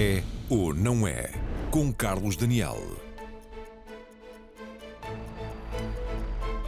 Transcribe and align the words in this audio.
É 0.00 0.22
ou 0.48 0.72
não 0.72 1.08
é? 1.08 1.28
Com 1.72 1.92
Carlos 1.92 2.36
Daniel. 2.36 2.78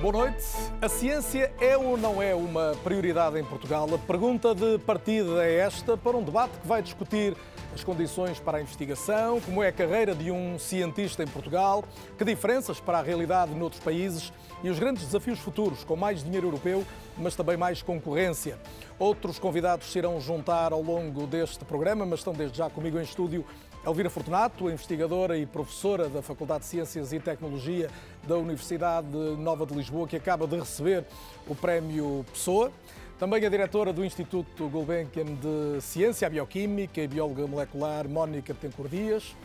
Boa 0.00 0.12
noite. 0.12 0.45
A 0.82 0.88
ciência 0.88 1.52
é 1.61 1.77
ou 1.79 1.96
não 1.96 2.20
é 2.20 2.34
uma 2.34 2.74
prioridade 2.82 3.38
em 3.38 3.45
Portugal? 3.45 3.88
A 3.95 3.98
pergunta 3.98 4.52
de 4.52 4.79
partida 4.79 5.46
é 5.46 5.59
esta 5.59 5.96
para 5.96 6.16
um 6.16 6.24
debate 6.24 6.59
que 6.59 6.66
vai 6.66 6.82
discutir 6.82 7.37
as 7.75 7.84
condições 7.84 8.39
para 8.41 8.59
a 8.59 8.61
investigação, 8.61 9.41
como 9.41 9.62
é 9.62 9.68
a 9.68 9.73
carreira 9.73 10.14
de 10.14 10.30
um 10.30 10.59
cientista 10.59 11.23
em 11.23 11.27
Portugal, 11.27 11.84
que 12.19 12.24
diferenças 12.24 12.80
para 12.80 12.98
a 12.98 13.02
realidade 13.02 13.55
noutros 13.55 13.83
países 13.83 14.33
e 14.62 14.69
os 14.69 14.79
grandes 14.79 15.05
desafios 15.05 15.38
futuros, 15.38 15.84
com 15.84 15.96
mais 15.96 16.23
dinheiro 16.23 16.48
europeu, 16.48 16.84
mas 17.16 17.34
também 17.34 17.56
mais 17.56 17.83
concorrência. 17.83 18.59
Outros 18.98 19.38
convidados 19.38 19.91
se 19.91 19.98
irão 19.98 20.20
juntar 20.20 20.73
ao 20.73 20.83
longo 20.83 21.27
deste 21.27 21.65
programa, 21.65 22.05
mas 22.05 22.20
estão 22.20 22.33
desde 22.33 22.59
já 22.59 22.69
comigo 22.69 22.98
em 22.98 23.02
estúdio 23.02 23.45
Elvira 23.84 24.10
Fortunato, 24.10 24.71
investigadora 24.71 25.38
e 25.38 25.46
professora 25.46 26.07
da 26.07 26.21
Faculdade 26.21 26.60
de 26.60 26.66
Ciências 26.66 27.15
e 27.15 27.18
Tecnologia 27.18 27.88
da 28.29 28.37
Universidade 28.37 29.09
Nova 29.38 29.65
de 29.65 29.74
Lisboa, 29.74 30.07
que 30.07 30.16
acaba 30.16 30.46
de 30.46 30.59
receber 30.59 31.07
o 31.46 31.55
Prémio 31.55 32.24
Pessoa. 32.30 32.71
Também 33.20 33.45
a 33.45 33.51
diretora 33.51 33.92
do 33.92 34.02
Instituto 34.02 34.66
Gulbenkian 34.70 35.27
de 35.27 35.79
Ciência, 35.83 36.30
Bioquímica 36.30 37.02
e 37.02 37.06
Bióloga 37.06 37.46
Molecular, 37.46 38.09
Mónica 38.09 38.55
Betancourt 38.55 38.91
Dias. 38.91 39.37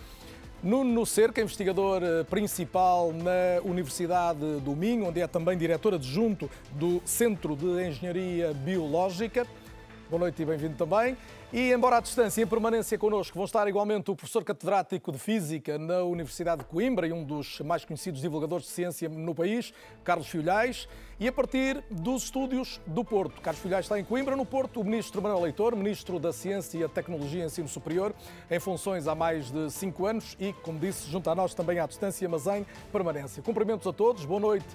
Nuno 0.64 1.06
Cerca, 1.06 1.42
investigador 1.42 2.02
principal 2.30 3.12
na 3.12 3.62
Universidade 3.70 4.62
do 4.62 4.74
Minho, 4.78 5.10
onde 5.10 5.20
é 5.20 5.28
também 5.28 5.58
diretora 5.58 5.98
adjunto 5.98 6.50
do 6.72 7.02
Centro 7.04 7.54
de 7.54 7.86
Engenharia 7.86 8.54
Biológica. 8.54 9.46
Boa 10.08 10.20
noite 10.20 10.40
e 10.40 10.46
bem-vindo 10.46 10.76
também. 10.76 11.18
E, 11.52 11.74
embora 11.74 11.98
à 11.98 12.00
distância, 12.00 12.40
em 12.40 12.46
permanência 12.46 12.96
connosco, 12.96 13.36
vão 13.36 13.46
estar 13.46 13.68
igualmente 13.68 14.12
o 14.12 14.16
professor 14.16 14.44
catedrático 14.44 15.12
de 15.12 15.18
Física 15.18 15.80
na 15.80 16.04
Universidade 16.04 16.62
de 16.62 16.68
Coimbra 16.68 17.08
e 17.08 17.12
um 17.12 17.24
dos 17.24 17.60
mais 17.62 17.84
conhecidos 17.84 18.22
divulgadores 18.22 18.68
de 18.68 18.72
ciência 18.72 19.10
no 19.10 19.34
país, 19.34 19.74
Carlos 20.04 20.28
Filhais, 20.28 20.88
e 21.20 21.28
a 21.28 21.32
partir 21.32 21.84
dos 21.90 22.26
estúdios 22.26 22.80
do 22.86 23.04
Porto. 23.04 23.42
Carlos 23.42 23.64
Filhais 23.64 23.86
está 23.86 24.00
em 24.00 24.04
Coimbra, 24.04 24.36
no 24.36 24.46
Porto, 24.46 24.80
o 24.80 24.84
ministro 24.84 25.24
Manuel 25.24 25.42
Leitor, 25.42 25.76
ministro 25.76 26.20
da 26.20 26.32
Ciência, 26.32 26.88
Tecnologia 26.88 27.42
e 27.42 27.46
Ensino 27.48 27.68
Superior, 27.68 28.14
em 28.52 28.60
funções 28.60 29.08
há 29.08 29.16
mais 29.16 29.50
de 29.50 29.72
cinco 29.72 30.06
anos 30.06 30.38
e, 30.40 30.54
como 30.54 30.78
disse, 30.78 31.10
junto 31.10 31.32
a 31.32 31.36
nós 31.36 31.56
também 31.56 31.80
à 31.80 31.88
distância, 31.88 32.30
mas 32.30 32.46
em 32.46 32.64
permanência. 32.92 33.42
Cumprimentos 33.42 33.88
a 33.88 33.94
todos, 33.94 34.24
boa 34.24 34.40
noite 34.40 34.68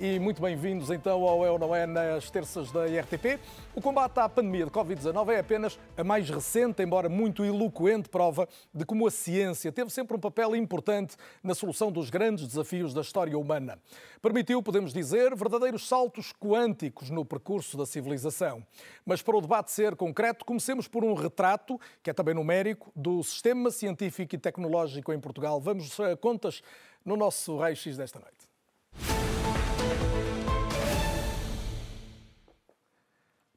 e 0.00 0.18
muito 0.18 0.40
bem-vindos 0.40 0.90
então 0.90 1.22
ao 1.24 1.44
É 1.44 1.58
Não 1.58 1.74
É 1.74 1.86
nas 1.86 2.30
terças 2.30 2.70
da 2.70 2.84
RTP. 2.84 3.40
O 3.74 3.80
combate 3.80 4.18
à 4.18 4.28
pandemia 4.28 4.64
de 4.64 4.70
Covid-19 4.70 5.28
é 5.30 5.40
apenas 5.40 5.78
a 5.96 6.04
mais 6.04 6.30
recente, 6.30 6.82
embora 6.82 7.08
muito 7.08 7.44
eloquente, 7.44 8.08
prova 8.08 8.48
de 8.72 8.84
como 8.84 9.06
a 9.06 9.10
ciência 9.10 9.72
teve 9.72 9.90
sempre 9.90 10.16
um 10.16 10.20
papel 10.20 10.54
importante 10.54 11.16
na 11.42 11.54
solução 11.54 11.90
dos 11.90 12.10
grandes 12.10 12.46
desafios 12.46 12.94
da 12.94 13.00
história 13.00 13.36
humana. 13.36 13.78
Permitiu, 14.22 14.62
podemos 14.62 14.92
dizer, 14.92 15.34
verdadeiros 15.34 15.88
saltos 15.88 16.32
quânticos 16.32 17.10
no 17.10 17.24
percurso 17.24 17.76
da 17.76 17.84
civilização. 17.84 18.64
Mas 19.04 19.20
para 19.20 19.36
o 19.36 19.40
debate 19.40 19.72
ser 19.72 19.96
concreto, 19.96 20.44
comecemos 20.44 20.86
por 20.86 21.04
um 21.04 21.14
retrato, 21.14 21.80
que 22.02 22.10
é 22.10 22.12
também 22.12 22.34
numérico, 22.34 22.92
do 22.94 23.22
sistema 23.24 23.70
científico 23.70 24.34
e 24.34 24.38
tecnológico 24.38 25.12
em 25.12 25.18
Portugal. 25.18 25.60
Vamos 25.60 25.98
a 25.98 26.16
contas 26.16 26.62
no 27.04 27.16
nosso 27.16 27.56
raio-x 27.56 27.96
desta 27.96 28.20
noite. 28.20 28.37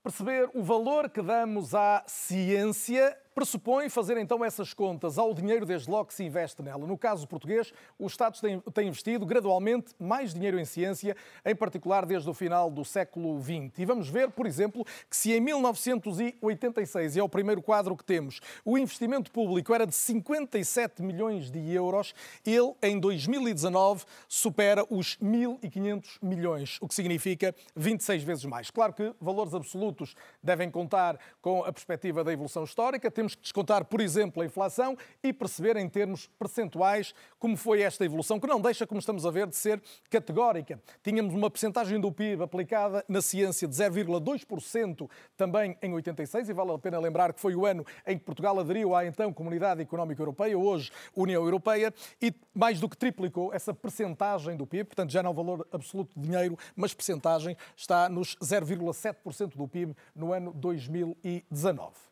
Perceber 0.03 0.49
o 0.55 0.63
valor 0.63 1.11
que 1.11 1.21
damos 1.21 1.75
à 1.75 2.03
ciência 2.07 3.15
pressupõe 3.33 3.89
fazer 3.89 4.17
então 4.17 4.43
essas 4.43 4.73
contas 4.73 5.17
ao 5.17 5.33
dinheiro 5.33 5.65
desde 5.65 5.89
logo 5.89 6.05
que 6.05 6.13
se 6.13 6.23
investe 6.23 6.61
nela. 6.61 6.85
No 6.85 6.97
caso 6.97 7.27
português, 7.27 7.73
o 7.97 8.07
Estado 8.07 8.37
tem 8.73 8.87
investido 8.87 9.25
gradualmente 9.25 9.93
mais 9.99 10.33
dinheiro 10.33 10.59
em 10.59 10.65
ciência, 10.65 11.15
em 11.45 11.55
particular 11.55 12.05
desde 12.05 12.29
o 12.29 12.33
final 12.33 12.69
do 12.69 12.83
século 12.83 13.41
XX. 13.41 13.79
E 13.79 13.85
vamos 13.85 14.09
ver, 14.09 14.29
por 14.31 14.45
exemplo, 14.45 14.85
que 15.09 15.15
se 15.15 15.31
em 15.31 15.39
1986, 15.39 17.15
e 17.15 17.19
é 17.19 17.23
o 17.23 17.29
primeiro 17.29 17.61
quadro 17.61 17.95
que 17.95 18.03
temos, 18.03 18.39
o 18.65 18.77
investimento 18.77 19.31
público 19.31 19.73
era 19.73 19.85
de 19.87 19.95
57 19.95 21.01
milhões 21.01 21.49
de 21.49 21.71
euros, 21.71 22.13
ele 22.45 22.73
em 22.81 22.99
2019 22.99 24.05
supera 24.27 24.85
os 24.89 25.17
1.500 25.17 26.17
milhões, 26.21 26.77
o 26.81 26.87
que 26.87 26.95
significa 26.95 27.55
26 27.75 28.23
vezes 28.23 28.45
mais. 28.45 28.69
Claro 28.69 28.93
que 28.93 29.13
valores 29.19 29.53
absolutos 29.53 30.15
devem 30.43 30.69
contar 30.69 31.17
com 31.41 31.63
a 31.63 31.71
perspectiva 31.71 32.23
da 32.23 32.33
evolução 32.33 32.63
histórica, 32.63 33.09
temos 33.21 33.35
que 33.35 33.41
descontar, 33.43 33.85
por 33.85 34.01
exemplo, 34.01 34.41
a 34.41 34.45
inflação 34.47 34.97
e 35.21 35.31
perceber 35.31 35.77
em 35.77 35.87
termos 35.87 36.25
percentuais 36.39 37.13
como 37.37 37.55
foi 37.55 37.83
esta 37.83 38.03
evolução, 38.03 38.39
que 38.39 38.47
não 38.47 38.59
deixa, 38.59 38.87
como 38.87 38.99
estamos 38.99 39.27
a 39.27 39.29
ver, 39.29 39.45
de 39.45 39.55
ser 39.55 39.79
categórica. 40.09 40.81
Tínhamos 41.03 41.31
uma 41.35 41.47
percentagem 41.47 41.99
do 41.99 42.11
PIB 42.11 42.41
aplicada 42.41 43.05
na 43.07 43.21
ciência 43.21 43.67
de 43.67 43.75
0,2% 43.75 45.07
também 45.37 45.77
em 45.83 45.93
86, 45.93 46.49
e 46.49 46.53
vale 46.53 46.71
a 46.71 46.79
pena 46.79 46.97
lembrar 46.97 47.31
que 47.31 47.39
foi 47.39 47.55
o 47.55 47.63
ano 47.63 47.85
em 48.07 48.17
que 48.17 48.25
Portugal 48.25 48.59
aderiu 48.59 48.95
à 48.95 49.05
então 49.05 49.31
Comunidade 49.31 49.83
Económica 49.83 50.19
Europeia, 50.19 50.57
hoje 50.57 50.91
União 51.15 51.43
Europeia, 51.43 51.93
e 52.19 52.33
mais 52.55 52.79
do 52.79 52.89
que 52.89 52.97
triplicou 52.97 53.53
essa 53.53 53.71
percentagem 53.71 54.57
do 54.57 54.65
PIB, 54.65 54.85
portanto 54.85 55.11
já 55.11 55.21
não 55.21 55.29
é 55.29 55.33
valor 55.35 55.67
absoluto 55.71 56.19
de 56.19 56.27
dinheiro, 56.27 56.57
mas 56.75 56.91
percentagem 56.91 57.55
está 57.75 58.09
nos 58.09 58.35
0,7% 58.37 59.55
do 59.55 59.67
PIB 59.67 59.95
no 60.15 60.33
ano 60.33 60.51
2019. 60.53 62.10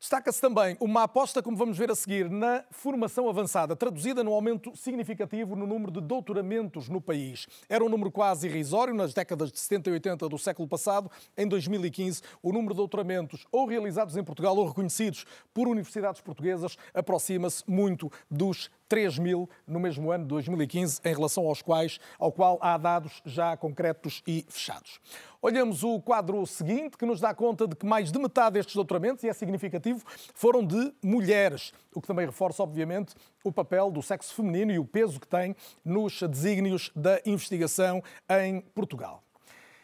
Destaca-se 0.00 0.40
também 0.40 0.76
uma 0.78 1.02
aposta, 1.02 1.42
como 1.42 1.56
vamos 1.56 1.76
ver 1.76 1.90
a 1.90 1.94
seguir, 1.94 2.30
na 2.30 2.64
formação 2.70 3.28
avançada, 3.28 3.74
traduzida 3.74 4.22
num 4.22 4.32
aumento 4.32 4.76
significativo 4.76 5.56
no 5.56 5.66
número 5.66 5.90
de 5.90 6.00
doutoramentos 6.00 6.88
no 6.88 7.00
país. 7.00 7.48
Era 7.68 7.84
um 7.84 7.88
número 7.88 8.08
quase 8.12 8.46
irrisório 8.46 8.94
nas 8.94 9.12
décadas 9.12 9.50
de 9.50 9.58
70 9.58 9.90
e 9.90 9.92
80 9.94 10.28
do 10.28 10.38
século 10.38 10.68
passado. 10.68 11.10
Em 11.36 11.48
2015, 11.48 12.22
o 12.40 12.52
número 12.52 12.74
de 12.74 12.76
doutoramentos 12.76 13.44
ou 13.50 13.66
realizados 13.66 14.16
em 14.16 14.22
Portugal 14.22 14.56
ou 14.56 14.68
reconhecidos 14.68 15.26
por 15.52 15.66
universidades 15.66 16.20
portuguesas 16.20 16.76
aproxima-se 16.94 17.64
muito 17.66 18.08
dos 18.30 18.70
3 18.88 19.18
mil 19.18 19.48
no 19.66 19.78
mesmo 19.78 20.10
ano 20.10 20.24
de 20.24 20.28
2015, 20.28 21.00
em 21.04 21.14
relação 21.14 21.46
aos 21.46 21.62
quais, 21.62 21.98
ao 22.18 22.32
qual 22.32 22.58
há 22.60 22.76
dados 22.76 23.20
já 23.24 23.56
concretos 23.56 24.22
e 24.26 24.44
fechados. 24.48 24.98
Olhamos 25.40 25.84
o 25.84 26.00
quadro 26.00 26.44
seguinte, 26.46 26.96
que 26.96 27.06
nos 27.06 27.20
dá 27.20 27.32
conta 27.32 27.68
de 27.68 27.76
que 27.76 27.86
mais 27.86 28.10
de 28.10 28.18
metade 28.18 28.54
destes 28.54 28.74
doutoramentos, 28.74 29.22
e 29.22 29.28
é 29.28 29.32
significativo, 29.32 30.04
foram 30.34 30.64
de 30.64 30.92
mulheres, 31.02 31.72
o 31.94 32.00
que 32.00 32.08
também 32.08 32.26
reforça, 32.26 32.62
obviamente, 32.62 33.14
o 33.44 33.52
papel 33.52 33.90
do 33.90 34.02
sexo 34.02 34.34
feminino 34.34 34.72
e 34.72 34.78
o 34.78 34.84
peso 34.84 35.20
que 35.20 35.28
tem 35.28 35.54
nos 35.84 36.20
desígnios 36.22 36.90
da 36.96 37.20
investigação 37.24 38.02
em 38.28 38.60
Portugal. 38.60 39.22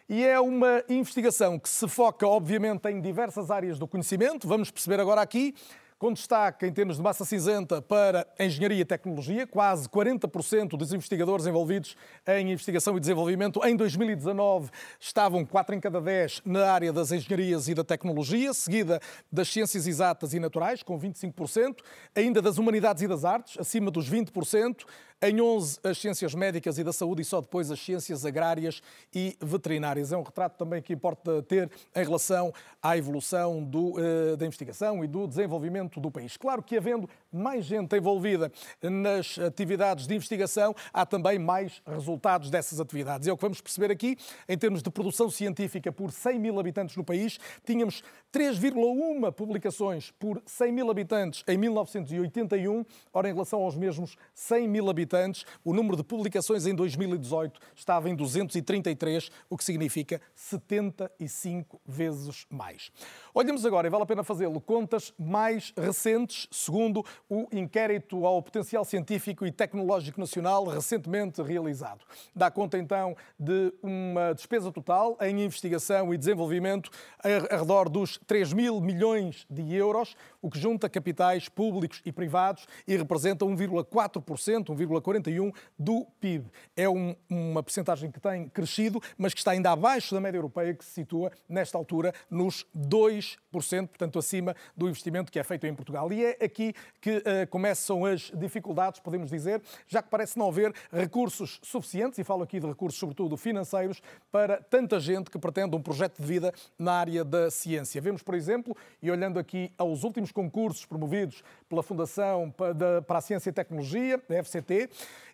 E 0.08 0.22
é 0.22 0.38
uma 0.38 0.84
investigação 0.88 1.58
que 1.58 1.68
se 1.68 1.88
foca, 1.88 2.26
obviamente, 2.28 2.86
em 2.90 3.00
diversas 3.00 3.50
áreas 3.50 3.78
do 3.78 3.88
conhecimento. 3.88 4.46
Vamos 4.46 4.70
perceber 4.70 5.00
agora 5.00 5.22
aqui 5.22 5.54
com 5.98 6.12
destaque 6.12 6.66
em 6.66 6.72
termos 6.72 6.96
de 6.96 7.02
massa 7.02 7.24
cinzenta 7.24 7.80
para 7.80 8.26
engenharia 8.38 8.80
e 8.80 8.84
tecnologia. 8.84 9.46
Quase 9.46 9.88
40% 9.88 10.76
dos 10.76 10.92
investigadores 10.92 11.46
envolvidos 11.46 11.96
em 12.26 12.52
investigação 12.52 12.96
e 12.96 13.00
desenvolvimento 13.00 13.64
em 13.64 13.76
2019 13.76 14.70
estavam 14.98 15.44
4 15.44 15.74
em 15.74 15.80
cada 15.80 16.00
10 16.00 16.42
na 16.44 16.70
área 16.70 16.92
das 16.92 17.12
engenharias 17.12 17.68
e 17.68 17.74
da 17.74 17.84
tecnologia, 17.84 18.52
seguida 18.52 19.00
das 19.30 19.48
ciências 19.48 19.86
exatas 19.86 20.34
e 20.34 20.40
naturais, 20.40 20.82
com 20.82 20.98
25%, 20.98 21.76
ainda 22.14 22.42
das 22.42 22.58
humanidades 22.58 23.02
e 23.02 23.08
das 23.08 23.24
artes, 23.24 23.58
acima 23.58 23.90
dos 23.90 24.10
20%, 24.10 24.84
em 25.22 25.40
11 25.40 25.78
as 25.82 25.98
ciências 25.98 26.34
médicas 26.34 26.78
e 26.78 26.84
da 26.84 26.92
saúde 26.92 27.22
e 27.22 27.24
só 27.24 27.40
depois 27.40 27.70
as 27.70 27.80
ciências 27.80 28.26
agrárias 28.26 28.82
e 29.14 29.36
veterinárias. 29.40 30.12
É 30.12 30.16
um 30.16 30.22
retrato 30.22 30.58
também 30.58 30.82
que 30.82 30.92
importa 30.92 31.42
ter 31.42 31.70
em 31.94 32.04
relação 32.04 32.52
à 32.82 32.96
evolução 32.96 33.62
do, 33.62 33.94
uh, 33.98 34.36
da 34.36 34.44
investigação 34.46 35.04
e 35.04 35.06
do 35.06 35.26
desenvolvimento 35.26 36.00
do 36.00 36.10
país. 36.10 36.36
Claro 36.36 36.62
que 36.62 36.76
havendo 36.76 37.08
mais 37.32 37.64
gente 37.64 37.96
envolvida 37.96 38.52
nas 38.82 39.38
atividades 39.38 40.06
de 40.06 40.14
investigação, 40.14 40.74
há 40.92 41.06
também 41.06 41.38
mais 41.38 41.80
resultados 41.86 42.50
dessas 42.50 42.80
atividades. 42.80 43.26
É 43.26 43.32
o 43.32 43.36
que 43.36 43.42
vamos 43.42 43.60
perceber 43.60 43.90
aqui, 43.90 44.16
em 44.48 44.58
termos 44.58 44.82
de 44.82 44.90
produção 44.90 45.30
científica 45.30 45.90
por 45.90 46.10
100 46.12 46.38
mil 46.38 46.60
habitantes 46.60 46.96
no 46.96 47.04
país, 47.04 47.38
tínhamos 47.64 48.02
3,1 48.32 49.32
publicações 49.32 50.10
por 50.10 50.42
100 50.44 50.72
mil 50.72 50.90
habitantes 50.90 51.42
em 51.48 51.56
1981, 51.56 52.84
ora 53.12 53.28
em 53.28 53.32
relação 53.32 53.62
aos 53.62 53.76
mesmos 53.76 54.16
100 54.34 54.68
mil 54.68 54.90
habitantes 54.90 55.03
habitantes. 55.04 55.44
O 55.62 55.72
número 55.72 55.96
de 55.96 56.02
publicações 56.02 56.66
em 56.66 56.74
2018 56.74 57.60
estava 57.76 58.08
em 58.08 58.16
233, 58.16 59.30
o 59.48 59.56
que 59.56 59.64
significa 59.64 60.20
75 60.34 61.80
vezes 61.86 62.46
mais. 62.50 62.90
Olhemos 63.34 63.64
agora, 63.64 63.86
e 63.86 63.90
vale 63.90 64.02
a 64.02 64.06
pena 64.06 64.24
fazê-lo, 64.24 64.60
contas 64.60 65.12
mais 65.18 65.72
recentes, 65.76 66.48
segundo 66.50 67.04
o 67.28 67.46
inquérito 67.52 68.26
ao 68.26 68.42
potencial 68.42 68.84
científico 68.84 69.46
e 69.46 69.52
tecnológico 69.52 70.18
nacional 70.18 70.64
recentemente 70.64 71.42
realizado. 71.42 72.04
Dá 72.34 72.50
conta 72.50 72.78
então 72.78 73.16
de 73.38 73.72
uma 73.82 74.32
despesa 74.32 74.72
total 74.72 75.16
em 75.20 75.44
investigação 75.44 76.14
e 76.14 76.18
desenvolvimento 76.18 76.90
a 77.22 77.56
redor 77.56 77.88
dos 77.88 78.18
3 78.26 78.52
mil 78.52 78.80
milhões 78.80 79.46
de 79.50 79.74
euros, 79.74 80.16
o 80.40 80.50
que 80.50 80.58
junta 80.58 80.88
capitais 80.88 81.48
públicos 81.48 82.00
e 82.04 82.12
privados 82.12 82.66
e 82.86 82.96
representa 82.96 83.44
1,4%, 83.44 84.74
1,41% 85.00 85.54
do 85.78 86.06
PIB. 86.20 86.46
É 86.76 86.88
um, 86.88 87.14
uma 87.28 87.62
percentagem 87.62 88.10
que 88.10 88.20
tem 88.20 88.48
crescido, 88.48 89.00
mas 89.16 89.32
que 89.32 89.40
está 89.40 89.52
ainda 89.52 89.70
abaixo 89.70 90.14
da 90.14 90.20
média 90.20 90.38
europeia, 90.38 90.74
que 90.74 90.84
se 90.84 90.92
situa, 90.92 91.30
nesta 91.48 91.78
altura, 91.78 92.12
nos 92.30 92.66
2%. 92.76 93.44
2%, 93.54 93.88
portanto 93.88 94.18
acima 94.18 94.54
do 94.76 94.88
investimento 94.88 95.30
que 95.30 95.38
é 95.38 95.44
feito 95.44 95.66
em 95.66 95.74
Portugal. 95.74 96.12
E 96.12 96.24
é 96.24 96.44
aqui 96.44 96.74
que 97.00 97.18
uh, 97.18 97.46
começam 97.50 98.04
as 98.04 98.32
dificuldades, 98.34 99.00
podemos 99.00 99.30
dizer, 99.30 99.62
já 99.86 100.02
que 100.02 100.08
parece 100.08 100.38
não 100.38 100.48
haver 100.48 100.74
recursos 100.92 101.60
suficientes, 101.62 102.18
e 102.18 102.24
falo 102.24 102.42
aqui 102.42 102.58
de 102.58 102.66
recursos 102.66 102.98
sobretudo 102.98 103.36
financeiros, 103.36 104.02
para 104.30 104.58
tanta 104.62 104.98
gente 104.98 105.30
que 105.30 105.38
pretende 105.38 105.76
um 105.76 105.82
projeto 105.82 106.20
de 106.20 106.26
vida 106.26 106.52
na 106.78 106.92
área 106.92 107.24
da 107.24 107.50
ciência. 107.50 108.00
Vemos, 108.00 108.22
por 108.22 108.34
exemplo, 108.34 108.76
e 109.02 109.10
olhando 109.10 109.38
aqui 109.38 109.72
aos 109.78 110.04
últimos 110.04 110.32
concursos 110.32 110.84
promovidos 110.84 111.42
pela 111.68 111.82
Fundação 111.82 112.50
para 112.50 113.18
a 113.18 113.20
Ciência 113.20 113.50
e 113.50 113.52
Tecnologia, 113.52 114.20
a 114.28 114.42
FCT, 114.42 114.83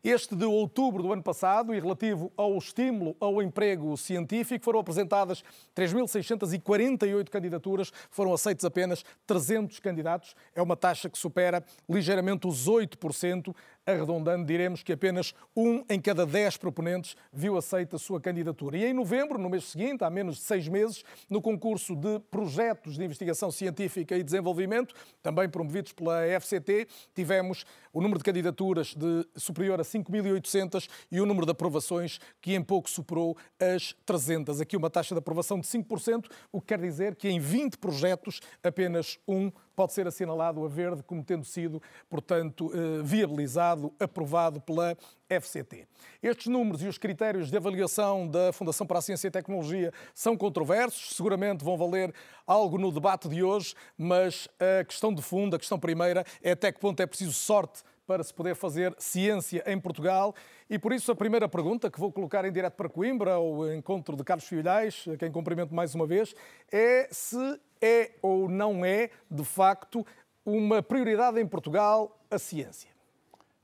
este 0.02 0.34
de 0.34 0.44
outubro 0.44 1.02
do 1.02 1.12
ano 1.12 1.22
passado 1.22 1.74
e 1.74 1.80
relativo 1.80 2.32
ao 2.36 2.56
estímulo 2.56 3.14
ao 3.20 3.42
emprego 3.42 3.96
científico, 3.96 4.64
foram 4.64 4.80
apresentadas 4.80 5.44
3.648 5.76 7.28
candidaturas, 7.28 7.92
foram 8.10 8.32
aceitos 8.32 8.64
apenas 8.64 9.04
300 9.26 9.78
candidatos. 9.78 10.34
É 10.54 10.62
uma 10.62 10.76
taxa 10.76 11.10
que 11.10 11.18
supera 11.18 11.62
ligeiramente 11.88 12.46
os 12.46 12.66
8%, 12.66 13.54
arredondando, 13.86 14.44
diremos 14.44 14.82
que 14.82 14.92
apenas 14.92 15.34
um 15.56 15.84
em 15.88 16.00
cada 16.00 16.26
dez 16.26 16.56
proponentes 16.56 17.16
viu 17.32 17.56
aceita 17.56 17.96
a 17.96 17.98
sua 17.98 18.20
candidatura. 18.20 18.76
E 18.76 18.84
em 18.84 18.92
novembro, 18.92 19.38
no 19.38 19.48
mês 19.48 19.64
seguinte, 19.64 20.04
há 20.04 20.10
menos 20.10 20.36
de 20.36 20.42
seis 20.42 20.68
meses, 20.68 21.04
no 21.28 21.40
concurso 21.40 21.96
de 21.96 22.18
projetos 22.30 22.96
de 22.96 23.04
investigação 23.04 23.50
científica 23.50 24.16
e 24.16 24.22
desenvolvimento, 24.22 24.94
também 25.22 25.48
promovidos 25.48 25.92
pela 25.92 26.22
FCT, 26.40 26.86
tivemos 27.14 27.64
o 27.92 28.00
número 28.00 28.18
de 28.18 28.24
candidaturas 28.24 28.94
de 28.94 29.26
superior 29.36 29.80
a 29.80 29.84
5.800 29.84 30.88
e 31.10 31.20
o 31.20 31.26
número 31.26 31.46
de 31.46 31.52
aprovações 31.52 32.20
que 32.40 32.54
em 32.54 32.62
pouco 32.62 32.88
superou 32.88 33.36
as 33.58 33.94
300. 34.04 34.60
Aqui 34.60 34.76
uma 34.76 34.90
taxa 34.90 35.14
de 35.14 35.18
aprovação 35.18 35.58
de 35.58 35.66
5%, 35.66 36.26
o 36.52 36.60
que 36.60 36.68
quer 36.68 36.80
dizer 36.80 37.16
que 37.16 37.28
em 37.28 37.40
20 37.40 37.78
projetos 37.78 38.40
apenas 38.62 39.18
um 39.26 39.50
pode 39.80 39.94
ser 39.94 40.06
assinalado 40.06 40.62
a 40.62 40.68
verde 40.68 41.02
como 41.02 41.24
tendo 41.24 41.42
sido, 41.42 41.80
portanto, 42.06 42.70
eh, 42.74 43.02
viabilizado, 43.02 43.90
aprovado 43.98 44.60
pela 44.60 44.94
FCT. 45.26 45.86
Estes 46.22 46.48
números 46.48 46.82
e 46.82 46.86
os 46.86 46.98
critérios 46.98 47.50
de 47.50 47.56
avaliação 47.56 48.28
da 48.28 48.52
Fundação 48.52 48.86
para 48.86 48.98
a 48.98 49.00
Ciência 49.00 49.28
e 49.28 49.30
Tecnologia 49.30 49.90
são 50.14 50.36
controversos, 50.36 51.16
seguramente 51.16 51.64
vão 51.64 51.78
valer 51.78 52.12
algo 52.46 52.76
no 52.76 52.92
debate 52.92 53.26
de 53.26 53.42
hoje, 53.42 53.74
mas 53.96 54.46
a 54.80 54.84
questão 54.84 55.14
de 55.14 55.22
fundo, 55.22 55.56
a 55.56 55.58
questão 55.58 55.78
primeira, 55.78 56.26
é 56.42 56.50
até 56.50 56.70
que 56.70 56.78
ponto 56.78 57.00
é 57.00 57.06
preciso 57.06 57.32
sorte 57.32 57.82
para 58.06 58.22
se 58.22 58.34
poder 58.34 58.54
fazer 58.56 58.94
ciência 58.98 59.64
em 59.66 59.80
Portugal. 59.80 60.34
E 60.68 60.78
por 60.78 60.92
isso 60.92 61.10
a 61.10 61.16
primeira 61.16 61.48
pergunta 61.48 61.90
que 61.90 61.98
vou 61.98 62.12
colocar 62.12 62.44
em 62.44 62.52
direto 62.52 62.74
para 62.74 62.88
Coimbra, 62.88 63.32
ao 63.32 63.72
encontro 63.72 64.14
de 64.14 64.24
Carlos 64.24 64.46
Filhais, 64.46 65.06
a 65.10 65.16
quem 65.16 65.32
cumprimento 65.32 65.74
mais 65.74 65.94
uma 65.94 66.06
vez, 66.06 66.34
é 66.70 67.08
se 67.10 67.58
é 67.80 68.12
ou 68.22 68.48
não 68.48 68.84
é, 68.84 69.10
de 69.30 69.44
facto, 69.44 70.06
uma 70.44 70.82
prioridade 70.82 71.40
em 71.40 71.46
Portugal 71.46 72.18
a 72.30 72.38
ciência. 72.38 72.90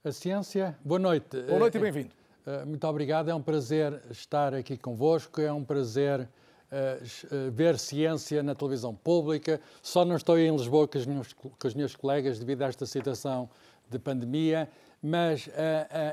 A 0.04 0.12
ciência, 0.12 0.76
boa 0.84 0.98
noite. 0.98 1.40
Boa 1.42 1.58
noite 1.58 1.76
e 1.76 1.80
bem-vindo. 1.80 2.10
Eh, 2.46 2.64
muito 2.64 2.86
obrigado, 2.86 3.28
é 3.28 3.34
um 3.34 3.42
prazer 3.42 4.00
estar 4.10 4.54
aqui 4.54 4.76
convosco, 4.76 5.40
é 5.40 5.52
um 5.52 5.64
prazer 5.64 6.20
uh, 6.20 7.50
ver 7.50 7.78
ciência 7.78 8.42
na 8.42 8.54
televisão 8.54 8.94
pública. 8.94 9.60
Só 9.82 10.04
não 10.04 10.16
estou 10.16 10.38
em 10.38 10.50
Lisboa 10.56 10.86
com 10.86 10.96
os 10.96 11.06
meus, 11.06 11.32
com 11.32 11.66
os 11.66 11.74
meus 11.74 11.96
colegas 11.96 12.38
devido 12.38 12.62
a 12.62 12.68
esta 12.68 12.86
situação 12.86 13.50
de 13.90 13.98
pandemia, 13.98 14.68
mas 15.02 15.48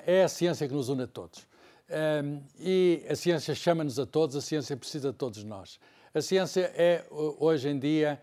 é 0.06 0.24
a 0.24 0.28
ciência 0.28 0.68
que 0.68 0.74
nos 0.74 0.90
une 0.90 1.04
a 1.04 1.08
todos. 1.08 1.48
Ehm, 1.90 2.40
e 2.60 3.06
a 3.10 3.16
ciência 3.16 3.54
chama-nos 3.56 4.00
a 4.00 4.06
todos, 4.06 4.36
a 4.36 4.42
ciência 4.42 4.76
precisa 4.78 5.12
de 5.12 5.18
todos 5.18 5.44
nós. 5.44 5.80
A 6.14 6.22
ciência 6.22 6.72
é, 6.76 7.04
hoje 7.10 7.70
em 7.70 7.80
dia, 7.80 8.22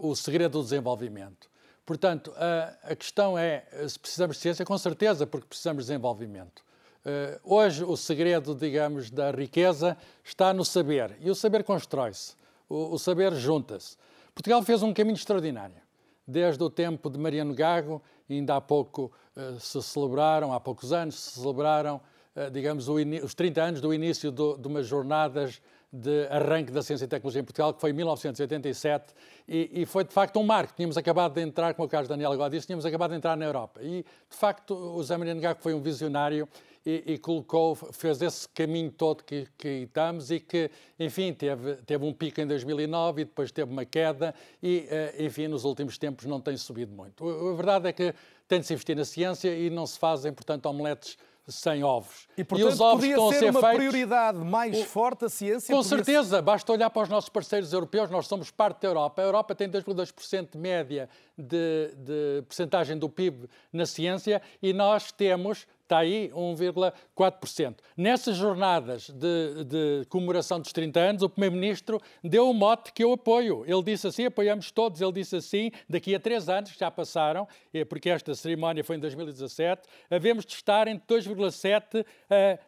o 0.00 0.14
segredo 0.14 0.58
do 0.58 0.62
desenvolvimento. 0.62 1.48
Portanto, 1.86 2.32
a, 2.36 2.92
a 2.92 2.94
questão 2.94 3.38
é 3.38 3.64
se 3.88 3.98
precisamos 3.98 4.36
de 4.36 4.42
ciência, 4.42 4.64
com 4.64 4.76
certeza, 4.76 5.26
porque 5.26 5.46
precisamos 5.46 5.84
de 5.84 5.88
desenvolvimento. 5.90 6.62
Uh, 7.00 7.40
hoje, 7.42 7.82
o 7.82 7.96
segredo, 7.96 8.54
digamos, 8.54 9.10
da 9.10 9.30
riqueza 9.30 9.96
está 10.22 10.52
no 10.52 10.66
saber. 10.66 11.16
E 11.18 11.30
o 11.30 11.34
saber 11.34 11.64
constrói-se. 11.64 12.34
O, 12.68 12.92
o, 12.92 12.98
saber 12.98 13.34
junta-se. 13.34 13.96
Portugal 14.34 14.62
fez 14.62 14.82
um 14.82 14.92
caminho 14.92 15.16
extraordinário. 15.16 15.80
Desde 16.26 16.62
o 16.62 16.68
tempo 16.68 17.08
de 17.08 17.18
Mariano 17.18 17.54
Gago 17.54 18.02
ainda 18.28 18.56
há 18.56 18.60
pouco 18.60 19.10
uh, 19.34 19.58
se 19.58 19.82
celebraram, 19.82 20.52
há 20.52 20.60
poucos 20.60 20.92
anos, 20.92 21.18
se 21.18 21.40
celebraram, 21.40 22.02
uh, 22.36 22.50
digamos, 22.50 22.86
os 22.86 23.34
30 23.34 23.62
anos 23.62 23.80
do 23.80 23.94
início 23.94 24.30
do, 24.30 24.58
de 24.58 24.68
umas 24.68 24.86
jornadas 24.86 25.62
de 25.92 26.26
arranque 26.28 26.70
da 26.70 26.82
ciência 26.82 27.04
e 27.04 27.08
tecnologia 27.08 27.40
em 27.40 27.44
Portugal, 27.44 27.74
que 27.74 27.80
foi 27.80 27.90
em 27.90 27.94
1987, 27.94 29.12
e, 29.48 29.82
e, 29.82 29.86
foi 29.86 30.04
de 30.04 30.12
facto 30.12 30.38
um 30.38 30.44
marco. 30.44 30.72
Tínhamos 30.76 30.96
acabado 30.96 31.34
de 31.34 31.40
entrar, 31.40 31.74
como 31.74 31.86
o 31.86 31.88
Carlos 31.88 32.08
Daniel 32.08 32.30
agora 32.32 32.50
disse, 32.50 32.66
tínhamos 32.66 32.86
acabado 32.86 33.10
de 33.10 33.16
entrar 33.16 33.36
na 33.36 33.44
Europa. 33.44 33.80
E, 33.82 34.04
de 34.30 34.36
facto, 34.36 34.74
o 34.74 35.02
Zé 35.02 35.16
Maria 35.16 35.34
Gago 35.34 35.60
foi 35.60 35.74
um 35.74 35.80
visionário 35.80 36.48
e, 36.86 37.14
e, 37.14 37.18
colocou, 37.18 37.74
fez 37.74 38.22
esse 38.22 38.48
caminho 38.48 38.90
todo 38.90 39.24
que, 39.24 39.48
que 39.58 39.68
estamos 39.68 40.30
e 40.30 40.38
que, 40.38 40.70
enfim, 40.98 41.32
teve, 41.32 41.74
teve 41.76 42.04
um 42.04 42.12
pico 42.12 42.40
em 42.40 42.46
2009 42.46 43.22
e 43.22 43.24
depois 43.24 43.50
teve 43.50 43.70
uma 43.70 43.84
queda 43.84 44.34
e, 44.62 44.86
eh, 44.88 45.14
enfim, 45.18 45.48
nos 45.48 45.64
últimos 45.64 45.98
tempos 45.98 46.24
não 46.24 46.40
tem 46.40 46.56
subido 46.56 46.92
muito. 46.92 47.28
A 47.28 47.54
verdade 47.54 47.88
é 47.88 47.92
que 47.92 48.14
tem 48.48 48.60
de 48.60 48.66
se 48.66 48.72
investir 48.72 48.96
na 48.96 49.04
ciência 49.04 49.54
e 49.54 49.68
não 49.68 49.86
se 49.86 49.98
fazem, 49.98 50.32
portanto, 50.32 50.66
omeletes 50.66 51.18
sem 51.50 51.82
ovos. 51.84 52.28
E, 52.36 52.44
portanto, 52.44 52.68
e 52.68 52.72
os 52.72 52.80
ovos 52.80 53.00
podia 53.00 53.14
estão 53.14 53.28
ser, 53.30 53.36
a 53.36 53.38
ser 53.38 53.50
uma 53.50 53.60
feitos... 53.60 53.76
prioridade 53.76 54.38
mais 54.38 54.78
o... 54.78 54.84
forte 54.84 55.24
a 55.24 55.28
ciência? 55.28 55.74
Com 55.74 55.82
certeza, 55.82 56.36
ser... 56.36 56.42
basta 56.42 56.72
olhar 56.72 56.90
para 56.90 57.02
os 57.02 57.08
nossos 57.08 57.28
parceiros 57.28 57.72
europeus, 57.72 58.10
nós 58.10 58.26
somos 58.26 58.50
parte 58.50 58.82
da 58.82 58.88
Europa. 58.88 59.20
A 59.20 59.24
Europa 59.24 59.54
tem 59.54 59.68
2,2% 59.68 60.52
de 60.52 60.58
média 60.58 61.08
de, 61.40 61.94
de 61.96 62.42
percentagem 62.46 62.98
do 62.98 63.08
PIB 63.08 63.48
na 63.72 63.86
ciência 63.86 64.40
e 64.62 64.72
nós 64.72 65.10
temos 65.10 65.66
está 65.90 65.98
aí 65.98 66.30
1,4%. 66.30 67.74
Nessas 67.96 68.36
jornadas 68.36 69.10
de, 69.10 69.64
de, 69.64 70.06
comemoração 70.08 70.60
dos 70.60 70.72
30 70.72 71.00
anos, 71.00 71.22
o 71.22 71.28
Primeiro-Ministro 71.28 72.00
deu 72.22 72.48
um 72.48 72.54
mote 72.54 72.92
que 72.92 73.02
eu 73.02 73.12
apoio. 73.12 73.64
Ele 73.66 73.82
disse 73.82 74.06
assim, 74.06 74.24
apoiamos 74.26 74.70
todos, 74.70 75.00
ele 75.00 75.12
disse 75.12 75.34
assim, 75.34 75.72
daqui 75.88 76.14
a 76.14 76.20
três 76.20 76.48
anos, 76.48 76.70
que 76.70 76.78
já 76.78 76.90
passaram, 76.92 77.46
porque 77.88 78.08
esta 78.08 78.32
cerimónia 78.36 78.84
foi 78.84 78.96
em 78.96 79.00
2017, 79.00 79.82
havemos 80.08 80.46
de 80.46 80.54
estar 80.54 80.86
entre 80.86 81.04
2,7% 81.16 82.06
a 82.30 82.58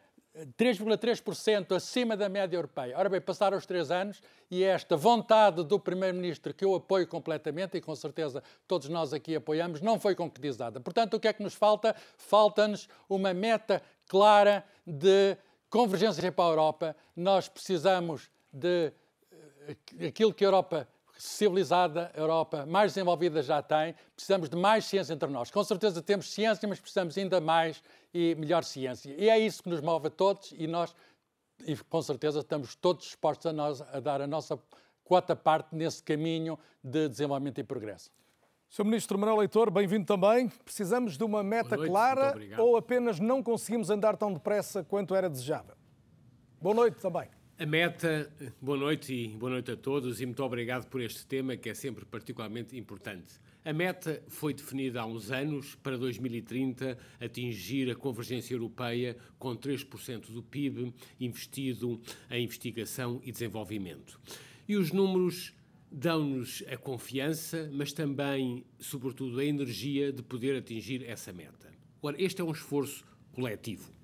3,3% 0.57 1.77
acima 1.77 2.17
da 2.17 2.29
média 2.29 2.57
europeia. 2.57 2.97
Ora 2.97 3.09
bem, 3.09 3.21
passaram 3.21 3.57
os 3.57 3.67
três 3.67 3.91
anos 3.91 4.23
e 4.51 4.65
esta 4.65 4.97
vontade 4.97 5.63
do 5.63 5.79
Primeiro-Ministro, 5.79 6.55
que 6.55 6.65
eu 6.65 6.75
apoio 6.75 7.07
completamente 7.07 7.77
e 7.77 7.81
com 7.81 7.95
certeza 7.95 8.43
todos 8.67 8.89
nós 8.89 9.13
aqui 9.13 9.37
apoiamos, 9.37 9.83
não 9.83 10.01
foi 10.01 10.15
concretizada. 10.15 10.81
Portanto, 10.81 11.15
o 11.15 11.21
que 11.21 11.29
é 11.29 11.33
que 11.33 11.43
nos 11.43 11.55
falta? 11.55 11.95
Falta-nos 12.17 12.89
uma 13.09 13.35
meta 13.35 13.83
clara 14.09 14.65
de 14.87 15.37
convergência 15.69 16.33
para 16.33 16.45
a 16.45 16.49
Europa. 16.49 16.97
Nós 17.15 17.49
precisamos 17.49 18.31
de 18.51 18.91
eh, 20.01 20.07
aquilo 20.07 20.33
que 20.33 20.45
a 20.45 20.49
Europa 20.49 20.89
civilizada, 21.23 22.11
a 22.15 22.19
Europa 22.19 22.67
mais 22.67 22.93
desenvolvida 22.93 23.43
já 23.43 23.63
tem, 23.63 23.95
precisamos 24.15 24.49
de 24.49 24.57
mais 24.57 24.85
ciência 24.87 25.13
entre 25.15 25.29
nós. 25.29 25.53
Com 25.53 25.63
certeza 25.63 26.03
temos 26.03 26.33
ciência, 26.33 26.69
mas 26.69 26.81
precisamos 26.81 27.17
ainda 27.17 27.41
mais 27.41 27.81
e 28.13 28.35
melhor 28.35 28.65
ciência. 28.65 29.15
E 29.17 29.31
é 29.31 29.39
isso 29.39 29.63
que 29.63 29.69
nos 29.69 29.81
move 29.81 30.09
a 30.09 30.11
todos 30.11 30.53
e 30.59 30.67
nós, 30.67 30.93
e 31.65 31.77
com 31.77 32.03
certeza, 32.03 32.41
estamos 32.41 32.75
todos 32.75 33.05
dispostos 33.05 33.47
a, 33.47 33.53
nós, 33.53 33.81
a 33.81 34.01
dar 34.01 34.21
a 34.21 34.27
nossa 34.27 34.59
quota 35.05 35.37
parte 35.37 35.77
nesse 35.77 36.03
caminho 36.03 36.59
de 36.83 37.09
desenvolvimento 37.09 37.59
e 37.61 37.63
progresso. 37.63 38.11
Sr. 38.69 38.85
Ministro 38.85 39.17
Manuel 39.17 39.37
Leitor, 39.39 39.71
bem-vindo 39.71 40.07
também. 40.07 40.49
Precisamos 40.49 41.17
de 41.17 41.23
uma 41.23 41.45
meta 41.45 41.77
noite, 41.77 41.89
clara 41.89 42.35
ou 42.59 42.77
apenas 42.77 43.21
não 43.21 43.43
conseguimos 43.45 43.91
andar 43.91 44.17
tão 44.17 44.33
depressa 44.33 44.83
quanto 44.83 45.15
era 45.15 45.31
desejável? 45.31 45.77
Boa 46.61 46.75
noite 46.75 47.01
também. 47.01 47.29
A 47.63 47.67
meta, 47.67 48.29
boa 48.61 48.77
noite 48.77 49.15
e 49.15 49.29
boa 49.29 49.49
noite 49.49 49.71
a 49.71 49.77
todos 49.77 50.21
e 50.21 50.27
muito 50.27 50.43
obrigado 50.43 50.89
por 50.89 51.01
este 51.01 51.25
tema 51.25 51.57
que 51.57 51.71
é 51.71 51.75
sempre 51.75 52.05
particularmente 52.05 52.77
importante. 52.77 53.35
A 53.65 53.73
meta 53.73 54.21
foi 54.27 54.53
definida 54.53 55.01
há 55.01 55.07
uns 55.07 55.31
anos 55.31 55.77
para 55.77 55.97
2030 55.97 56.99
atingir 57.21 57.89
a 57.89 57.95
convergência 57.95 58.53
europeia 58.53 59.17
com 59.39 59.57
3% 59.57 60.33
do 60.33 60.43
PIB 60.43 60.93
investido 61.21 62.01
em 62.29 62.43
investigação 62.43 63.21
e 63.23 63.31
desenvolvimento. 63.31 64.19
E 64.69 64.77
os 64.77 64.91
números 64.91 65.55
dão-nos 65.89 66.65
a 66.67 66.77
confiança, 66.77 67.71
mas 67.73 67.93
também, 67.93 68.65
sobretudo, 68.81 69.39
a 69.39 69.45
energia 69.45 70.13
de 70.13 70.21
poder 70.21 70.57
atingir 70.57 71.09
essa 71.09 71.33
meta. 71.33 71.71
Ora, 72.03 72.21
este 72.21 72.41
é 72.41 72.45
um 72.45 72.51
esforço 72.51 73.05
coletivo. 73.31 74.02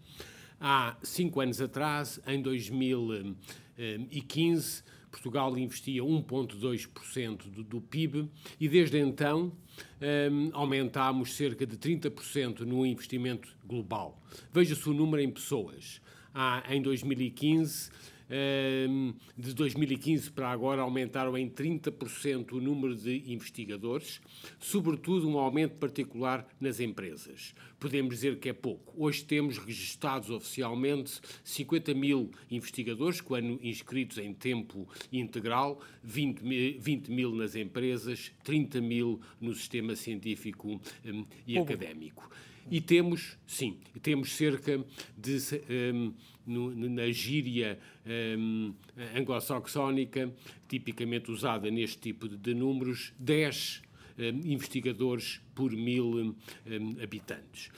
Há 0.61 0.97
cinco 1.03 1.41
anos 1.41 1.61
atrás, 1.61 2.21
em 2.27 2.43
2015, 2.43 4.83
Portugal 5.11 5.57
investia 5.57 6.03
1,2% 6.03 7.65
do, 7.65 7.81
PIB 7.81 8.29
e 8.61 8.69
desde 8.69 8.99
então 8.99 9.53
um, 10.01 10.51
aumentámos 10.53 11.35
cerca 11.35 11.67
de 11.67 11.77
30% 11.77 12.61
no 12.61 12.85
investimento 12.85 13.49
global. 13.65 14.21
Veja-se 14.53 14.89
o 14.89 14.93
número 14.93 15.23
em 15.23 15.31
pessoas. 15.31 16.01
Há, 16.35 16.65
em 16.69 16.83
2015, 16.83 17.91
de 19.37 19.55
2015 19.55 20.31
para 20.31 20.51
agora 20.51 20.83
aumentaram 20.83 21.37
em 21.37 21.49
30% 21.49 22.53
o 22.53 22.61
número 22.61 22.95
de 22.95 23.33
investigadores, 23.33 24.21
sobretudo 24.59 25.29
um 25.29 25.39
aumento 25.39 25.77
particular 25.77 26.47
nas 26.61 26.79
empresas. 26.79 27.55
Podemos 27.81 28.17
dizer 28.17 28.39
que 28.39 28.49
é 28.49 28.53
pouco. 28.53 28.93
Hoje 28.97 29.25
temos 29.25 29.57
registados 29.57 30.31
oficialmente 30.31 31.21
50 31.43 31.95
mil 31.95 32.31
investigadores, 32.51 33.21
quando 33.21 33.59
inscritos 33.63 34.19
em 34.19 34.35
tempo 34.35 34.89
integral, 35.13 35.81
20 36.03 36.41
mil, 36.41 36.81
20 36.81 37.11
mil 37.11 37.35
nas 37.35 37.55
empresas, 37.55 38.33
30 38.45 38.81
mil 38.81 39.21
no 39.41 39.55
sistema 39.55 39.97
científico 39.97 40.81
um, 41.05 41.25
e 41.47 41.59
académico. 41.59 42.29
E 42.71 42.81
temos, 42.83 43.39
sim, 43.47 43.79
temos 44.03 44.33
cerca 44.33 44.85
de 45.17 45.39
um, 45.95 46.13
no, 46.49 46.71
na 46.89 47.11
gíria 47.11 47.79
um, 48.37 48.75
anglo-saxónica, 49.17 50.33
tipicamente 50.69 51.31
usada 51.31 51.71
neste 51.71 51.99
tipo 51.99 52.29
de, 52.29 52.37
de 52.37 52.55
números, 52.55 53.13
10 53.19 53.83
um, 54.19 54.23
investigadores 54.51 55.41
por 55.55 55.73
mil 55.73 56.07
um, 56.07 56.37
habitantes. 57.03 57.71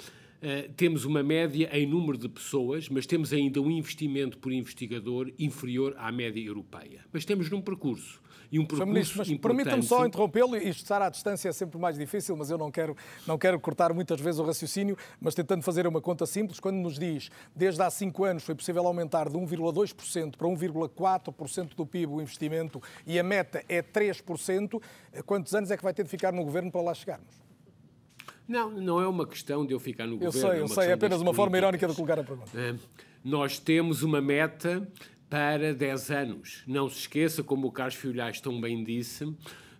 Uh, 0.43 0.73
temos 0.73 1.05
uma 1.05 1.23
média 1.23 1.69
em 1.73 1.87
número 1.87 2.17
de 2.17 2.29
pessoas, 2.29 2.89
mas 2.89 3.07
temos 3.07 3.33
ainda 3.33 3.61
um 3.61 3.71
investimento 3.71 4.39
por 4.39 4.53
investigador 4.53 5.31
inferior 5.39 5.95
à 5.99 6.11
média 6.11 6.43
europeia. 6.43 7.05
Mas 7.13 7.27
temos 7.27 7.51
num 7.51 7.61
percurso 7.61 8.23
e 8.51 8.59
um 8.59 8.65
percurso 8.65 8.87
Ministro, 8.87 9.19
mas 9.19 9.39
permita-me 9.39 9.83
só 9.83 10.05
interrompê-lo, 10.05 10.57
e 10.57 10.69
estar 10.69 11.01
à 11.01 11.09
distância 11.09 11.49
é 11.49 11.53
sempre 11.53 11.79
mais 11.79 11.97
difícil, 11.97 12.37
mas 12.37 12.51
eu 12.51 12.59
não 12.59 12.71
quero, 12.71 12.97
não 13.27 13.39
quero 13.39 13.61
cortar 13.61 13.93
muitas 13.93 14.21
vezes 14.21 14.41
o 14.41 14.45
raciocínio, 14.45 14.97
mas 15.21 15.35
tentando 15.35 15.63
fazer 15.63 15.87
uma 15.87 16.01
conta 16.01 16.27
simples, 16.27 16.59
quando 16.59 16.77
nos 16.77 16.99
diz 16.99 17.31
desde 17.55 17.81
há 17.83 17.91
cinco 17.91 18.25
anos 18.25 18.43
foi 18.43 18.55
possível 18.55 18.87
aumentar 18.87 19.29
de 19.29 19.37
1,2% 19.37 20.37
para 20.37 20.49
1,4% 20.49 21.75
do 21.75 21.87
PIB 21.87 22.13
o 22.13 22.21
investimento 22.21 22.83
e 23.07 23.19
a 23.19 23.23
meta 23.23 23.63
é 23.69 23.83
3%, 23.83 24.83
quantos 25.25 25.55
anos 25.55 25.71
é 25.71 25.77
que 25.77 25.83
vai 25.83 25.95
ter 25.95 26.03
de 26.03 26.11
ficar 26.11 26.33
no 26.33 26.43
governo 26.43 26.73
para 26.73 26.81
lá 26.81 26.95
chegarmos? 26.95 27.50
Não, 28.51 28.69
não 28.69 29.01
é 29.01 29.07
uma 29.07 29.25
questão 29.25 29.65
de 29.65 29.73
eu 29.73 29.79
ficar 29.79 30.09
no 30.09 30.15
eu 30.15 30.19
governo. 30.19 30.49
Eu 30.49 30.51
sei, 30.51 30.61
eu 30.61 30.65
é 30.65 30.69
sei, 30.69 30.87
é 30.91 30.93
apenas 30.95 31.21
uma 31.21 31.33
forma 31.33 31.57
irónica 31.57 31.87
de 31.87 31.95
colocar 31.95 32.19
a 32.19 32.25
pergunta. 32.25 32.51
É, 32.53 32.75
nós 33.25 33.61
temos 33.61 34.03
uma 34.03 34.21
meta 34.21 34.89
para 35.29 35.73
10 35.73 36.11
anos. 36.11 36.65
Não 36.67 36.89
se 36.89 36.99
esqueça, 36.99 37.45
como 37.45 37.69
o 37.69 37.71
Carlos 37.71 37.95
Filhais 37.95 38.41
tão 38.41 38.61
bem 38.61 38.83
disse, 38.83 39.25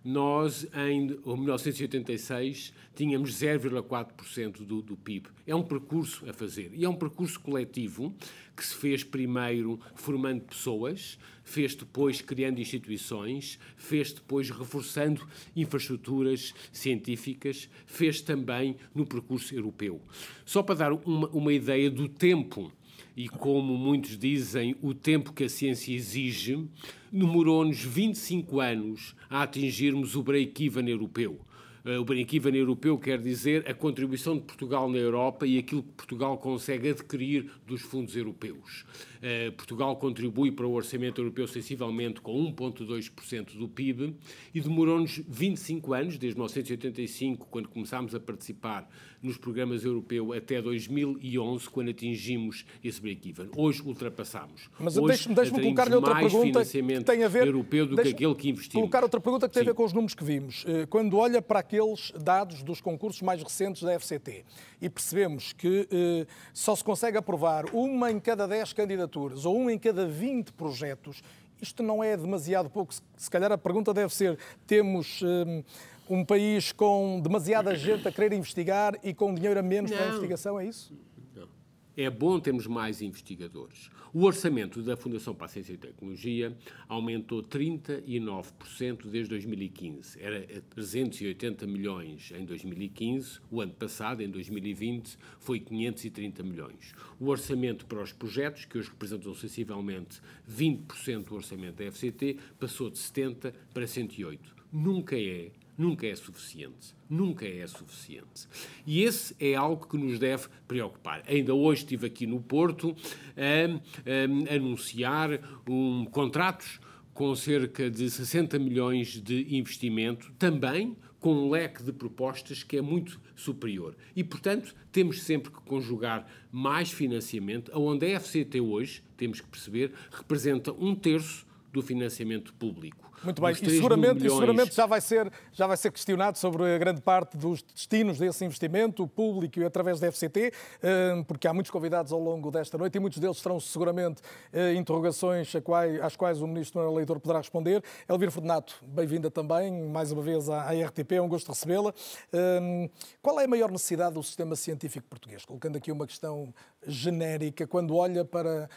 nós 0.03 0.67
em 0.73 1.07
1986 1.07 2.73
tínhamos 2.95 3.31
0,4% 3.31 4.65
do, 4.65 4.81
do 4.81 4.97
PIB. 4.97 5.29
É 5.45 5.55
um 5.55 5.63
percurso 5.63 6.27
a 6.29 6.33
fazer 6.33 6.71
e 6.73 6.83
é 6.83 6.89
um 6.89 6.95
percurso 6.95 7.39
coletivo 7.39 8.13
que 8.55 8.65
se 8.65 8.75
fez 8.75 9.03
primeiro 9.03 9.79
formando 9.95 10.41
pessoas, 10.41 11.17
fez 11.43 11.75
depois 11.75 12.21
criando 12.21 12.59
instituições, 12.59 13.59
fez 13.77 14.11
depois 14.11 14.49
reforçando 14.49 15.25
infraestruturas 15.55 16.53
científicas, 16.71 17.69
fez 17.85 18.21
também 18.21 18.75
no 18.93 19.05
percurso 19.05 19.53
europeu. 19.55 20.01
Só 20.45 20.61
para 20.61 20.75
dar 20.75 20.93
uma, 20.93 21.29
uma 21.29 21.53
ideia 21.53 21.89
do 21.89 22.07
tempo 22.07 22.71
e, 23.15 23.27
como 23.27 23.77
muitos 23.77 24.17
dizem, 24.17 24.75
o 24.81 24.93
tempo 24.93 25.33
que 25.33 25.43
a 25.43 25.49
ciência 25.49 25.93
exige, 25.93 26.67
demorou-nos 27.11 27.83
25 27.83 28.59
anos 28.59 29.15
a 29.29 29.43
atingirmos 29.43 30.15
o 30.15 30.23
break-even 30.23 30.89
europeu. 30.89 31.39
Eh, 31.83 31.97
o 31.97 32.05
break-even 32.05 32.55
europeu 32.55 32.97
quer 32.97 33.19
dizer 33.19 33.67
a 33.69 33.73
contribuição 33.73 34.35
de 34.35 34.41
Portugal 34.41 34.89
na 34.89 34.97
Europa 34.97 35.47
e 35.47 35.57
aquilo 35.57 35.83
que 35.83 35.91
Portugal 35.93 36.37
consegue 36.37 36.89
adquirir 36.89 37.49
dos 37.65 37.81
fundos 37.81 38.15
europeus. 38.15 38.85
Uh, 39.21 39.51
Portugal 39.51 39.95
contribui 39.97 40.51
para 40.51 40.65
o 40.65 40.73
orçamento 40.73 41.21
europeu 41.21 41.47
sensivelmente 41.47 42.21
com 42.21 42.33
1,2% 42.53 43.57
do 43.57 43.67
PIB 43.67 44.15
e 44.53 44.61
demorou-nos 44.61 45.21
25 45.27 45.93
anos, 45.93 46.17
desde 46.17 46.37
1985, 46.37 47.47
quando 47.49 47.69
começámos 47.69 48.15
a 48.15 48.19
participar 48.19 48.89
nos 49.21 49.37
programas 49.37 49.83
europeus, 49.83 50.35
até 50.35 50.61
2011, 50.61 51.69
quando 51.69 51.89
atingimos 51.89 52.65
esse 52.83 53.01
break-even. 53.01 53.49
Hoje 53.55 53.81
ultrapassamos. 53.83 54.69
Mas 54.79 54.95
deixe-me 54.95 55.35
deixe 55.35 55.51
colocar-lhe 55.51 55.95
outra 55.95 56.15
pergunta 56.15 56.65
que 56.65 57.03
tem 57.03 57.23
a 57.23 57.27
ver 57.27 57.47
europeu 57.47 57.85
do 57.85 57.95
que 57.95 58.09
aquele 58.09 58.35
que 58.35 58.49
investimos. 58.49 58.81
Colocar 58.81 59.03
outra 59.03 59.19
pergunta 59.19 59.47
que 59.47 59.53
tem 59.53 59.63
Sim. 59.63 59.69
a 59.69 59.71
ver 59.71 59.75
com 59.75 59.85
os 59.85 59.93
números 59.93 60.15
que 60.15 60.23
vimos. 60.23 60.65
Eh, 60.67 60.85
quando 60.87 61.17
olha 61.17 61.41
para 61.41 61.59
aqueles 61.59 62.11
dados 62.19 62.63
dos 62.63 62.81
concursos 62.81 63.21
mais 63.21 63.41
recentes 63.41 63.83
da 63.83 63.97
FCT 63.99 64.45
e 64.81 64.89
percebemos 64.89 65.53
que 65.53 65.87
eh, 65.91 66.25
só 66.53 66.75
se 66.75 66.83
consegue 66.83 67.17
aprovar 67.17 67.65
uma 67.73 68.11
em 68.11 68.19
cada 68.19 68.47
10 68.47 68.73
candidaturas 68.73 69.45
ou 69.45 69.57
uma 69.57 69.71
em 69.71 69.77
cada 69.77 70.07
20 70.07 70.53
projetos, 70.53 71.21
isto 71.61 71.83
não 71.83 72.03
é 72.03 72.17
demasiado 72.17 72.69
pouco. 72.69 72.93
Se 73.15 73.29
calhar 73.29 73.51
a 73.51 73.57
pergunta 73.57 73.93
deve 73.93 74.13
ser: 74.13 74.37
temos 74.65 75.21
eh, 75.23 75.63
um 76.09 76.25
país 76.25 76.71
com 76.71 77.21
demasiada 77.21 77.75
gente 77.75 78.07
a 78.07 78.11
querer 78.11 78.33
investigar 78.33 78.99
e 79.03 79.13
com 79.13 79.33
dinheiro 79.33 79.59
a 79.59 79.63
menos 79.63 79.91
não. 79.91 79.97
para 79.97 80.05
a 80.05 80.09
investigação, 80.09 80.59
é 80.59 80.65
isso? 80.65 80.93
Não. 81.35 81.47
É 81.95 82.09
bom 82.09 82.39
termos 82.39 82.67
mais 82.67 83.01
investigadores. 83.01 83.89
O 84.13 84.25
orçamento 84.25 84.81
da 84.81 84.97
Fundação 84.97 85.33
para 85.33 85.45
a 85.45 85.47
Ciência 85.47 85.71
e 85.71 85.77
Tecnologia 85.77 86.53
aumentou 86.89 87.41
39% 87.41 89.07
desde 89.07 89.29
2015. 89.29 90.21
Era 90.21 90.45
380 90.69 91.65
milhões 91.65 92.33
em 92.37 92.43
2015, 92.43 93.39
o 93.49 93.61
ano 93.61 93.71
passado, 93.71 94.21
em 94.21 94.29
2020, 94.29 95.17
foi 95.39 95.61
530 95.61 96.43
milhões. 96.43 96.93
O 97.21 97.27
orçamento 97.27 97.85
para 97.85 98.03
os 98.03 98.11
projetos, 98.11 98.65
que 98.65 98.77
hoje 98.77 98.89
representam 98.89 99.33
sensivelmente 99.33 100.21
20% 100.49 101.23
do 101.23 101.35
orçamento 101.35 101.81
da 101.81 101.89
FCT, 101.89 102.37
passou 102.59 102.89
de 102.89 102.97
70 102.97 103.53
para 103.73 103.87
108. 103.87 104.53
Nunca 104.73 105.17
é 105.17 105.51
nunca 105.77 106.07
é 106.07 106.15
suficiente. 106.15 106.95
Nunca 107.09 107.45
é 107.45 107.65
suficiente. 107.67 108.47
E 108.85 109.03
esse 109.03 109.35
é 109.39 109.55
algo 109.55 109.87
que 109.87 109.97
nos 109.97 110.17
deve 110.17 110.47
preocupar. 110.67 111.23
Ainda 111.27 111.53
hoje 111.53 111.81
estive 111.81 112.07
aqui 112.07 112.25
no 112.25 112.41
Porto 112.41 112.95
a, 113.35 114.49
a, 114.49 114.53
a 114.53 114.55
anunciar 114.55 115.61
um, 115.67 116.05
contratos 116.05 116.79
com 117.13 117.35
cerca 117.35 117.89
de 117.89 118.09
60 118.09 118.57
milhões 118.57 119.21
de 119.21 119.55
investimento, 119.55 120.31
também 120.39 120.95
com 121.19 121.35
um 121.35 121.49
leque 121.51 121.83
de 121.83 121.93
propostas 121.93 122.63
que 122.63 122.77
é 122.77 122.81
muito 122.81 123.21
superior. 123.35 123.95
E, 124.15 124.23
portanto, 124.23 124.75
temos 124.91 125.21
sempre 125.21 125.51
que 125.51 125.61
conjugar 125.61 126.25
mais 126.51 126.91
financiamento, 126.91 127.71
onde 127.75 128.11
a 128.11 128.19
FCT 128.19 128.59
hoje, 128.59 129.03
temos 129.15 129.39
que 129.39 129.47
perceber, 129.47 129.93
representa 130.11 130.73
um 130.73 130.95
terço 130.95 131.45
do 131.71 131.81
financiamento 131.81 132.53
público. 132.53 133.11
Muito 133.23 133.39
bem, 133.39 133.51
e 133.51 133.55
seguramente, 133.55 134.15
milhões... 134.15 134.31
e 134.31 134.35
seguramente, 134.35 134.75
já, 134.75 134.85
vai 134.87 134.99
ser, 134.99 135.31
já 135.51 135.67
vai 135.67 135.77
ser 135.77 135.91
questionado 135.91 136.39
sobre 136.39 136.73
a 136.73 136.77
grande 136.77 137.01
parte 137.01 137.37
dos 137.37 137.61
destinos 137.61 138.17
desse 138.17 138.43
investimento 138.43 139.07
público 139.07 139.59
e 139.59 139.63
através 139.63 139.99
da 139.99 140.11
FCT, 140.11 140.51
eh, 140.81 141.23
porque 141.27 141.47
há 141.47 141.53
muitos 141.53 141.71
convidados 141.71 142.11
ao 142.11 142.19
longo 142.19 142.49
desta 142.49 142.79
noite 142.79 142.95
e 142.95 142.99
muitos 142.99 143.19
deles 143.19 143.39
terão 143.39 143.59
seguramente 143.59 144.23
eh, 144.51 144.73
interrogações 144.73 145.53
às 146.01 146.15
quais 146.15 146.41
o 146.41 146.47
Ministro 146.47 146.79
Manuel 146.79 146.97
Leitor 146.97 147.19
poderá 147.19 147.39
responder. 147.39 147.83
Elvira 148.09 148.31
Fornato, 148.31 148.83
bem-vinda 148.83 149.29
também, 149.29 149.71
mais 149.71 150.11
uma 150.11 150.23
vez 150.23 150.49
à 150.49 150.71
RTP, 150.71 151.11
é 151.13 151.21
um 151.21 151.29
gosto 151.29 151.49
recebê-la. 151.49 151.93
Eh, 152.33 152.89
qual 153.21 153.39
é 153.39 153.45
a 153.45 153.47
maior 153.47 153.69
necessidade 153.69 154.15
do 154.15 154.23
sistema 154.23 154.55
científico 154.55 155.05
português? 155.07 155.45
Colocando 155.45 155.75
aqui 155.75 155.91
uma 155.91 156.07
questão 156.07 156.51
genérica, 156.87 157.67
quando 157.67 157.95
olha 157.95 158.25
para 158.25 158.67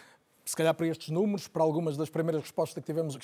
se 0.44 0.56
calhar 0.56 0.74
para 0.74 0.86
estes 0.86 1.08
números, 1.10 1.48
para 1.48 1.62
algumas 1.62 1.96
das 1.96 2.10
primeiras 2.10 2.42
respostas 2.42 2.82
que 2.82 2.86
tivemos, 2.86 3.16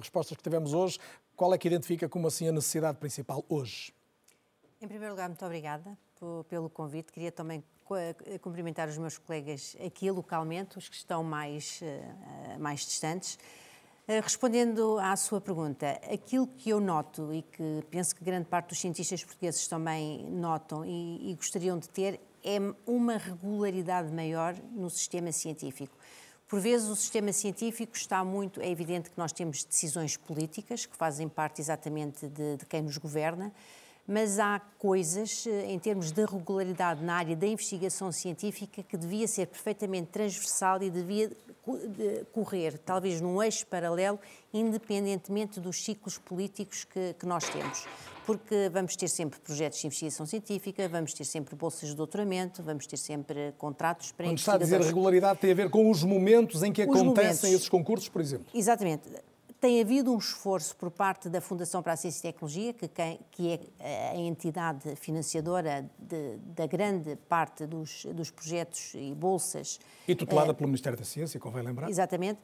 respostas 0.00 0.36
que 0.36 0.42
tivemos 0.42 0.72
hoje, 0.72 0.98
qual 1.36 1.52
é 1.52 1.58
que 1.58 1.66
identifica 1.66 2.08
como 2.08 2.28
assim 2.28 2.48
a 2.48 2.52
necessidade 2.52 2.98
principal 2.98 3.44
hoje? 3.48 3.92
Em 4.80 4.86
primeiro 4.86 5.14
lugar, 5.14 5.28
muito 5.28 5.44
obrigada 5.44 5.98
pelo 6.48 6.70
convite. 6.70 7.12
Queria 7.12 7.32
também 7.32 7.64
cumprimentar 8.40 8.88
os 8.88 8.98
meus 8.98 9.18
colegas 9.18 9.76
aqui 9.84 10.10
localmente, 10.10 10.78
os 10.78 10.88
que 10.88 10.96
estão 10.96 11.24
mais, 11.24 11.80
eh, 11.82 12.58
mais 12.58 12.80
distantes. 12.80 13.38
Eh, 14.06 14.20
respondendo 14.20 14.98
à 14.98 15.16
sua 15.16 15.40
pergunta, 15.40 16.00
aquilo 16.12 16.46
que 16.46 16.70
eu 16.70 16.80
noto 16.80 17.32
e 17.32 17.42
que 17.42 17.84
penso 17.90 18.14
que 18.14 18.22
grande 18.22 18.46
parte 18.46 18.68
dos 18.68 18.80
cientistas 18.80 19.24
portugueses 19.24 19.66
também 19.66 20.30
notam 20.30 20.84
e, 20.84 21.30
e 21.30 21.34
gostariam 21.34 21.78
de 21.78 21.88
ter 21.88 22.20
é 22.44 22.58
uma 22.86 23.16
regularidade 23.16 24.12
maior 24.12 24.54
no 24.72 24.88
sistema 24.88 25.32
científico. 25.32 25.96
Por 26.48 26.60
vezes 26.60 26.88
o 26.88 26.96
sistema 26.96 27.30
científico 27.30 27.94
está 27.94 28.24
muito. 28.24 28.60
É 28.60 28.70
evidente 28.70 29.10
que 29.10 29.18
nós 29.18 29.32
temos 29.32 29.62
decisões 29.64 30.16
políticas 30.16 30.86
que 30.86 30.96
fazem 30.96 31.28
parte 31.28 31.60
exatamente 31.60 32.26
de, 32.26 32.56
de 32.56 32.64
quem 32.64 32.80
nos 32.80 32.96
governa, 32.96 33.52
mas 34.06 34.38
há 34.38 34.58
coisas, 34.78 35.46
eh, 35.46 35.66
em 35.66 35.78
termos 35.78 36.10
de 36.10 36.24
regularidade 36.24 37.04
na 37.04 37.16
área 37.16 37.36
da 37.36 37.46
investigação 37.46 38.10
científica, 38.10 38.82
que 38.82 38.96
devia 38.96 39.28
ser 39.28 39.46
perfeitamente 39.46 40.06
transversal 40.06 40.82
e 40.82 40.88
devia 40.88 41.30
correr, 42.32 42.78
talvez 42.78 43.20
num 43.20 43.42
eixo 43.42 43.66
paralelo, 43.66 44.18
independentemente 44.52 45.60
dos 45.60 45.84
ciclos 45.84 46.18
políticos 46.18 46.84
que, 46.84 47.14
que 47.14 47.26
nós 47.26 47.48
temos 47.48 47.86
porque 48.28 48.68
vamos 48.70 48.94
ter 48.94 49.08
sempre 49.08 49.40
projetos 49.40 49.78
de 49.80 49.86
investigação 49.86 50.26
científica, 50.26 50.86
vamos 50.86 51.14
ter 51.14 51.24
sempre 51.24 51.56
bolsas 51.56 51.88
de 51.88 51.96
doutoramento, 51.96 52.62
vamos 52.62 52.86
ter 52.86 52.98
sempre 52.98 53.54
contratos 53.56 54.12
para 54.12 54.26
Quando 54.26 54.36
está 54.36 54.52
a 54.52 54.58
dizer 54.58 54.82
regularidade, 54.82 55.38
tem 55.38 55.50
a 55.50 55.54
ver 55.54 55.70
com 55.70 55.90
os 55.90 56.04
momentos 56.04 56.62
em 56.62 56.70
que 56.70 56.82
os 56.82 56.88
acontecem 56.88 57.14
momentos. 57.14 57.44
esses 57.44 57.68
concursos, 57.70 58.10
por 58.10 58.20
exemplo? 58.20 58.44
Exatamente. 58.52 59.08
Tem 59.60 59.80
havido 59.80 60.12
um 60.12 60.18
esforço 60.18 60.76
por 60.76 60.88
parte 60.88 61.28
da 61.28 61.40
Fundação 61.40 61.82
para 61.82 61.92
a 61.92 61.96
Ciência 61.96 62.20
e 62.20 62.32
Tecnologia, 62.32 62.72
que, 62.72 62.88
que 63.32 63.60
é 63.80 64.10
a 64.10 64.16
entidade 64.16 64.94
financiadora 64.94 65.90
de, 65.98 66.36
da 66.54 66.64
grande 66.66 67.16
parte 67.28 67.66
dos, 67.66 68.04
dos 68.14 68.30
projetos 68.30 68.92
e 68.94 69.12
bolsas. 69.14 69.80
E 70.06 70.14
tutelada 70.14 70.52
uh, 70.52 70.54
pelo 70.54 70.68
Ministério 70.68 70.96
da 70.96 71.04
Ciência, 71.04 71.40
convém 71.40 71.64
lembrar. 71.64 71.90
Exatamente. 71.90 72.38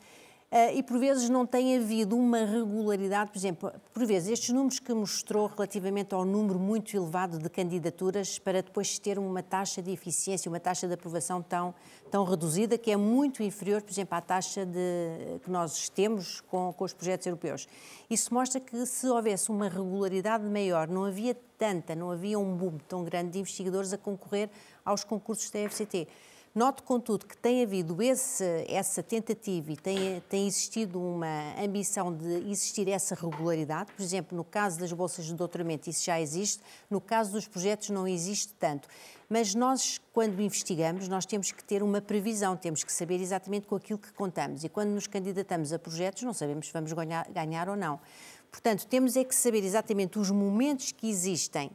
Eh, 0.56 0.76
e 0.76 0.82
por 0.84 1.00
vezes 1.00 1.28
não 1.28 1.44
tem 1.44 1.76
havido 1.76 2.16
uma 2.16 2.44
regularidade, 2.44 3.28
por 3.32 3.37
exemplo, 3.37 3.73
por 3.92 4.06
vezes 4.06 4.28
estes 4.28 4.50
números 4.50 4.78
que 4.78 4.94
mostrou 4.94 5.49
relativamente 5.49 6.14
ao 6.14 6.25
número 6.25 6.61
muito 6.61 6.96
elevado 6.96 7.40
de 7.40 7.50
candidaturas 7.50 8.38
para 8.38 8.62
depois 8.62 8.96
ter 8.96 9.18
uma 9.18 9.42
taxa 9.42 9.82
de 9.82 9.90
eficiência, 9.90 10.49
uma 10.49 10.61
taxa 10.61 10.87
de 10.87 10.94
aprovação 10.94 11.42
tão, 11.42 11.75
tão 12.08 12.23
reduzida, 12.23 12.78
que 12.78 12.92
é 12.92 12.96
muito 12.96 13.42
inferior, 13.42 13.82
por 13.82 13.90
exemplo, 13.90 14.16
à 14.16 14.20
taxa 14.20 14.64
de, 14.64 15.40
que 15.42 15.50
nós 15.50 15.88
temos 15.88 16.40
com, 16.42 16.73
com 16.73 16.84
os 16.84 16.92
projetos 16.92 17.26
europeus. 17.26 17.66
Isso 18.08 18.32
mostra 18.32 18.61
que 18.61 18.87
se 18.87 19.08
houvesse 19.08 19.50
uma 19.50 19.68
regularidade 19.68 20.44
maior, 20.44 20.87
não 20.87 21.04
havia 21.04 21.37
tanta, 21.58 21.96
não 21.96 22.12
havia 22.12 22.38
um 22.38 22.56
boom 22.56 22.78
tão 22.87 23.02
grande 23.02 23.30
de 23.30 23.38
investigadores 23.40 23.92
a 23.92 23.99
concorrer 23.99 24.49
aos 24.84 25.02
concursos 25.02 25.50
da 25.50 25.58
FCT. 25.68 26.06
Noto, 26.54 26.84
contudo, 26.84 27.26
que 27.26 27.37
tem 27.37 27.64
havido 27.64 28.00
esse, 28.00 28.44
essa 28.68 29.02
tentativa 29.02 29.73
e 29.73 29.76
tem, 29.76 30.20
tem 30.28 30.46
existido 30.46 31.00
uma 31.00 31.52
ambição 31.61 32.16
de 32.16 32.49
existir 32.49 32.88
essa 32.88 33.16
regularidade. 33.16 33.90
Por 33.92 34.00
exemplo, 34.00 34.37
no 34.37 34.44
caso 34.44 34.78
das 34.78 34.92
bolsas 34.92 35.25
de 35.25 35.34
doutoramento, 35.34 35.90
isso 35.90 36.04
já 36.04 36.20
existe, 36.20 36.62
no 36.88 37.00
caso 37.00 37.32
dos 37.32 37.49
projetos, 37.49 37.90
não 37.90 38.06
existe 38.06 38.54
tanto. 38.54 38.88
Mas 39.28 39.52
nós, 39.52 40.00
quando 40.12 40.40
investigamos, 40.40 41.08
nós 41.08 41.26
temos 41.26 41.50
que 41.50 41.64
ter 41.64 41.82
uma 41.82 42.00
previsão, 42.00 42.56
temos 42.56 42.84
que 42.84 42.92
saber 42.92 43.20
exatamente 43.20 43.66
com 43.66 43.75
aquilo 43.75 43.99
que 43.99 44.12
contamos. 44.12 44.62
E 44.62 44.68
quando 44.68 44.90
nos 44.90 45.08
candidatamos 45.08 45.73
a 45.73 45.78
projetos, 45.80 46.23
não 46.23 46.32
sabemos 46.32 46.68
se 46.68 46.73
vamos 46.73 46.92
ganhar, 46.92 47.28
ganhar 47.32 47.68
ou 47.68 47.75
não. 47.75 47.99
Portanto, 48.49 48.87
temos 48.87 49.16
é 49.16 49.25
que 49.25 49.34
saber 49.34 49.64
exatamente 49.64 50.20
os 50.20 50.30
momentos 50.30 50.92
que 50.92 51.11
existem 51.11 51.73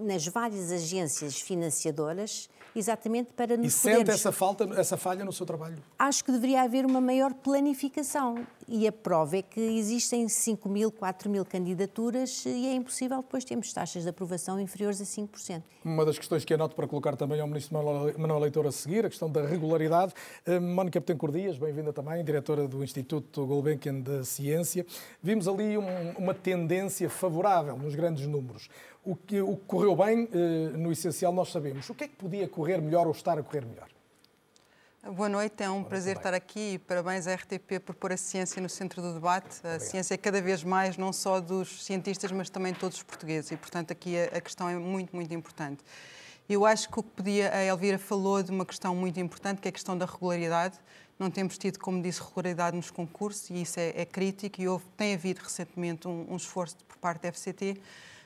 nas 0.00 0.26
várias 0.26 0.72
agências 0.72 1.40
financiadoras 1.40 2.50
exatamente 2.74 3.32
para 3.32 3.56
nos 3.56 3.66
E 3.66 3.70
sente 3.70 4.10
essa, 4.10 4.32
falta, 4.32 4.64
essa 4.76 4.96
falha 4.96 5.24
no 5.24 5.32
seu 5.32 5.46
trabalho? 5.46 5.78
Acho 5.98 6.24
que 6.24 6.32
deveria 6.32 6.62
haver 6.62 6.86
uma 6.86 7.00
maior 7.00 7.32
planificação. 7.34 8.46
E 8.72 8.86
a 8.86 8.92
prova 8.92 9.36
é 9.36 9.42
que 9.42 9.60
existem 9.60 10.28
5 10.28 10.68
mil, 10.68 10.92
4 10.92 11.28
mil 11.28 11.44
candidaturas 11.44 12.44
e 12.46 12.68
é 12.68 12.74
impossível 12.74 13.16
depois 13.16 13.44
termos 13.44 13.72
taxas 13.72 14.04
de 14.04 14.08
aprovação 14.08 14.60
inferiores 14.60 15.00
a 15.00 15.04
5%. 15.04 15.62
Uma 15.84 16.04
das 16.04 16.16
questões 16.16 16.44
que 16.44 16.54
anoto 16.54 16.76
para 16.76 16.86
colocar 16.86 17.16
também 17.16 17.40
ao 17.40 17.48
Ministro 17.48 17.76
Manuel 18.16 18.38
Leitor 18.38 18.66
a 18.66 18.72
seguir, 18.72 19.04
a 19.04 19.08
questão 19.08 19.28
da 19.28 19.44
regularidade. 19.44 20.12
Eh, 20.46 20.60
Mónica 20.60 21.00
Betancourt 21.00 21.32
Dias, 21.32 21.58
bem-vinda 21.58 21.92
também, 21.92 22.22
diretora 22.22 22.68
do 22.68 22.84
Instituto 22.84 23.44
Gulbenkian 23.44 24.00
de 24.00 24.24
Ciência. 24.24 24.86
Vimos 25.20 25.48
ali 25.48 25.76
um, 25.76 26.10
uma 26.16 26.34
tendência 26.34 27.10
favorável 27.10 27.76
nos 27.76 27.96
grandes 27.96 28.26
números. 28.26 28.68
O 29.02 29.16
que, 29.16 29.40
o 29.40 29.56
que 29.56 29.64
correu 29.66 29.96
bem, 29.96 30.28
eh, 30.32 30.76
no 30.76 30.92
essencial, 30.92 31.32
nós 31.32 31.50
sabemos. 31.50 31.88
O 31.88 31.94
que 31.94 32.04
é 32.04 32.08
que 32.08 32.16
podia 32.16 32.46
correr 32.46 32.78
melhor 32.82 33.06
ou 33.06 33.12
estar 33.12 33.38
a 33.38 33.42
correr 33.42 33.64
melhor? 33.64 33.88
Boa 35.02 35.30
noite, 35.30 35.62
é 35.62 35.70
um 35.70 35.82
prazer 35.82 36.18
estar 36.18 36.34
aqui 36.34 36.74
e 36.74 36.78
parabéns 36.78 37.26
à 37.26 37.34
RTP 37.34 37.80
por 37.82 37.94
pôr 37.94 38.12
a 38.12 38.18
ciência 38.18 38.60
no 38.60 38.68
centro 38.68 39.00
do 39.00 39.14
debate. 39.14 39.56
A 39.64 39.68
Obrigado. 39.68 39.80
ciência 39.80 40.12
é 40.12 40.18
cada 40.18 40.42
vez 40.42 40.62
mais, 40.62 40.98
não 40.98 41.10
só 41.10 41.40
dos 41.40 41.82
cientistas, 41.82 42.30
mas 42.30 42.50
também 42.50 42.74
todos 42.74 42.98
os 42.98 43.02
portugueses 43.02 43.50
e, 43.50 43.56
portanto, 43.56 43.90
aqui 43.90 44.18
a, 44.18 44.24
a 44.36 44.40
questão 44.42 44.68
é 44.68 44.76
muito, 44.76 45.16
muito 45.16 45.32
importante. 45.32 45.82
Eu 46.46 46.66
acho 46.66 46.90
que 46.90 47.00
o 47.00 47.02
que 47.02 47.10
podia, 47.10 47.50
a 47.54 47.64
Elvira 47.64 47.98
falou 47.98 48.42
de 48.42 48.50
uma 48.50 48.66
questão 48.66 48.94
muito 48.94 49.18
importante, 49.18 49.62
que 49.62 49.68
é 49.68 49.70
a 49.70 49.72
questão 49.72 49.96
da 49.96 50.04
regularidade. 50.04 50.78
Não 51.18 51.30
temos 51.30 51.56
tido, 51.56 51.78
como 51.78 52.02
disse, 52.02 52.20
regularidade 52.20 52.76
nos 52.76 52.90
concursos 52.90 53.48
e 53.48 53.62
isso 53.62 53.80
é, 53.80 53.94
é 53.96 54.04
crítico 54.04 54.60
e 54.60 54.68
houve, 54.68 54.84
tem 54.98 55.14
havido 55.14 55.40
recentemente 55.42 56.06
um, 56.06 56.26
um 56.28 56.36
esforço 56.36 56.76
por 56.86 56.98
parte 56.98 57.22
da 57.22 57.32
FCT 57.32 57.80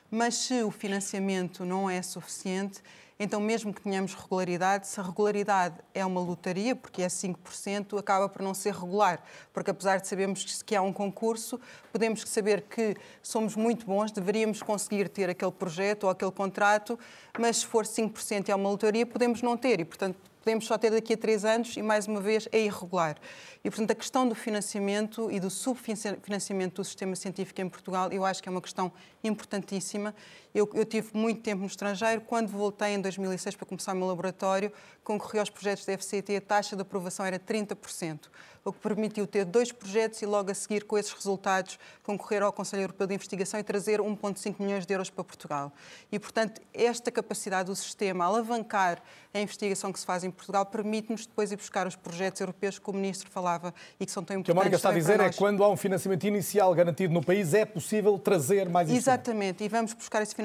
mas 0.09 0.35
se 0.35 0.63
o 0.63 0.71
financiamento 0.71 1.65
não 1.65 1.89
é 1.89 2.01
suficiente, 2.01 2.81
então, 3.17 3.39
mesmo 3.39 3.73
que 3.73 3.81
tenhamos 3.81 4.13
regularidade, 4.13 4.87
se 4.87 4.99
a 4.99 5.03
regularidade 5.03 5.75
é 5.93 6.05
uma 6.05 6.19
lotaria, 6.19 6.75
porque 6.75 7.01
é 7.01 7.07
5%, 7.07 7.97
acaba 7.97 8.27
por 8.27 8.41
não 8.41 8.53
ser 8.53 8.73
regular. 8.73 9.23
Porque, 9.53 9.71
apesar 9.71 10.01
de 10.01 10.07
sabermos 10.07 10.61
que 10.63 10.75
há 10.75 10.81
um 10.81 10.91
concurso, 10.91 11.57
podemos 11.93 12.21
saber 12.27 12.63
que 12.63 12.93
somos 13.23 13.55
muito 13.55 13.85
bons, 13.85 14.11
deveríamos 14.11 14.61
conseguir 14.61 15.07
ter 15.07 15.29
aquele 15.29 15.51
projeto 15.51 16.03
ou 16.03 16.09
aquele 16.09 16.31
contrato, 16.31 16.99
mas 17.39 17.57
se 17.57 17.65
for 17.65 17.85
5% 17.85 18.49
e 18.49 18.51
é 18.51 18.55
uma 18.55 18.69
lotaria, 18.69 19.05
podemos 19.05 19.41
não 19.41 19.55
ter. 19.55 19.79
E, 19.79 19.85
portanto, 19.85 20.17
podemos 20.45 20.67
só 20.67 20.77
ter 20.77 20.91
daqui 20.91 21.13
a 21.15 21.17
três 21.17 21.43
anos 21.43 21.75
e, 21.75 21.81
mais 21.81 22.07
uma 22.07 22.21
vez, 22.21 22.47
é 22.51 22.59
irregular. 22.59 23.17
E, 23.63 23.69
portanto, 23.71 23.89
a 23.89 23.95
questão 23.95 24.29
do 24.29 24.35
financiamento 24.35 25.31
e 25.31 25.39
do 25.39 25.49
subfinanciamento 25.49 26.83
do 26.83 26.85
sistema 26.85 27.15
científico 27.15 27.59
em 27.61 27.67
Portugal, 27.67 28.11
eu 28.11 28.23
acho 28.23 28.43
que 28.43 28.47
é 28.47 28.51
uma 28.51 28.61
questão 28.61 28.91
importantíssima. 29.23 30.13
Eu, 30.55 30.69
eu 30.73 30.85
tive 30.85 31.09
muito 31.13 31.41
tempo 31.41 31.59
no 31.59 31.67
estrangeiro. 31.67 32.21
Quando 32.21 32.47
voltei 32.47 32.93
em 32.93 33.01
2006 33.01 33.57
para 33.57 33.65
começar 33.65 33.91
o 33.91 33.97
meu 33.97 34.07
laboratório, 34.07 34.71
concorri 35.03 35.37
aos 35.37 35.49
projetos 35.49 35.85
da 35.85 35.97
FCT, 35.97 36.37
a 36.37 36.41
taxa 36.41 36.77
de 36.77 36.81
aprovação 36.81 37.25
era 37.25 37.37
30% 37.37 38.29
o 38.65 38.73
que 38.73 38.79
permitiu 38.79 39.27
ter 39.27 39.45
dois 39.45 39.71
projetos 39.71 40.19
e 40.23 40.25
logo 40.25 40.49
a 40.49 40.53
seguir, 40.55 40.85
com 40.85 40.97
esses 40.97 41.13
resultados, 41.13 41.77
concorrer 42.01 42.41
ao 42.41 42.51
Conselho 42.51 42.81
Europeu 42.81 43.05
de 43.05 43.13
Investigação 43.13 43.59
e 43.59 43.63
trazer 43.63 43.99
1,5 43.99 44.55
milhões 44.57 44.87
de 44.87 44.93
euros 44.93 45.11
para 45.11 45.23
Portugal. 45.23 45.71
E, 46.11 46.17
portanto, 46.17 46.59
esta 46.73 47.11
capacidade 47.11 47.69
do 47.69 47.75
sistema, 47.75 48.25
alavancar 48.25 49.03
a 49.31 49.39
investigação 49.39 49.93
que 49.93 49.99
se 49.99 50.05
faz 50.05 50.23
em 50.23 50.31
Portugal, 50.31 50.65
permite-nos 50.65 51.27
depois 51.27 51.51
ir 51.51 51.57
buscar 51.57 51.85
os 51.85 51.95
projetos 51.95 52.41
europeus 52.41 52.79
que 52.79 52.89
o 52.89 52.93
Ministro 52.93 53.29
falava 53.29 53.71
e 53.99 54.05
que 54.05 54.11
são 54.11 54.23
tão 54.23 54.35
importantes. 54.35 54.41
O 54.41 54.45
que 54.45 54.51
a 54.51 54.55
Mónica 54.55 54.75
está 54.77 54.89
a 54.89 54.93
dizer 54.93 55.19
é 55.19 55.29
que 55.29 55.37
quando 55.37 55.63
há 55.63 55.69
um 55.69 55.77
financiamento 55.77 56.23
inicial 56.23 56.73
garantido 56.73 57.13
no 57.13 57.23
país, 57.23 57.53
é 57.53 57.65
possível 57.65 58.17
trazer 58.17 58.67
mais 58.67 58.89
Exatamente, 58.89 59.63
e 59.63 59.67
vamos 59.67 59.93
buscar 59.93 60.23
esse 60.23 60.33
financiamento. 60.33 60.44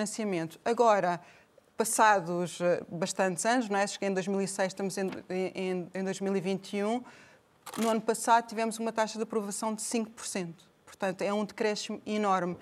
Agora, 0.64 1.20
passados 1.76 2.60
eh, 2.60 2.82
bastantes 2.88 3.46
anos, 3.46 3.68
não 3.68 3.78
é? 3.78 3.86
cheguei 3.86 4.08
em 4.08 4.14
2006, 4.14 4.68
estamos 4.68 4.98
em, 4.98 5.10
em, 5.30 5.88
em 5.94 6.04
2021, 6.04 7.02
no 7.78 7.88
ano 7.88 8.00
passado 8.00 8.46
tivemos 8.46 8.78
uma 8.78 8.92
taxa 8.92 9.18
de 9.18 9.22
aprovação 9.22 9.74
de 9.74 9.82
5%. 9.82 10.54
Portanto, 10.84 11.22
é 11.22 11.32
um 11.32 11.44
decréscimo 11.44 12.00
enorme. 12.04 12.56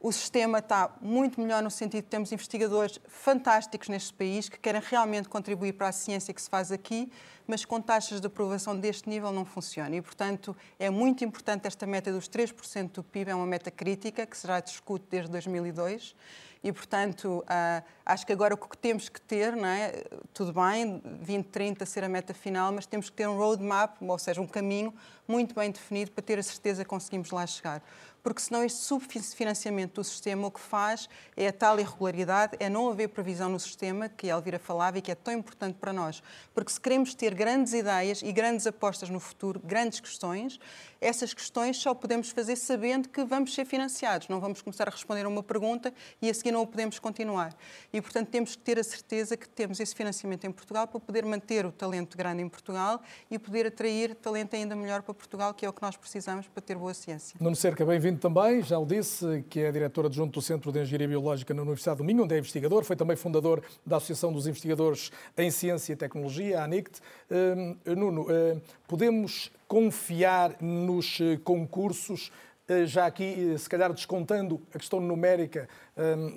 O 0.00 0.12
sistema 0.12 0.60
está 0.60 0.94
muito 1.00 1.40
melhor 1.40 1.60
no 1.60 1.72
sentido 1.72 2.04
de 2.04 2.08
temos 2.08 2.30
investigadores 2.30 3.00
fantásticos 3.08 3.88
neste 3.88 4.12
país 4.12 4.48
que 4.48 4.56
querem 4.56 4.80
realmente 4.80 5.28
contribuir 5.28 5.72
para 5.72 5.88
a 5.88 5.92
ciência 5.92 6.32
que 6.32 6.40
se 6.40 6.48
faz 6.48 6.70
aqui, 6.70 7.10
mas 7.48 7.64
com 7.64 7.80
taxas 7.80 8.20
de 8.20 8.26
aprovação 8.28 8.78
deste 8.78 9.08
nível 9.08 9.32
não 9.32 9.44
funciona. 9.44 9.96
E, 9.96 10.00
portanto, 10.00 10.56
é 10.78 10.88
muito 10.88 11.24
importante 11.24 11.66
esta 11.66 11.84
meta 11.84 12.12
dos 12.12 12.28
3% 12.28 12.92
do 12.92 13.02
PIB, 13.02 13.32
é 13.32 13.34
uma 13.34 13.46
meta 13.46 13.72
crítica 13.72 14.24
que 14.24 14.36
será 14.36 14.60
discute 14.60 15.04
desde 15.10 15.32
2002 15.32 16.14
e, 16.62 16.72
portanto, 16.72 17.44
uh, 17.44 17.84
acho 18.04 18.26
que 18.26 18.32
agora 18.32 18.54
o 18.54 18.56
que 18.56 18.76
temos 18.76 19.08
que 19.08 19.20
ter, 19.20 19.54
não 19.54 19.66
é? 19.68 20.04
tudo 20.34 20.52
bem, 20.52 20.98
2030 20.98 21.86
ser 21.86 22.02
a 22.02 22.08
meta 22.08 22.34
final, 22.34 22.72
mas 22.72 22.84
temos 22.84 23.08
que 23.08 23.16
ter 23.16 23.28
um 23.28 23.36
roadmap, 23.36 23.96
ou 24.02 24.18
seja, 24.18 24.40
um 24.40 24.46
caminho 24.46 24.92
muito 25.26 25.54
bem 25.54 25.70
definido 25.70 26.10
para 26.10 26.22
ter 26.22 26.38
a 26.38 26.42
certeza 26.42 26.82
que 26.82 26.90
conseguimos 26.90 27.30
lá 27.30 27.46
chegar 27.46 27.82
porque 28.22 28.40
senão 28.40 28.64
este 28.64 28.78
subfinanciamento 28.78 30.00
do 30.00 30.04
sistema 30.04 30.46
o 30.46 30.50
que 30.50 30.60
faz 30.60 31.08
é 31.36 31.48
a 31.48 31.52
tal 31.52 31.78
irregularidade, 31.78 32.56
é 32.60 32.68
não 32.68 32.88
haver 32.90 33.08
previsão 33.08 33.48
no 33.48 33.58
sistema, 33.58 34.08
que 34.08 34.30
a 34.30 34.34
Elvira 34.34 34.58
falava 34.58 34.98
e 34.98 35.02
que 35.02 35.10
é 35.10 35.14
tão 35.14 35.34
importante 35.34 35.76
para 35.80 35.92
nós. 35.92 36.22
Porque 36.54 36.72
se 36.72 36.80
queremos 36.80 37.14
ter 37.14 37.34
grandes 37.34 37.72
ideias 37.72 38.22
e 38.22 38.32
grandes 38.32 38.66
apostas 38.66 39.08
no 39.08 39.20
futuro, 39.20 39.60
grandes 39.64 40.00
questões, 40.00 40.58
essas 41.00 41.32
questões 41.32 41.76
só 41.76 41.94
podemos 41.94 42.30
fazer 42.30 42.56
sabendo 42.56 43.08
que 43.08 43.24
vamos 43.24 43.54
ser 43.54 43.64
financiados. 43.64 44.28
Não 44.28 44.40
vamos 44.40 44.60
começar 44.60 44.88
a 44.88 44.90
responder 44.90 45.24
a 45.24 45.28
uma 45.28 45.42
pergunta 45.42 45.92
e 46.20 46.28
a 46.28 46.34
seguir 46.34 46.50
não 46.50 46.62
o 46.62 46.66
podemos 46.66 46.98
continuar. 46.98 47.54
E, 47.92 48.00
portanto, 48.00 48.28
temos 48.28 48.56
que 48.56 48.62
ter 48.62 48.78
a 48.78 48.84
certeza 48.84 49.36
que 49.36 49.48
temos 49.48 49.78
esse 49.80 49.94
financiamento 49.94 50.44
em 50.44 50.52
Portugal 50.52 50.88
para 50.88 50.98
poder 50.98 51.24
manter 51.24 51.64
o 51.64 51.72
talento 51.72 52.16
grande 52.16 52.42
em 52.42 52.48
Portugal 52.48 53.00
e 53.30 53.38
poder 53.38 53.66
atrair 53.66 54.14
talento 54.14 54.54
ainda 54.54 54.74
melhor 54.74 55.02
para 55.02 55.14
Portugal, 55.14 55.54
que 55.54 55.64
é 55.64 55.68
o 55.68 55.72
que 55.72 55.82
nós 55.82 55.96
precisamos 55.96 56.48
para 56.48 56.60
ter 56.60 56.76
boa 56.76 56.94
ciência. 56.94 57.36
Nuno 57.40 57.56
Cerca, 57.56 57.84
bem-vindo 57.84 58.07
também, 58.16 58.62
já 58.62 58.78
o 58.78 58.86
disse, 58.86 59.44
que 59.50 59.60
é 59.60 59.72
diretor 59.72 60.06
adjunto 60.06 60.38
do 60.38 60.42
Centro 60.42 60.72
de 60.72 60.80
Engenharia 60.80 61.08
Biológica 61.08 61.52
na 61.52 61.62
Universidade 61.62 61.98
do 61.98 62.04
Minho, 62.04 62.24
onde 62.24 62.34
é 62.34 62.38
investigador, 62.38 62.84
foi 62.84 62.96
também 62.96 63.16
fundador 63.16 63.62
da 63.84 63.96
Associação 63.96 64.32
dos 64.32 64.46
Investigadores 64.46 65.10
em 65.36 65.50
Ciência 65.50 65.92
e 65.92 65.96
Tecnologia, 65.96 66.60
a 66.60 66.64
ANICT. 66.64 67.00
Uh, 67.30 67.94
Nuno, 67.96 68.22
uh, 68.22 68.60
podemos 68.86 69.50
confiar 69.66 70.56
nos 70.62 71.20
eh, 71.20 71.38
concursos 71.44 72.32
eh, 72.66 72.86
já 72.86 73.04
aqui, 73.04 73.54
se 73.58 73.68
calhar 73.68 73.92
descontando 73.92 74.62
a 74.74 74.78
questão 74.78 74.98
numérica 74.98 75.68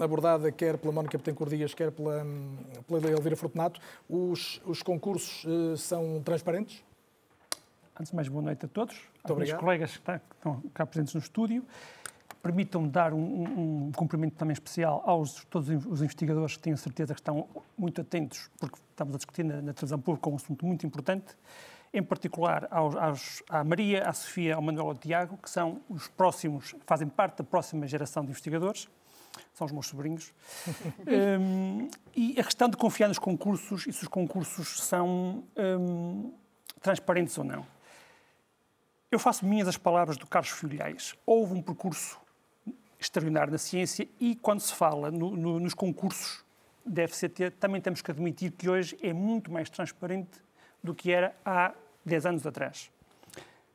abordada 0.01 0.51
quer 0.51 0.77
pela 0.77 0.91
Mónica 0.91 1.17
Betancourt 1.17 1.49
Dias, 1.49 1.73
quer 1.73 1.91
pela, 1.91 2.25
pela 2.85 3.09
Elvira 3.09 3.37
Fortunato, 3.37 3.79
os, 4.09 4.59
os 4.65 4.83
concursos 4.83 5.45
são 5.79 6.21
transparentes? 6.25 6.83
Antes 8.01 8.09
de 8.09 8.15
mais, 8.15 8.27
boa 8.27 8.41
noite 8.41 8.65
a 8.65 8.67
todos. 8.67 8.95
Muito 8.95 9.31
obrigado. 9.31 9.59
colegas 9.59 9.95
que 9.95 10.11
estão 10.11 10.63
cá 10.73 10.87
presentes 10.87 11.13
no 11.13 11.19
estúdio. 11.19 11.63
Permitam-me 12.41 12.89
dar 12.89 13.13
um, 13.13 13.19
um, 13.19 13.91
cumprimento 13.91 14.33
também 14.33 14.53
especial 14.53 15.03
aos 15.05 15.45
todos 15.45 15.69
os 15.69 16.01
investigadores 16.01 16.57
que 16.57 16.63
tenho 16.63 16.75
certeza 16.77 17.13
que 17.13 17.19
estão 17.19 17.47
muito 17.77 18.01
atentos, 18.01 18.49
porque 18.59 18.75
estamos 18.89 19.13
a 19.13 19.17
discutir 19.17 19.43
na, 19.43 19.61
na 19.61 19.71
televisão 19.71 19.99
pública 19.99 20.27
um 20.31 20.35
assunto 20.35 20.65
muito 20.65 20.83
importante, 20.83 21.37
em 21.93 22.01
particular 22.01 22.67
aos, 22.71 22.95
aos, 22.95 23.43
à 23.47 23.63
Maria, 23.63 24.09
à 24.09 24.13
Sofia, 24.13 24.55
ao 24.55 24.63
Manuel 24.63 24.87
e 24.87 24.89
ao 24.89 24.95
Tiago, 24.95 25.37
que 25.37 25.47
são 25.47 25.79
os 25.87 26.07
próximos, 26.07 26.73
fazem 26.87 27.07
parte 27.07 27.37
da 27.37 27.43
próxima 27.43 27.85
geração 27.85 28.23
de 28.23 28.31
investigadores, 28.31 28.89
são 29.53 29.65
os 29.65 29.71
meus 29.71 29.85
sobrinhos. 29.85 30.33
um, 31.39 31.87
e 32.15 32.31
a 32.39 32.43
questão 32.43 32.67
de 32.67 32.77
confiar 32.77 33.09
nos 33.09 33.19
concursos 33.19 33.85
e 33.85 33.93
se 33.93 34.01
os 34.01 34.07
concursos 34.07 34.81
são 34.81 35.43
um, 35.55 36.33
transparentes 36.81 37.37
ou 37.37 37.43
não. 37.43 37.63
Eu 39.11 39.19
faço 39.19 39.45
minhas 39.45 39.67
as 39.67 39.75
palavras 39.75 40.15
do 40.15 40.25
Carlos 40.25 40.51
Filiais. 40.51 41.15
Houve 41.25 41.53
um 41.53 41.61
percurso 41.61 42.17
extraordinário 42.97 43.51
na 43.51 43.57
ciência 43.57 44.07
e 44.17 44.37
quando 44.37 44.61
se 44.61 44.73
fala 44.73 45.11
no, 45.11 45.35
no, 45.35 45.59
nos 45.59 45.73
concursos 45.73 46.45
da 46.85 47.05
FCT, 47.05 47.51
também 47.51 47.81
temos 47.81 48.01
que 48.01 48.09
admitir 48.09 48.53
que 48.53 48.69
hoje 48.69 48.97
é 49.03 49.11
muito 49.11 49.51
mais 49.51 49.69
transparente 49.69 50.41
do 50.81 50.95
que 50.95 51.11
era 51.11 51.35
há 51.43 51.73
10 52.05 52.25
anos 52.25 52.47
atrás. 52.47 52.89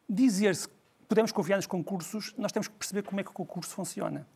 Dizer-se 0.08 0.68
que 0.68 0.74
podemos 1.06 1.32
confiar 1.32 1.56
nos 1.56 1.66
concursos, 1.66 2.32
nós 2.38 2.50
temos 2.50 2.66
que 2.66 2.74
perceber 2.74 3.02
como 3.02 3.20
é 3.20 3.22
que 3.22 3.30
o 3.30 3.34
concurso 3.34 3.74
funciona. 3.74 4.26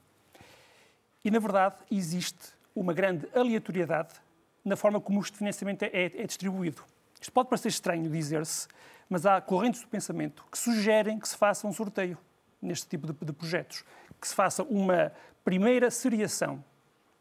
E, 1.24 1.30
na 1.30 1.38
verdade, 1.38 1.76
existe 1.90 2.52
uma 2.76 2.92
grande 2.92 3.26
aleatoriedade 3.34 4.14
na 4.62 4.76
forma 4.76 5.00
como 5.00 5.20
o 5.20 5.22
financiamento 5.22 5.82
é, 5.82 5.90
é 5.92 6.26
distribuído. 6.26 6.84
Isto 7.18 7.32
pode 7.32 7.48
parecer 7.48 7.68
estranho 7.68 8.10
dizer-se, 8.10 8.68
mas 9.10 9.26
há 9.26 9.40
correntes 9.40 9.82
do 9.82 9.88
pensamento 9.88 10.44
que 10.50 10.56
sugerem 10.56 11.18
que 11.18 11.28
se 11.28 11.36
faça 11.36 11.66
um 11.66 11.72
sorteio 11.72 12.16
neste 12.62 12.86
tipo 12.86 13.12
de, 13.12 13.24
de 13.24 13.32
projetos, 13.32 13.84
que 14.20 14.28
se 14.28 14.34
faça 14.34 14.62
uma 14.62 15.12
primeira 15.44 15.90
seriação, 15.90 16.64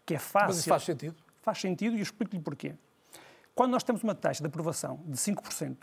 que 0.06 0.13
é 0.13 0.19
fácil. 0.19 0.47
Mas 0.49 0.58
isso 0.60 0.69
faz 0.69 0.84
sentido? 0.84 1.15
Faz 1.41 1.60
sentido 1.60 1.95
e 1.95 1.99
eu 1.99 2.04
explico-lhe 2.04 2.41
porquê. 2.41 2.75
Quando 3.56 3.71
nós 3.71 3.84
temos 3.84 4.04
uma 4.04 4.13
taxa 4.13 4.41
de 4.41 4.47
aprovação 4.47 5.02
de 5.06 5.17
5%, 5.17 5.78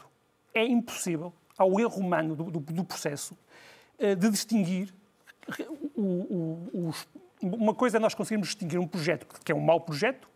é 0.55 0.65
impossível, 0.65 1.35
ao 1.59 1.79
erro 1.81 1.99
humano 1.99 2.37
do, 2.37 2.45
do, 2.45 2.61
do 2.61 2.85
processo, 2.85 3.37
eh, 3.99 4.15
de 4.15 4.31
distinguir 4.31 4.95
o, 5.95 6.03
o, 6.03 6.89
os, 6.89 7.09
uma 7.41 7.75
coisa 7.75 7.99
é 7.99 8.01
nós 8.01 8.15
conseguirmos 8.15 8.49
distinguir 8.49 8.79
um 8.79 8.87
projeto 8.87 9.27
que 9.45 9.53
é 9.53 9.55
um 9.55 9.61
mau 9.61 9.81
projeto 9.81 10.29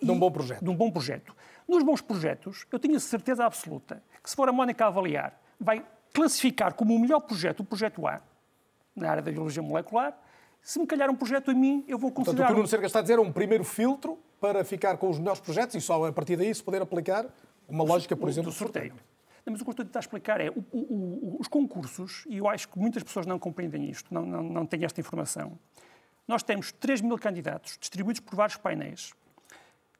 de 0.00 0.10
um 0.10 0.18
bom 0.18 0.30
projeto. 0.30 0.62
De 0.62 0.70
um 0.70 0.74
bom 0.74 0.90
projeto. 0.90 1.34
Nos 1.72 1.82
bons 1.82 2.02
projetos, 2.02 2.66
eu 2.70 2.78
tenho 2.78 3.00
certeza 3.00 3.46
absoluta 3.46 4.02
que 4.22 4.28
se 4.28 4.36
for 4.36 4.46
a 4.46 4.52
Mónica 4.52 4.84
a 4.84 4.88
avaliar, 4.88 5.40
vai 5.58 5.82
classificar 6.12 6.74
como 6.74 6.94
o 6.94 6.98
melhor 6.98 7.20
projeto 7.20 7.60
o 7.60 7.64
projeto 7.64 8.06
A, 8.06 8.20
na 8.94 9.08
área 9.08 9.22
da 9.22 9.32
biologia 9.32 9.62
molecular. 9.62 10.14
Se 10.60 10.78
me 10.78 10.86
calhar 10.86 11.08
um 11.08 11.14
projeto 11.14 11.50
a 11.50 11.54
mim, 11.54 11.82
eu 11.88 11.96
vou 11.96 12.12
considerar... 12.12 12.36
Portanto, 12.36 12.44
o 12.44 12.46
que 12.48 12.52
o 12.52 12.56
Nuno 12.56 12.68
Cerca 12.68 12.84
está 12.84 12.98
a 12.98 13.02
dizer 13.02 13.18
é 13.18 13.22
um 13.22 13.32
primeiro 13.32 13.64
filtro 13.64 14.18
para 14.38 14.62
ficar 14.66 14.98
com 14.98 15.08
os 15.08 15.18
melhores 15.18 15.40
projetos 15.40 15.74
e 15.74 15.80
só 15.80 16.04
a 16.04 16.12
partir 16.12 16.36
daí 16.36 16.54
se 16.54 16.62
poder 16.62 16.82
aplicar 16.82 17.24
uma 17.66 17.84
lógica, 17.84 18.14
por 18.14 18.28
exemplo, 18.28 18.50
do 18.50 18.54
sorteio. 18.54 18.92
Não, 19.46 19.52
mas 19.52 19.62
o 19.62 19.64
que 19.64 19.70
eu 19.70 19.72
estou 19.72 19.82
a 19.82 19.86
tentar 19.86 20.00
explicar 20.00 20.42
é 20.42 20.50
o, 20.50 20.62
o, 20.74 21.36
os 21.40 21.48
concursos, 21.48 22.26
e 22.28 22.36
eu 22.36 22.46
acho 22.50 22.68
que 22.68 22.78
muitas 22.78 23.02
pessoas 23.02 23.24
não 23.24 23.38
compreendem 23.38 23.88
isto, 23.88 24.12
não, 24.12 24.26
não, 24.26 24.42
não 24.42 24.66
têm 24.66 24.84
esta 24.84 25.00
informação. 25.00 25.58
Nós 26.28 26.42
temos 26.42 26.70
3 26.70 27.00
mil 27.00 27.16
candidatos 27.16 27.78
distribuídos 27.80 28.20
por 28.20 28.36
vários 28.36 28.58
painéis. 28.58 29.14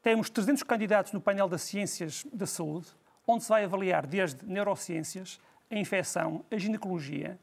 Temos 0.03 0.29
300 0.29 0.63
candidatos 0.63 1.13
no 1.13 1.21
painel 1.21 1.47
das 1.47 1.61
ciências 1.61 2.27
da 2.33 2.45
saúde, 2.45 2.87
onde 3.25 3.45
se 3.45 3.49
vai 3.49 3.63
avaliar 3.63 4.05
desde 4.05 4.45
neurociências, 4.45 5.39
a 5.71 5.75
infecção, 5.75 6.43
a 6.51 6.57
ginecologia, 6.57 7.39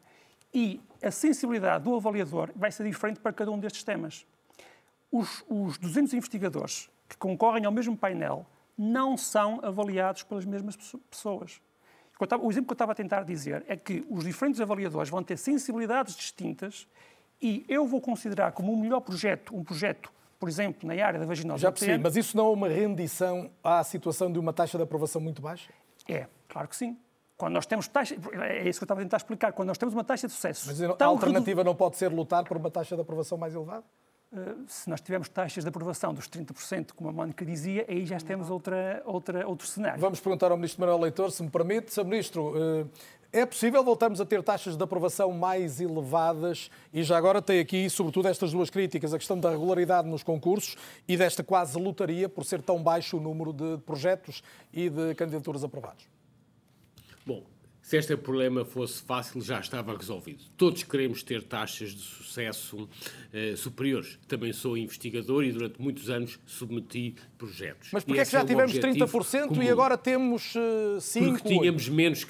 e 0.52 0.78
a 1.02 1.10
sensibilidade 1.10 1.84
do 1.84 1.96
avaliador 1.96 2.50
vai 2.54 2.70
ser 2.70 2.84
diferente 2.86 3.18
para 3.18 3.32
cada 3.32 3.50
um 3.50 3.58
destes 3.58 3.82
temas. 3.82 4.26
Os, 5.10 5.42
os 5.48 5.78
200 5.78 6.12
investigadores 6.12 6.90
que 7.08 7.16
concorrem 7.16 7.64
ao 7.64 7.72
mesmo 7.72 7.96
painel 7.96 8.44
não 8.76 9.16
são 9.16 9.60
avaliados 9.62 10.22
pelas 10.22 10.44
mesmas 10.44 10.76
pessoas. 11.10 11.62
O 12.42 12.50
exemplo 12.50 12.66
que 12.66 12.72
eu 12.72 12.74
estava 12.74 12.92
a 12.92 12.94
tentar 12.94 13.22
dizer 13.22 13.64
é 13.68 13.74
que 13.74 14.06
os 14.10 14.24
diferentes 14.24 14.60
avaliadores 14.60 15.08
vão 15.08 15.22
ter 15.22 15.38
sensibilidades 15.38 16.14
distintas 16.14 16.86
e 17.40 17.64
eu 17.66 17.86
vou 17.86 18.02
considerar 18.02 18.52
como 18.52 18.70
o 18.70 18.76
melhor 18.76 19.00
projeto 19.00 19.56
um 19.56 19.64
projeto, 19.64 20.12
por 20.40 20.48
exemplo, 20.48 20.88
na 20.88 20.94
área 21.06 21.20
da 21.20 21.26
vaginose. 21.26 21.62
Já 21.62 21.70
percebi, 21.70 22.02
mas 22.02 22.16
isso 22.16 22.34
não 22.34 22.46
é 22.46 22.50
uma 22.50 22.68
rendição 22.68 23.50
à 23.62 23.84
situação 23.84 24.32
de 24.32 24.38
uma 24.38 24.54
taxa 24.54 24.78
de 24.78 24.82
aprovação 24.82 25.20
muito 25.20 25.42
baixa? 25.42 25.70
É, 26.08 26.26
claro 26.48 26.66
que 26.66 26.74
sim. 26.74 26.96
Quando 27.36 27.52
nós 27.52 27.66
temos 27.66 27.86
taxa, 27.86 28.14
é 28.14 28.66
isso 28.66 28.80
que 28.80 28.84
eu 28.84 28.86
estava 28.86 29.00
a 29.00 29.04
tentar 29.04 29.18
explicar, 29.18 29.52
quando 29.52 29.68
nós 29.68 29.76
temos 29.76 29.94
uma 29.94 30.02
taxa 30.02 30.26
de 30.26 30.32
sucesso. 30.32 30.66
Mas 30.66 30.82
a 30.82 31.04
alternativa 31.04 31.60
redu... 31.60 31.64
não 31.64 31.74
pode 31.74 31.96
ser 31.96 32.08
lutar 32.08 32.42
por 32.44 32.56
uma 32.56 32.70
taxa 32.70 32.96
de 32.96 33.02
aprovação 33.02 33.36
mais 33.36 33.54
elevada? 33.54 33.84
Uh, 34.32 34.64
se 34.68 34.88
nós 34.88 35.00
tivermos 35.00 35.28
taxas 35.28 35.64
de 35.64 35.68
aprovação 35.68 36.14
dos 36.14 36.28
30%, 36.28 36.92
como 36.94 37.10
a 37.10 37.12
Mónica 37.12 37.44
dizia, 37.44 37.84
aí 37.88 38.06
já 38.06 38.16
temos 38.18 38.48
outra, 38.48 39.02
outra, 39.04 39.46
outro 39.48 39.66
cenário. 39.66 40.00
Vamos 40.00 40.20
perguntar 40.20 40.52
ao 40.52 40.56
Ministro 40.56 40.80
Manuel 40.80 41.00
Leitor, 41.00 41.32
se 41.32 41.42
me 41.42 41.50
permite. 41.50 41.92
Sr. 41.92 42.04
Ministro, 42.04 42.52
uh, 42.56 42.88
é 43.32 43.44
possível 43.44 43.82
voltarmos 43.84 44.20
a 44.20 44.24
ter 44.24 44.42
taxas 44.42 44.76
de 44.76 44.82
aprovação 44.84 45.32
mais 45.32 45.80
elevadas? 45.80 46.70
E 46.92 47.02
já 47.02 47.16
agora 47.16 47.42
tem 47.42 47.58
aqui, 47.58 47.90
sobretudo, 47.90 48.28
estas 48.28 48.52
duas 48.52 48.70
críticas, 48.70 49.12
a 49.12 49.18
questão 49.18 49.38
da 49.38 49.50
regularidade 49.50 50.08
nos 50.08 50.22
concursos 50.22 50.76
e 51.08 51.16
desta 51.16 51.42
quase 51.42 51.76
lotaria 51.76 52.28
por 52.28 52.44
ser 52.44 52.62
tão 52.62 52.82
baixo 52.82 53.16
o 53.16 53.20
número 53.20 53.52
de 53.52 53.78
projetos 53.86 54.42
e 54.72 54.88
de 54.88 55.14
candidaturas 55.14 55.64
aprovados. 55.64 56.08
Bom, 57.26 57.42
se 57.90 57.96
este 57.96 58.16
problema 58.16 58.64
fosse 58.64 59.02
fácil, 59.02 59.40
já 59.40 59.58
estava 59.58 59.96
resolvido. 59.96 60.44
Todos 60.56 60.84
queremos 60.84 61.24
ter 61.24 61.42
taxas 61.42 61.90
de 61.90 62.00
sucesso 62.00 62.88
eh, 63.32 63.54
superiores. 63.56 64.16
Também 64.28 64.52
sou 64.52 64.76
investigador 64.76 65.42
e 65.42 65.50
durante 65.50 65.82
muitos 65.82 66.08
anos 66.08 66.38
submeti 66.46 67.16
projetos. 67.36 67.90
Mas 67.92 68.04
porquê 68.04 68.20
é 68.20 68.24
que 68.24 68.30
já 68.30 68.42
é 68.42 68.44
tivemos 68.44 68.74
30% 68.74 69.48
comum. 69.48 69.60
e 69.60 69.68
agora 69.68 69.98
temos 69.98 70.54
uh, 70.54 70.98
5%? 70.98 71.28
Porque 71.30 71.48
tínhamos 71.48 71.88
menos 71.88 72.24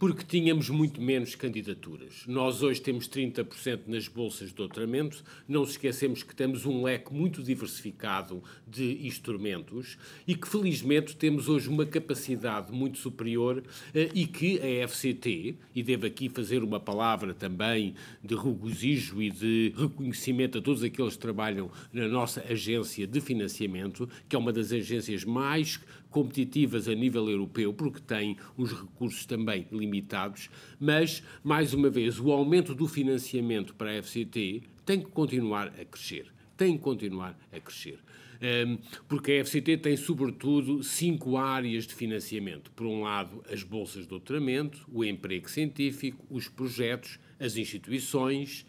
porque 0.00 0.24
tínhamos 0.24 0.70
muito 0.70 0.98
menos 0.98 1.34
candidaturas. 1.34 2.24
Nós 2.26 2.62
hoje 2.62 2.80
temos 2.80 3.06
30% 3.06 3.80
nas 3.86 4.08
bolsas 4.08 4.48
de 4.48 4.54
doutoramento, 4.54 5.22
não 5.46 5.66
se 5.66 5.72
esquecemos 5.72 6.22
que 6.22 6.34
temos 6.34 6.64
um 6.64 6.82
leque 6.82 7.12
muito 7.12 7.42
diversificado 7.42 8.42
de 8.66 9.06
instrumentos 9.06 9.98
e 10.26 10.34
que 10.34 10.48
felizmente 10.48 11.14
temos 11.14 11.50
hoje 11.50 11.68
uma 11.68 11.84
capacidade 11.84 12.72
muito 12.72 12.96
superior 12.96 13.62
eh, 13.94 14.08
e 14.14 14.26
que 14.26 14.58
a 14.58 14.88
FCT, 14.88 15.56
e 15.74 15.82
devo 15.82 16.06
aqui 16.06 16.30
fazer 16.30 16.64
uma 16.64 16.80
palavra 16.80 17.34
também 17.34 17.94
de 18.24 18.34
regozijo 18.34 19.20
e 19.20 19.30
de 19.30 19.74
reconhecimento 19.76 20.56
a 20.56 20.62
todos 20.62 20.82
aqueles 20.82 21.12
que 21.12 21.20
trabalham 21.20 21.70
na 21.92 22.08
nossa 22.08 22.42
agência 22.48 23.06
de 23.06 23.20
financiamento, 23.20 24.08
que 24.26 24.34
é 24.34 24.38
uma 24.38 24.50
das 24.50 24.72
agências 24.72 25.26
mais 25.26 25.78
competitivas 26.10 26.88
a 26.88 26.94
nível 26.94 27.30
europeu, 27.30 27.72
porque 27.72 28.00
tem 28.00 28.36
os 28.56 28.72
recursos 28.72 29.24
também 29.24 29.66
limitados, 29.72 30.50
mas, 30.78 31.22
mais 31.42 31.72
uma 31.72 31.88
vez, 31.88 32.20
o 32.20 32.30
aumento 32.30 32.74
do 32.74 32.86
financiamento 32.86 33.74
para 33.74 33.92
a 33.92 34.02
FCT 34.02 34.62
tem 34.84 35.00
que 35.00 35.06
continuar 35.06 35.68
a 35.68 35.84
crescer. 35.84 36.26
Tem 36.56 36.76
que 36.76 36.82
continuar 36.82 37.38
a 37.52 37.60
crescer. 37.60 37.98
Porque 39.06 39.32
a 39.32 39.44
FCT 39.44 39.76
tem, 39.76 39.96
sobretudo, 39.96 40.82
cinco 40.82 41.36
áreas 41.36 41.86
de 41.86 41.94
financiamento. 41.94 42.70
Por 42.72 42.86
um 42.86 43.02
lado, 43.02 43.42
as 43.50 43.62
bolsas 43.62 44.02
de 44.02 44.08
doutoramento, 44.08 44.86
o 44.90 45.04
emprego 45.04 45.48
científico, 45.48 46.24
os 46.30 46.48
projetos, 46.48 47.18
as 47.38 47.56
instituições 47.56 48.66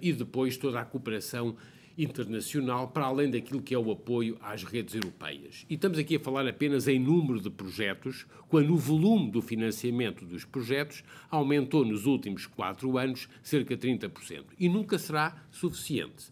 e 0.00 0.12
depois 0.12 0.56
toda 0.56 0.80
a 0.80 0.84
cooperação 0.84 1.54
internacional, 2.02 2.88
para 2.88 3.04
além 3.04 3.30
daquilo 3.30 3.60
que 3.62 3.74
é 3.74 3.78
o 3.78 3.90
apoio 3.90 4.38
às 4.40 4.64
redes 4.64 4.94
europeias. 4.94 5.66
E 5.68 5.74
estamos 5.74 5.98
aqui 5.98 6.16
a 6.16 6.20
falar 6.20 6.46
apenas 6.46 6.88
em 6.88 6.98
número 6.98 7.40
de 7.40 7.50
projetos, 7.50 8.26
quando 8.48 8.72
o 8.72 8.76
volume 8.76 9.30
do 9.30 9.42
financiamento 9.42 10.24
dos 10.24 10.44
projetos 10.44 11.04
aumentou 11.30 11.84
nos 11.84 12.06
últimos 12.06 12.46
quatro 12.46 12.96
anos 12.96 13.28
cerca 13.42 13.76
de 13.76 13.88
30%. 13.88 14.44
E 14.58 14.68
nunca 14.68 14.98
será 14.98 15.44
suficiente. 15.50 16.26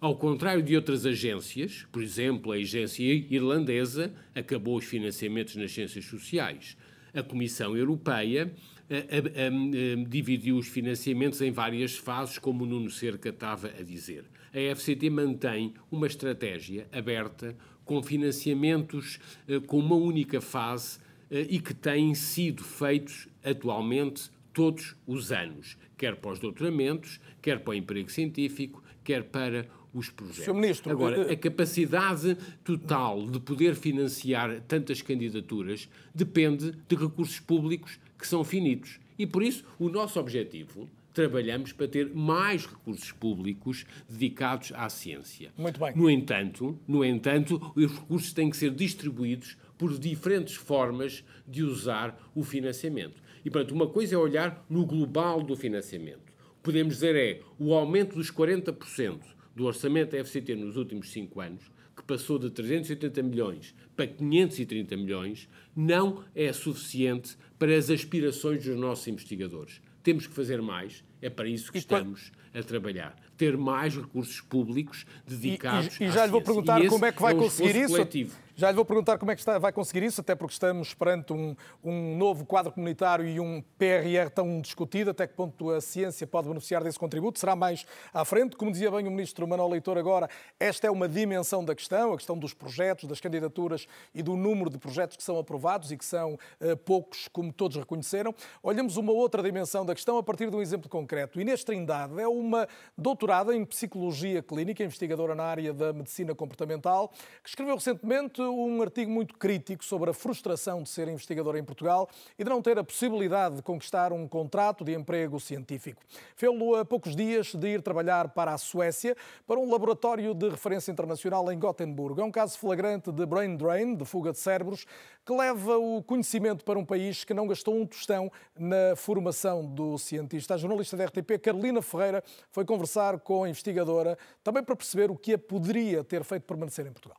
Ao 0.00 0.16
contrário 0.16 0.62
de 0.62 0.76
outras 0.76 1.06
agências, 1.06 1.86
por 1.90 2.02
exemplo, 2.02 2.52
a 2.52 2.56
agência 2.56 3.02
irlandesa 3.02 4.12
acabou 4.34 4.76
os 4.76 4.84
financiamentos 4.84 5.56
nas 5.56 5.72
ciências 5.72 6.04
sociais. 6.04 6.76
A 7.14 7.22
Comissão 7.22 7.76
Europeia 7.76 8.52
a, 8.90 8.94
a, 8.94 9.46
a, 9.46 10.08
dividiu 10.08 10.58
os 10.58 10.68
financiamentos 10.68 11.40
em 11.40 11.50
várias 11.50 11.96
fases, 11.96 12.38
como 12.38 12.64
o 12.64 12.66
Nuno 12.66 12.90
Cerca 12.90 13.30
estava 13.30 13.68
a 13.68 13.82
dizer. 13.82 14.24
A 14.54 14.74
FCT 14.76 15.10
mantém 15.10 15.74
uma 15.90 16.06
estratégia 16.06 16.86
aberta, 16.92 17.56
com 17.84 18.00
financiamentos 18.00 19.18
eh, 19.48 19.58
com 19.58 19.80
uma 19.80 19.96
única 19.96 20.40
fase 20.40 20.98
eh, 21.28 21.48
e 21.50 21.58
que 21.58 21.74
têm 21.74 22.14
sido 22.14 22.62
feitos 22.62 23.26
atualmente 23.42 24.30
todos 24.52 24.94
os 25.04 25.32
anos, 25.32 25.76
quer 25.98 26.14
para 26.14 26.30
os 26.30 26.38
doutoramentos, 26.38 27.20
quer 27.42 27.58
para 27.58 27.72
o 27.72 27.74
emprego 27.74 28.08
científico, 28.08 28.80
quer 29.02 29.24
para 29.24 29.66
os 29.92 30.08
projetos. 30.08 30.44
Sr. 30.44 30.54
Ministro, 30.54 30.92
Agora, 30.92 31.32
a 31.32 31.36
capacidade 31.36 32.36
total 32.62 33.26
de 33.26 33.40
poder 33.40 33.74
financiar 33.74 34.60
tantas 34.68 35.02
candidaturas 35.02 35.88
depende 36.14 36.72
de 36.88 36.94
recursos 36.96 37.40
públicos 37.40 37.98
que 38.16 38.26
são 38.26 38.44
finitos. 38.44 39.00
E 39.18 39.26
por 39.26 39.42
isso, 39.42 39.64
o 39.78 39.88
nosso 39.88 40.20
objetivo 40.20 40.88
trabalhamos 41.14 41.72
para 41.72 41.88
ter 41.88 42.12
mais 42.12 42.66
recursos 42.66 43.12
públicos 43.12 43.86
dedicados 44.08 44.72
à 44.74 44.88
ciência. 44.88 45.52
Muito 45.56 45.80
bem. 45.80 45.94
No 45.96 46.10
entanto, 46.10 46.78
no 46.86 47.04
entanto, 47.04 47.72
os 47.74 47.92
recursos 47.92 48.32
têm 48.32 48.50
que 48.50 48.56
ser 48.56 48.72
distribuídos 48.72 49.56
por 49.78 49.96
diferentes 49.98 50.54
formas 50.54 51.24
de 51.46 51.62
usar 51.62 52.30
o 52.34 52.42
financiamento. 52.42 53.22
E, 53.44 53.50
portanto, 53.50 53.72
uma 53.72 53.86
coisa 53.86 54.16
é 54.16 54.18
olhar 54.18 54.64
no 54.68 54.84
global 54.84 55.42
do 55.42 55.56
financiamento. 55.56 56.32
Podemos 56.62 56.94
dizer 56.94 57.14
é 57.14 57.40
o 57.58 57.74
aumento 57.74 58.16
dos 58.16 58.30
40% 58.30 59.20
do 59.54 59.64
orçamento 59.64 60.12
da 60.12 60.24
FCT 60.24 60.56
nos 60.56 60.76
últimos 60.76 61.10
cinco 61.10 61.40
anos, 61.40 61.70
que 61.94 62.02
passou 62.02 62.38
de 62.38 62.50
380 62.50 63.22
milhões 63.22 63.74
para 63.94 64.06
530 64.06 64.96
milhões, 64.96 65.48
não 65.76 66.24
é 66.34 66.52
suficiente 66.52 67.36
para 67.58 67.76
as 67.76 67.88
aspirações 67.90 68.64
dos 68.64 68.76
nossos 68.76 69.06
investigadores. 69.06 69.80
Temos 70.04 70.26
que 70.26 70.34
fazer 70.34 70.60
mais, 70.60 71.02
é 71.20 71.30
para 71.30 71.48
isso 71.48 71.70
que 71.72 71.78
e 71.78 71.80
estamos 71.80 72.32
a 72.54 72.62
trabalhar. 72.62 73.16
Ter 73.36 73.56
mais 73.56 73.96
recursos 73.96 74.40
públicos 74.40 75.04
dedicados 75.26 75.98
e, 76.00 76.04
e, 76.04 76.06
e 76.06 76.10
já 76.10 76.24
lhe 76.24 76.32
vou 76.32 76.42
perguntar 76.42 76.86
como 76.88 77.04
é 77.04 77.12
que 77.12 77.20
vai 77.20 77.34
é 77.34 77.36
conseguir 77.36 77.76
isso. 77.76 77.94
Coletivo. 77.94 78.44
Já 78.56 78.70
lhe 78.70 78.76
vou 78.76 78.84
perguntar 78.84 79.18
como 79.18 79.32
é 79.32 79.34
que 79.34 79.40
está, 79.40 79.58
vai 79.58 79.72
conseguir 79.72 80.04
isso, 80.04 80.20
até 80.20 80.32
porque 80.36 80.52
estamos 80.52 80.94
perante 80.94 81.32
um, 81.32 81.56
um 81.82 82.16
novo 82.16 82.46
quadro 82.46 82.70
comunitário 82.70 83.26
e 83.26 83.40
um 83.40 83.60
PRR 83.76 84.30
tão 84.32 84.60
discutido, 84.60 85.10
até 85.10 85.26
que 85.26 85.34
ponto 85.34 85.70
a 85.70 85.80
ciência 85.80 86.24
pode 86.24 86.46
beneficiar 86.46 86.84
desse 86.84 86.96
contributo. 86.96 87.40
Será 87.40 87.56
mais 87.56 87.84
à 88.12 88.24
frente. 88.24 88.54
Como 88.54 88.70
dizia 88.70 88.92
bem 88.92 89.08
o 89.08 89.10
Ministro 89.10 89.48
Manuel 89.48 89.70
Leitor 89.70 89.98
agora, 89.98 90.30
esta 90.60 90.86
é 90.86 90.90
uma 90.90 91.08
dimensão 91.08 91.64
da 91.64 91.74
questão, 91.74 92.12
a 92.12 92.16
questão 92.16 92.38
dos 92.38 92.54
projetos, 92.54 93.08
das 93.08 93.20
candidaturas 93.20 93.88
e 94.14 94.22
do 94.22 94.36
número 94.36 94.70
de 94.70 94.78
projetos 94.78 95.16
que 95.16 95.24
são 95.24 95.36
aprovados 95.36 95.90
e 95.90 95.96
que 95.96 96.04
são 96.04 96.34
uh, 96.60 96.76
poucos, 96.76 97.26
como 97.32 97.52
todos 97.52 97.76
reconheceram. 97.76 98.32
Olhamos 98.62 98.96
uma 98.96 99.10
outra 99.10 99.42
dimensão 99.42 99.84
da 99.84 99.96
questão 99.96 100.16
a 100.16 100.22
partir 100.22 100.48
de 100.48 100.54
um 100.54 100.62
exemplo 100.62 100.88
concreto. 100.88 101.13
Inês 101.36 101.62
Trindade 101.62 102.20
é 102.20 102.26
uma 102.26 102.68
doutorada 102.96 103.54
em 103.54 103.64
Psicologia 103.64 104.42
Clínica, 104.42 104.82
investigadora 104.82 105.34
na 105.34 105.44
área 105.44 105.72
da 105.72 105.92
Medicina 105.92 106.34
Comportamental, 106.34 107.10
que 107.42 107.48
escreveu 107.48 107.74
recentemente 107.74 108.40
um 108.42 108.82
artigo 108.82 109.10
muito 109.10 109.34
crítico 109.36 109.84
sobre 109.84 110.10
a 110.10 110.14
frustração 110.14 110.82
de 110.82 110.88
ser 110.88 111.08
investigador 111.08 111.56
em 111.56 111.64
Portugal 111.64 112.08
e 112.38 112.44
de 112.44 112.50
não 112.50 112.60
ter 112.60 112.78
a 112.78 112.84
possibilidade 112.84 113.56
de 113.56 113.62
conquistar 113.62 114.12
um 114.12 114.26
contrato 114.26 114.84
de 114.84 114.92
emprego 114.92 115.38
científico. 115.38 116.02
Fê-lo 116.34 116.76
a 116.76 116.84
poucos 116.84 117.14
dias 117.14 117.54
de 117.54 117.68
ir 117.68 117.82
trabalhar 117.82 118.28
para 118.28 118.52
a 118.52 118.58
Suécia, 118.58 119.16
para 119.46 119.58
um 119.58 119.70
laboratório 119.70 120.34
de 120.34 120.48
referência 120.48 120.90
internacional 120.90 121.50
em 121.52 121.58
Gotemburgo. 121.58 122.20
É 122.20 122.24
um 122.24 122.30
caso 122.30 122.58
flagrante 122.58 123.12
de 123.12 123.24
brain 123.24 123.56
drain, 123.56 123.94
de 123.94 124.04
fuga 124.04 124.32
de 124.32 124.38
cérebros, 124.38 124.86
que 125.24 125.32
leva 125.32 125.78
o 125.78 126.02
conhecimento 126.02 126.64
para 126.64 126.78
um 126.78 126.84
país 126.84 127.24
que 127.24 127.32
não 127.32 127.46
gastou 127.46 127.74
um 127.74 127.86
tostão 127.86 128.30
na 128.58 128.94
formação 128.96 129.64
do 129.64 129.96
cientista. 129.96 130.54
A 130.54 130.56
jornalista 130.56 130.93
da 130.96 131.04
RTP, 131.04 131.38
Carolina 131.42 131.82
Ferreira, 131.82 132.22
foi 132.50 132.64
conversar 132.64 133.18
com 133.20 133.44
a 133.44 133.48
investigadora 133.48 134.18
também 134.42 134.62
para 134.62 134.76
perceber 134.76 135.10
o 135.10 135.16
que 135.16 135.34
a 135.34 135.38
poderia 135.38 136.02
ter 136.04 136.24
feito 136.24 136.42
permanecer 136.44 136.86
em 136.86 136.92
Portugal. 136.92 137.18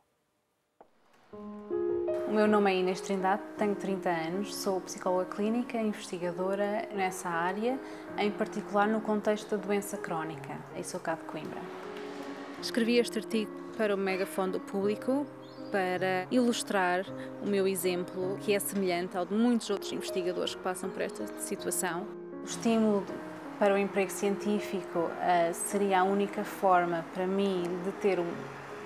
O 2.27 2.31
meu 2.31 2.47
nome 2.47 2.71
é 2.71 2.75
Inês 2.75 2.99
Trindade, 2.99 3.43
tenho 3.57 3.75
30 3.75 4.09
anos, 4.09 4.55
sou 4.55 4.81
psicóloga 4.81 5.25
clínica, 5.25 5.77
investigadora 5.77 6.87
nessa 6.93 7.29
área, 7.29 7.79
em 8.17 8.31
particular 8.31 8.87
no 8.87 8.99
contexto 8.99 9.55
da 9.55 9.63
doença 9.63 9.95
crónica, 9.95 10.57
em 10.75 10.83
sou 10.83 10.99
cá 10.99 11.15
de 11.15 11.23
Coimbra. 11.23 11.61
Escrevi 12.61 12.97
este 12.97 13.19
artigo 13.19 13.51
para 13.77 13.93
o 13.93 13.97
megafone 13.97 14.53
do 14.53 14.59
público 14.59 15.25
para 15.71 16.27
ilustrar 16.31 17.05
o 17.43 17.47
meu 17.47 17.67
exemplo, 17.67 18.37
que 18.41 18.53
é 18.53 18.59
semelhante 18.59 19.17
ao 19.17 19.25
de 19.25 19.33
muitos 19.33 19.69
outros 19.69 19.91
investigadores 19.91 20.55
que 20.55 20.61
passam 20.61 20.89
por 20.89 21.01
esta 21.01 21.27
situação. 21.39 22.07
O 22.41 22.45
estímulo 22.45 23.05
para 23.59 23.73
o 23.73 23.77
emprego 23.77 24.11
científico 24.11 24.99
uh, 24.99 25.53
seria 25.53 26.01
a 26.01 26.03
única 26.03 26.43
forma 26.43 27.05
para 27.13 27.25
mim 27.25 27.63
de 27.83 27.91
ter 27.93 28.19
um, 28.19 28.33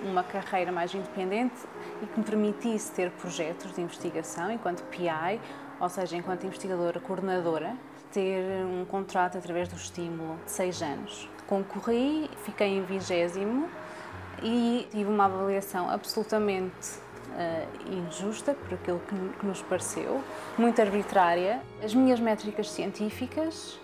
uma 0.04 0.22
carreira 0.22 0.70
mais 0.70 0.94
independente 0.94 1.56
e 2.02 2.06
que 2.06 2.18
me 2.18 2.24
permitisse 2.24 2.92
ter 2.92 3.10
projetos 3.10 3.74
de 3.74 3.80
investigação 3.80 4.50
enquanto 4.50 4.82
PI, 4.84 5.40
ou 5.80 5.88
seja, 5.88 6.16
enquanto 6.16 6.44
investigadora 6.46 7.00
coordenadora, 7.00 7.74
ter 8.12 8.64
um 8.64 8.84
contrato 8.84 9.38
através 9.38 9.68
do 9.68 9.76
estímulo 9.76 10.36
de 10.44 10.50
seis 10.50 10.82
anos. 10.82 11.28
Concorri, 11.46 12.30
fiquei 12.44 12.68
em 12.68 12.82
vigésimo 12.82 13.68
e 14.42 14.86
tive 14.90 15.10
uma 15.10 15.26
avaliação 15.26 15.90
absolutamente 15.90 16.98
uh, 17.30 17.92
injusta, 17.92 18.54
por 18.54 18.74
aquilo 18.74 19.00
que, 19.00 19.38
que, 19.38 19.46
nos 19.46 19.62
pareceu, 19.62 20.20
muito 20.56 20.80
arbitrária. 20.80 21.60
As 21.82 21.94
minhas 21.94 22.20
métricas 22.20 22.70
científicas 22.70 23.78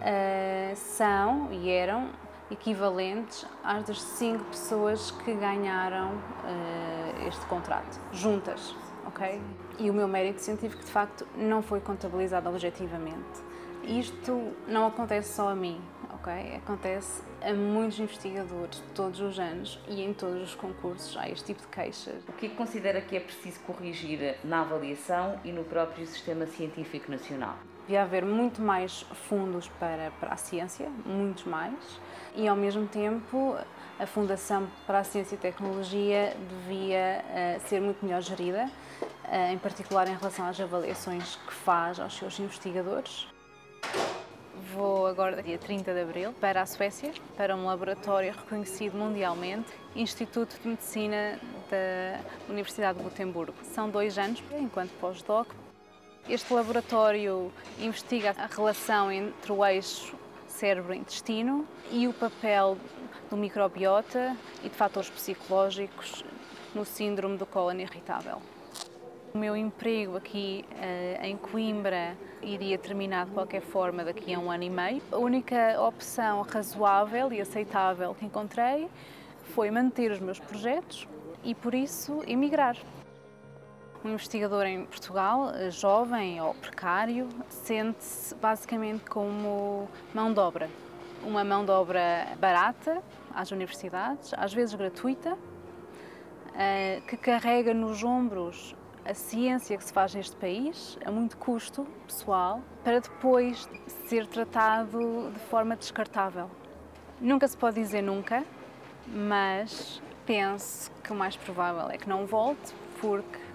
uh, 0.00 0.76
são 0.76 1.52
e 1.52 1.70
eram 1.70 2.10
equivalentes 2.50 3.46
às 3.62 3.84
das 3.84 4.00
cinco 4.00 4.44
pessoas 4.44 5.10
que 5.10 5.32
ganharam 5.34 6.14
uh, 6.14 7.28
este 7.28 7.44
contrato, 7.46 8.00
juntas, 8.12 8.74
ok? 9.06 9.40
E 9.78 9.88
o 9.88 9.94
meu 9.94 10.08
mérito 10.08 10.40
científico, 10.40 10.82
de 10.82 10.90
facto, 10.90 11.26
não 11.36 11.62
foi 11.62 11.80
contabilizado 11.80 12.48
objetivamente. 12.48 13.50
Isto 13.84 14.52
não 14.66 14.86
acontece 14.86 15.32
só 15.32 15.48
a 15.48 15.54
mim, 15.54 15.80
ok? 16.12 16.56
Acontece 16.56 17.22
a 17.40 17.52
muitos 17.54 17.98
investigadores 17.98 18.82
todos 18.94 19.20
os 19.20 19.38
anos 19.38 19.80
e 19.88 20.02
em 20.02 20.12
todos 20.12 20.42
os 20.42 20.54
concursos 20.54 21.16
há 21.16 21.28
este 21.28 21.46
tipo 21.46 21.62
de 21.62 21.68
queixas. 21.68 22.22
O 22.28 22.32
que 22.32 22.48
considera 22.50 23.00
que 23.00 23.16
é 23.16 23.20
preciso 23.20 23.60
corrigir 23.60 24.36
na 24.44 24.60
avaliação 24.60 25.40
e 25.44 25.52
no 25.52 25.64
próprio 25.64 26.06
sistema 26.06 26.46
científico 26.46 27.10
nacional? 27.10 27.56
Devia 27.90 28.02
haver 28.04 28.24
muito 28.24 28.62
mais 28.62 29.04
fundos 29.28 29.66
para, 29.80 30.12
para 30.20 30.34
a 30.34 30.36
ciência, 30.36 30.88
muitos 31.04 31.42
mais, 31.42 31.74
e 32.36 32.46
ao 32.46 32.54
mesmo 32.54 32.86
tempo 32.86 33.56
a 33.98 34.06
Fundação 34.06 34.68
para 34.86 35.00
a 35.00 35.02
Ciência 35.02 35.34
e 35.34 35.38
Tecnologia 35.38 36.36
devia 36.48 37.24
uh, 37.24 37.68
ser 37.68 37.80
muito 37.80 38.06
melhor 38.06 38.22
gerida, 38.22 38.70
uh, 39.24 39.52
em 39.52 39.58
particular 39.58 40.06
em 40.06 40.14
relação 40.14 40.46
às 40.46 40.60
avaliações 40.60 41.34
que 41.34 41.52
faz 41.52 41.98
aos 41.98 42.16
seus 42.16 42.38
investigadores. 42.38 43.26
Vou 44.72 45.08
agora, 45.08 45.42
dia 45.42 45.58
30 45.58 45.92
de 45.92 46.00
abril, 46.00 46.32
para 46.40 46.62
a 46.62 46.66
Suécia, 46.66 47.12
para 47.36 47.56
um 47.56 47.66
laboratório 47.66 48.32
reconhecido 48.32 48.96
mundialmente, 48.96 49.72
Instituto 49.96 50.56
de 50.62 50.68
Medicina 50.68 51.40
da 51.68 52.20
Universidade 52.48 52.98
de 52.98 53.02
Gotemburgo. 53.02 53.56
São 53.64 53.90
dois 53.90 54.16
anos 54.16 54.40
enquanto 54.56 54.92
pós-doc. 55.00 55.48
Este 56.28 56.52
laboratório 56.52 57.50
investiga 57.78 58.34
a 58.38 58.46
relação 58.46 59.10
entre 59.10 59.50
o 59.52 59.64
eixo 59.64 60.14
cérebro-intestino 60.46 61.66
e 61.90 62.06
o 62.06 62.12
papel 62.12 62.76
do 63.28 63.36
microbiota 63.36 64.36
e 64.62 64.68
de 64.68 64.74
fatores 64.74 65.10
psicológicos 65.10 66.24
no 66.74 66.84
síndrome 66.84 67.36
do 67.36 67.46
cólon 67.46 67.80
irritável. 67.80 68.40
O 69.34 69.38
meu 69.38 69.56
emprego 69.56 70.16
aqui 70.16 70.64
uh, 70.72 71.24
em 71.24 71.36
Coimbra 71.36 72.16
iria 72.42 72.76
terminar 72.76 73.26
de 73.26 73.32
qualquer 73.32 73.62
forma 73.62 74.04
daqui 74.04 74.34
a 74.34 74.38
um 74.38 74.50
ano 74.50 74.64
e 74.64 74.70
meio. 74.70 75.02
A 75.10 75.16
única 75.16 75.80
opção 75.80 76.42
razoável 76.42 77.32
e 77.32 77.40
aceitável 77.40 78.14
que 78.14 78.26
encontrei 78.26 78.88
foi 79.54 79.70
manter 79.70 80.10
os 80.10 80.20
meus 80.20 80.38
projetos 80.38 81.08
e, 81.44 81.54
por 81.54 81.74
isso, 81.74 82.22
emigrar. 82.26 82.76
Um 84.02 84.12
investigador 84.12 84.64
em 84.64 84.86
Portugal, 84.86 85.50
eh, 85.54 85.70
jovem 85.70 86.40
ou 86.40 86.54
precário, 86.54 87.28
sente-se 87.50 88.34
basicamente 88.34 89.04
como 89.04 89.88
mão 90.14 90.32
de 90.32 90.40
obra. 90.40 90.70
Uma 91.22 91.44
mão 91.44 91.66
de 91.66 91.70
obra 91.70 92.28
barata 92.38 93.02
às 93.34 93.50
universidades, 93.50 94.32
às 94.38 94.54
vezes 94.54 94.74
gratuita, 94.74 95.36
eh, 96.54 97.02
que 97.06 97.14
carrega 97.18 97.74
nos 97.74 98.02
ombros 98.02 98.74
a 99.04 99.12
ciência 99.12 99.76
que 99.76 99.84
se 99.84 99.92
faz 99.92 100.14
neste 100.14 100.34
país 100.36 100.98
a 101.04 101.10
muito 101.10 101.36
custo 101.36 101.86
pessoal 102.06 102.62
para 102.82 103.00
depois 103.00 103.68
ser 104.06 104.26
tratado 104.26 105.30
de 105.30 105.40
forma 105.40 105.76
descartável. 105.76 106.50
Nunca 107.20 107.46
se 107.46 107.56
pode 107.56 107.76
dizer 107.76 108.00
nunca, 108.00 108.44
mas 109.06 110.00
penso 110.24 110.90
que 111.04 111.12
o 111.12 111.14
mais 111.14 111.36
provável 111.36 111.90
é 111.90 111.98
que 111.98 112.08
não 112.08 112.24
volte, 112.24 112.74
porque 112.98 113.49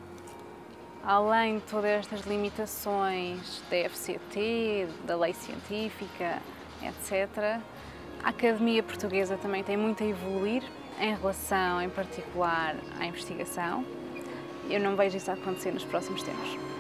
além 1.06 1.60
de 1.60 1.66
todas 1.66 1.92
estas 1.92 2.22
limitações 2.22 3.62
da 3.70 3.90
FCT, 3.90 4.88
da 5.06 5.16
lei 5.16 5.34
científica, 5.34 6.42
etc., 6.82 7.62
a 8.24 8.30
Academia 8.30 8.82
Portuguesa 8.82 9.38
também 9.38 9.64
tem 9.64 9.78
muito 9.78 10.04
a 10.04 10.08
evoluir 10.08 10.64
em 11.00 11.14
relação, 11.16 11.80
em 11.80 11.90
particular, 11.90 12.76
à 13.00 13.06
investigação. 13.06 13.86
Eu 14.68 14.80
não 14.80 14.96
vejo 14.96 15.16
isso 15.16 15.30
acontecer 15.30 15.72
nos 15.72 15.84
próximos 15.84 16.24
tempos. 16.24 16.75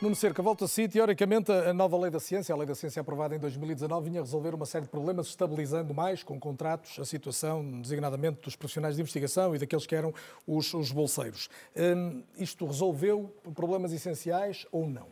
Nuno 0.00 0.14
Cerca, 0.14 0.42
volta 0.42 0.64
a 0.64 0.68
si. 0.68 0.88
Teoricamente, 0.88 1.52
a 1.52 1.74
nova 1.74 1.98
lei 1.98 2.10
da 2.10 2.18
ciência, 2.18 2.54
a 2.54 2.56
lei 2.56 2.66
da 2.66 2.74
ciência 2.74 3.00
aprovada 3.02 3.36
em 3.36 3.38
2019, 3.38 4.08
vinha 4.08 4.22
resolver 4.22 4.54
uma 4.54 4.64
série 4.64 4.86
de 4.86 4.90
problemas, 4.90 5.26
estabilizando 5.26 5.92
mais, 5.92 6.22
com 6.22 6.40
contratos, 6.40 6.98
a 6.98 7.04
situação, 7.04 7.82
designadamente, 7.82 8.40
dos 8.40 8.56
profissionais 8.56 8.96
de 8.96 9.02
investigação 9.02 9.54
e 9.54 9.58
daqueles 9.58 9.84
que 9.84 9.94
eram 9.94 10.14
os, 10.46 10.72
os 10.72 10.90
bolseiros. 10.90 11.50
Hum, 11.76 12.22
isto 12.38 12.64
resolveu 12.64 13.30
problemas 13.54 13.92
essenciais 13.92 14.66
ou 14.72 14.88
não? 14.88 15.06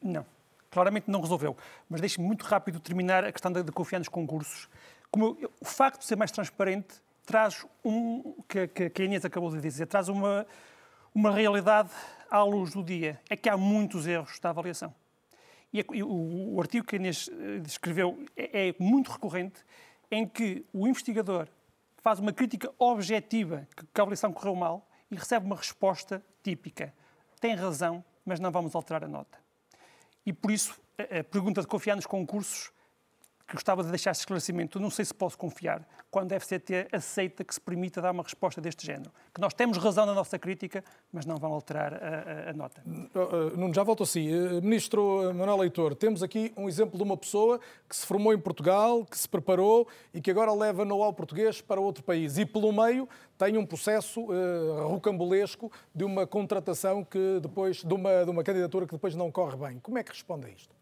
Não. 0.00 0.24
Claramente 0.70 1.10
não 1.10 1.20
resolveu. 1.20 1.56
Mas 1.90 2.00
deixe-me 2.00 2.24
muito 2.24 2.44
rápido 2.44 2.78
terminar 2.78 3.24
a 3.24 3.32
questão 3.32 3.50
de 3.50 3.64
confiar 3.72 3.98
nos 3.98 4.08
concursos. 4.08 4.68
Como 5.10 5.36
eu, 5.40 5.50
o 5.60 5.64
facto 5.64 5.98
de 5.98 6.06
ser 6.06 6.14
mais 6.14 6.30
transparente 6.30 6.94
traz 7.26 7.66
um, 7.84 8.36
que, 8.48 8.68
que, 8.68 8.88
que 8.88 9.02
a 9.02 9.04
Inês 9.04 9.24
acabou 9.24 9.50
de 9.50 9.60
dizer, 9.60 9.86
traz 9.86 10.08
uma, 10.08 10.46
uma 11.12 11.32
realidade 11.32 11.90
à 12.30 12.42
luz 12.42 12.72
do 12.72 12.82
dia. 12.82 13.20
É 13.28 13.36
que 13.36 13.48
há 13.48 13.56
muitos 13.56 14.06
erros 14.06 14.38
da 14.38 14.50
avaliação. 14.50 14.94
E, 15.72 15.82
o, 16.02 16.54
o, 16.54 16.60
artigo 16.60 16.86
que 16.86 16.96
a 16.96 16.98
Inês 16.98 17.28
eh, 17.28 17.62
escreveu 17.66 18.24
é, 18.34 18.68
é 18.68 18.74
muito 18.78 19.10
recorrente, 19.10 19.62
em 20.10 20.26
que 20.26 20.64
o 20.72 20.88
investigador 20.88 21.46
faz 21.98 22.18
uma 22.18 22.32
crítica 22.32 22.72
objetiva 22.78 23.68
que, 23.76 24.00
a 24.00 24.02
avaliação 24.02 24.32
correu 24.32 24.54
mal 24.54 24.88
e 25.10 25.14
recebe 25.14 25.44
uma 25.44 25.56
resposta 25.56 26.24
típica. 26.42 26.94
Tem 27.38 27.54
razão, 27.54 28.02
mas 28.24 28.40
não 28.40 28.50
vamos 28.50 28.74
alterar 28.74 29.04
a 29.04 29.08
nota. 29.08 29.38
E 30.24 30.32
por 30.32 30.50
isso, 30.50 30.80
a 30.98 31.22
pergunta 31.22 31.60
de 31.60 31.66
confiar 31.66 31.96
nos 31.96 32.06
concursos 32.06 32.70
que 33.48 33.54
gostava 33.54 33.82
de 33.82 33.88
deixar 33.88 34.10
este 34.10 34.20
esclarecimento. 34.20 34.78
Não 34.78 34.90
sei 34.90 35.06
se 35.06 35.14
posso 35.14 35.38
confiar 35.38 35.88
quando 36.10 36.34
a 36.34 36.38
FCT 36.38 36.88
aceita 36.92 37.42
que 37.42 37.54
se 37.54 37.60
permita 37.60 38.02
dar 38.02 38.10
uma 38.10 38.22
resposta 38.22 38.60
deste 38.60 38.86
género. 38.86 39.10
Que 39.34 39.40
nós 39.40 39.54
temos 39.54 39.78
razão 39.78 40.04
na 40.04 40.12
nossa 40.12 40.38
crítica, 40.38 40.84
mas 41.10 41.24
não 41.24 41.36
vão 41.36 41.54
alterar 41.54 41.94
a, 41.94 42.48
a, 42.48 42.50
a 42.50 42.52
nota. 42.52 42.82
Uh, 42.86 43.56
Nuno, 43.56 43.72
já 43.72 43.82
volto 43.82 44.02
a 44.02 44.06
si. 44.06 44.28
Uh, 44.28 44.60
Ministro 44.60 45.34
Manuel 45.34 45.56
Leitor, 45.56 45.94
temos 45.94 46.22
aqui 46.22 46.52
um 46.58 46.68
exemplo 46.68 46.98
de 46.98 47.02
uma 47.02 47.16
pessoa 47.16 47.58
que 47.88 47.96
se 47.96 48.04
formou 48.04 48.34
em 48.34 48.38
Portugal, 48.38 49.06
que 49.06 49.16
se 49.16 49.26
preparou 49.26 49.88
e 50.12 50.20
que 50.20 50.30
agora 50.30 50.52
leva 50.52 50.84
know-how 50.84 51.12
português 51.14 51.62
para 51.62 51.80
outro 51.80 52.04
país. 52.04 52.36
E 52.36 52.44
pelo 52.44 52.70
meio 52.70 53.08
tem 53.38 53.56
um 53.56 53.64
processo 53.64 54.20
uh, 54.20 54.88
rocambolesco 54.88 55.72
de 55.94 56.04
uma 56.04 56.26
contratação 56.26 57.02
que 57.02 57.40
depois, 57.40 57.82
de 57.82 57.94
uma, 57.94 58.24
de 58.24 58.30
uma 58.30 58.44
candidatura 58.44 58.86
que 58.86 58.92
depois 58.92 59.14
não 59.14 59.32
corre 59.32 59.56
bem. 59.56 59.78
Como 59.78 59.96
é 59.96 60.02
que 60.02 60.10
responde 60.10 60.48
a 60.48 60.50
isto? 60.50 60.77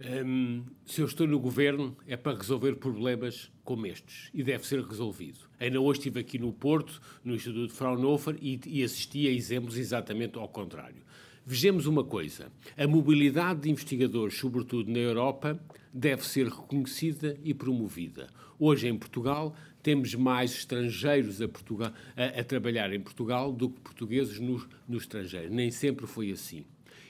Hum, 0.00 0.64
se 0.84 1.00
eu 1.00 1.06
estou 1.06 1.24
no 1.24 1.38
governo 1.38 1.96
é 2.04 2.16
para 2.16 2.36
resolver 2.36 2.74
problemas 2.74 3.52
como 3.62 3.86
estes 3.86 4.28
e 4.34 4.42
deve 4.42 4.66
ser 4.66 4.82
resolvido. 4.82 5.38
Ainda 5.58 5.80
hoje 5.80 6.00
estive 6.00 6.18
aqui 6.18 6.36
no 6.36 6.52
Porto, 6.52 7.00
no 7.24 7.32
Instituto 7.32 7.72
Fraunhofer, 7.72 8.36
e, 8.42 8.60
e 8.66 8.82
assisti 8.82 9.28
a 9.28 9.30
exemplos 9.30 9.76
exatamente 9.78 10.36
ao 10.36 10.48
contrário. 10.48 11.02
Vejamos 11.46 11.86
uma 11.86 12.02
coisa: 12.02 12.50
a 12.76 12.88
mobilidade 12.88 13.60
de 13.60 13.70
investigadores, 13.70 14.36
sobretudo 14.36 14.90
na 14.90 14.98
Europa, 14.98 15.60
deve 15.92 16.26
ser 16.26 16.48
reconhecida 16.48 17.38
e 17.44 17.54
promovida. 17.54 18.26
Hoje, 18.58 18.88
em 18.88 18.98
Portugal, 18.98 19.54
temos 19.80 20.12
mais 20.16 20.52
estrangeiros 20.52 21.40
a, 21.40 21.46
Portugal, 21.46 21.92
a, 22.16 22.40
a 22.40 22.44
trabalhar 22.44 22.92
em 22.92 23.00
Portugal 23.00 23.52
do 23.52 23.70
que 23.70 23.80
portugueses 23.80 24.40
no, 24.40 24.66
no 24.88 24.98
estrangeiro. 24.98 25.54
Nem 25.54 25.70
sempre 25.70 26.04
foi 26.06 26.32
assim. 26.32 26.64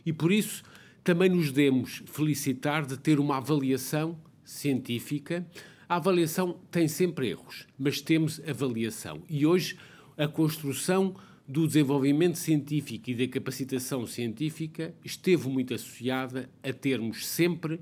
E 0.04 0.12
por 0.12 0.30
isso 0.30 0.62
também 1.04 1.28
nos 1.28 1.52
devemos 1.52 2.02
felicitar 2.06 2.86
de 2.86 2.96
ter 2.96 3.20
uma 3.20 3.36
avaliação 3.36 4.18
científica. 4.42 5.46
A 5.86 5.96
avaliação 5.96 6.58
tem 6.70 6.88
sempre 6.88 7.28
erros, 7.28 7.66
mas 7.78 8.00
temos 8.00 8.40
avaliação. 8.48 9.22
E 9.28 9.44
hoje 9.44 9.76
a 10.16 10.26
construção 10.26 11.14
do 11.46 11.66
desenvolvimento 11.66 12.38
científico 12.38 13.10
e 13.10 13.14
da 13.14 13.28
capacitação 13.28 14.06
científica 14.06 14.94
esteve 15.04 15.46
muito 15.48 15.74
associada 15.74 16.48
a 16.62 16.72
termos 16.72 17.26
sempre 17.26 17.80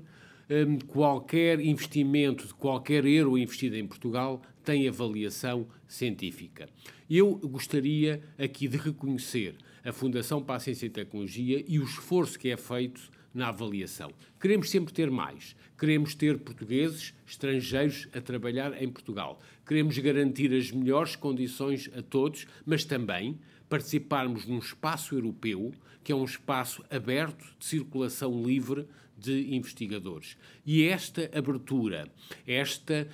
um, 0.49 0.77
qualquer 0.79 1.61
investimento, 1.61 2.53
qualquer 2.55 3.05
euro 3.05 3.37
investido 3.37 3.77
em 3.77 3.87
Portugal 3.87 4.41
tem 4.65 4.85
avaliação 4.87 5.65
científica. 5.87 6.67
Eu 7.09 7.35
gostaria 7.37 8.21
aqui 8.37 8.67
de 8.67 8.75
reconhecer 8.75 9.55
a 9.83 9.91
Fundação 9.91 10.41
para 10.41 10.55
a 10.55 10.59
Ciência 10.59 10.85
e 10.85 10.89
Tecnologia 10.89 11.63
e 11.67 11.79
o 11.79 11.83
esforço 11.83 12.39
que 12.39 12.49
é 12.49 12.57
feito 12.57 13.11
na 13.33 13.49
avaliação. 13.49 14.11
Queremos 14.39 14.69
sempre 14.69 14.93
ter 14.93 15.09
mais. 15.09 15.55
Queremos 15.77 16.13
ter 16.13 16.37
portugueses, 16.37 17.13
estrangeiros 17.25 18.07
a 18.13 18.21
trabalhar 18.21 18.81
em 18.81 18.87
Portugal. 18.87 19.39
Queremos 19.65 19.97
garantir 19.97 20.53
as 20.53 20.71
melhores 20.71 21.15
condições 21.15 21.89
a 21.97 22.01
todos, 22.01 22.45
mas 22.65 22.85
também 22.85 23.39
participarmos 23.67 24.45
num 24.45 24.59
espaço 24.59 25.15
europeu, 25.15 25.73
que 26.03 26.11
é 26.11 26.15
um 26.15 26.25
espaço 26.25 26.83
aberto 26.89 27.43
de 27.57 27.65
circulação 27.65 28.43
livre 28.43 28.85
de 29.17 29.55
investigadores. 29.55 30.37
E 30.65 30.83
esta 30.83 31.29
abertura, 31.37 32.07
esta 32.45 33.07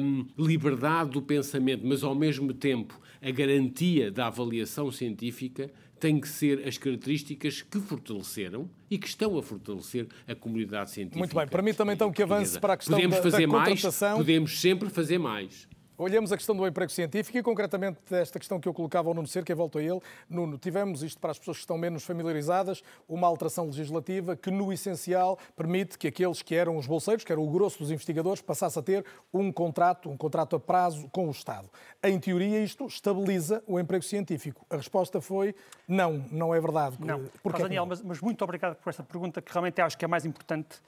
hum, 0.00 0.26
liberdade 0.38 1.10
do 1.10 1.22
pensamento, 1.22 1.86
mas 1.86 2.02
ao 2.02 2.14
mesmo 2.14 2.52
tempo 2.54 2.98
a 3.20 3.30
garantia 3.30 4.10
da 4.10 4.28
avaliação 4.28 4.90
científica, 4.90 5.70
têm 5.98 6.20
que 6.20 6.28
ser 6.28 6.66
as 6.66 6.76
características 6.78 7.62
que 7.62 7.80
fortaleceram 7.80 8.68
e 8.90 8.98
que 8.98 9.06
estão 9.06 9.36
a 9.38 9.42
fortalecer 9.42 10.06
a 10.28 10.34
comunidade 10.34 10.90
científica. 10.90 11.18
Muito 11.18 11.34
bem, 11.34 11.46
também 11.74 11.94
então 11.94 12.12
que 12.12 12.22
avance 12.22 12.58
para 12.58 12.74
a 12.74 12.76
questão 12.76 12.96
podemos 12.96 13.16
da, 13.16 13.22
fazer 13.22 13.46
da 13.46 13.52
contratação. 13.52 14.08
Mais, 14.08 14.18
podemos 14.18 14.60
sempre 14.60 14.90
fazer 14.90 15.18
mais. 15.18 15.68
Olhamos 15.98 16.30
a 16.30 16.36
questão 16.36 16.54
do 16.54 16.66
emprego 16.66 16.92
científico 16.92 17.38
e, 17.38 17.42
concretamente, 17.42 17.98
desta 18.10 18.38
questão 18.38 18.60
que 18.60 18.68
eu 18.68 18.74
colocava 18.74 19.08
ao 19.08 19.14
Nuno 19.14 19.26
Cerca, 19.26 19.50
e 19.50 19.54
volto 19.54 19.78
a 19.78 19.82
ele. 19.82 19.98
Nuno, 20.28 20.58
tivemos, 20.58 21.02
isto 21.02 21.18
para 21.18 21.30
as 21.30 21.38
pessoas 21.38 21.56
que 21.56 21.62
estão 21.62 21.78
menos 21.78 22.04
familiarizadas, 22.04 22.82
uma 23.08 23.26
alteração 23.26 23.64
legislativa 23.64 24.36
que, 24.36 24.50
no 24.50 24.70
essencial, 24.70 25.38
permite 25.56 25.96
que 25.96 26.06
aqueles 26.06 26.42
que 26.42 26.54
eram 26.54 26.76
os 26.76 26.86
bolseiros, 26.86 27.24
que 27.24 27.32
era 27.32 27.40
o 27.40 27.50
grosso 27.50 27.78
dos 27.78 27.90
investigadores, 27.90 28.42
passasse 28.42 28.78
a 28.78 28.82
ter 28.82 29.06
um 29.32 29.50
contrato, 29.50 30.10
um 30.10 30.18
contrato 30.18 30.56
a 30.56 30.60
prazo 30.60 31.08
com 31.08 31.28
o 31.28 31.30
Estado. 31.30 31.70
Em 32.02 32.20
teoria, 32.20 32.62
isto 32.62 32.84
estabiliza 32.86 33.64
o 33.66 33.80
emprego 33.80 34.04
científico. 34.04 34.66
A 34.68 34.76
resposta 34.76 35.18
foi 35.22 35.54
não, 35.88 36.24
não 36.30 36.54
é 36.54 36.60
verdade. 36.60 36.98
Não, 37.00 37.24
Porque 37.42 37.62
Daniel, 37.62 37.86
mas, 37.86 38.02
mas 38.02 38.20
muito 38.20 38.44
obrigado 38.44 38.76
por 38.76 38.90
esta 38.90 39.02
pergunta, 39.02 39.40
que 39.40 39.50
realmente 39.50 39.80
acho 39.80 39.96
que 39.96 40.04
é 40.04 40.08
mais 40.08 40.26
importante 40.26 40.78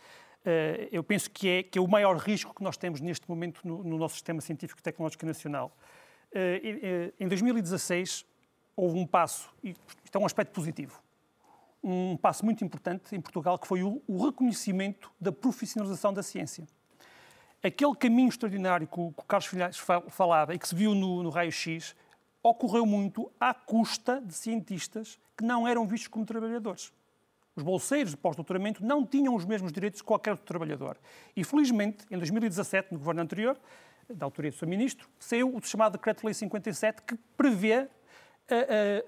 eu 0.93 1.03
penso 1.03 1.31
que 1.31 1.49
é, 1.49 1.63
que 1.63 1.79
é 1.79 1.83
o 1.83 1.89
maior 1.89 2.17
risco 2.17 2.55
que 2.55 2.63
nós 2.63 2.77
temos 2.77 3.01
neste 3.01 3.29
momento 3.29 3.61
no, 3.65 3.83
no 3.83 3.99
nosso 3.99 4.15
sistema 4.15 4.41
científico 4.41 4.81
e 4.81 4.83
tecnológico 4.83 5.27
nacional. 5.27 5.77
Eh, 6.33 6.61
eh, 6.65 7.13
em 7.19 7.29
2016 7.29 8.27
houve 8.77 8.99
um 8.99 9.07
passo, 9.07 9.51
e 9.63 9.75
isto 10.05 10.17
é 10.17 10.21
um 10.21 10.27
aspecto 10.27 10.53
positivo, 10.53 11.03
um 11.83 12.17
passo 12.17 12.45
muito 12.45 12.65
importante 12.65 13.15
em 13.15 13.21
Portugal, 13.21 13.59
que 13.59 13.67
foi 13.67 13.83
o, 13.83 14.03
o 14.07 14.25
reconhecimento 14.27 15.11
da 15.21 15.33
profissionalização 15.33 16.13
da 16.13 16.23
ciência. 16.23 16.67
Aquele 17.63 17.95
caminho 17.97 18.29
extraordinário 18.29 18.87
que 18.87 19.01
o, 19.01 19.13
que 19.13 19.21
o 19.21 19.25
Carlos 19.25 19.49
Filhais 19.49 19.77
falava 20.11 20.55
e 20.55 20.59
que 20.59 20.69
se 20.69 20.75
viu 20.75 20.95
no, 20.95 21.23
no 21.23 21.31
raio-x 21.31 21.97
ocorreu 22.43 22.87
muito 22.87 23.31
à 23.41 23.53
custa 23.53 24.21
de 24.21 24.33
cientistas 24.33 25.19
que 25.37 25.45
não 25.45 25.67
eram 25.67 25.87
vistos 25.87 26.09
como 26.09 26.25
trabalhadores. 26.25 26.93
Os 27.59 27.64
bolseiros 27.64 28.12
de 28.12 28.16
pós-doutoramento 28.16 28.85
não 28.85 29.05
tinham 29.05 29.35
os 29.35 29.44
mesmos 29.44 29.73
direitos 29.73 30.01
que 30.01 30.07
qualquer 30.07 30.31
outro 30.31 30.47
trabalhador. 30.47 30.97
E, 31.35 31.42
felizmente, 31.42 32.05
em 32.09 32.16
2017, 32.16 32.92
no 32.92 33.01
governo 33.01 33.21
anterior, 33.21 33.59
da 34.09 34.25
autoria 34.25 34.53
do 34.53 34.57
Sr. 34.57 34.68
Ministro, 34.68 35.09
saiu 35.18 35.53
o 35.53 35.61
chamado 35.61 35.94
Decreto-Lei 35.94 36.33
57, 36.33 37.03
que 37.03 37.16
prevê 37.37 37.75
a, 37.75 37.88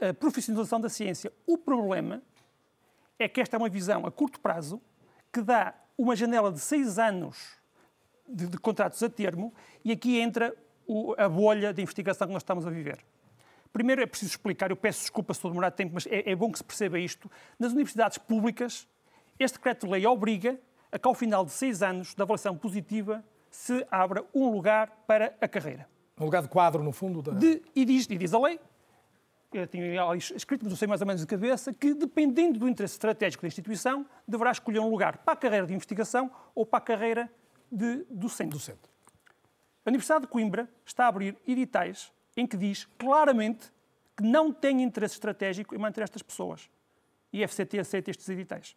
a, 0.02 0.08
a 0.08 0.14
profissionalização 0.14 0.80
da 0.80 0.88
ciência. 0.88 1.32
O 1.46 1.56
problema 1.56 2.20
é 3.20 3.28
que 3.28 3.40
esta 3.40 3.56
é 3.56 3.58
uma 3.58 3.68
visão 3.68 4.04
a 4.04 4.10
curto 4.10 4.40
prazo 4.40 4.82
que 5.32 5.40
dá 5.40 5.72
uma 5.96 6.16
janela 6.16 6.50
de 6.50 6.58
seis 6.58 6.98
anos 6.98 7.56
de, 8.28 8.48
de 8.48 8.58
contratos 8.58 9.00
a 9.00 9.08
termo 9.08 9.54
e 9.84 9.92
aqui 9.92 10.18
entra 10.18 10.52
o, 10.88 11.14
a 11.16 11.28
bolha 11.28 11.72
de 11.72 11.82
investigação 11.82 12.26
que 12.26 12.32
nós 12.32 12.42
estamos 12.42 12.66
a 12.66 12.70
viver. 12.70 12.98
Primeiro 13.72 14.02
é 14.02 14.06
preciso 14.06 14.32
explicar, 14.32 14.70
eu 14.70 14.76
peço 14.76 15.00
desculpa 15.00 15.32
se 15.32 15.38
estou 15.38 15.48
a 15.48 15.52
demorar 15.52 15.70
tempo, 15.70 15.94
mas 15.94 16.06
é, 16.06 16.30
é 16.30 16.34
bom 16.34 16.50
que 16.50 16.58
se 16.58 16.64
perceba 16.64 16.98
isto. 16.98 17.30
Nas 17.58 17.72
universidades 17.72 18.18
públicas, 18.18 18.86
este 19.38 19.58
decreto-lei 19.58 20.06
obriga 20.06 20.58
a 20.90 20.98
que 20.98 21.06
ao 21.06 21.14
final 21.14 21.44
de 21.44 21.52
seis 21.52 21.82
anos 21.82 22.14
de 22.14 22.20
avaliação 22.20 22.56
positiva 22.56 23.24
se 23.48 23.86
abra 23.90 24.24
um 24.34 24.50
lugar 24.50 25.04
para 25.06 25.34
a 25.40 25.48
carreira. 25.48 25.88
Um 26.18 26.24
lugar 26.24 26.42
de 26.42 26.48
quadro, 26.48 26.82
no 26.82 26.92
fundo? 26.92 27.22
Da... 27.22 27.32
De, 27.32 27.62
e, 27.74 27.84
diz, 27.84 28.06
e 28.10 28.18
diz 28.18 28.34
a 28.34 28.38
lei, 28.38 28.60
eu 29.52 29.66
tinha 29.66 30.14
escrito, 30.16 30.62
mas 30.62 30.72
não 30.72 30.76
sei 30.76 30.86
mais 30.86 31.00
ou 31.00 31.06
menos 31.06 31.20
de 31.20 31.26
cabeça, 31.26 31.72
que 31.72 31.94
dependendo 31.94 32.58
do 32.58 32.68
interesse 32.68 32.94
estratégico 32.94 33.42
da 33.42 33.48
instituição, 33.48 34.06
deverá 34.26 34.50
escolher 34.50 34.80
um 34.80 34.88
lugar 34.88 35.18
para 35.18 35.32
a 35.32 35.36
carreira 35.36 35.66
de 35.66 35.74
investigação 35.74 36.30
ou 36.54 36.66
para 36.66 36.78
a 36.78 36.82
carreira 36.82 37.30
de 37.70 38.04
docente. 38.10 38.50
docente. 38.50 38.90
A 39.84 39.90
Universidade 39.90 40.22
de 40.22 40.28
Coimbra 40.28 40.68
está 40.84 41.06
a 41.06 41.08
abrir 41.08 41.36
editais 41.46 42.12
em 42.36 42.46
que 42.46 42.56
diz 42.56 42.86
claramente 42.98 43.70
que 44.16 44.22
não 44.22 44.52
tem 44.52 44.82
interesse 44.82 45.14
estratégico 45.14 45.74
em 45.74 45.78
manter 45.78 46.02
estas 46.02 46.22
pessoas. 46.22 46.68
E 47.32 47.42
a 47.42 47.48
FCT 47.48 47.78
aceita 47.78 48.10
estes 48.10 48.28
editais. 48.28 48.76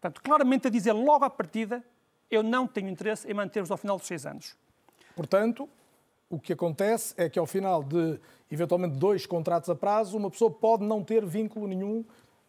Portanto, 0.00 0.22
claramente 0.22 0.68
a 0.68 0.70
dizer 0.70 0.92
logo 0.92 1.24
à 1.24 1.30
partida, 1.30 1.84
eu 2.30 2.42
não 2.42 2.66
tenho 2.66 2.88
interesse 2.88 3.30
em 3.30 3.34
manter-vos 3.34 3.70
ao 3.70 3.76
final 3.76 3.96
dos 3.96 4.06
seis 4.06 4.26
anos. 4.26 4.56
Portanto, 5.14 5.68
o 6.28 6.38
que 6.38 6.52
acontece 6.52 7.14
é 7.16 7.28
que 7.28 7.38
ao 7.38 7.46
final 7.46 7.82
de, 7.82 8.18
eventualmente, 8.50 8.96
dois 8.96 9.26
contratos 9.26 9.70
a 9.70 9.74
prazo, 9.74 10.16
uma 10.16 10.30
pessoa 10.30 10.50
pode 10.50 10.84
não 10.84 11.02
ter 11.02 11.24
vínculo 11.24 11.66
nenhum 11.66 12.00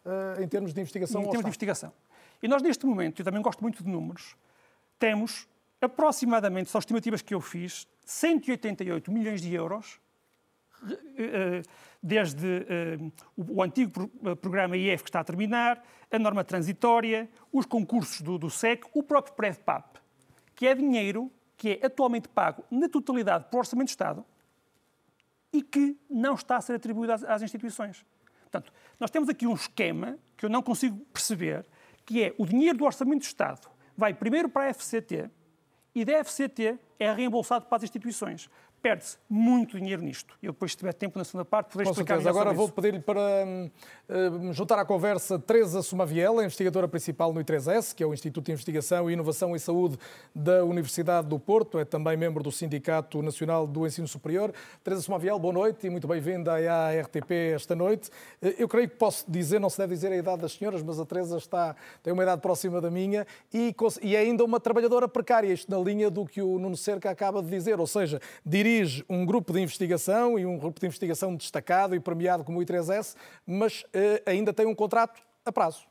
uh, 0.06 0.42
em 0.42 0.48
termos 0.48 0.74
de 0.74 0.80
investigação. 0.80 1.22
Em 1.22 1.26
termos 1.26 1.42
de 1.42 1.48
investigação. 1.48 1.94
E 2.42 2.48
nós, 2.48 2.62
neste 2.62 2.86
momento, 2.86 3.22
eu 3.22 3.26
também 3.26 3.42
gosto 3.42 3.62
muito 3.62 3.84
de 3.84 3.90
números, 3.90 4.36
temos 5.00 5.48
aproximadamente, 5.82 6.70
são 6.70 6.80
estimativas 6.80 7.22
que 7.22 7.34
eu 7.34 7.42
fiz, 7.42 7.88
188 8.06 9.12
milhões 9.12 9.42
de 9.42 9.54
euros 9.54 10.00
desde 12.02 12.66
eh, 12.70 12.98
o 13.36 13.64
antigo 13.64 14.08
programa 14.38 14.78
IF 14.78 15.04
que 15.04 15.10
está 15.10 15.22
a 15.22 15.24
terminar, 15.24 15.84
a 16.12 16.20
norma 16.20 16.44
transitória, 16.44 17.30
os 17.52 17.66
concursos 17.66 18.22
do, 18.22 18.38
do 18.38 18.50
SEC, 18.50 18.86
o 18.94 19.02
próprio 19.02 19.34
PREVPAP, 19.36 20.00
que 20.56 20.68
é 20.68 20.76
dinheiro 20.76 21.32
que 21.58 21.80
é 21.82 21.86
atualmente 21.86 22.28
pago 22.28 22.64
na 22.70 22.88
totalidade 22.90 23.46
por 23.50 23.60
Orçamento 23.60 23.88
de 23.88 23.92
Estado 23.92 24.26
e 25.52 25.62
que 25.62 25.98
não 26.10 26.36
está 26.36 26.58
a 26.58 26.62
ser 26.62 26.74
atribuído 26.74 27.14
às, 27.14 27.24
às 27.24 27.42
instituições. 27.42 28.06
Portanto, 28.42 28.72
nós 29.00 29.10
temos 29.10 29.30
aqui 29.30 29.48
um 29.48 29.54
esquema 29.54 30.18
que 30.38 30.46
eu 30.46 30.50
não 30.50 30.62
consigo 30.62 30.98
perceber, 31.14 31.66
que 32.06 32.24
é 32.24 32.36
o 32.38 32.46
dinheiro 32.46 32.78
do 32.78 32.86
Orçamento 32.86 33.22
de 33.22 33.28
Estado 33.28 33.68
vai 33.98 34.14
primeiro 34.14 34.50
para 34.50 34.70
a 34.70 34.74
FCT 34.74 35.30
e 35.94 36.04
da 36.04 36.24
FCT 36.24 36.78
é 37.00 37.12
reembolsado 37.12 37.66
para 37.66 37.78
as 37.78 37.84
instituições 37.84 38.50
perde-se 38.86 39.18
muito 39.28 39.80
dinheiro 39.80 40.04
nisto. 40.04 40.38
Eu 40.44 40.52
depois, 40.52 40.74
se 40.74 40.78
tiver 40.78 40.94
tempo 40.94 41.18
na 41.18 41.26
segunda 41.26 41.44
parte, 41.44 41.72
poderei 41.72 41.92
explicar 41.92 42.18
certeza. 42.18 42.30
Agora 42.30 42.54
vou 42.54 42.70
pedir-lhe 42.70 43.00
para 43.00 43.20
uh, 44.08 44.54
juntar 44.54 44.78
à 44.78 44.86
conversa 44.86 45.40
Teresa 45.40 45.82
Sumaviela, 45.82 46.46
investigadora 46.46 46.88
principal 46.88 47.34
no 47.34 47.44
I3S, 47.44 47.96
que 47.96 48.04
é 48.04 48.06
o 48.06 48.14
Instituto 48.14 48.46
de 48.46 48.52
Investigação 48.52 49.10
e 49.10 49.14
Inovação 49.14 49.56
em 49.56 49.58
Saúde 49.58 49.98
da 50.36 50.64
Universidade 50.64 51.28
do 51.28 51.40
Porto, 51.40 51.80
é 51.80 51.84
também 51.84 52.16
membro 52.16 52.44
do 52.44 52.52
Sindicato 52.52 53.24
Nacional 53.24 53.66
do 53.66 53.88
Ensino 53.88 54.08
Superior. 54.08 54.54
Teresa 54.84 55.02
Sumaviela, 55.02 55.40
boa 55.40 55.54
noite 55.56 55.88
e 55.88 55.90
muito 55.90 56.08
bem-vinda 56.08 56.54
à 56.54 56.92
RTP 57.02 57.32
esta 57.56 57.76
noite. 57.76 58.10
Uh, 58.40 58.54
eu 58.60 58.68
creio 58.68 58.88
que 58.88 58.98
posso 58.98 59.26
dizer, 59.28 59.58
não 59.58 59.70
se 59.72 59.80
deve 59.80 59.96
dizer 59.96 60.12
a 60.12 60.16
idade 60.16 60.44
das 60.44 60.52
senhoras, 60.52 60.84
mas 60.84 61.00
a 61.00 61.06
Teresa 61.08 61.38
está, 61.38 61.76
tem 62.04 62.14
uma 62.14 62.22
idade 62.22 62.40
próxima 62.40 62.80
da 62.80 62.92
minha 62.92 63.26
e, 63.52 63.76
e 64.04 64.16
é 64.16 64.20
ainda 64.20 64.44
uma 64.46 64.60
trabalhadora 64.60 65.08
precária, 65.08 65.52
isto 65.52 65.72
na 65.72 65.80
linha 65.80 66.12
do 66.12 66.24
que 66.24 66.40
o 66.40 66.60
Nuno 66.60 66.78
Cerca 66.78 67.10
acaba 67.10 67.42
de 67.42 67.50
dizer, 67.50 67.80
ou 67.80 67.88
seja, 67.88 68.22
diria 68.46 68.75
dirige 68.76 69.06
um 69.10 69.26
grupo 69.26 69.54
de 69.54 69.62
investigação 69.62 70.38
e 70.38 70.46
um 70.46 70.58
grupo 70.58 70.80
de 70.80 70.86
investigação 70.86 71.36
destacado 71.36 71.96
e 71.96 72.00
premiado 72.00 72.44
como 72.44 72.60
o 72.60 72.62
I3S, 72.62 73.16
mas 73.46 73.84
uh, 73.84 74.22
ainda 74.26 74.54
tem 74.54 74.66
um 74.66 74.76
contrato 74.76 75.22
a 75.46 75.52
prazo. 75.52 75.86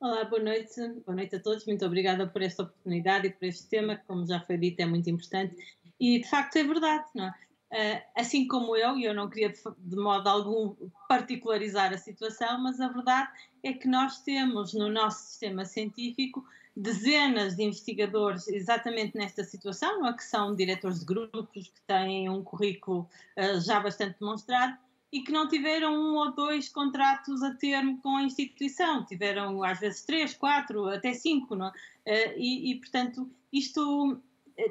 Olá, 0.00 0.24
boa 0.24 0.42
noite. 0.42 0.80
Boa 1.04 1.14
noite 1.14 1.36
a 1.36 1.40
todos. 1.40 1.66
Muito 1.66 1.84
obrigada 1.84 2.26
por 2.26 2.40
esta 2.40 2.62
oportunidade 2.62 3.26
e 3.26 3.30
por 3.30 3.44
este 3.44 3.68
tema, 3.68 3.96
que, 3.96 4.04
como 4.06 4.26
já 4.26 4.40
foi 4.40 4.56
dito, 4.56 4.80
é 4.80 4.86
muito 4.86 5.10
importante. 5.10 5.54
E, 5.98 6.20
de 6.20 6.28
facto, 6.28 6.56
é 6.56 6.64
verdade, 6.64 7.04
é? 7.18 7.50
Uh, 7.72 8.02
assim 8.16 8.48
como 8.48 8.74
eu, 8.74 8.98
e 8.98 9.04
eu 9.04 9.14
não 9.14 9.30
queria 9.30 9.52
de, 9.52 9.96
modo 9.96 10.28
algum 10.28 10.74
particularizar 11.08 11.92
a 11.92 11.98
situação, 11.98 12.60
mas 12.60 12.80
a 12.80 12.88
verdade 12.88 13.30
é 13.62 13.72
que 13.72 13.86
nós 13.86 14.20
temos 14.22 14.74
no 14.74 14.88
nosso 14.88 15.24
sistema 15.26 15.64
científico 15.64 16.44
dezenas 16.80 17.56
de 17.56 17.62
investigadores 17.62 18.48
exatamente 18.48 19.16
nesta 19.16 19.44
situação, 19.44 20.06
é? 20.06 20.12
que 20.12 20.24
são 20.24 20.54
diretores 20.54 21.00
de 21.00 21.04
grupos 21.04 21.68
que 21.68 21.80
têm 21.86 22.28
um 22.28 22.42
currículo 22.42 23.08
uh, 23.36 23.60
já 23.60 23.78
bastante 23.80 24.18
demonstrado 24.18 24.76
e 25.12 25.20
que 25.22 25.32
não 25.32 25.46
tiveram 25.46 25.92
um 25.92 26.16
ou 26.16 26.32
dois 26.32 26.68
contratos 26.68 27.42
a 27.42 27.54
termo 27.54 28.00
com 28.00 28.16
a 28.16 28.22
instituição, 28.22 29.04
tiveram 29.04 29.62
às 29.62 29.80
vezes 29.80 30.04
três, 30.04 30.34
quatro, 30.34 30.86
até 30.86 31.12
cinco, 31.12 31.54
não 31.54 31.68
uh, 31.68 31.72
e, 32.36 32.72
e, 32.72 32.74
portanto, 32.76 33.28
isto 33.52 34.20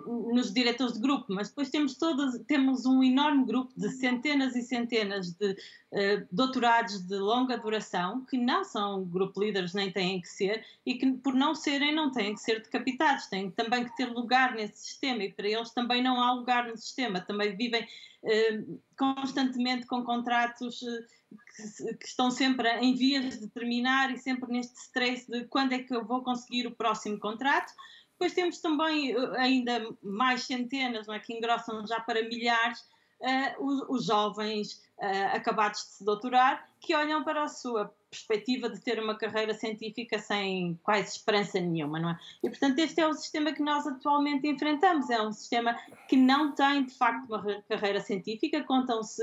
nos 0.05 0.53
diretores 0.53 0.93
de 0.93 0.99
grupo, 0.99 1.25
mas 1.29 1.49
depois 1.49 1.69
temos 1.69 1.95
todas, 1.95 2.39
temos 2.47 2.85
um 2.85 3.03
enorme 3.03 3.45
grupo 3.45 3.73
de 3.75 3.89
centenas 3.89 4.55
e 4.55 4.61
centenas 4.61 5.31
de 5.33 5.51
uh, 5.51 6.27
doutorados 6.31 7.01
de 7.05 7.17
longa 7.17 7.57
duração 7.57 8.25
que 8.25 8.37
não 8.37 8.63
são 8.63 9.05
grupo 9.05 9.41
líderes 9.41 9.73
nem 9.73 9.91
têm 9.91 10.21
que 10.21 10.27
ser 10.27 10.65
e 10.85 10.95
que 10.95 11.11
por 11.13 11.33
não 11.33 11.55
serem 11.55 11.93
não 11.93 12.11
têm 12.11 12.33
que 12.33 12.41
ser 12.41 12.61
decapitados, 12.61 13.27
têm 13.27 13.51
também 13.51 13.85
que 13.85 13.95
ter 13.95 14.05
lugar 14.05 14.53
nesse 14.53 14.79
sistema 14.79 15.23
e 15.23 15.33
para 15.33 15.47
eles 15.47 15.71
também 15.71 16.03
não 16.03 16.21
há 16.21 16.31
lugar 16.33 16.67
no 16.67 16.77
sistema, 16.77 17.21
também 17.21 17.55
vivem 17.55 17.83
uh, 17.83 18.81
constantemente 18.97 19.85
com 19.85 20.03
contratos 20.03 20.81
uh, 20.81 21.19
que, 21.55 21.95
que, 21.95 22.07
estão 22.07 22.31
sempre 22.31 22.69
em 22.79 22.95
vias 22.95 23.39
de 23.39 23.47
terminar 23.49 24.11
e 24.11 24.17
sempre 24.17 24.51
neste 24.51 24.75
stress 24.75 25.29
de 25.29 25.45
quando 25.45 25.73
é 25.73 25.79
que 25.79 25.95
eu 25.95 26.05
vou 26.05 26.23
conseguir 26.23 26.67
o 26.67 26.75
próximo 26.75 27.19
contrato 27.19 27.71
depois 28.19 28.33
temos 28.33 28.57
também 28.57 29.13
eh, 29.13 29.37
ainda 29.37 29.95
mais 30.03 30.43
centenas, 30.43 31.07
não 31.07 31.13
é, 31.13 31.19
que 31.19 31.33
engrossam 31.33 31.87
já 31.87 32.01
para 32.01 32.21
milhares, 32.21 32.81
uh, 33.21 33.65
os, 33.65 33.81
os, 33.87 34.05
jovens 34.05 34.73
uh, 34.97 35.37
acabados 35.37 35.79
de 35.79 35.91
se 35.91 36.03
doutorar, 36.03 36.67
que 36.81 36.93
olham 36.93 37.23
para 37.23 37.43
a 37.43 37.47
sua 37.47 37.93
perspectiva 38.11 38.69
de 38.69 38.81
ter 38.81 39.01
uma 39.01 39.15
carreira 39.15 39.53
científica 39.53 40.19
sem 40.19 40.77
quase 40.83 41.15
esperança 41.15 41.61
nenhuma, 41.61 41.97
não 41.97 42.09
é? 42.09 42.19
E, 42.43 42.49
portanto, 42.49 42.79
este 42.79 42.99
é 42.99 43.07
o 43.07 43.13
sistema 43.13 43.53
que 43.53 43.61
nós 43.61 43.87
atualmente 43.87 44.47
enfrentamos. 44.47 45.09
É 45.09 45.21
um 45.21 45.31
sistema 45.31 45.79
que 46.09 46.17
não 46.17 46.53
tem, 46.53 46.83
de 46.85 46.93
facto, 46.95 47.25
uma 47.27 47.61
carreira 47.69 48.01
científica. 48.01 48.63
Contam-se, 48.63 49.21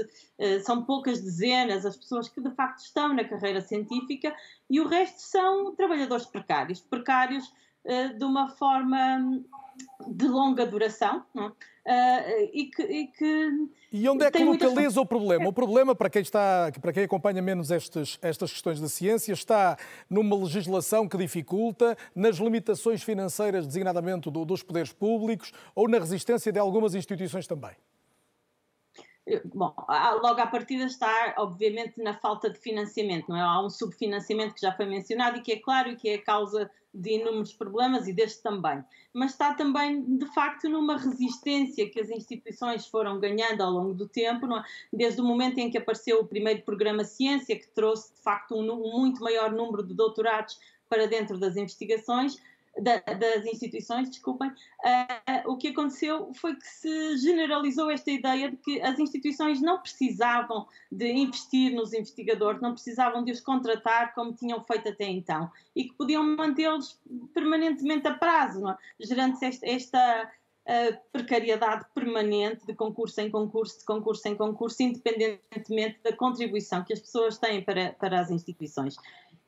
são 0.62 0.84
poucas 0.84 1.20
dezenas 1.20 1.84
as 1.84 1.96
pessoas 1.96 2.28
que, 2.28 2.40
de 2.40 2.50
facto, 2.52 2.78
estão 2.78 3.12
na 3.12 3.24
carreira 3.24 3.60
científica 3.60 4.32
e 4.70 4.80
o 4.80 4.86
resto 4.86 5.18
são 5.18 5.74
trabalhadores 5.74 6.26
precários. 6.26 6.78
Precários 6.78 7.52
de 8.18 8.24
uma 8.24 8.48
forma 8.48 9.42
de 10.06 10.26
longa 10.28 10.66
duração 10.66 11.24
uh, 11.34 12.50
e, 12.52 12.64
que, 12.66 12.82
e, 12.82 13.06
que, 13.08 13.68
E 13.92 14.08
onde 14.08 14.24
é 14.24 14.30
que 14.30 14.44
localiza 14.44 15.00
o 15.00 15.06
problema? 15.06 15.48
O 15.48 15.52
problema, 15.52 15.94
para 15.94 16.10
quem, 16.10 16.22
está, 16.22 16.70
para 16.80 16.92
quem 16.92 17.04
acompanha 17.04 17.42
menos 17.42 17.70
estes, 17.70 18.18
estas 18.22 18.52
questões 18.52 18.80
da 18.80 18.88
ciência, 18.88 19.32
está 19.32 19.76
numa 20.08 20.36
legislação 20.36 21.08
que 21.08 21.16
dificulta, 21.16 21.96
nas 22.14 22.36
limitações 22.36 23.02
financeiras, 23.02 23.66
designadamente 23.66 24.30
do, 24.30 24.44
dos 24.44 24.62
poderes 24.62 24.92
públicos, 24.92 25.52
ou 25.74 25.88
na 25.88 25.98
resistência 25.98 26.52
de 26.52 26.58
algumas 26.58 26.94
instituições 26.94 27.46
também? 27.46 27.72
Bom, 29.46 29.74
logo 30.22 30.40
à 30.40 30.46
partida 30.46 30.84
está, 30.84 31.34
obviamente, 31.38 32.00
na 32.00 32.14
falta 32.14 32.48
de 32.48 32.58
financiamento, 32.58 33.28
não 33.28 33.36
é? 33.36 33.40
Há 33.40 33.60
um 33.60 33.68
subfinanciamento 33.68 34.54
que 34.54 34.60
já 34.60 34.72
foi 34.72 34.86
mencionado 34.86 35.38
e 35.38 35.40
que 35.40 35.52
é 35.52 35.58
claro 35.58 35.90
e 35.90 35.96
que 35.96 36.08
é 36.08 36.14
a 36.14 36.22
causa 36.22 36.70
de 36.94 37.10
inúmeros 37.14 37.52
problemas 37.52 38.06
e 38.06 38.12
deste 38.12 38.40
também. 38.40 38.84
Mas 39.12 39.32
está 39.32 39.52
também, 39.52 40.16
de 40.16 40.26
facto, 40.26 40.68
numa 40.68 40.96
resistência 40.96 41.90
que 41.90 42.00
as 42.00 42.08
instituições 42.08 42.86
foram 42.86 43.18
ganhando 43.18 43.62
ao 43.62 43.70
longo 43.72 43.94
do 43.94 44.08
tempo, 44.08 44.46
é? 44.56 44.64
desde 44.92 45.20
o 45.20 45.24
momento 45.24 45.58
em 45.58 45.70
que 45.70 45.78
apareceu 45.78 46.20
o 46.20 46.26
primeiro 46.26 46.62
programa 46.62 47.04
Ciência, 47.04 47.58
que 47.58 47.68
trouxe, 47.68 48.14
de 48.14 48.22
facto, 48.22 48.54
um, 48.54 48.70
um 48.70 48.98
muito 49.00 49.22
maior 49.22 49.50
número 49.50 49.82
de 49.82 49.92
doutorados 49.92 50.58
para 50.88 51.06
dentro 51.06 51.36
das 51.36 51.56
investigações, 51.56 52.40
da, 52.78 52.98
das 52.98 53.44
instituições, 53.46 54.10
desculpem, 54.10 54.48
uh, 54.48 55.50
o 55.50 55.56
que 55.56 55.68
aconteceu 55.68 56.32
foi 56.34 56.54
que 56.54 56.66
se 56.66 57.16
generalizou 57.18 57.90
esta 57.90 58.10
ideia 58.10 58.50
de 58.50 58.56
que 58.58 58.80
as 58.80 58.98
instituições 58.98 59.60
não 59.60 59.80
precisavam 59.80 60.66
de 60.90 61.10
investir 61.10 61.74
nos 61.74 61.92
investigadores, 61.92 62.60
não 62.60 62.72
precisavam 62.72 63.24
de 63.24 63.32
os 63.32 63.40
contratar 63.40 64.14
como 64.14 64.32
tinham 64.34 64.62
feito 64.62 64.88
até 64.88 65.04
então 65.04 65.50
e 65.74 65.84
que 65.84 65.94
podiam 65.94 66.22
mantê-los 66.36 67.00
permanentemente 67.32 68.06
a 68.06 68.14
prazo, 68.14 68.68
é? 68.68 68.76
gerando-se 69.00 69.46
esta, 69.46 69.66
esta 69.66 70.32
uh, 70.66 70.98
precariedade 71.12 71.86
permanente 71.94 72.66
de 72.66 72.74
concurso 72.74 73.20
em 73.20 73.30
concurso, 73.30 73.78
de 73.78 73.84
concurso 73.84 74.28
em 74.28 74.36
concurso, 74.36 74.82
independentemente 74.82 76.00
da 76.02 76.14
contribuição 76.14 76.84
que 76.84 76.92
as 76.92 77.00
pessoas 77.00 77.38
têm 77.38 77.62
para, 77.62 77.92
para 77.92 78.20
as 78.20 78.30
instituições. 78.30 78.96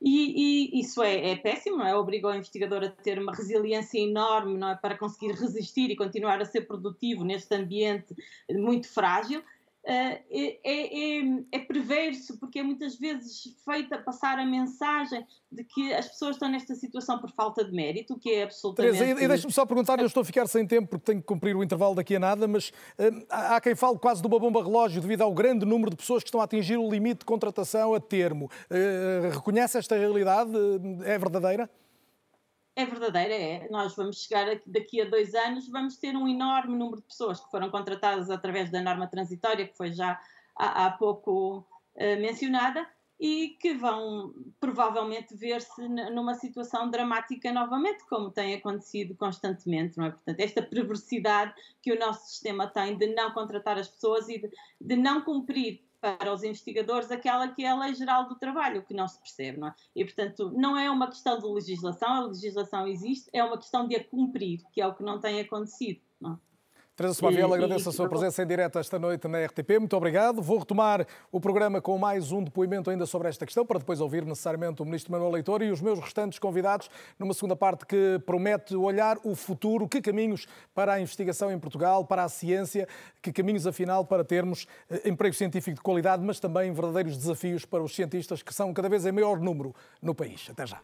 E, 0.01 0.77
e, 0.77 0.79
isso 0.79 1.03
é, 1.03 1.31
é, 1.31 1.35
péssimo, 1.35 1.81
é? 1.81 1.93
Obriga 1.93 2.27
o 2.27 2.33
investigador 2.33 2.83
a 2.83 2.89
ter 2.89 3.19
uma 3.19 3.33
resiliência 3.33 3.99
enorme 3.99 4.57
não 4.57 4.69
é? 4.69 4.75
para 4.75 4.97
conseguir 4.97 5.33
resistir 5.33 5.91
e 5.91 5.95
continuar 5.95 6.41
a 6.41 6.45
ser 6.45 6.61
produtivo 6.61 7.25
neste 7.25 7.53
ambiente 7.53 8.15
muito 8.49 8.87
frágil. 8.87 9.43
Uh, 9.81 10.19
é, 10.29 10.59
é, 10.63 11.19
é, 11.53 11.59
perverso 11.59 12.37
porque 12.37 12.59
é 12.59 12.63
muitas 12.63 12.99
vezes 12.99 13.43
feita 13.63 13.97
passar 13.97 14.37
a 14.37 14.45
mensagem 14.45 15.25
de 15.49 15.63
que 15.63 15.93
as 15.93 16.07
pessoas 16.07 16.35
estão 16.35 16.49
nesta 16.49 16.75
situação 16.75 17.17
por 17.17 17.31
falta 17.31 17.63
de 17.63 17.71
mérito, 17.71 18.19
que 18.19 18.29
é 18.29 18.43
absolutamente... 18.43 18.97
Teresa, 18.97 19.21
e, 19.21 19.23
e 19.23 19.27
deixe-me 19.27 19.53
só 19.53 19.65
perguntar, 19.65 19.97
eu 19.99 20.05
estou 20.05 20.21
a 20.21 20.25
ficar 20.25 20.47
sem 20.47 20.67
tempo 20.67 20.89
porque 20.89 21.05
tenho 21.05 21.21
que 21.21 21.27
cumprir 21.27 21.55
o 21.55 21.63
intervalo 21.63 21.95
daqui 21.95 22.17
a 22.17 22.19
nada, 22.19 22.47
mas 22.47 22.69
uh, 22.69 23.25
há 23.29 23.59
quem 23.61 23.73
fale 23.73 23.97
quase 23.97 24.21
de 24.21 24.27
uma 24.27 24.37
bomba 24.37 24.61
relógio 24.61 25.01
devido 25.01 25.21
ao 25.21 25.33
grande 25.33 25.65
número 25.65 25.89
de 25.91 25.95
pessoas 25.95 26.23
que 26.23 26.27
estão 26.27 26.41
a 26.41 26.43
atingir 26.43 26.77
o 26.77 26.89
limite 26.89 27.19
de 27.19 27.25
contratação 27.25 27.93
a 27.93 27.99
termo. 28.01 28.49
Uh, 28.69 29.29
reconhece 29.31 29.77
esta 29.77 29.97
realidade? 29.97 30.51
É 31.05 31.17
verdadeira? 31.17 31.69
É 32.81 32.85
verdadeira, 32.85 33.33
é. 33.33 33.67
Nós 33.69 33.95
vamos 33.95 34.23
chegar 34.23 34.47
daqui 34.65 35.01
a 35.01 35.05
dois 35.05 35.35
anos, 35.35 35.67
vamos 35.67 35.97
ter 35.97 36.15
um 36.15 36.27
enorme 36.27 36.77
número 36.77 37.01
de 37.01 37.07
pessoas 37.07 37.39
que 37.39 37.51
foram 37.51 37.69
contratadas 37.69 38.29
através 38.29 38.71
da 38.71 38.81
norma 38.81 39.07
transitória, 39.07 39.67
que 39.67 39.75
foi 39.75 39.91
já 39.91 40.19
há, 40.55 40.85
há 40.85 40.91
pouco 40.91 41.59
uh, 41.95 42.21
mencionada, 42.21 42.87
e 43.19 43.57
que 43.59 43.73
vão 43.73 44.33
provavelmente 44.61 45.35
ver-se 45.35 45.85
numa 45.89 46.35
situação 46.35 46.89
dramática 46.89 47.51
novamente, 47.51 48.05
como 48.07 48.31
tem 48.31 48.53
acontecido 48.53 49.13
constantemente, 49.13 49.97
não 49.97 50.05
é? 50.05 50.11
Portanto, 50.11 50.39
esta 50.39 50.61
perversidade 50.61 51.53
que 51.81 51.91
o 51.91 51.99
nosso 51.99 52.29
sistema 52.29 52.65
tem 52.65 52.97
de 52.97 53.07
não 53.13 53.31
contratar 53.31 53.77
as 53.77 53.89
pessoas 53.89 54.29
e 54.29 54.39
de, 54.39 54.49
de 54.79 54.95
não 54.95 55.21
cumprir 55.21 55.83
para 56.01 56.33
os 56.33 56.43
investigadores 56.43 57.11
aquela 57.11 57.47
que 57.49 57.63
é 57.63 57.69
a 57.69 57.75
lei 57.75 57.93
geral 57.93 58.27
do 58.27 58.35
trabalho, 58.35 58.85
que 58.85 58.93
não 58.93 59.07
se 59.07 59.19
percebe, 59.19 59.59
não 59.59 59.67
é? 59.67 59.75
E, 59.95 60.05
portanto, 60.05 60.51
não 60.55 60.77
é 60.77 60.89
uma 60.89 61.07
questão 61.07 61.37
de 61.39 61.45
legislação, 61.45 62.09
a 62.09 62.25
legislação 62.27 62.87
existe, 62.87 63.29
é 63.33 63.43
uma 63.43 63.57
questão 63.57 63.87
de 63.87 63.95
a 63.95 64.03
cumprir, 64.03 64.61
que 64.71 64.81
é 64.81 64.87
o 64.87 64.95
que 64.95 65.03
não 65.03 65.19
tem 65.19 65.39
acontecido, 65.39 66.01
não 66.19 66.33
é? 66.33 66.48
Teresa 66.99 67.13
Sumaviela, 67.13 67.55
agradeço 67.55 67.87
a 67.87 67.93
sua 67.93 68.09
presença 68.09 68.43
em 68.43 68.45
direto 68.45 68.77
esta 68.77 68.99
noite 68.99 69.25
na 69.25 69.45
RTP. 69.45 69.79
Muito 69.79 69.95
obrigado. 69.95 70.41
Vou 70.41 70.57
retomar 70.57 71.07
o 71.31 71.39
programa 71.39 71.79
com 71.79 71.97
mais 71.97 72.33
um 72.33 72.43
depoimento 72.43 72.89
ainda 72.89 73.05
sobre 73.05 73.29
esta 73.29 73.45
questão, 73.45 73.65
para 73.65 73.79
depois 73.79 74.01
ouvir 74.01 74.25
necessariamente 74.25 74.81
o 74.81 74.85
Ministro 74.85 75.13
Manuel 75.13 75.31
Leitor 75.31 75.61
e 75.61 75.71
os 75.71 75.79
meus 75.79 75.97
restantes 75.97 76.39
convidados 76.39 76.89
numa 77.17 77.33
segunda 77.33 77.55
parte 77.55 77.85
que 77.85 78.19
promete 78.25 78.75
olhar 78.75 79.17
o 79.23 79.33
futuro, 79.33 79.87
que 79.87 80.01
caminhos 80.01 80.45
para 80.75 80.91
a 80.91 80.99
investigação 80.99 81.49
em 81.49 81.57
Portugal, 81.57 82.03
para 82.03 82.25
a 82.25 82.27
ciência, 82.27 82.85
que 83.21 83.31
caminhos 83.31 83.65
afinal 83.65 84.03
para 84.03 84.25
termos 84.25 84.67
eh, 84.89 85.07
emprego 85.07 85.33
científico 85.33 85.77
de 85.77 85.81
qualidade, 85.81 86.21
mas 86.21 86.37
também 86.37 86.69
verdadeiros 86.73 87.15
desafios 87.15 87.63
para 87.63 87.81
os 87.81 87.95
cientistas 87.95 88.43
que 88.43 88.53
são 88.53 88.73
cada 88.73 88.89
vez 88.89 89.05
em 89.05 89.13
maior 89.13 89.39
número 89.39 89.73
no 90.01 90.13
país. 90.13 90.49
Até 90.49 90.67
já. 90.67 90.81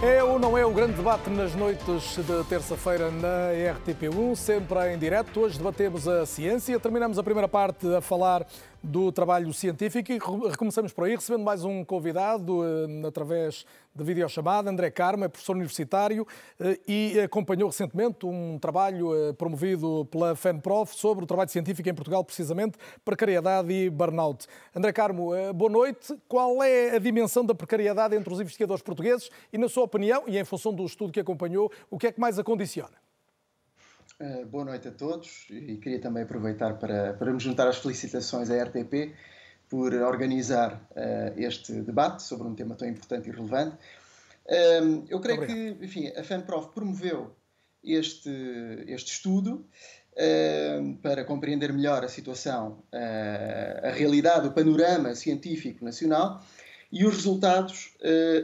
É 0.00 0.22
ou 0.22 0.38
não 0.38 0.56
é 0.56 0.64
o 0.64 0.70
grande 0.70 0.92
debate 0.92 1.28
nas 1.28 1.56
noites 1.56 2.16
de 2.16 2.44
terça-feira 2.44 3.10
na 3.10 3.50
RTP1, 3.52 4.36
sempre 4.36 4.94
em 4.94 4.96
direto. 4.96 5.40
Hoje 5.40 5.58
debatemos 5.58 6.06
a 6.06 6.24
ciência. 6.24 6.78
Terminamos 6.78 7.18
a 7.18 7.22
primeira 7.22 7.48
parte 7.48 7.92
a 7.92 8.00
falar 8.00 8.46
do 8.82 9.10
trabalho 9.10 9.52
científico 9.52 10.12
e 10.12 10.18
recomeçamos 10.48 10.92
por 10.92 11.04
aí, 11.04 11.14
recebendo 11.14 11.44
mais 11.44 11.64
um 11.64 11.84
convidado 11.84 12.60
eh, 12.64 13.06
através 13.06 13.66
de 13.94 14.04
videochamada, 14.04 14.70
André 14.70 14.90
Carmo, 14.90 15.24
é 15.24 15.28
professor 15.28 15.56
universitário 15.56 16.26
eh, 16.60 16.78
e 16.86 17.20
acompanhou 17.20 17.68
recentemente 17.68 18.24
um 18.24 18.58
trabalho 18.58 19.14
eh, 19.14 19.32
promovido 19.32 20.06
pela 20.10 20.36
FENPROF 20.36 20.94
sobre 20.94 21.24
o 21.24 21.26
trabalho 21.26 21.50
científico 21.50 21.88
em 21.88 21.94
Portugal, 21.94 22.24
precisamente 22.24 22.78
precariedade 23.04 23.72
e 23.72 23.90
burnout. 23.90 24.46
André 24.74 24.92
Carmo, 24.92 25.32
boa 25.54 25.70
noite. 25.70 26.16
Qual 26.28 26.62
é 26.62 26.94
a 26.94 26.98
dimensão 26.98 27.44
da 27.44 27.54
precariedade 27.54 28.14
entre 28.14 28.32
os 28.32 28.40
investigadores 28.40 28.82
portugueses 28.82 29.28
e, 29.52 29.58
na 29.58 29.68
sua 29.68 29.84
opinião, 29.84 30.24
e 30.26 30.38
em 30.38 30.44
função 30.44 30.72
do 30.72 30.84
estudo 30.84 31.12
que 31.12 31.20
acompanhou, 31.20 31.70
o 31.90 31.98
que 31.98 32.06
é 32.06 32.12
que 32.12 32.20
mais 32.20 32.38
a 32.38 32.44
condiciona? 32.44 33.07
Uh, 34.20 34.44
boa 34.46 34.64
noite 34.64 34.88
a 34.88 34.90
todos 34.90 35.46
e 35.48 35.76
queria 35.76 36.00
também 36.00 36.24
aproveitar 36.24 36.74
para, 36.74 37.12
para 37.12 37.32
me 37.32 37.38
juntar 37.38 37.68
às 37.68 37.76
felicitações 37.76 38.50
à 38.50 38.64
RTP 38.64 39.14
por 39.68 39.94
organizar 39.94 40.74
uh, 40.90 41.40
este 41.40 41.72
debate 41.82 42.24
sobre 42.24 42.48
um 42.48 42.54
tema 42.56 42.74
tão 42.74 42.88
importante 42.88 43.28
e 43.28 43.32
relevante. 43.32 43.76
Uh, 44.44 45.04
eu 45.08 45.20
creio 45.20 45.42
Obrigado. 45.42 45.78
que, 45.78 45.84
enfim, 45.84 46.08
a 46.08 46.24
FEMPROF 46.24 46.74
promoveu 46.74 47.32
este, 47.84 48.28
este 48.88 49.12
estudo 49.12 49.64
para 51.00 51.24
compreender 51.24 51.72
melhor 51.72 52.02
a 52.02 52.08
situação, 52.08 52.82
a 52.92 53.90
realidade, 53.90 54.48
o 54.48 54.52
panorama 54.52 55.14
científico 55.14 55.84
nacional 55.84 56.44
e 56.90 57.04
os 57.06 57.14
resultados, 57.14 57.96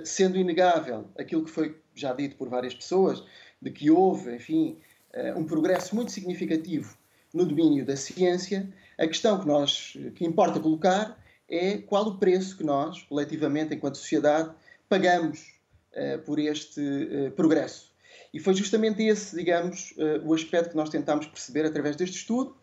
sendo 0.05 0.39
inegável 0.39 1.09
aquilo 1.18 1.45
que 1.45 1.51
foi 1.51 1.77
já 1.93 2.12
dito 2.12 2.37
por 2.37 2.49
várias 2.49 2.77
pessoas, 2.77 3.25
de 3.61 3.70
que 3.70 3.91
houve, 3.91 4.37
enfim, 4.37 4.79
eh, 4.79 4.93
um 5.37 5.45
progresso 5.45 5.95
muito 5.95 6.12
significativo 6.12 6.97
no 7.33 7.45
domínio 7.45 7.85
da 7.85 7.97
ciência, 7.97 8.69
a 8.99 9.07
questão 9.07 9.41
que 9.41 9.47
nós 9.47 9.97
que 10.15 10.25
importa 10.25 10.61
colocar 10.61 11.19
é 11.49 11.79
qual 11.79 12.07
o 12.07 12.19
preço 12.19 12.57
que 12.57 12.65
nós, 12.65 13.03
coletivamente, 13.03 13.75
enquanto 13.75 13.99
sociedade, 13.99 14.51
pagamos 14.89 15.55
uh, 15.93 16.19
por 16.21 16.39
este 16.39 16.81
uh, 16.81 17.31
progresso. 17.33 17.93
E 18.33 18.41
foi 18.41 18.55
justamente 18.55 19.03
esse, 19.03 19.37
digamos, 19.37 19.93
uh, 19.93 20.27
o 20.27 20.35
aspecto 20.35 20.71
que 20.71 20.77
nós 20.77 20.89
tentámos 20.89 21.27
perceber 21.27 21.65
através 21.65 21.97
deste 21.97 22.17
estudo, 22.17 22.57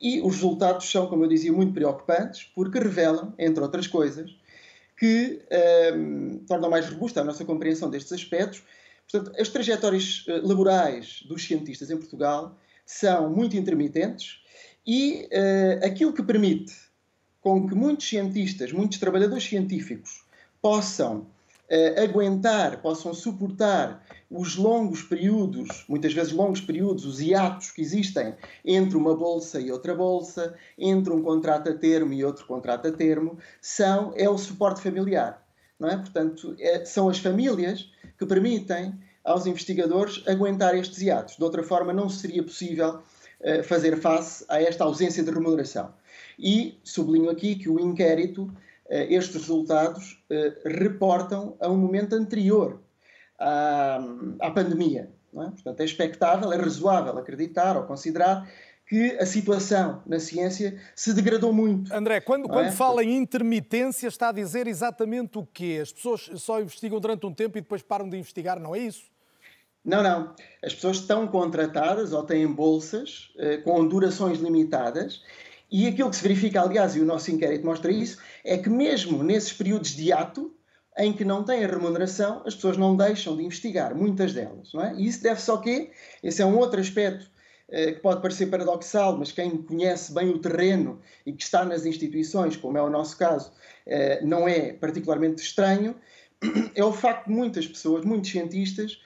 e 0.00 0.20
os 0.20 0.34
resultados 0.34 0.90
são, 0.90 1.06
como 1.06 1.24
eu 1.24 1.28
dizia, 1.28 1.52
muito 1.52 1.72
preocupantes, 1.72 2.50
porque 2.54 2.78
revelam, 2.78 3.32
entre 3.38 3.62
outras 3.62 3.86
coisas, 3.86 4.36
que 4.98 5.40
tornam 6.46 6.68
mais 6.68 6.88
robusta 6.88 7.20
a 7.20 7.24
nossa 7.24 7.44
compreensão 7.44 7.88
destes 7.88 8.12
aspectos 8.12 8.62
Portanto, 9.10 9.40
as 9.40 9.48
trajetórias 9.48 10.24
eh, 10.28 10.40
laborais 10.42 11.22
dos 11.28 11.44
cientistas 11.44 11.90
em 11.90 11.96
Portugal 11.96 12.56
são 12.84 13.30
muito 13.30 13.56
intermitentes 13.56 14.40
e 14.86 15.28
uh, 15.32 15.86
aquilo 15.86 16.12
que 16.12 16.22
permite 16.22 16.74
com 17.40 17.66
que 17.66 17.74
muitos 17.74 18.08
cientistas, 18.08 18.72
muitos 18.72 18.98
trabalhadores 18.98 19.44
científicos 19.44 20.24
possam 20.60 21.26
uh, 21.70 22.02
aguentar, 22.02 22.80
possam 22.82 23.14
suportar 23.14 24.04
os 24.30 24.56
longos 24.56 25.02
períodos, 25.02 25.84
muitas 25.88 26.12
vezes 26.12 26.32
longos 26.32 26.60
períodos, 26.60 27.04
os 27.04 27.20
hiatos 27.20 27.70
que 27.70 27.80
existem 27.80 28.34
entre 28.64 28.96
uma 28.96 29.14
bolsa 29.14 29.60
e 29.60 29.70
outra 29.70 29.94
bolsa, 29.94 30.54
entre 30.76 31.12
um 31.12 31.22
contrato 31.22 31.70
a 31.70 31.74
termo 31.74 32.12
e 32.12 32.24
outro 32.24 32.46
contrato 32.46 32.88
a 32.88 32.92
termo, 32.92 33.38
são, 33.60 34.12
é 34.16 34.28
o 34.28 34.36
suporte 34.36 34.82
familiar. 34.82 35.42
Não 35.78 35.88
é? 35.88 35.96
Portanto, 35.96 36.54
é, 36.58 36.84
são 36.84 37.08
as 37.08 37.18
famílias 37.18 37.90
que 38.24 38.26
permitem 38.26 38.94
aos 39.22 39.46
investigadores 39.46 40.22
aguentar 40.26 40.74
estes 40.76 41.00
hiatos. 41.00 41.36
De 41.36 41.44
outra 41.44 41.62
forma, 41.62 41.92
não 41.92 42.08
seria 42.08 42.42
possível 42.42 43.00
uh, 43.40 43.62
fazer 43.64 43.96
face 43.98 44.44
a 44.48 44.60
esta 44.60 44.84
ausência 44.84 45.22
de 45.22 45.30
remuneração. 45.30 45.94
E 46.38 46.78
sublinho 46.82 47.30
aqui 47.30 47.54
que 47.54 47.68
o 47.68 47.78
inquérito, 47.78 48.44
uh, 48.44 48.52
estes 48.88 49.34
resultados, 49.34 50.22
uh, 50.30 50.68
reportam 50.68 51.56
a 51.60 51.68
um 51.68 51.76
momento 51.76 52.14
anterior 52.14 52.80
à, 53.38 53.98
à 54.40 54.50
pandemia. 54.50 55.10
É? 55.34 55.50
Portanto, 55.50 55.80
é 55.80 55.84
expectável, 55.84 56.52
é 56.52 56.56
razoável 56.56 57.18
acreditar 57.18 57.76
ou 57.76 57.82
considerar 57.84 58.48
que 58.94 59.16
a 59.18 59.26
situação 59.26 60.00
na 60.06 60.20
ciência 60.20 60.80
se 60.94 61.12
degradou 61.12 61.52
muito. 61.52 61.92
André, 61.92 62.20
quando, 62.20 62.48
quando 62.48 62.66
é? 62.66 62.70
fala 62.70 63.02
em 63.02 63.16
intermitência, 63.16 64.06
está 64.06 64.28
a 64.28 64.32
dizer 64.32 64.68
exatamente 64.68 65.36
o 65.36 65.44
quê? 65.44 65.80
As 65.82 65.92
pessoas 65.92 66.30
só 66.36 66.60
investigam 66.60 67.00
durante 67.00 67.26
um 67.26 67.34
tempo 67.34 67.58
e 67.58 67.60
depois 67.60 67.82
param 67.82 68.08
de 68.08 68.16
investigar, 68.16 68.60
não 68.60 68.72
é 68.72 68.78
isso? 68.78 69.02
Não, 69.84 70.00
não. 70.00 70.32
As 70.62 70.72
pessoas 70.72 70.98
estão 70.98 71.26
contratadas 71.26 72.12
ou 72.12 72.22
têm 72.22 72.46
bolsas 72.46 73.32
eh, 73.36 73.56
com 73.56 73.84
durações 73.84 74.38
limitadas 74.38 75.22
e 75.68 75.88
aquilo 75.88 76.08
que 76.08 76.14
se 76.14 76.22
verifica, 76.22 76.62
aliás, 76.62 76.94
e 76.94 77.00
o 77.00 77.04
nosso 77.04 77.32
inquérito 77.32 77.66
mostra 77.66 77.90
isso, 77.90 78.18
é 78.44 78.56
que 78.56 78.70
mesmo 78.70 79.24
nesses 79.24 79.52
períodos 79.52 79.90
de 79.90 80.12
ato, 80.12 80.54
em 80.96 81.12
que 81.12 81.24
não 81.24 81.42
têm 81.42 81.64
a 81.64 81.68
remuneração, 81.68 82.42
as 82.46 82.54
pessoas 82.54 82.76
não 82.76 82.96
deixam 82.96 83.36
de 83.36 83.42
investigar, 83.42 83.92
muitas 83.92 84.32
delas. 84.32 84.72
Não 84.72 84.84
é? 84.84 84.94
E 84.94 85.04
isso 85.04 85.20
deve-se 85.20 85.50
ao 85.50 85.60
quê? 85.60 85.90
Esse 86.22 86.42
é 86.42 86.46
um 86.46 86.56
outro 86.56 86.80
aspecto 86.80 87.33
que 87.74 88.00
pode 88.00 88.22
parecer 88.22 88.46
paradoxal, 88.46 89.16
mas 89.18 89.32
quem 89.32 89.56
conhece 89.62 90.14
bem 90.14 90.30
o 90.30 90.38
terreno 90.38 91.00
e 91.26 91.32
que 91.32 91.42
está 91.42 91.64
nas 91.64 91.84
instituições, 91.84 92.56
como 92.56 92.78
é 92.78 92.82
o 92.82 92.88
nosso 92.88 93.16
caso, 93.16 93.50
eh, 93.84 94.20
não 94.22 94.46
é 94.46 94.72
particularmente 94.72 95.42
estranho, 95.42 95.96
é 96.74 96.84
o 96.84 96.92
facto 96.92 97.26
de 97.26 97.32
muitas 97.32 97.66
pessoas, 97.66 98.04
muitos 98.04 98.30
cientistas, 98.30 99.00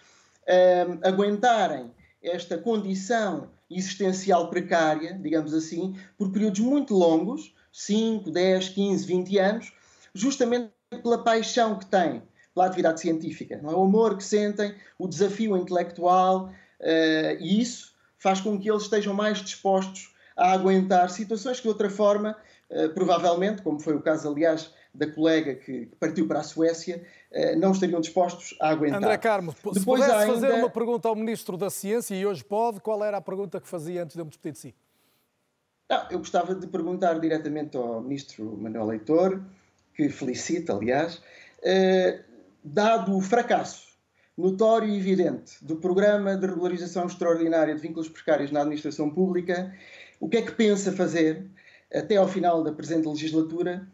eh, 0.46 0.86
aguentarem 1.02 1.90
esta 2.22 2.58
condição 2.58 3.48
existencial 3.70 4.50
precária, 4.50 5.14
digamos 5.14 5.54
assim, 5.54 5.96
por 6.18 6.30
períodos 6.30 6.60
muito 6.60 6.94
longos 6.94 7.54
5, 7.72 8.30
10, 8.30 8.68
15, 8.70 9.06
20 9.06 9.38
anos 9.38 9.72
justamente 10.12 10.70
pela 11.02 11.22
paixão 11.24 11.78
que 11.78 11.86
têm 11.86 12.22
pela 12.54 12.66
atividade 12.66 13.00
científica, 13.00 13.54
é? 13.54 13.66
o 13.66 13.82
amor 13.82 14.16
que 14.16 14.24
sentem, 14.24 14.74
o 14.98 15.06
desafio 15.06 15.56
intelectual, 15.56 16.50
e 17.38 17.60
isso 17.60 17.94
faz 18.18 18.40
com 18.40 18.58
que 18.58 18.68
eles 18.70 18.82
estejam 18.82 19.14
mais 19.14 19.38
dispostos 19.38 20.14
a 20.36 20.52
aguentar 20.52 21.10
situações 21.10 21.56
que 21.58 21.62
de 21.62 21.68
outra 21.68 21.88
forma, 21.88 22.36
eh, 22.70 22.88
provavelmente, 22.88 23.62
como 23.62 23.80
foi 23.80 23.94
o 23.94 24.00
caso, 24.00 24.28
aliás, 24.28 24.72
da 24.94 25.10
colega 25.10 25.54
que 25.54 25.86
partiu 25.98 26.26
para 26.26 26.40
a 26.40 26.42
Suécia, 26.42 27.04
eh, 27.30 27.56
não 27.56 27.72
estariam 27.72 28.00
dispostos 28.00 28.56
a 28.60 28.70
aguentar. 28.70 28.98
André 28.98 29.18
Carmo, 29.18 29.52
se 29.52 29.58
Depois 29.58 30.00
pudesse 30.00 30.12
ainda... 30.12 30.34
fazer 30.34 30.52
uma 30.52 30.70
pergunta 30.70 31.08
ao 31.08 31.16
Ministro 31.16 31.56
da 31.56 31.70
Ciência, 31.70 32.14
e 32.14 32.26
hoje 32.26 32.44
pode, 32.44 32.80
qual 32.80 33.04
era 33.04 33.16
a 33.16 33.20
pergunta 33.20 33.60
que 33.60 33.68
fazia 33.68 34.02
antes 34.02 34.14
de 34.14 34.20
eu 34.20 34.24
me 34.24 34.30
despedir 34.30 34.52
de 34.52 34.58
si? 34.58 34.74
Não, 35.90 36.06
eu 36.10 36.18
gostava 36.18 36.54
de 36.54 36.66
perguntar 36.66 37.18
diretamente 37.18 37.76
ao 37.76 38.00
Ministro 38.00 38.56
Manuel 38.58 38.86
Leitor, 38.86 39.42
que 39.94 40.08
felicita, 40.08 40.74
aliás, 40.74 41.22
eh, 41.62 42.20
dado 42.62 43.16
o 43.16 43.20
fracasso 43.20 43.87
notório 44.38 44.88
e 44.88 44.96
evidente 44.96 45.62
do 45.62 45.76
Programa 45.76 46.36
de 46.36 46.46
Regularização 46.46 47.06
Extraordinária 47.06 47.74
de 47.74 47.80
Vínculos 47.80 48.08
Precários 48.08 48.52
na 48.52 48.60
Administração 48.60 49.10
Pública, 49.10 49.74
o 50.20 50.28
que 50.28 50.36
é 50.36 50.42
que 50.42 50.52
pensa 50.52 50.92
fazer 50.92 51.44
até 51.92 52.16
ao 52.16 52.28
final 52.28 52.62
da 52.62 52.70
presente 52.70 53.08
legislatura 53.08 53.84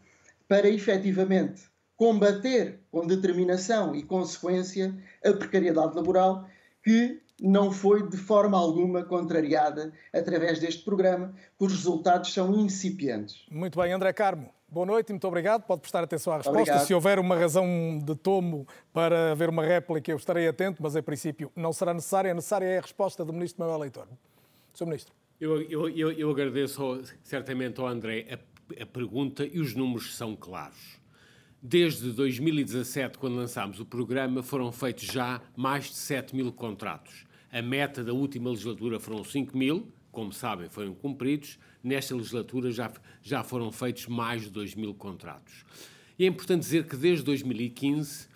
para 0.47 0.69
efetivamente 0.69 1.63
combater 1.97 2.79
com 2.91 3.07
determinação 3.07 3.95
e 3.95 4.03
consequência 4.03 4.95
a 5.25 5.33
precariedade 5.33 5.95
laboral 5.95 6.47
que 6.83 7.19
não 7.41 7.71
foi 7.71 8.07
de 8.07 8.17
forma 8.17 8.55
alguma 8.55 9.03
contrariada 9.03 9.91
através 10.13 10.59
deste 10.59 10.83
programa, 10.83 11.33
cujos 11.57 11.79
resultados 11.79 12.31
são 12.31 12.53
incipientes. 12.53 13.45
Muito 13.49 13.79
bem, 13.79 13.91
André 13.91 14.13
Carmo. 14.13 14.53
Boa 14.75 14.85
noite 14.85 15.07
e 15.07 15.13
muito 15.13 15.25
obrigado. 15.25 15.63
Pode 15.63 15.79
prestar 15.79 16.03
atenção 16.03 16.33
à 16.33 16.35
resposta. 16.35 16.59
Obrigado. 16.59 16.85
Se 16.85 16.93
houver 16.93 17.17
uma 17.17 17.33
razão 17.33 17.97
de 18.03 18.13
tomo 18.13 18.67
para 18.91 19.31
haver 19.31 19.47
uma 19.47 19.63
réplica, 19.63 20.11
eu 20.11 20.17
estarei 20.17 20.49
atento, 20.49 20.83
mas, 20.83 20.97
em 20.97 21.01
princípio, 21.01 21.49
não 21.55 21.71
será 21.71 21.93
necessária. 21.93 22.29
A 22.29 22.33
necessária 22.33 22.65
é 22.65 22.77
a 22.79 22.81
resposta 22.81 23.23
do 23.23 23.31
Ministro 23.31 23.61
Manuel 23.61 23.79
Leitor. 23.79 24.05
Sr. 24.73 24.85
Ministro. 24.85 25.13
Eu, 25.39 25.61
eu, 25.61 25.87
eu, 25.87 26.11
eu 26.11 26.29
agradeço 26.29 27.01
certamente 27.23 27.79
ao 27.79 27.87
André 27.87 28.27
a, 28.29 28.83
a 28.83 28.85
pergunta 28.85 29.45
e 29.45 29.61
os 29.61 29.73
números 29.73 30.13
são 30.13 30.35
claros. 30.35 30.99
Desde 31.61 32.11
2017, 32.11 33.17
quando 33.17 33.37
lançámos 33.37 33.79
o 33.79 33.85
programa, 33.85 34.43
foram 34.43 34.73
feitos 34.73 35.05
já 35.05 35.39
mais 35.55 35.85
de 35.85 35.95
7 35.95 36.35
mil 36.35 36.51
contratos. 36.51 37.23
A 37.49 37.61
meta 37.61 38.03
da 38.03 38.11
última 38.11 38.49
legislatura 38.49 38.99
foram 38.99 39.23
5 39.23 39.57
mil, 39.57 39.87
como 40.15 40.31
sabem, 40.31 40.69
foram 40.69 40.95
cumpridos. 40.95 41.59
Nesta 41.83 42.15
legislatura 42.15 42.71
já, 42.71 42.91
já 43.21 43.43
foram 43.43 43.71
feitos 43.71 44.07
mais 44.07 44.43
de 44.43 44.49
2 44.49 44.73
mil 44.73 44.93
contratos. 44.93 45.65
E 46.17 46.23
é 46.23 46.27
importante 46.27 46.61
dizer 46.61 46.87
que 46.87 46.95
desde 46.95 47.25
2015 47.25 48.27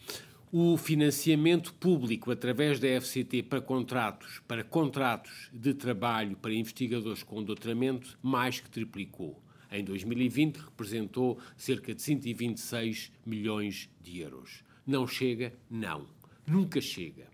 o 0.52 0.76
financiamento 0.76 1.74
público 1.76 2.32
através 2.32 2.80
da 2.80 2.88
FCT 3.00 3.44
para 3.44 3.62
contratos, 3.62 4.42
para 4.46 4.64
contratos 4.64 5.50
de 5.54 5.74
trabalho 5.74 6.36
para 6.36 6.54
investigadores 6.54 7.24
com 7.24 7.42
doutoramento, 7.42 8.20
mais 8.22 8.60
que 8.60 8.70
triplicou. 8.70 9.42
Em 9.72 9.84
2020 9.84 10.58
representou 10.58 11.40
cerca 11.56 11.94
de 11.94 12.02
126 12.02 13.12
milhões 13.26 13.90
de 14.02 14.20
euros. 14.20 14.64
Não 14.86 15.08
chega? 15.08 15.54
Não. 15.70 16.08
Nunca 16.46 16.82
chega. 16.82 17.28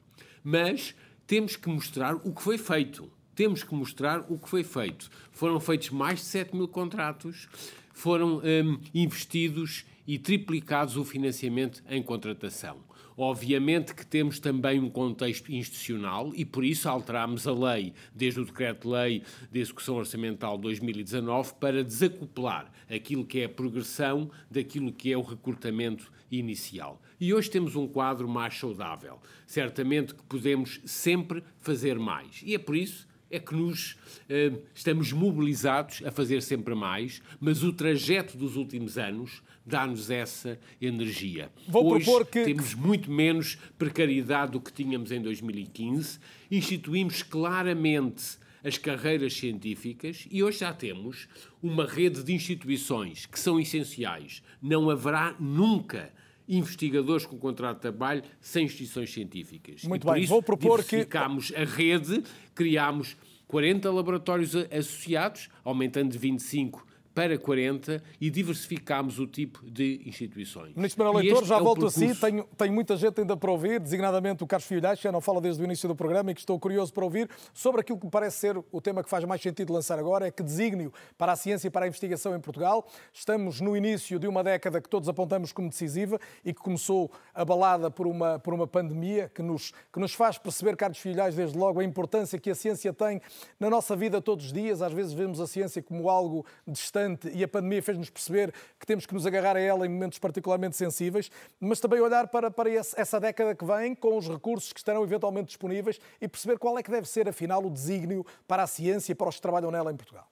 Mas 0.43 0.93
temos 1.25 1.55
que 1.55 1.69
mostrar 1.69 2.15
o 2.15 2.33
que 2.33 2.43
foi 2.43 2.57
feito. 2.57 3.11
Temos 3.35 3.63
que 3.63 3.75
mostrar 3.75 4.25
o 4.29 4.39
que 4.39 4.49
foi 4.49 4.63
feito. 4.63 5.09
Foram 5.31 5.59
feitos 5.59 5.89
mais 5.89 6.19
de 6.19 6.25
7 6.25 6.55
mil 6.55 6.67
contratos, 6.67 7.47
foram 7.93 8.37
hum, 8.37 8.79
investidos 8.93 9.85
e 10.07 10.17
triplicados 10.17 10.97
o 10.97 11.03
financiamento 11.03 11.83
em 11.89 12.01
contratação. 12.01 12.77
Obviamente 13.17 13.95
que 13.95 14.05
temos 14.05 14.39
também 14.39 14.77
um 14.77 14.89
contexto 14.89 15.49
institucional 15.49 16.33
e 16.35 16.43
por 16.43 16.65
isso 16.65 16.89
alterámos 16.89 17.47
a 17.47 17.53
lei, 17.53 17.93
desde 18.13 18.41
o 18.41 18.45
Decreto-Lei 18.45 19.23
de 19.49 19.59
Execução 19.59 19.95
Orçamental 19.95 20.57
2019, 20.57 21.53
para 21.53 21.81
desacoplar 21.81 22.69
aquilo 22.89 23.25
que 23.25 23.39
é 23.39 23.45
a 23.45 23.49
progressão 23.49 24.29
daquilo 24.51 24.91
que 24.91 25.13
é 25.13 25.17
o 25.17 25.21
recrutamento 25.21 26.11
inicial. 26.29 27.01
E 27.17 27.33
hoje 27.33 27.49
temos 27.49 27.77
um 27.77 27.87
quadro 27.87 28.27
mais 28.27 28.57
saudável. 28.57 29.21
Certamente 29.47 30.13
que 30.13 30.23
podemos 30.23 30.81
sempre 30.83 31.41
fazer 31.61 31.97
mais. 31.97 32.41
E 32.43 32.53
é 32.53 32.57
por 32.57 32.75
isso 32.75 33.07
é 33.29 33.39
que 33.39 33.55
nos 33.55 33.97
eh, 34.29 34.53
estamos 34.73 35.11
mobilizados 35.11 36.01
a 36.05 36.11
fazer 36.11 36.41
sempre 36.41 36.75
mais, 36.75 37.21
mas 37.39 37.63
o 37.63 37.73
trajeto 37.73 38.37
dos 38.37 38.55
últimos 38.55 38.97
anos 38.97 39.41
dá-nos 39.65 40.09
essa 40.09 40.59
energia. 40.81 41.51
Vou 41.67 41.93
Hoje 41.93 42.05
propor 42.05 42.25
que... 42.25 42.43
temos 42.43 42.73
muito 42.73 43.11
menos 43.11 43.57
precariedade 43.77 44.51
do 44.51 44.61
que 44.61 44.71
tínhamos 44.71 45.11
em 45.11 45.21
2015, 45.21 46.19
instituímos 46.51 47.23
claramente 47.23 48.37
as 48.63 48.79
carreiras 48.79 49.33
científicas 49.35 50.27
e 50.31 50.43
hoje 50.43 50.59
já 50.59 50.73
temos 50.73 51.27
uma 51.61 51.85
rede 51.85 52.23
de 52.23 52.33
instituições 52.33 53.27
que 53.27 53.39
são 53.39 53.59
essenciais. 53.59 54.41
Não 54.59 54.89
haverá 54.89 55.35
nunca 55.39 56.11
investigadores 56.47 57.25
com 57.25 57.37
contrato 57.37 57.77
de 57.77 57.81
trabalho 57.81 58.23
sem 58.39 58.65
instituições 58.65 59.11
científicas. 59.11 59.83
Muito 59.83 60.03
e 60.03 60.05
por 60.05 60.13
bem, 60.13 60.23
isso 60.23 60.29
vou 60.29 60.43
propor 60.43 60.79
que 60.79 60.89
diversificámos 60.89 61.51
a 61.55 61.63
rede, 61.63 62.23
criámos 62.53 63.17
40 63.47 63.91
laboratórios 63.91 64.55
associados, 64.55 65.49
aumentando 65.63 66.11
de 66.11 66.17
25 66.17 66.85
para 67.15 67.37
40 67.37 68.03
e 68.19 68.29
diversificámos 68.29 69.19
o 69.19 69.25
tipo 69.25 69.63
de 69.71 70.01
instituições. 70.05 70.75
Ministro 70.75 71.05
Manuel 71.05 71.23
Leitor, 71.23 71.45
já 71.45 71.55
é 71.55 71.59
volto 71.61 71.79
percurso... 71.79 72.03
a 72.03 72.13
si. 72.13 72.19
Tenho, 72.19 72.43
tenho, 72.57 72.73
muita 72.73 72.97
gente 72.97 73.21
ainda 73.21 73.37
para 73.37 73.49
ouvir, 73.49 73.79
designadamente 73.79 74.43
o 74.43 74.47
Carlos 74.47 74.67
Filhais, 74.67 74.99
que 74.99 75.03
já 75.05 75.13
não 75.13 75.21
fala 75.21 75.39
desde 75.39 75.61
o 75.61 75.65
início 75.65 75.87
do 75.87 75.95
programa 75.95 76.31
e 76.31 76.33
que 76.33 76.41
estou 76.41 76.59
curioso 76.59 76.91
para 76.93 77.05
ouvir 77.05 77.29
sobre 77.53 77.79
aquilo 77.79 77.97
que 77.97 78.05
me 78.05 78.11
parece 78.11 78.39
ser 78.39 78.57
o 78.69 78.81
tema 78.81 79.01
que 79.01 79.09
faz 79.09 79.23
mais 79.23 79.41
sentido 79.41 79.71
lançar 79.71 79.97
agora, 79.97 80.27
é 80.27 80.31
que 80.31 80.43
desígnio 80.43 80.91
para 81.17 81.31
a 81.31 81.35
ciência 81.37 81.69
e 81.69 81.71
para 81.71 81.85
a 81.85 81.87
investigação 81.87 82.35
em 82.35 82.39
Portugal. 82.41 82.85
Estamos 83.13 83.61
no 83.61 83.77
início 83.77 84.19
de 84.19 84.27
uma 84.27 84.43
década 84.43 84.81
que 84.81 84.89
todos 84.89 85.07
apontamos 85.07 85.53
como 85.53 85.69
decisiva 85.69 86.19
e 86.43 86.53
que 86.53 86.59
começou 86.59 87.09
abalada 87.33 87.89
por 87.89 88.07
uma, 88.07 88.39
por 88.39 88.53
uma 88.53 88.67
pandemia 88.67 89.31
que 89.33 89.41
nos, 89.41 89.71
que 89.93 90.01
nos 90.01 90.13
faz 90.13 90.37
perceber, 90.37 90.75
Carlos 90.75 90.99
Filhais, 90.99 91.33
desde 91.33 91.57
logo, 91.57 91.79
a 91.79 91.83
importância 91.85 92.37
que 92.37 92.49
a 92.49 92.55
ciência 92.55 92.91
tem 92.91 93.21
na 93.57 93.69
nossa 93.69 93.95
vida 93.95 94.21
todos 94.21 94.47
os 94.47 94.51
dias. 94.51 94.81
Às 94.81 94.91
vezes 94.91 95.13
vemos 95.13 95.39
a 95.39 95.47
ciência 95.47 95.81
como 95.81 96.09
algo 96.09 96.45
distante 96.67 97.04
e 97.33 97.43
a 97.43 97.47
pandemia 97.47 97.81
fez-nos 97.81 98.09
perceber 98.09 98.53
que 98.79 98.85
temos 98.85 99.05
que 99.05 99.13
nos 99.13 99.25
agarrar 99.25 99.55
a 99.55 99.59
ela 99.59 99.85
em 99.85 99.89
momentos 99.89 100.19
particularmente 100.19 100.75
sensíveis, 100.75 101.29
mas 101.59 101.79
também 101.79 101.99
olhar 101.99 102.27
para, 102.27 102.51
para 102.51 102.69
essa 102.69 103.19
década 103.19 103.55
que 103.55 103.65
vem, 103.65 103.95
com 103.95 104.17
os 104.17 104.27
recursos 104.27 104.73
que 104.73 104.79
estarão 104.79 105.03
eventualmente 105.03 105.47
disponíveis 105.47 105.99
e 106.19 106.27
perceber 106.27 106.57
qual 106.57 106.77
é 106.77 106.83
que 106.83 106.91
deve 106.91 107.07
ser, 107.07 107.27
afinal, 107.29 107.65
o 107.65 107.69
desígnio 107.69 108.25
para 108.47 108.63
a 108.63 108.67
ciência 108.67 109.11
e 109.11 109.15
para 109.15 109.29
os 109.29 109.35
que 109.35 109.41
trabalham 109.41 109.71
nela 109.71 109.91
em 109.91 109.95
Portugal. 109.95 110.27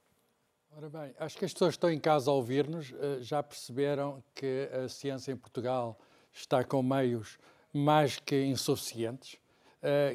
Ora 0.76 0.90
bem, 0.90 1.14
acho 1.20 1.38
que 1.38 1.46
as 1.46 1.54
pessoas 1.54 1.74
que 1.74 1.78
estão 1.78 1.92
em 1.92 2.00
casa 2.00 2.32
a 2.32 2.34
ouvir-nos 2.34 2.92
eh, 2.94 3.18
já 3.22 3.44
perceberam 3.44 4.24
que 4.34 4.68
a 4.74 4.90
ciência 4.90 5.32
em 5.32 5.38
Portugal 5.38 6.00
está 6.34 6.64
com 6.64 6.82
meios 6.82 7.38
mais 7.72 8.18
que 8.20 8.44
insuficientes. 8.44 9.38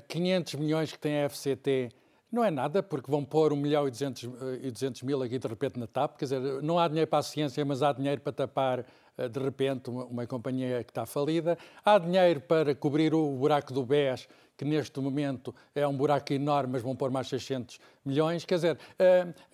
500 0.08 0.54
eh, 0.54 0.56
milhões 0.56 0.90
que 0.90 0.98
tem 0.98 1.22
a 1.22 1.28
FCT 1.28 1.90
não 2.30 2.44
é 2.44 2.50
nada, 2.50 2.82
porque 2.82 3.10
vão 3.10 3.24
pôr 3.24 3.52
1 3.52 3.56
milhão 3.56 3.88
e 3.88 3.90
200, 3.90 4.22
e 4.62 4.70
200 4.70 5.02
mil 5.02 5.22
aqui 5.22 5.38
de 5.38 5.48
repente 5.48 5.78
na 5.78 5.86
TAP. 5.86 6.18
Quer 6.18 6.24
dizer, 6.26 6.62
não 6.62 6.78
há 6.78 6.86
dinheiro 6.86 7.08
para 7.08 7.20
a 7.20 7.22
ciência, 7.22 7.64
mas 7.64 7.82
há 7.82 7.92
dinheiro 7.92 8.20
para 8.20 8.32
tapar 8.32 8.84
eh, 9.16 9.28
de 9.28 9.40
repente 9.40 9.88
uma, 9.88 10.04
uma 10.04 10.26
companhia 10.26 10.84
que 10.84 10.90
está 10.90 11.06
falida. 11.06 11.56
Há 11.82 11.98
dinheiro 11.98 12.40
para 12.40 12.74
cobrir 12.74 13.14
o 13.14 13.30
buraco 13.32 13.72
do 13.72 13.84
BES, 13.84 14.28
que 14.58 14.64
neste 14.64 14.98
momento 14.98 15.54
é 15.72 15.86
um 15.86 15.96
buraco 15.96 16.32
enorme, 16.32 16.72
mas 16.72 16.82
vão 16.82 16.94
pôr 16.94 17.10
mais 17.10 17.28
600 17.28 17.78
milhões. 18.04 18.44
Quer 18.44 18.56
dizer, 18.56 18.78
a, 18.98 19.04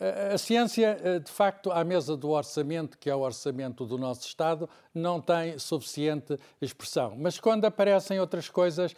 eh, 0.01 0.33
a, 0.33 0.39
ciência, 0.39 0.99
eh, 1.05 1.19
de 1.19 1.31
facto, 1.31 1.71
à 1.71 1.85
mesa 1.85 2.17
do 2.17 2.31
orçamento, 2.31 2.97
que 2.99 3.11
é 3.11 3.15
o 3.15 3.21
orçamento 3.21 3.85
do 3.85 3.99
nosso 3.99 4.27
Estado, 4.27 4.69
não 4.95 5.21
tem 5.21 5.59
suficiente 5.59 6.39
expressão. 6.61 7.15
Mas 7.19 7.39
quando 7.39 7.67
aparecem 7.67 8.19
outras 8.19 8.49
coisas, 8.49 8.95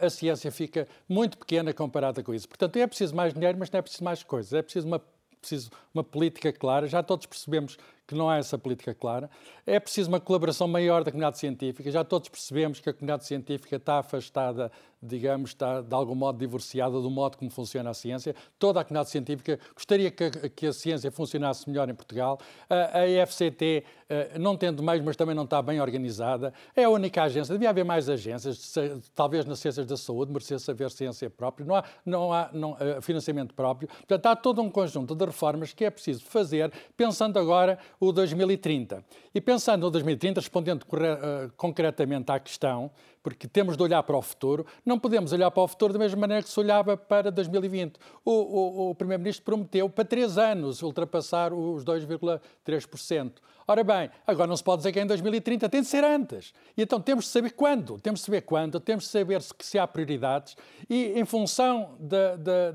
a 0.00 0.08
ciência 0.08 0.52
fica 0.52 0.86
muito 1.08 1.36
pequena 1.36 1.72
comparada 1.72 2.22
com 2.22 2.32
isso. 2.32 2.48
Portanto, 2.48 2.76
é 2.76 2.86
preciso 2.86 3.16
mais 3.16 3.34
dinheiro, 3.34 3.58
mas 3.58 3.70
não 3.70 3.78
é 3.78 3.82
preciso 3.82 4.04
mais 4.04 4.22
coisas. 4.22 4.52
É 4.52 4.62
preciso 4.62 4.86
uma 4.86 5.02
preciso 5.40 5.70
uma 5.94 6.04
política 6.04 6.52
clara. 6.52 6.86
Já 6.86 7.02
todos 7.02 7.26
percebemos 7.26 7.78
que 8.08 8.14
não 8.14 8.28
há 8.28 8.38
essa 8.38 8.56
política 8.56 8.94
clara. 8.94 9.30
É 9.66 9.78
preciso 9.78 10.08
uma 10.08 10.18
colaboração 10.18 10.66
maior 10.66 11.04
da 11.04 11.10
comunidade 11.10 11.38
científica. 11.38 11.90
Já 11.90 12.02
todos 12.02 12.30
percebemos 12.30 12.80
que 12.80 12.88
a 12.88 12.92
comunidade 12.94 13.26
científica 13.26 13.76
está 13.76 13.98
afastada, 13.98 14.72
digamos, 15.00 15.50
está 15.50 15.82
de 15.82 15.94
algum 15.94 16.14
modo 16.14 16.38
divorciada 16.38 16.98
do 17.00 17.10
modo 17.10 17.36
como 17.36 17.50
funciona 17.50 17.90
a 17.90 17.94
ciência. 17.94 18.34
Toda 18.58 18.80
a 18.80 18.84
comunidade 18.84 19.10
científica 19.10 19.60
gostaria 19.74 20.10
que, 20.10 20.30
que 20.48 20.66
a 20.68 20.72
ciência 20.72 21.10
funcionasse 21.10 21.68
melhor 21.68 21.90
em 21.90 21.94
Portugal. 21.94 22.40
A, 22.68 23.00
a 23.00 23.08
IFCT, 23.08 23.84
eh, 24.08 24.38
não 24.38 24.56
tendo 24.56 24.82
mais, 24.82 25.02
mas 25.02 25.14
também 25.14 25.34
não 25.34 25.44
está 25.44 25.60
bem 25.60 25.78
organizada. 25.78 26.54
É 26.74 26.84
a 26.84 26.90
única 26.90 27.22
agência. 27.22 27.52
Devia 27.52 27.68
haver 27.68 27.84
mais 27.84 28.08
agências, 28.08 28.74
talvez 29.14 29.44
nas 29.44 29.58
ciências 29.58 29.84
da 29.84 29.98
saúde, 29.98 30.32
merecesse 30.32 30.70
haver 30.70 30.90
ciência 30.90 31.28
própria. 31.28 31.66
Não 31.66 31.76
há, 31.76 31.84
não 32.06 32.32
há 32.32 32.48
não, 32.54 32.72
uh, 32.72 33.02
financiamento 33.02 33.52
próprio. 33.52 33.86
Portanto, 33.86 34.24
há 34.24 34.34
todo 34.34 34.62
um 34.62 34.70
conjunto 34.70 35.14
de 35.14 35.26
reformas 35.26 35.74
que 35.74 35.84
é 35.84 35.90
preciso 35.90 36.24
fazer, 36.24 36.72
pensando 36.96 37.38
agora 37.38 37.78
o 38.00 38.12
2030. 38.12 39.04
E 39.34 39.40
pensando 39.40 39.82
no 39.82 39.90
2030, 39.90 40.40
respondendo 40.40 40.82
uh, 40.82 41.52
concretamente 41.56 42.30
à 42.30 42.38
questão, 42.38 42.90
porque 43.22 43.46
temos 43.46 43.76
de 43.76 43.82
olhar 43.82 44.02
para 44.02 44.16
o 44.16 44.22
futuro, 44.22 44.66
não 44.84 44.98
podemos 44.98 45.32
olhar 45.32 45.50
para 45.50 45.62
o 45.62 45.68
futuro 45.68 45.92
da 45.92 45.98
mesma 45.98 46.20
maneira 46.20 46.42
que 46.42 46.48
se 46.48 46.58
olhava 46.58 46.96
para 46.96 47.30
2020. 47.30 47.98
O, 48.24 48.30
o, 48.30 48.90
o 48.90 48.94
Primeiro-Ministro 48.94 49.44
prometeu 49.44 49.88
para 49.90 50.04
três 50.04 50.38
anos 50.38 50.82
ultrapassar 50.82 51.52
os 51.52 51.84
2,3%. 51.84 53.32
Ora 53.66 53.84
bem, 53.84 54.10
agora 54.26 54.46
não 54.46 54.56
se 54.56 54.64
pode 54.64 54.78
dizer 54.78 54.92
que 54.92 54.98
é 54.98 55.02
em 55.02 55.06
2030, 55.06 55.68
tem 55.68 55.82
de 55.82 55.88
ser 55.88 56.02
antes. 56.02 56.54
E 56.74 56.82
então 56.82 57.00
temos 57.00 57.26
de 57.26 57.30
saber 57.30 57.50
quando, 57.50 57.98
temos 58.00 58.20
de 58.20 58.26
saber 58.26 58.40
quando, 58.40 58.80
temos 58.80 59.04
de 59.04 59.10
saber 59.10 59.42
se, 59.42 59.52
se 59.60 59.78
há 59.78 59.86
prioridades 59.86 60.56
e 60.88 61.18
em 61.18 61.24
função 61.26 61.96
de, 62.00 62.36
de, 62.38 62.72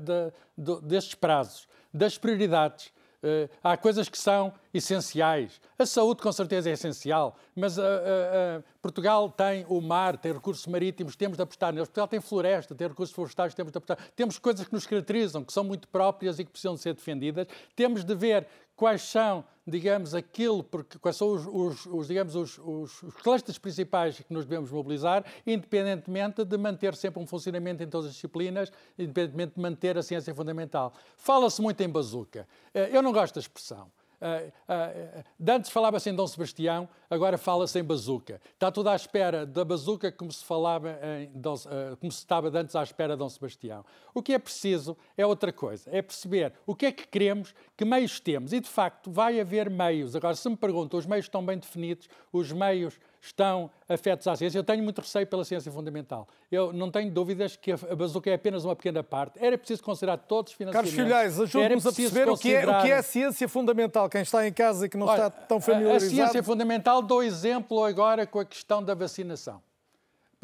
de, 0.56 0.80
destes 0.82 1.16
prazos, 1.16 1.66
das 1.92 2.16
prioridades, 2.16 2.92
Uh, 3.24 3.48
há 3.62 3.74
coisas 3.74 4.06
que 4.06 4.18
são 4.18 4.52
essenciais. 4.74 5.58
A 5.78 5.86
saúde, 5.86 6.20
com 6.20 6.30
certeza, 6.30 6.68
é 6.68 6.74
essencial, 6.74 7.38
mas 7.56 7.78
uh, 7.78 7.80
uh, 7.80 8.64
Portugal 8.82 9.30
tem 9.30 9.64
o 9.66 9.80
mar, 9.80 10.18
tem 10.18 10.30
recursos 10.30 10.66
marítimos, 10.66 11.16
temos 11.16 11.38
de 11.38 11.42
apostar 11.42 11.72
neles. 11.72 11.88
Portugal 11.88 12.06
tem 12.06 12.20
floresta, 12.20 12.74
tem 12.74 12.86
recursos 12.86 13.14
florestais, 13.14 13.54
temos 13.54 13.72
de 13.72 13.78
apostar. 13.78 13.96
Temos 14.14 14.38
coisas 14.38 14.66
que 14.66 14.74
nos 14.74 14.86
caracterizam, 14.86 15.42
que 15.42 15.54
são 15.54 15.64
muito 15.64 15.88
próprias 15.88 16.38
e 16.38 16.44
que 16.44 16.50
precisam 16.50 16.74
de 16.74 16.82
ser 16.82 16.92
defendidas. 16.92 17.46
Temos 17.74 18.04
de 18.04 18.14
ver 18.14 18.46
quais 18.76 19.02
são, 19.02 19.44
digamos, 19.66 20.14
aquilo, 20.14 20.62
porque, 20.62 20.98
quais 20.98 21.16
são 21.16 21.28
os, 21.28 21.46
os, 21.46 21.86
os 21.86 22.08
digamos, 22.08 22.34
os, 22.34 22.58
os, 22.58 23.02
os 23.02 23.14
clusters 23.14 23.58
principais 23.58 24.18
que 24.18 24.32
nos 24.32 24.44
devemos 24.44 24.70
mobilizar, 24.70 25.24
independentemente 25.46 26.44
de 26.44 26.56
manter 26.56 26.94
sempre 26.94 27.22
um 27.22 27.26
funcionamento 27.26 27.82
em 27.82 27.88
todas 27.88 28.08
as 28.08 28.14
disciplinas, 28.14 28.70
independentemente 28.98 29.54
de 29.54 29.60
manter 29.60 29.96
a 29.96 30.02
ciência 30.02 30.34
fundamental. 30.34 30.92
Fala-se 31.16 31.60
muito 31.62 31.80
em 31.80 31.88
bazuca. 31.88 32.46
Eh, 32.72 32.90
eu 32.92 33.02
não 33.02 33.12
gosto 33.12 33.34
da 33.34 33.40
expressão. 33.40 33.90
Uh, 34.24 34.48
uh, 34.48 35.52
antes 35.52 35.70
falava-se 35.70 36.08
em 36.08 36.14
Dom 36.14 36.26
Sebastião, 36.26 36.88
agora 37.10 37.36
fala-se 37.36 37.78
em 37.78 37.84
bazuca. 37.84 38.40
Está 38.54 38.72
tudo 38.72 38.88
à 38.88 38.96
espera 38.96 39.44
da 39.44 39.62
bazuca 39.64 40.10
como 40.10 40.32
se 40.32 40.42
falava 40.42 40.98
Dom, 41.34 41.56
como 42.00 42.10
se 42.10 42.20
estava 42.20 42.48
antes 42.58 42.74
à 42.74 42.82
espera 42.82 43.12
de 43.12 43.18
Dom 43.18 43.28
Sebastião. 43.28 43.84
O 44.14 44.22
que 44.22 44.32
é 44.32 44.38
preciso 44.38 44.96
é 45.16 45.26
outra 45.26 45.52
coisa, 45.52 45.90
é 45.92 46.00
perceber 46.00 46.54
o 46.66 46.74
que 46.74 46.86
é 46.86 46.92
que 46.92 47.06
queremos, 47.06 47.54
que 47.76 47.84
meios 47.84 48.18
temos. 48.18 48.54
E 48.54 48.60
de 48.60 48.68
facto 48.68 49.10
vai 49.10 49.38
haver 49.38 49.68
meios. 49.68 50.16
Agora, 50.16 50.34
se 50.34 50.48
me 50.48 50.56
perguntam, 50.56 50.98
os 50.98 51.04
meios 51.04 51.26
estão 51.26 51.44
bem 51.44 51.58
definidos, 51.58 52.08
os 52.32 52.50
meios 52.50 52.98
estão 53.26 53.70
afetos 53.88 54.26
à 54.26 54.36
ciência. 54.36 54.58
Eu 54.58 54.64
tenho 54.64 54.82
muito 54.82 55.00
receio 55.00 55.26
pela 55.26 55.44
ciência 55.44 55.70
fundamental. 55.70 56.28
Eu 56.50 56.72
não 56.72 56.90
tenho 56.90 57.10
dúvidas 57.10 57.56
que 57.56 57.72
a 57.72 57.96
bazuca 57.96 58.30
é 58.30 58.34
apenas 58.34 58.64
uma 58.64 58.76
pequena 58.76 59.02
parte. 59.02 59.38
Era 59.44 59.56
preciso 59.58 59.82
considerar 59.82 60.16
todos 60.18 60.52
os 60.52 60.56
financiamentos. 60.56 60.94
Carlos 60.94 61.06
Filhais, 61.06 61.40
ajude-nos 61.40 61.86
a 61.86 61.92
perceber 61.92 62.26
considerar... 62.26 62.62
o, 62.62 62.64
que 62.64 62.72
é, 62.72 62.78
o 62.78 62.82
que 62.82 62.90
é 62.90 62.96
a 62.96 63.02
ciência 63.02 63.48
fundamental. 63.48 64.08
Quem 64.08 64.22
está 64.22 64.46
em 64.46 64.52
casa 64.52 64.86
e 64.86 64.88
que 64.88 64.96
não 64.96 65.06
Olha, 65.06 65.26
está 65.26 65.30
tão 65.30 65.60
familiarizado... 65.60 66.12
A 66.12 66.14
ciência 66.14 66.42
fundamental, 66.42 67.02
dou 67.02 67.22
exemplo 67.22 67.84
agora 67.84 68.26
com 68.26 68.38
a 68.38 68.44
questão 68.44 68.82
da 68.82 68.94
vacinação 68.94 69.62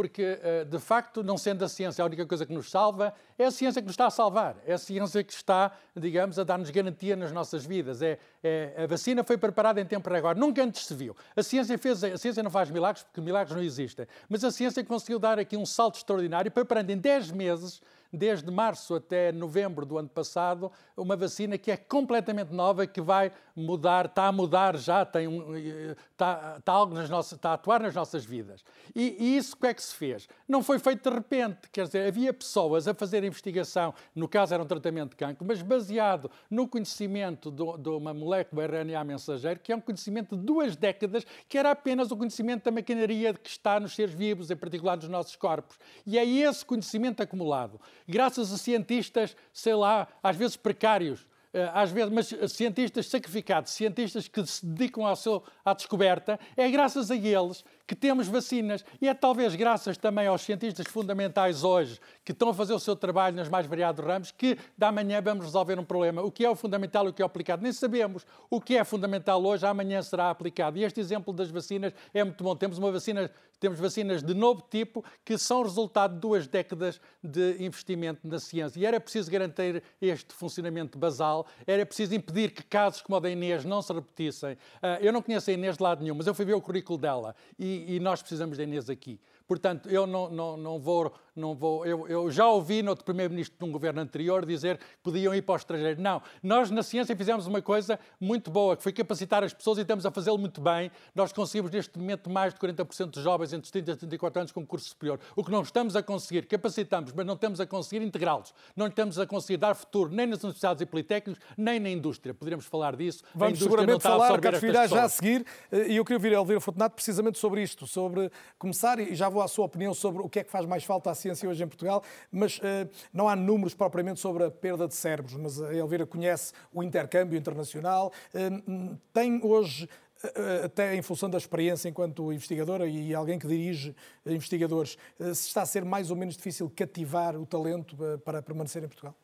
porque, 0.01 0.41
eh, 0.43 0.65
de 0.65 0.79
facto, 0.79 1.23
não 1.23 1.37
sendo 1.37 1.63
a 1.63 1.69
ciência 1.69 2.03
a 2.03 2.07
única 2.07 2.25
coisa 2.25 2.47
que 2.47 2.55
nos 2.55 2.71
salva, 2.71 3.13
é 3.39 3.45
a 3.45 3.51
ciência 3.51 3.83
que 3.83 3.87
nos 3.87 3.93
está 3.93 4.07
a 4.07 4.11
salvar, 4.11 4.57
é 4.67 4.73
a 4.73 4.79
ciência 4.79 5.23
que 5.23 5.31
está, 5.31 5.73
digamos, 5.95 6.39
a 6.39 6.43
dar-nos 6.43 6.71
garantia 6.71 7.15
nas 7.15 7.31
nossas 7.33 7.67
vidas. 7.67 8.01
É, 8.01 8.19
é, 8.43 8.83
a 8.83 8.87
vacina 8.87 9.23
foi 9.23 9.37
preparada 9.37 9.79
em 9.79 9.85
tempo 9.85 10.09
recorde, 10.09 10.41
nunca 10.41 10.65
antes 10.65 10.87
se 10.87 10.95
viu. 10.95 11.15
A 11.37 11.43
ciência, 11.43 11.77
fez, 11.77 12.03
a 12.03 12.17
ciência 12.17 12.43
não 12.43 12.51
faz 12.51 12.71
milagres, 12.71 13.03
porque 13.03 13.21
milagres 13.21 13.55
não 13.55 13.63
existem, 13.63 14.07
mas 14.27 14.43
a 14.43 14.51
ciência 14.51 14.83
conseguiu 14.83 15.19
dar 15.19 15.39
aqui 15.39 15.55
um 15.55 15.67
salto 15.67 15.97
extraordinário, 15.97 16.51
preparando 16.51 16.89
em 16.89 16.97
10 16.97 17.33
meses 17.33 17.83
desde 18.13 18.51
março 18.51 18.95
até 18.95 19.31
novembro 19.33 19.87
do 19.87 19.99
ano 19.99 20.09
passado, 20.09 20.71
uma 20.97 21.17
vacina 21.17 21.57
que 21.57 21.71
é 21.71 21.77
completamente 21.77 22.53
nova, 22.53 22.87
que 22.87 23.01
vai 23.01 23.33
mudar, 23.55 24.07
está 24.07 24.27
a 24.27 24.33
mudar 24.33 24.77
já, 24.77 25.05
tem 25.05 25.29
um, 25.29 25.55
está, 25.57 26.57
está, 26.59 26.73
algo 26.73 26.95
nas 26.95 27.09
nossas, 27.09 27.33
está 27.33 27.51
a 27.51 27.55
atuar 27.55 27.81
nas 27.81 27.95
nossas 27.95 28.25
vidas. 28.25 28.65
E, 28.95 29.17
e 29.19 29.37
isso 29.37 29.55
o 29.55 29.59
que 29.59 29.67
é 29.67 29.75
que 29.75 29.83
se 29.83 29.95
fez? 29.95 30.29
Não 30.49 30.63
foi 30.63 30.79
feito 30.79 31.09
de 31.09 31.15
repente, 31.15 31.69
quer 31.71 31.87
dizer, 31.87 32.07
havia 32.07 32.33
pessoas 32.33 32.89
a 32.89 32.95
fazer 32.95 33.23
investigação, 33.23 33.95
no 34.15 34.29
caso 34.29 34.55
era 34.55 34.63
um 34.63 34.67
tratamento 34.67 35.11
de 35.11 35.17
cancro, 35.17 35.45
mas 35.47 35.63
baseado 35.63 36.31
no 36.51 36.67
conhecimento 36.67 37.51
de 37.51 37.89
uma 37.89 38.13
molécula 38.13 38.65
RNA 38.65 39.05
mensageiro, 39.05 39.61
que 39.61 39.73
é 39.73 39.77
um 39.77 39.81
conhecimento 39.81 40.37
de 40.37 40.43
duas 40.43 40.77
décadas, 40.77 41.25
que 41.49 41.57
era 41.57 41.71
apenas 41.71 42.11
o 42.11 42.17
conhecimento 42.17 42.65
da 42.65 42.71
maquinaria 42.71 43.35
que 43.35 43.49
está 43.49 43.79
nos 43.79 43.95
seres 43.95 44.15
vivos, 44.15 44.51
em 44.51 44.57
particular 44.57 44.97
nos 44.97 45.09
nossos 45.09 45.37
corpos. 45.37 45.79
E 46.07 46.19
é 46.19 46.25
esse 46.25 46.65
conhecimento 46.65 47.23
acumulado 47.23 47.81
graças 48.09 48.53
a 48.53 48.59
cientistas, 48.59 49.37
sei 49.53 49.75
lá, 49.75 50.09
às 50.23 50.37
vezes 50.37 50.57
precários, 50.57 51.27
eh, 51.53 51.69
às 51.75 51.91
vezes, 51.91 52.13
mas 52.13 52.53
cientistas 52.53 53.07
sacrificados, 53.07 53.73
cientistas 53.73 54.29
que 54.29 54.47
se 54.47 54.65
dedicam 54.65 55.05
ao 55.05 55.17
seu, 55.17 55.43
à 55.65 55.75
descoberta, 55.75 56.39
é 56.57 56.71
graças 56.71 57.11
a 57.11 57.17
eles 57.17 57.65
que 57.89 57.97
temos 57.97 58.29
vacinas. 58.29 58.85
E 59.03 59.09
é 59.09 59.15
talvez 59.15 59.57
graças 59.57 59.97
também 59.97 60.29
aos 60.29 60.43
cientistas 60.43 60.87
fundamentais 60.87 61.65
hoje, 61.65 61.99
que 62.25 62.31
estão 62.31 62.51
a 62.51 62.55
fazer 62.55 62.73
o 62.73 62.79
seu 62.79 62.95
trabalho 62.95 63.35
nos 63.35 63.49
mais 63.49 63.67
variados 63.67 64.05
ramos, 64.05 64.31
que 64.31 64.57
da 64.79 64.93
manhã 64.93 65.21
vamos 65.21 65.45
resolver 65.45 65.77
um 65.77 65.85
problema. 65.85 66.23
O 66.23 66.31
que 66.31 66.45
é 66.45 66.51
o 66.51 66.55
fundamental 66.55 67.07
e 67.07 67.09
o 67.09 67.13
que 67.13 67.21
é 67.21 67.25
o 67.25 67.27
aplicado? 67.27 67.65
Nem 67.65 67.73
sabemos. 67.73 68.25
O 68.49 68.61
que 68.61 68.77
é 68.77 68.85
fundamental 68.85 69.45
hoje, 69.45 69.67
amanhã 69.67 70.01
será 70.03 70.31
aplicado. 70.31 70.79
E 70.79 70.85
este 70.85 71.01
exemplo 71.01 71.35
das 71.35 71.51
vacinas 71.51 71.93
é 72.15 72.23
muito 72.23 72.45
bom. 72.45 72.55
Temos 72.55 72.79
uma 72.79 72.93
vacina 72.93 73.29
temos 73.61 73.79
vacinas 73.79 74.23
de 74.23 74.35
novo 74.35 74.63
tipo 74.69 75.05
que 75.25 75.37
são 75.39 75.63
resultado 75.63 76.15
de 76.15 76.21
duas 76.21 76.49
décadas 76.49 77.01
de 77.23 77.63
investimento 77.63 78.27
na 78.27 78.39
ciência. 78.39 78.81
E 78.81 78.87
era 78.87 78.99
preciso 78.99 79.31
garantir 79.31 79.83
este 80.01 80.35
funcionamento 80.35 80.99
basal, 80.99 81.47
era 81.67 81.85
preciso 81.85 82.15
impedir 82.15 82.51
que 82.51 82.65
casos 82.65 83.03
como 83.03 83.17
o 83.17 83.21
da 83.21 83.31
Inês 83.31 83.65
não 83.65 83.83
se 83.83 83.93
repetissem. 83.93 84.55
Uh, 84.55 84.99
eu 85.01 85.13
não 85.13 85.21
conheço 85.21 85.51
a 85.51 85.53
Inês 85.53 85.77
de 85.77 85.83
lado 85.83 86.03
nenhum, 86.03 86.15
mas 86.15 86.27
eu 86.27 86.35
fui 86.35 86.45
ver 86.45 86.55
o 86.55 86.61
currículo 86.61 86.99
dela 86.99 87.37
e, 87.59 87.97
e 87.97 88.01
nós 88.01 88.21
precisamos 88.21 88.57
da 88.57 88.65
Inês 88.65 88.89
aqui. 88.89 89.21
Portanto, 89.51 89.89
eu 89.91 90.07
não, 90.07 90.31
não, 90.31 90.57
não 90.57 90.79
vou. 90.79 91.13
Não 91.35 91.55
vou 91.55 91.85
eu, 91.87 92.07
eu 92.09 92.31
já 92.31 92.47
ouvi 92.47 92.83
no 92.83 92.91
outro 92.91 93.05
primeiro-ministro 93.05 93.59
de 93.59 93.65
um 93.65 93.73
governo 93.73 94.01
anterior 94.01 94.45
dizer 94.45 94.79
que 94.79 94.85
podiam 95.03 95.35
ir 95.35 95.43
para 95.43 95.55
o 95.55 95.57
estrangeiro. 95.57 96.01
Não. 96.01 96.23
Nós, 96.43 96.71
na 96.71 96.83
ciência, 96.83 97.15
fizemos 97.17 97.47
uma 97.47 97.63
coisa 97.63 97.99
muito 98.21 98.51
boa, 98.51 98.77
que 98.77 98.83
foi 98.83 98.93
capacitar 98.93 99.43
as 99.43 99.53
pessoas 99.53 99.79
e 99.79 99.83
estamos 99.83 100.07
a 100.07 100.11
fazê-lo 100.11 100.39
muito 100.39 100.61
bem. 100.61 100.91
Nós 101.15 101.33
conseguimos, 101.33 101.71
neste 101.71 101.99
momento, 101.99 102.31
mais 102.31 102.55
de 102.55 102.61
40% 102.61 103.11
de 103.11 103.23
jovens 103.23 103.53
entre 103.53 103.71
30 103.71 103.93
e 103.93 103.97
34 103.97 104.41
anos 104.41 104.53
com 104.53 104.67
curso 104.67 104.89
superior. 104.89 105.19
O 105.35 105.45
que 105.45 105.51
não 105.51 105.63
estamos 105.63 105.97
a 105.97 106.03
conseguir, 106.03 106.47
capacitamos, 106.47 107.13
mas 107.13 107.27
não 107.27 107.35
estamos 107.35 107.61
a 107.61 107.67
conseguir 107.67 108.05
integrá-los. 108.05 108.55
Não 108.77 108.87
estamos 108.87 109.19
a 109.19 109.27
conseguir 109.27 109.57
dar 109.57 109.75
futuro 109.75 110.11
nem 110.11 110.27
nas 110.27 110.43
universidades 110.43 110.83
e 110.83 110.87
politécnicos, 110.87 111.43
nem 111.57 111.81
na 111.81 111.91
indústria. 111.91 112.35
Poderíamos 112.35 112.67
falar 112.67 112.97
disso. 112.97 113.23
Vamos 113.35 113.59
seguramente 113.59 114.03
falar, 114.03 114.41
Carlos 114.41 114.61
Filhais, 114.61 114.91
já 114.91 115.05
a 115.05 115.09
seguir. 115.09 115.45
Eh, 115.71 115.93
e 115.93 115.97
eu 115.97 116.05
queria 116.05 116.19
ouvir 116.19 116.35
a 116.35 116.39
Elvira 116.39 116.61
Fortunato 116.61 116.95
precisamente 116.95 117.39
sobre 117.39 117.63
isto, 117.63 117.87
sobre 117.87 118.31
começar, 118.59 118.99
e 118.99 119.15
já 119.15 119.29
vou 119.29 119.43
à 119.43 119.49
sua 119.49 119.65
opinião 119.65 119.95
sobre 119.95 120.23
o 120.23 120.29
que 120.29 120.41
é 120.41 120.45
que 120.45 120.51
faz 120.51 120.67
mais 120.67 120.85
falta 120.85 121.11
à 121.11 121.15
ciência 121.21 121.49
hoje 121.49 121.63
em 121.63 121.69
Portugal, 121.69 122.03
mas 122.31 122.59
uh, 122.59 122.89
não 123.13 123.29
há 123.29 123.37
números 123.37 123.75
propriamente 123.75 124.21
sobre 124.21 124.45
a 124.45 124.51
perda 124.51 124.89
de 124.89 124.95
cérebros, 124.95 125.37
mas 125.37 125.61
a 125.61 125.75
Elvira 125.75 126.07
conhece 126.07 126.53
o 126.73 126.83
intercâmbio 126.83 127.39
internacional. 127.39 128.13
Uh, 128.35 128.97
tem 129.13 129.41
hoje 129.45 129.89
eh, 130.23 130.65
até 130.67 130.95
em 130.95 131.01
função 131.01 131.31
da 131.31 131.39
experiência 131.39 131.89
enquanto 131.89 132.31
investigadora 132.31 132.87
e 132.87 133.15
alguém 133.15 133.39
que 133.39 133.47
dirige 133.47 133.97
investigadores, 134.27 134.99
se 135.19 135.49
está 135.49 135.63
a 135.63 135.67
ser 135.67 135.83
mais 135.83 136.11
ou 136.11 136.17
menos 136.17 136.37
difícil 136.37 136.71
cativar 136.77 137.37
o 137.37 137.47
talento 137.47 137.97
para 138.23 138.43
permanecer 138.43 138.85
em 138.85 138.89
Portugal? 138.89 139.15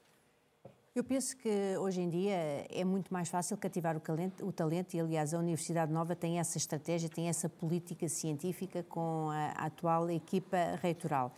Eu 0.96 1.04
penso 1.04 1.36
que 1.36 1.76
hoje 1.78 2.00
em 2.00 2.08
dia 2.08 2.66
é 2.70 2.82
muito 2.82 3.12
mais 3.12 3.28
fácil 3.28 3.54
cativar 3.58 3.94
o 3.98 4.00
talento, 4.00 4.46
o 4.46 4.50
talento 4.50 4.94
e, 4.94 5.00
aliás, 5.00 5.34
a 5.34 5.38
Universidade 5.38 5.92
Nova 5.92 6.16
tem 6.16 6.38
essa 6.38 6.56
estratégia, 6.56 7.06
tem 7.06 7.28
essa 7.28 7.50
política 7.50 8.08
científica 8.08 8.82
com 8.82 9.28
a, 9.28 9.48
a 9.48 9.66
atual 9.66 10.08
equipa 10.08 10.56
reitoral. 10.80 11.34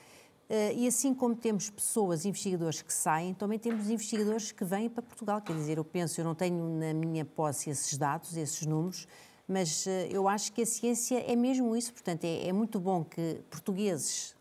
Uh, 0.49 0.73
e 0.75 0.87
assim 0.87 1.13
como 1.13 1.37
temos 1.37 1.69
pessoas, 1.69 2.25
investigadores 2.25 2.81
que 2.81 2.93
saem, 2.93 3.35
também 3.35 3.59
temos 3.59 3.91
investigadores 3.91 4.51
que 4.51 4.65
vêm 4.65 4.89
para 4.89 5.03
Portugal. 5.03 5.43
Quer 5.43 5.53
dizer, 5.53 5.77
eu 5.77 5.85
penso, 5.85 6.21
eu 6.21 6.25
não 6.25 6.35
tenho 6.35 6.65
na 6.71 6.95
minha 6.95 7.25
posse 7.25 7.69
esses 7.69 7.99
dados, 7.99 8.35
esses 8.35 8.67
números, 8.67 9.07
mas 9.47 9.85
uh, 9.85 9.91
eu 10.11 10.27
acho 10.27 10.53
que 10.53 10.63
a 10.63 10.67
ciência 10.67 11.23
é 11.31 11.37
mesmo 11.37 11.77
isso. 11.77 11.93
Portanto, 11.93 12.25
é, 12.25 12.49
é 12.49 12.53
muito 12.53 12.81
bom 12.81 13.05
que 13.05 13.43
portugueses 13.51 14.35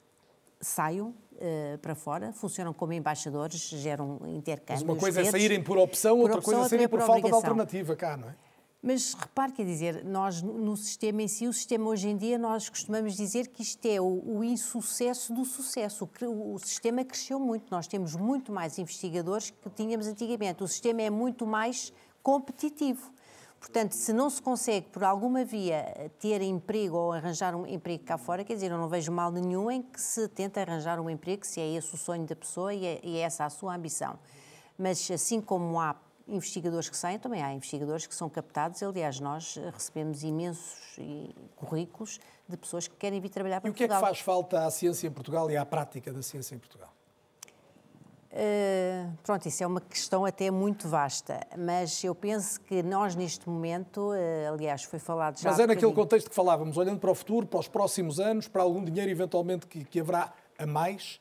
saiam 0.61 1.09
uh, 1.09 1.77
para 1.81 1.93
fora, 1.93 2.31
funcionam 2.31 2.73
como 2.73 2.93
embaixadores, 2.93 3.59
geram 3.59 4.19
intercâmbios. 4.27 4.83
Mas 4.83 4.95
uma 4.95 4.95
coisa 4.95 5.21
é 5.21 5.25
saírem 5.25 5.61
por 5.61 5.77
opção, 5.77 6.19
outra 6.19 6.37
opção, 6.37 6.53
coisa 6.53 6.67
é 6.67 6.69
saírem 6.69 6.87
por, 6.87 6.99
por 6.99 7.05
falta 7.05 7.27
de 7.27 7.33
alternativa 7.33 7.95
cá, 7.97 8.15
não 8.15 8.29
é? 8.29 8.46
Mas 8.81 9.13
repare, 9.13 9.51
quer 9.51 9.65
dizer, 9.65 10.05
nós 10.05 10.41
no 10.41 10.77
sistema 10.77 11.23
em 11.23 11.27
si, 11.27 11.47
o 11.47 11.53
sistema 11.53 11.89
hoje 11.89 12.07
em 12.09 12.15
dia, 12.15 12.37
nós 12.37 12.69
costumamos 12.69 13.15
dizer 13.15 13.47
que 13.47 13.63
isto 13.63 13.83
é 13.85 13.99
o, 13.99 14.37
o 14.37 14.43
insucesso 14.43 15.33
do 15.33 15.43
sucesso. 15.43 16.07
O, 16.21 16.53
o, 16.53 16.59
sistema 16.59 17.03
cresceu 17.03 17.39
muito, 17.39 17.71
nós 17.71 17.87
temos 17.87 18.15
muito 18.15 18.51
mais 18.51 18.77
investigadores 18.77 19.49
que 19.49 19.69
tínhamos 19.71 20.05
antigamente. 20.05 20.63
O 20.63 20.67
sistema 20.67 21.01
é 21.01 21.09
muito 21.09 21.45
mais 21.45 21.91
competitivo. 22.21 23.11
Portanto, 23.59 23.93
se 23.93 24.13
não 24.13 24.29
se 24.29 24.39
consegue, 24.39 24.87
por 24.89 25.03
alguma 25.03 25.43
via, 25.43 26.11
ter 26.19 26.41
emprego 26.43 26.95
ou 26.95 27.11
arranjar 27.11 27.55
um 27.55 27.65
emprego 27.65 28.03
cá 28.03 28.15
fora, 28.15 28.43
quer 28.43 28.53
dizer, 28.53 28.69
eu 28.69 28.77
não 28.77 28.87
vejo 28.87 29.11
mal 29.11 29.31
nenhum 29.31 29.71
em 29.71 29.81
que 29.81 29.99
se 29.99 30.27
tente 30.27 30.59
arranjar 30.59 30.99
um 30.99 31.09
emprego, 31.09 31.43
se 31.43 31.59
é 31.59 31.73
esse 31.73 31.93
o 31.95 31.97
sonho 31.97 32.25
da 32.27 32.35
pessoa 32.35 32.71
e 32.71 32.85
é, 32.85 32.99
e 33.03 33.17
é 33.17 33.21
essa 33.21 33.45
a 33.45 33.49
sua 33.49 33.75
ambição. 33.75 34.19
Mas, 34.77 35.09
assim 35.09 35.41
como 35.41 35.79
há 35.79 35.95
investigadores 36.27 36.89
que 36.89 36.97
saem, 36.97 37.17
também 37.17 37.41
há 37.41 37.53
investigadores 37.53 38.05
que 38.05 38.15
são 38.15 38.29
captados. 38.29 38.81
Aliás, 38.83 39.19
nós 39.19 39.57
recebemos 39.73 40.23
imensos 40.23 40.97
currículos 41.55 42.19
de 42.47 42.57
pessoas 42.57 42.87
que 42.87 42.95
querem 42.95 43.19
vir 43.19 43.29
trabalhar 43.29 43.61
para 43.61 43.71
Portugal. 43.71 43.97
E 43.97 43.99
o 43.99 43.99
que 43.99 44.05
é 44.05 44.09
que 44.09 44.15
faz 44.15 44.19
falta 44.19 44.65
à 44.65 44.71
ciência 44.71 45.07
em 45.07 45.11
Portugal 45.11 45.49
e 45.49 45.57
à 45.57 45.65
prática 45.65 46.11
da 46.11 46.21
ciência 46.21 46.55
em 46.55 46.59
Portugal? 46.59 46.91
Uh, 48.29 49.11
pronto, 49.23 49.47
isso 49.47 49.63
é 49.63 49.67
uma 49.67 49.81
questão 49.81 50.23
até 50.23 50.51
muito 50.51 50.87
vasta, 50.87 51.39
mas 51.57 52.03
eu 52.03 52.13
penso 52.13 52.59
que 52.61 52.83
nós 52.83 53.15
neste 53.15 53.49
momento, 53.49 54.11
uh, 54.11 54.53
aliás, 54.53 54.83
foi 54.83 54.99
falado 54.99 55.39
já. 55.39 55.49
Mas 55.49 55.59
é 55.59 55.65
naquele 55.65 55.93
contexto 55.93 56.29
que 56.29 56.35
falávamos, 56.35 56.77
olhando 56.77 56.99
para 56.99 57.09
o 57.09 57.15
futuro, 57.15 57.47
para 57.47 57.59
os 57.59 57.67
próximos 57.67 58.19
anos, 58.19 58.47
para 58.47 58.61
algum 58.61 58.83
dinheiro 58.83 59.09
eventualmente 59.09 59.65
que, 59.65 59.83
que 59.85 59.99
haverá 59.99 60.33
a 60.59 60.67
mais, 60.67 61.19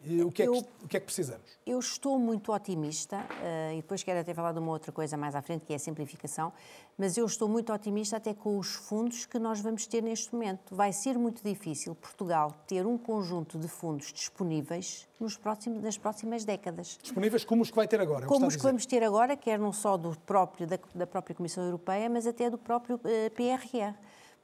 o 0.00 0.30
que, 0.30 0.42
é 0.42 0.46
que, 0.46 0.50
o 0.50 0.88
que 0.88 0.96
é 0.96 1.00
que 1.00 1.06
precisamos? 1.06 1.58
Eu 1.66 1.78
estou 1.80 2.18
muito 2.20 2.52
otimista, 2.52 3.16
uh, 3.16 3.72
e 3.72 3.76
depois 3.76 4.02
quero 4.04 4.20
até 4.20 4.32
falar 4.32 4.52
de 4.52 4.60
uma 4.60 4.70
outra 4.70 4.92
coisa 4.92 5.16
mais 5.16 5.34
à 5.34 5.42
frente, 5.42 5.66
que 5.66 5.72
é 5.72 5.76
a 5.76 5.78
simplificação, 5.78 6.52
mas 6.96 7.16
eu 7.16 7.26
estou 7.26 7.48
muito 7.48 7.72
otimista 7.72 8.16
até 8.16 8.32
com 8.32 8.58
os 8.58 8.74
fundos 8.74 9.26
que 9.26 9.38
nós 9.40 9.60
vamos 9.60 9.86
ter 9.88 10.00
neste 10.00 10.32
momento. 10.32 10.74
Vai 10.74 10.92
ser 10.92 11.18
muito 11.18 11.42
difícil 11.42 11.96
Portugal 11.96 12.54
ter 12.66 12.86
um 12.86 12.96
conjunto 12.96 13.58
de 13.58 13.66
fundos 13.66 14.12
disponíveis 14.12 15.08
nos 15.18 15.36
próximos, 15.36 15.82
nas 15.82 15.98
próximas 15.98 16.44
décadas. 16.44 16.96
Disponíveis 17.02 17.44
como 17.44 17.62
os 17.62 17.70
que 17.70 17.76
vai 17.76 17.88
ter 17.88 18.00
agora? 18.00 18.24
É 18.24 18.28
como 18.28 18.46
os 18.46 18.54
que 18.54 18.62
vamos 18.62 18.86
ter 18.86 19.02
agora, 19.02 19.36
quer 19.36 19.58
não 19.58 19.72
só 19.72 19.96
do 19.96 20.16
próprio, 20.20 20.66
da, 20.66 20.78
da 20.94 21.06
própria 21.08 21.34
Comissão 21.34 21.64
Europeia, 21.64 22.08
mas 22.08 22.24
até 22.24 22.48
do 22.48 22.58
próprio 22.58 22.96
uh, 22.96 23.00
eh, 23.04 23.30
PRR. 23.30 23.94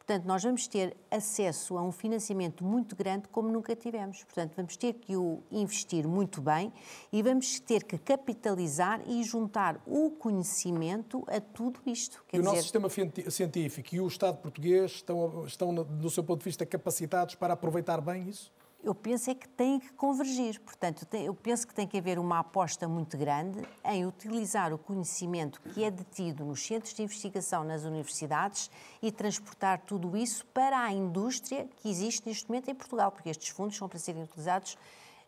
Portanto, 0.06 0.26
nós 0.26 0.42
vamos 0.42 0.66
ter 0.66 0.94
acesso 1.10 1.78
a 1.78 1.82
um 1.82 1.90
financiamento 1.90 2.62
muito 2.62 2.94
grande 2.94 3.26
como 3.28 3.48
nunca 3.48 3.74
tivemos. 3.74 4.22
Portanto, 4.22 4.52
vamos 4.54 4.76
ter 4.76 4.92
que 4.94 5.16
o 5.16 5.42
investir 5.50 6.06
muito 6.06 6.42
bem 6.42 6.70
e 7.10 7.22
vamos 7.22 7.58
ter 7.58 7.84
que 7.84 7.96
capitalizar 7.96 9.00
e 9.06 9.24
juntar 9.24 9.80
o 9.86 10.10
conhecimento 10.10 11.24
a 11.26 11.40
tudo 11.40 11.80
isto. 11.86 12.22
Quer 12.28 12.36
e 12.36 12.40
dizer... 12.40 12.50
o 12.50 12.52
nosso 12.52 12.62
sistema 12.64 12.88
científico 13.30 13.94
e 13.94 14.00
o 14.00 14.06
Estado 14.06 14.36
português 14.36 14.90
estão, 14.92 15.46
estão, 15.46 15.74
do 15.74 16.10
seu 16.10 16.22
ponto 16.22 16.40
de 16.40 16.44
vista, 16.44 16.66
capacitados 16.66 17.34
para 17.34 17.54
aproveitar 17.54 18.02
bem 18.02 18.28
isso? 18.28 18.52
Eu 18.84 18.94
penso 18.94 19.30
é 19.30 19.34
que 19.34 19.48
tem 19.48 19.80
que 19.80 19.92
convergir. 19.94 20.60
Portanto, 20.60 21.06
eu 21.14 21.34
penso 21.34 21.66
que 21.66 21.74
tem 21.74 21.86
que 21.86 21.96
haver 21.96 22.18
uma 22.18 22.40
aposta 22.40 22.86
muito 22.86 23.16
grande 23.16 23.66
em 23.82 24.04
utilizar 24.06 24.72
o 24.74 24.78
conhecimento 24.78 25.60
que 25.60 25.82
é 25.82 25.90
detido 25.90 26.44
nos 26.44 26.64
centros 26.64 26.92
de 26.92 27.02
investigação 27.02 27.64
nas 27.64 27.84
universidades 27.84 28.70
e 29.00 29.10
transportar 29.10 29.80
tudo 29.80 30.14
isso 30.16 30.44
para 30.46 30.78
a 30.78 30.92
indústria 30.92 31.66
que 31.78 31.88
existe 31.88 32.26
neste 32.28 32.46
momento 32.46 32.70
em 32.70 32.74
Portugal, 32.74 33.10
porque 33.10 33.30
estes 33.30 33.48
fundos 33.48 33.76
são 33.76 33.88
para 33.88 33.98
serem 33.98 34.22
utilizados 34.22 34.76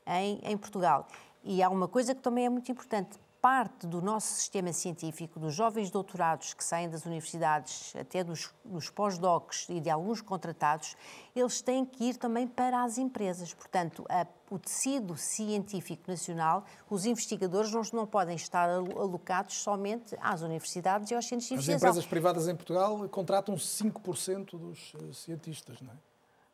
em, 0.06 0.38
em 0.44 0.56
Portugal. 0.56 1.06
E 1.42 1.62
há 1.62 1.70
uma 1.70 1.88
coisa 1.88 2.14
que 2.14 2.20
também 2.20 2.44
é 2.44 2.50
muito 2.50 2.70
importante 2.70 3.18
parte 3.46 3.86
do 3.86 4.02
nosso 4.02 4.34
sistema 4.34 4.72
científico, 4.72 5.38
dos 5.38 5.54
jovens 5.54 5.88
doutorados 5.88 6.52
que 6.52 6.64
saem 6.64 6.90
das 6.90 7.06
universidades, 7.06 7.94
até 7.94 8.24
dos, 8.24 8.52
dos 8.64 8.90
pós-docs 8.90 9.68
e 9.68 9.78
de 9.78 9.88
alguns 9.88 10.20
contratados, 10.20 10.96
eles 11.32 11.62
têm 11.62 11.86
que 11.86 12.06
ir 12.06 12.16
também 12.16 12.48
para 12.48 12.82
as 12.82 12.98
empresas. 12.98 13.54
Portanto, 13.54 14.04
a, 14.08 14.26
o 14.50 14.58
tecido 14.58 15.16
científico 15.16 16.10
nacional, 16.10 16.64
os 16.90 17.06
investigadores 17.06 17.70
não, 17.70 17.82
não 17.92 18.04
podem 18.04 18.34
estar 18.34 18.68
alocados 18.68 19.54
somente 19.62 20.18
às 20.20 20.42
universidades 20.42 21.12
e 21.12 21.14
aos 21.14 21.24
centros 21.24 21.46
de 21.46 21.54
investigação. 21.54 21.88
As 21.88 21.94
empresas 21.94 22.10
privadas 22.10 22.48
em 22.48 22.56
Portugal 22.56 23.08
contratam 23.08 23.54
5% 23.54 24.58
dos 24.58 24.92
eh, 24.96 25.12
cientistas, 25.12 25.80
não 25.80 25.92
é? 25.92 25.96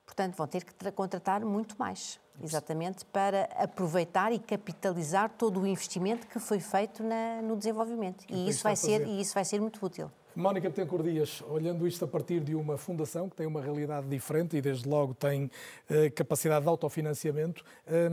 Portanto, 0.05 0.37
vão 0.37 0.47
ter 0.47 0.63
que 0.63 0.93
contratar 0.93 1.43
muito 1.43 1.75
mais, 1.79 2.21
exatamente 2.41 3.05
para 3.07 3.45
aproveitar 3.57 4.33
e 4.33 4.39
capitalizar 4.39 5.31
todo 5.31 5.61
o 5.61 5.67
investimento 5.67 6.27
que 6.27 6.39
foi 6.39 6.61
feito 6.61 7.03
na, 7.03 7.43
no 7.43 7.57
desenvolvimento. 7.57 8.25
E 8.29 8.49
isso, 8.49 8.63
vai 8.63 8.77
ser, 8.77 9.07
e 9.07 9.21
isso 9.21 9.35
vai 9.35 9.45
ser 9.45 9.61
muito 9.61 9.85
útil. 9.85 10.11
Mónica 10.35 10.71
Betancourt 10.71 11.05
Dias, 11.05 11.43
olhando 11.47 11.87
isto 11.87 12.07
a 12.07 12.09
partir 12.09 12.41
de 12.41 12.55
uma 12.55 12.79
fundação 12.79 13.29
que 13.29 13.37
tem 13.37 13.47
uma 13.47 13.61
realidade 13.61 14.07
diferente 14.09 14.57
e 14.57 14.63
desde 14.63 14.89
logo 14.89 15.13
tem 15.13 15.51
eh, 15.91 16.09
capacidade 16.09 16.63
de 16.63 16.71
autofinanciamento, 16.71 17.63
eh, 17.87 18.09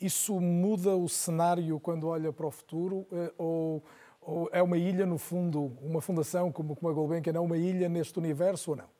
isso 0.00 0.40
muda 0.40 0.96
o 0.96 1.06
cenário 1.10 1.78
quando 1.78 2.08
olha 2.08 2.32
para 2.32 2.46
o 2.46 2.50
futuro 2.50 3.06
eh, 3.12 3.32
ou, 3.36 3.84
ou, 4.22 4.48
é 4.50 4.62
uma 4.62 4.78
ilha, 4.78 5.04
no 5.04 5.18
fundo, 5.18 5.76
uma 5.82 6.00
fundação 6.00 6.50
como, 6.50 6.74
como 6.74 6.88
a 6.88 6.92
Gulbenkian 6.94 7.34
é 7.34 7.40
uma 7.40 7.58
ilha 7.58 7.86
neste 7.86 8.18
universo 8.18 8.70
ou 8.70 8.76
não? 8.78 8.97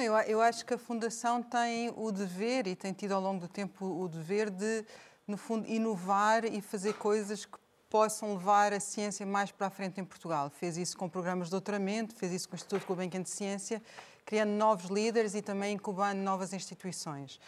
Eu, 0.00 0.14
eu 0.14 0.40
acho 0.40 0.64
que 0.64 0.74
a 0.74 0.78
Fundação 0.78 1.42
tem 1.42 1.92
o 1.96 2.12
dever, 2.12 2.66
e 2.66 2.76
tem 2.76 2.92
tido 2.92 3.12
ao 3.12 3.20
longo 3.20 3.40
do 3.40 3.48
tempo 3.48 3.84
o 3.84 4.08
dever, 4.08 4.48
de, 4.48 4.84
no 5.26 5.36
fundo, 5.36 5.68
inovar 5.68 6.44
e 6.44 6.60
fazer 6.60 6.94
coisas 6.94 7.44
que 7.44 7.58
possam 7.90 8.34
levar 8.34 8.72
a 8.72 8.80
ciência 8.80 9.26
mais 9.26 9.50
para 9.50 9.66
a 9.66 9.70
frente 9.70 10.00
em 10.00 10.04
Portugal. 10.04 10.50
Fez 10.50 10.76
isso 10.76 10.96
com 10.96 11.08
programas 11.08 11.48
de 11.48 11.50
doutoramento, 11.50 12.14
fez 12.14 12.32
isso 12.32 12.48
com 12.48 12.54
o 12.54 12.56
Instituto 12.56 12.86
Gulbenkian 12.86 13.22
de 13.22 13.30
Ciência, 13.30 13.82
criando 14.24 14.50
novos 14.50 14.90
líderes 14.90 15.34
e 15.34 15.42
também 15.42 15.74
incubando 15.74 16.18
novas 16.18 16.52
instituições 16.52 17.40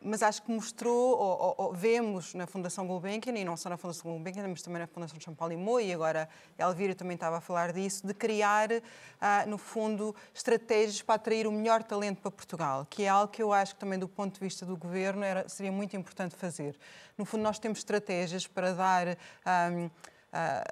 mas 0.00 0.22
acho 0.22 0.42
que 0.42 0.50
mostrou, 0.50 1.18
ou, 1.18 1.54
ou, 1.58 1.72
vemos 1.72 2.32
na 2.32 2.46
Fundação 2.46 2.86
Gulbenkian, 2.86 3.36
e 3.36 3.44
não 3.44 3.56
só 3.56 3.68
na 3.68 3.76
Fundação 3.76 4.10
Gulbenkian, 4.10 4.46
mas 4.48 4.62
também 4.62 4.80
na 4.80 4.86
Fundação 4.86 5.18
Champalimau, 5.20 5.80
e 5.80 5.92
agora 5.92 6.28
a 6.58 6.62
Elvira 6.62 6.94
também 6.94 7.16
estava 7.16 7.38
a 7.38 7.40
falar 7.40 7.72
disso, 7.72 8.06
de 8.06 8.14
criar, 8.14 8.68
ah, 9.20 9.44
no 9.46 9.58
fundo, 9.58 10.14
estratégias 10.32 11.02
para 11.02 11.16
atrair 11.16 11.46
o 11.46 11.52
melhor 11.52 11.82
talento 11.82 12.20
para 12.20 12.30
Portugal, 12.30 12.86
que 12.88 13.02
é 13.02 13.08
algo 13.08 13.32
que 13.32 13.42
eu 13.42 13.52
acho 13.52 13.74
que 13.74 13.80
também 13.80 13.98
do 13.98 14.08
ponto 14.08 14.34
de 14.34 14.40
vista 14.40 14.64
do 14.64 14.76
Governo 14.76 15.24
era, 15.24 15.48
seria 15.48 15.72
muito 15.72 15.96
importante 15.96 16.36
fazer. 16.36 16.78
No 17.18 17.24
fundo, 17.24 17.42
nós 17.42 17.58
temos 17.58 17.78
estratégias 17.78 18.46
para 18.46 18.72
dar... 18.72 19.18
Ah, 19.44 19.70
ah, 20.32 20.64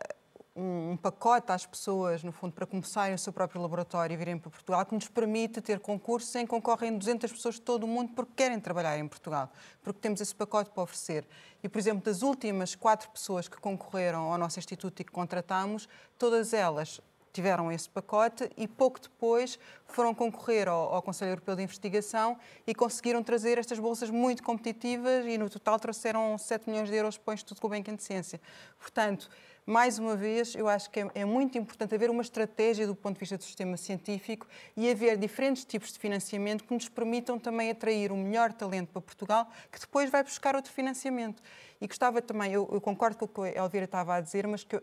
um, 0.56 0.92
um, 0.92 0.96
pacote 0.96 1.50
às 1.50 1.66
pessoas, 1.66 2.22
no 2.22 2.30
fundo, 2.30 2.52
para 2.52 2.64
começarem 2.66 3.14
o 3.14 3.18
seu 3.18 3.32
próprio 3.32 3.60
laboratório 3.60 4.14
e 4.14 4.16
virem 4.16 4.38
para 4.38 4.50
Portugal, 4.50 4.86
que 4.86 4.94
nos 4.94 5.08
permite 5.08 5.60
ter 5.60 5.80
concursos 5.80 6.34
em 6.36 6.44
que 6.44 6.50
concorrem 6.50 6.96
200 6.96 7.32
pessoas 7.32 7.56
de 7.56 7.62
todo 7.62 7.84
o 7.84 7.88
mundo 7.88 8.12
porque 8.14 8.32
querem 8.36 8.60
trabalhar 8.60 8.98
em 8.98 9.08
Portugal, 9.08 9.50
porque 9.82 9.98
temos 10.00 10.20
esse 10.20 10.34
pacote 10.34 10.70
para 10.70 10.82
oferecer. 10.82 11.26
E, 11.62 11.68
por 11.68 11.78
exemplo, 11.78 12.04
das 12.04 12.22
últimas 12.22 12.74
quatro 12.74 13.10
pessoas 13.10 13.48
que 13.48 13.56
concorreram 13.56 14.32
ao 14.32 14.38
nosso 14.38 14.58
instituto 14.58 15.00
e 15.00 15.04
que 15.04 15.12
contratamos, 15.12 15.88
todas 16.18 16.52
elas 16.52 17.00
tiveram 17.34 17.70
esse 17.72 17.88
pacote 17.88 18.48
e 18.56 18.68
pouco 18.68 19.00
depois 19.00 19.58
foram 19.88 20.14
concorrer 20.14 20.68
ao, 20.68 20.94
ao, 20.94 21.02
Conselho 21.02 21.32
Europeu 21.32 21.56
de 21.56 21.64
Investigação 21.64 22.38
e 22.64 22.72
conseguiram 22.72 23.24
trazer 23.24 23.58
estas 23.58 23.80
bolsas 23.80 24.08
muito 24.08 24.40
competitivas 24.40 25.26
e 25.26 25.36
no 25.36 25.50
total 25.50 25.80
trouxeram 25.80 26.38
7 26.38 26.70
milhões 26.70 26.88
de 26.88 26.94
euros 26.94 27.18
para 27.18 27.32
o 27.32 27.34
Instituto 27.34 27.60
Gulbenkian 27.60 27.96
de 27.96 28.04
Ciência. 28.04 28.40
Portanto, 28.78 29.28
mais 29.66 29.98
uma 29.98 30.14
vez, 30.14 30.54
eu 30.54 30.68
acho 30.68 30.90
que 30.90 31.00
é, 31.00 31.10
é, 31.14 31.24
muito 31.24 31.56
importante 31.56 31.94
haver 31.94 32.10
uma 32.10 32.20
estratégia 32.20 32.86
do 32.86 32.94
ponto 32.94 33.14
de 33.14 33.20
vista 33.20 33.38
do 33.38 33.44
sistema 33.44 33.76
científico 33.78 34.46
e 34.76 34.90
haver 34.90 35.16
diferentes 35.16 35.64
tipos 35.64 35.92
de 35.92 35.98
financiamento 35.98 36.64
que 36.64 36.74
nos 36.74 36.88
permitam 36.88 37.38
também 37.38 37.70
atrair 37.70 38.12
o 38.12 38.16
melhor 38.16 38.52
talento 38.52 38.88
para 38.88 39.00
Portugal, 39.00 39.50
que 39.72 39.80
depois 39.80 40.10
vai 40.10 40.22
buscar 40.22 40.54
outro 40.54 40.70
financiamento. 40.70 41.42
E 41.80 41.86
gostava 41.86 42.20
também, 42.20 42.52
eu, 42.52 42.68
eu 42.70 42.80
concordo 42.80 43.16
com 43.16 43.24
o 43.24 43.28
que 43.28 43.58
a 43.58 43.62
Elvira 43.62 43.86
estava 43.86 44.16
a 44.16 44.20
dizer, 44.20 44.46
mas 44.46 44.64
que 44.64 44.82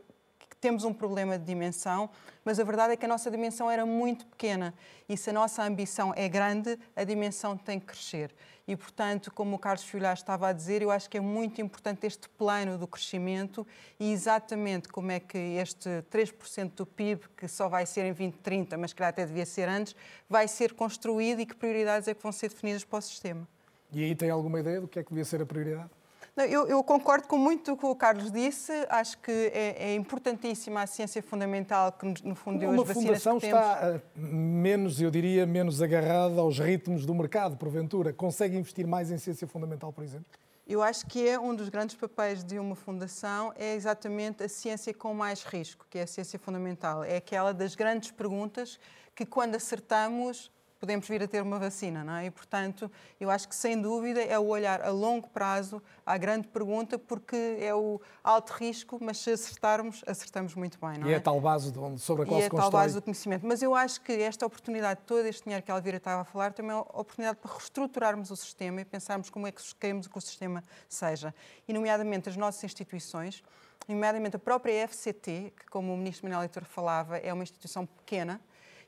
temos 0.61 0.83
um 0.83 0.93
problema 0.93 1.39
de 1.39 1.43
dimensão, 1.43 2.07
mas 2.45 2.59
a 2.59 2.63
verdade 2.63 2.93
é 2.93 2.95
que 2.95 3.03
a 3.03 3.07
nossa 3.07 3.31
dimensão 3.31 3.69
era 3.69 3.83
muito 3.83 4.27
pequena 4.27 4.75
e 5.09 5.17
se 5.17 5.31
a 5.31 5.33
nossa 5.33 5.63
ambição 5.63 6.13
é 6.15 6.29
grande, 6.29 6.77
a 6.95 7.03
dimensão 7.03 7.57
tem 7.57 7.79
que 7.79 7.87
crescer. 7.87 8.31
E, 8.67 8.75
portanto, 8.75 9.31
como 9.33 9.55
o 9.55 9.59
Carlos 9.59 9.83
Filhar 9.83 10.13
estava 10.13 10.47
a 10.47 10.53
dizer, 10.53 10.83
eu 10.83 10.91
acho 10.91 11.09
que 11.09 11.17
é 11.17 11.19
muito 11.19 11.59
importante 11.59 12.05
este 12.05 12.29
plano 12.29 12.77
do 12.77 12.87
crescimento 12.87 13.65
e 13.99 14.13
exatamente 14.13 14.87
como 14.87 15.11
é 15.11 15.19
que 15.19 15.37
este 15.37 15.89
3% 16.11 16.75
do 16.75 16.85
PIB, 16.85 17.23
que 17.35 17.47
só 17.47 17.67
vai 17.67 17.87
ser 17.87 18.01
em 18.01 18.13
2030, 18.13 18.77
mas 18.77 18.93
que 18.93 19.01
até 19.01 19.25
devia 19.25 19.47
ser 19.47 19.67
antes, 19.67 19.95
vai 20.29 20.47
ser 20.47 20.73
construído 20.73 21.41
e 21.41 21.45
que 21.45 21.55
prioridades 21.55 22.07
é 22.07 22.13
que 22.13 22.21
vão 22.21 22.31
ser 22.31 22.49
definidas 22.49 22.83
para 22.83 22.99
o 22.99 23.01
sistema. 23.01 23.47
E 23.91 24.03
aí 24.03 24.15
tem 24.15 24.29
alguma 24.29 24.59
ideia 24.59 24.79
do 24.79 24.87
que 24.87 24.99
é 24.99 25.03
que 25.03 25.09
devia 25.09 25.25
ser 25.25 25.41
a 25.41 25.45
prioridade? 25.45 25.89
Eu, 26.37 26.65
eu, 26.65 26.81
concordo 26.81 27.27
com 27.27 27.37
muito 27.37 27.73
o 27.73 27.77
que 27.77 27.85
o 27.85 27.93
Carlos 27.93 28.31
disse. 28.31 28.71
Acho 28.89 29.17
que 29.17 29.31
é, 29.53 29.91
é 29.91 29.95
importantíssima 29.95 30.81
a 30.81 30.87
ciência 30.87 31.21
fundamental 31.21 31.91
que, 31.91 32.05
no 32.23 32.35
fundo, 32.35 32.57
deu 32.57 32.69
Uma 32.69 32.81
as 32.81 32.87
vacinas 32.87 33.21
fundação 33.21 33.37
está 33.37 33.97
uh, 33.97 34.19
menos, 34.19 35.01
eu 35.01 35.11
diria, 35.11 35.45
menos 35.45 35.81
agarrada 35.81 36.39
aos 36.39 36.57
ritmos 36.57 37.05
do 37.05 37.13
mercado, 37.13 37.57
porventura. 37.57 38.13
Consegue 38.13 38.55
investir 38.55 38.87
mais 38.87 39.11
em 39.11 39.17
ciência 39.17 39.45
fundamental, 39.45 39.91
por 39.91 40.05
exemplo? 40.05 40.25
Eu 40.65 40.81
acho 40.81 41.05
que 41.05 41.27
é 41.27 41.37
um 41.37 41.53
dos 41.53 41.67
grandes 41.67 41.97
papéis 41.97 42.45
de 42.45 42.57
uma 42.57 42.75
fundação 42.75 43.51
é 43.57 43.75
exatamente 43.75 44.41
a 44.41 44.47
ciência 44.47 44.93
com 44.93 45.13
mais 45.13 45.43
risco, 45.43 45.85
que 45.89 45.99
é 45.99 46.03
a 46.03 46.07
ciência 46.07 46.39
fundamental. 46.39 47.03
É 47.03 47.17
aquela 47.17 47.53
das 47.53 47.75
grandes 47.75 48.09
perguntas 48.09 48.79
que, 49.13 49.25
quando 49.25 49.55
acertamos, 49.55 50.49
podemos 50.81 51.07
vir 51.07 51.21
a 51.21 51.27
ter 51.27 51.43
uma 51.43 51.59
vacina, 51.59 52.03
não 52.03 52.15
é? 52.15 52.25
E, 52.25 52.31
portanto, 52.31 52.91
eu 53.19 53.29
acho 53.29 53.47
que, 53.47 53.55
sem 53.55 53.79
dúvida, 53.79 54.19
é 54.19 54.37
o 54.39 54.47
olhar 54.47 54.81
a 54.81 54.89
longo 54.89 55.29
prazo 55.29 55.79
à 56.03 56.17
grande 56.17 56.47
pergunta, 56.47 56.97
porque 56.97 57.35
é 57.59 57.73
o 57.73 58.01
alto 58.23 58.53
risco, 58.53 58.97
mas 58.99 59.19
se 59.19 59.29
acertarmos, 59.29 60.03
acertamos 60.07 60.55
muito 60.55 60.79
bem, 60.79 60.97
não 60.97 61.05
é? 61.05 61.11
E 61.11 61.13
é 61.13 61.17
a 61.17 61.21
tal 61.21 61.39
base 61.39 61.71
sobre 61.99 62.23
a 62.23 62.25
qual 62.25 62.39
e 62.39 62.41
se 62.41 62.49
é 62.49 62.51
a 62.51 62.61
tal 62.61 62.71
base 62.71 62.95
do 62.95 63.01
conhecimento. 63.03 63.45
Mas 63.45 63.61
eu 63.61 63.75
acho 63.75 64.01
que 64.01 64.11
esta 64.11 64.43
oportunidade, 64.43 65.01
todo 65.05 65.23
este 65.27 65.43
dinheiro 65.43 65.63
que 65.63 65.71
a 65.71 65.75
Elvira 65.75 65.97
estava 65.97 66.23
a 66.23 66.25
falar, 66.25 66.51
também 66.51 66.71
é 66.71 66.75
uma 66.75 66.81
oportunidade 66.81 67.37
para 67.37 67.51
reestruturarmos 67.51 68.31
o 68.31 68.35
sistema 68.35 68.81
e 68.81 68.85
pensarmos 68.85 69.29
como 69.29 69.45
é 69.45 69.51
que 69.51 69.61
queremos 69.75 70.07
que 70.07 70.17
o 70.17 70.21
sistema 70.21 70.63
seja. 70.89 71.33
E, 71.67 71.73
nomeadamente, 71.73 72.27
as 72.27 72.35
nossas 72.35 72.63
instituições, 72.63 73.43
nomeadamente 73.87 74.35
a 74.35 74.39
própria 74.39 74.87
FCT, 74.87 75.53
que, 75.55 75.65
como 75.69 75.93
o 75.93 75.97
Ministro 75.97 76.25
Manuel 76.25 76.39
Leitor 76.39 76.65
falava, 76.65 77.19
é 77.19 77.31
uma 77.31 77.43
instituição 77.43 77.85
pequena, 77.85 78.41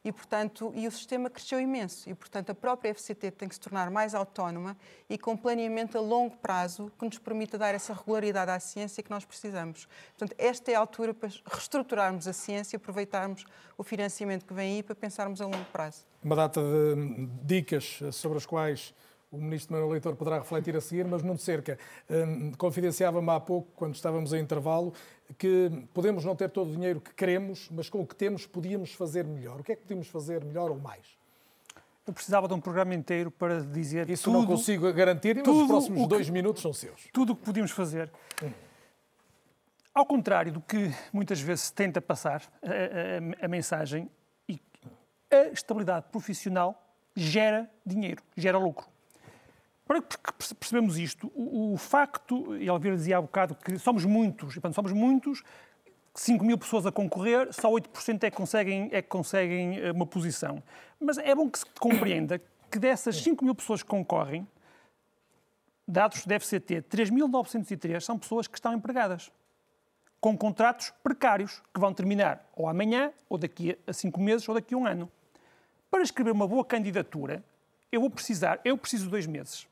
e, 0.04 0.12
portanto, 0.12 0.72
e 0.76 0.88
o 0.88 0.92
sistema 0.92 1.30
cresceu 1.30 1.60
imenso. 1.60 2.10
E, 2.10 2.14
portanto, 2.14 2.50
a 2.50 2.56
própria 2.56 2.94
FCT 2.94 3.32
tem 3.32 3.48
que 3.48 3.56
se 3.56 3.62
tornar 3.62 3.90
mais 3.90 4.14
autónoma 4.14 4.76
e 5.10 5.18
com 5.18 5.38
planeamento 5.38 5.98
a 5.98 6.02
longo 6.02 6.36
prazo 6.38 6.92
que 7.00 7.06
nos 7.06 7.18
permita 7.18 7.58
dar 7.58 7.74
essa 7.74 7.94
regularidade 7.94 8.52
à 8.52 8.60
ciência 8.60 9.02
que 9.02 9.10
nós 9.10 9.24
precisamos. 9.24 9.88
Portanto, 10.18 10.36
esta 10.38 10.72
é 10.72 10.76
a 10.76 10.80
altura 10.80 11.14
para 11.14 11.30
reestruturarmos 11.46 12.28
a 12.28 12.34
ciência, 12.34 12.78
aproveitarmos 12.78 13.46
o 13.78 13.84
financiamento 13.84 14.46
que 14.46 14.54
vem 14.54 14.76
aí 14.76 14.84
para 14.84 14.96
pensarmos 14.96 15.40
a 15.42 15.46
longo 15.46 15.66
prazo. 15.72 16.06
Uma 16.24 16.36
data 16.36 16.62
de 16.62 17.26
dicas 17.44 18.00
sobre 18.12 18.38
as 18.38 18.46
quais 18.46 18.94
o 19.34 19.38
ministro 19.38 19.74
Manuel 19.74 19.92
Leitor 19.92 20.16
poderá 20.16 20.38
refletir 20.38 20.76
a 20.78 20.82
seguir, 20.82 21.06
mas 21.06 21.24
não 21.24 21.34
de 21.34 21.42
cerca. 21.42 21.78
Um, 22.08 22.52
confidenciava-me 22.52 23.30
há 23.32 23.40
pouco, 23.40 23.72
quando 23.76 23.96
estávamos 23.96 24.32
em 24.32 24.40
intervalo, 24.40 24.94
que 25.40 25.72
podemos 25.92 26.24
não 26.24 26.36
ter 26.36 26.52
todo 26.52 26.70
o 26.70 26.74
dinheiro 26.74 27.02
que 27.02 27.14
queremos, 27.16 27.68
mas 27.72 27.90
com 27.90 28.02
o 28.02 28.06
que 28.06 28.16
temos 28.16 28.46
podíamos 28.46 28.94
fazer 28.94 29.26
melhor. 29.26 29.60
O 29.60 29.64
que 29.64 29.72
é 29.72 29.76
que 29.76 29.82
podíamos 29.82 30.08
fazer 30.08 30.46
melhor 30.46 30.70
ou 30.70 30.78
mais? 30.78 31.18
Eu 32.06 32.14
precisava 32.14 32.48
de 32.48 32.54
um 32.54 32.60
programa 32.60 32.94
inteiro 32.94 33.32
para 33.32 33.62
dizer 33.62 34.08
Isso 34.10 34.26
tudo, 34.26 34.40
não 34.40 34.46
consigo 34.46 34.92
garantir, 34.94 35.38
mas 35.38 35.48
os 35.48 35.68
próximos 35.68 36.08
dois 36.08 36.30
minutos 36.30 36.62
são 36.62 36.72
seus. 36.72 37.08
Tudo 37.12 37.34
o 37.34 37.36
que 37.36 37.44
podíamos 37.44 37.72
fazer. 37.72 38.12
Hum. 38.44 38.52
Ao 39.96 40.06
contrário 40.06 40.52
do 40.52 40.62
que 40.62 40.92
muitas 41.12 41.40
vezes 41.40 41.66
se 41.66 41.74
tenta 41.74 42.02
passar 42.02 42.44
a, 42.62 43.42
a, 43.42 43.46
a 43.46 43.48
mensagem, 43.48 44.10
a 45.32 45.48
estabilidade 45.52 46.06
profissional 46.12 46.80
gera 47.16 47.70
dinheiro, 47.86 48.22
gera 48.36 48.58
lucro. 48.58 48.93
Para 49.86 50.02
que 50.02 50.56
percebemos 50.56 50.98
isto, 50.98 51.32
o, 51.36 51.74
o 51.74 51.78
facto, 51.78 52.56
e 52.56 52.68
Elvira 52.68 52.96
dizia 52.96 53.18
há 53.18 53.22
bocado 53.22 53.56
que 53.56 53.78
somos 53.78 54.06
muitos, 54.06 54.56
e 54.56 54.62
quando 54.62 54.74
somos 54.74 54.92
muitos, 54.94 55.44
5 56.16 56.46
mil 56.46 56.58
pessoas 56.58 56.86
a 56.86 56.92
concorrer, 56.92 57.52
só 57.52 57.70
8% 57.70 58.24
é 58.24 58.30
que, 58.30 58.38
conseguem, 58.38 58.90
é 58.92 59.02
que 59.02 59.10
conseguem 59.10 59.80
eh, 59.80 59.92
uma 59.92 60.06
posição. 60.06 60.62
Mas 61.00 61.18
é 61.18 61.34
bom 61.34 61.50
que 61.50 61.60
se 61.60 61.66
compreenda 61.80 62.40
que 62.70 62.78
dessas 62.78 63.18
5 63.18 63.44
mil 63.44 63.56
pessoas 63.56 63.82
que 63.82 63.90
concorrem, 63.90 64.48
dados 65.88 66.26
do 66.26 66.34
FCT, 66.40 66.84
3.903 66.84 68.00
são 68.00 68.18
pessoas 68.18 68.48
que 68.48 68.56
estão 68.58 68.74
empregadas, 68.74 69.32
com 70.22 70.38
contratos 70.38 70.94
precários, 71.04 71.62
que 71.74 71.80
vão 71.80 71.94
terminar 71.94 72.48
ou 72.56 72.70
amanhã, 72.70 73.12
ou 73.28 73.38
daqui 73.38 73.78
a 73.86 73.92
5 73.92 74.22
meses, 74.22 74.48
ou 74.48 74.56
daqui 74.56 74.76
a 74.76 74.78
um 74.78 74.86
ano. 74.86 75.12
Para 75.90 76.04
escrever 76.04 76.32
uma 76.32 76.48
boa 76.48 76.64
candidatura, 76.64 77.44
eu 77.92 78.02
vou 78.02 78.10
precisar, 78.10 78.62
eu 78.64 78.78
preciso 78.78 79.06
de 79.06 79.10
dois 79.12 79.28
meses. 79.28 79.68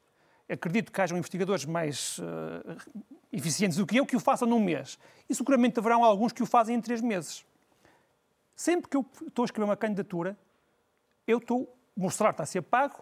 Acredito 0.51 0.91
que 0.91 1.01
hajam 1.01 1.17
investigadores 1.17 1.65
mais 1.65 2.17
uh, 2.19 2.77
eficientes 3.31 3.77
do 3.77 3.85
que 3.85 3.97
eu 3.97 4.05
que 4.05 4.15
o 4.15 4.19
façam 4.19 4.47
num 4.47 4.59
mês. 4.59 4.97
E 5.29 5.35
seguramente 5.35 5.79
haverão 5.79 6.03
alguns 6.03 6.33
que 6.33 6.43
o 6.43 6.45
fazem 6.45 6.75
em 6.75 6.81
três 6.81 7.01
meses. 7.01 7.45
Sempre 8.55 8.89
que 8.89 8.97
eu 8.97 9.05
estou 9.27 9.43
a 9.43 9.45
escrever 9.45 9.65
uma 9.65 9.77
candidatura, 9.77 10.37
eu 11.25 11.37
estou 11.37 11.73
a 11.97 12.01
mostrar 12.01 12.29
que 12.29 12.33
está 12.33 12.43
a 12.43 12.45
ser 12.45 12.61
pago 12.61 13.01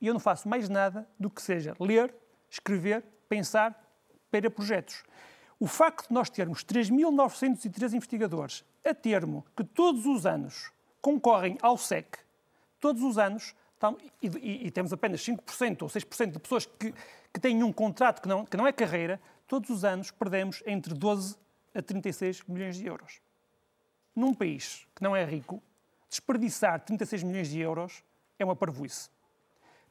e 0.00 0.06
eu 0.06 0.14
não 0.14 0.20
faço 0.20 0.48
mais 0.48 0.68
nada 0.68 1.08
do 1.18 1.28
que 1.28 1.42
seja 1.42 1.76
ler, 1.78 2.14
escrever, 2.48 3.04
pensar, 3.28 3.82
para 4.30 4.50
projetos. 4.50 5.04
O 5.60 5.66
facto 5.66 6.08
de 6.08 6.14
nós 6.14 6.28
termos 6.30 6.64
3.903 6.64 7.94
investigadores 7.94 8.64
a 8.84 8.94
termo 8.94 9.44
que 9.56 9.64
todos 9.64 10.06
os 10.06 10.26
anos 10.26 10.70
concorrem 11.00 11.56
ao 11.62 11.78
SEC 11.78 12.26
todos 12.80 13.02
os 13.02 13.18
anos, 13.18 13.54
e, 14.22 14.26
e, 14.28 14.66
e, 14.66 14.70
temos 14.70 14.92
apenas 14.92 15.20
5% 15.20 15.82
ou 15.82 15.88
6% 15.88 16.32
de 16.32 16.38
pessoas 16.38 16.66
que, 16.66 16.94
que 17.32 17.40
têm 17.40 17.62
um 17.62 17.72
contrato 17.72 18.22
que 18.22 18.28
não, 18.28 18.44
que 18.44 18.56
não 18.56 18.66
é 18.66 18.72
carreira, 18.72 19.20
todos 19.46 19.68
os 19.70 19.84
anos 19.84 20.10
perdemos 20.10 20.62
entre 20.66 20.94
12 20.94 21.36
a 21.74 21.82
36 21.82 22.42
milhões 22.44 22.76
de 22.76 22.86
euros. 22.86 23.20
Num 24.14 24.32
país 24.32 24.86
que 24.94 25.02
não 25.02 25.14
é 25.14 25.24
rico, 25.24 25.62
desperdiçar 26.08 26.80
36 26.80 27.22
milhões 27.22 27.48
de 27.48 27.60
euros 27.60 28.02
é 28.38 28.44
uma 28.44 28.56
parvoíce. 28.56 29.10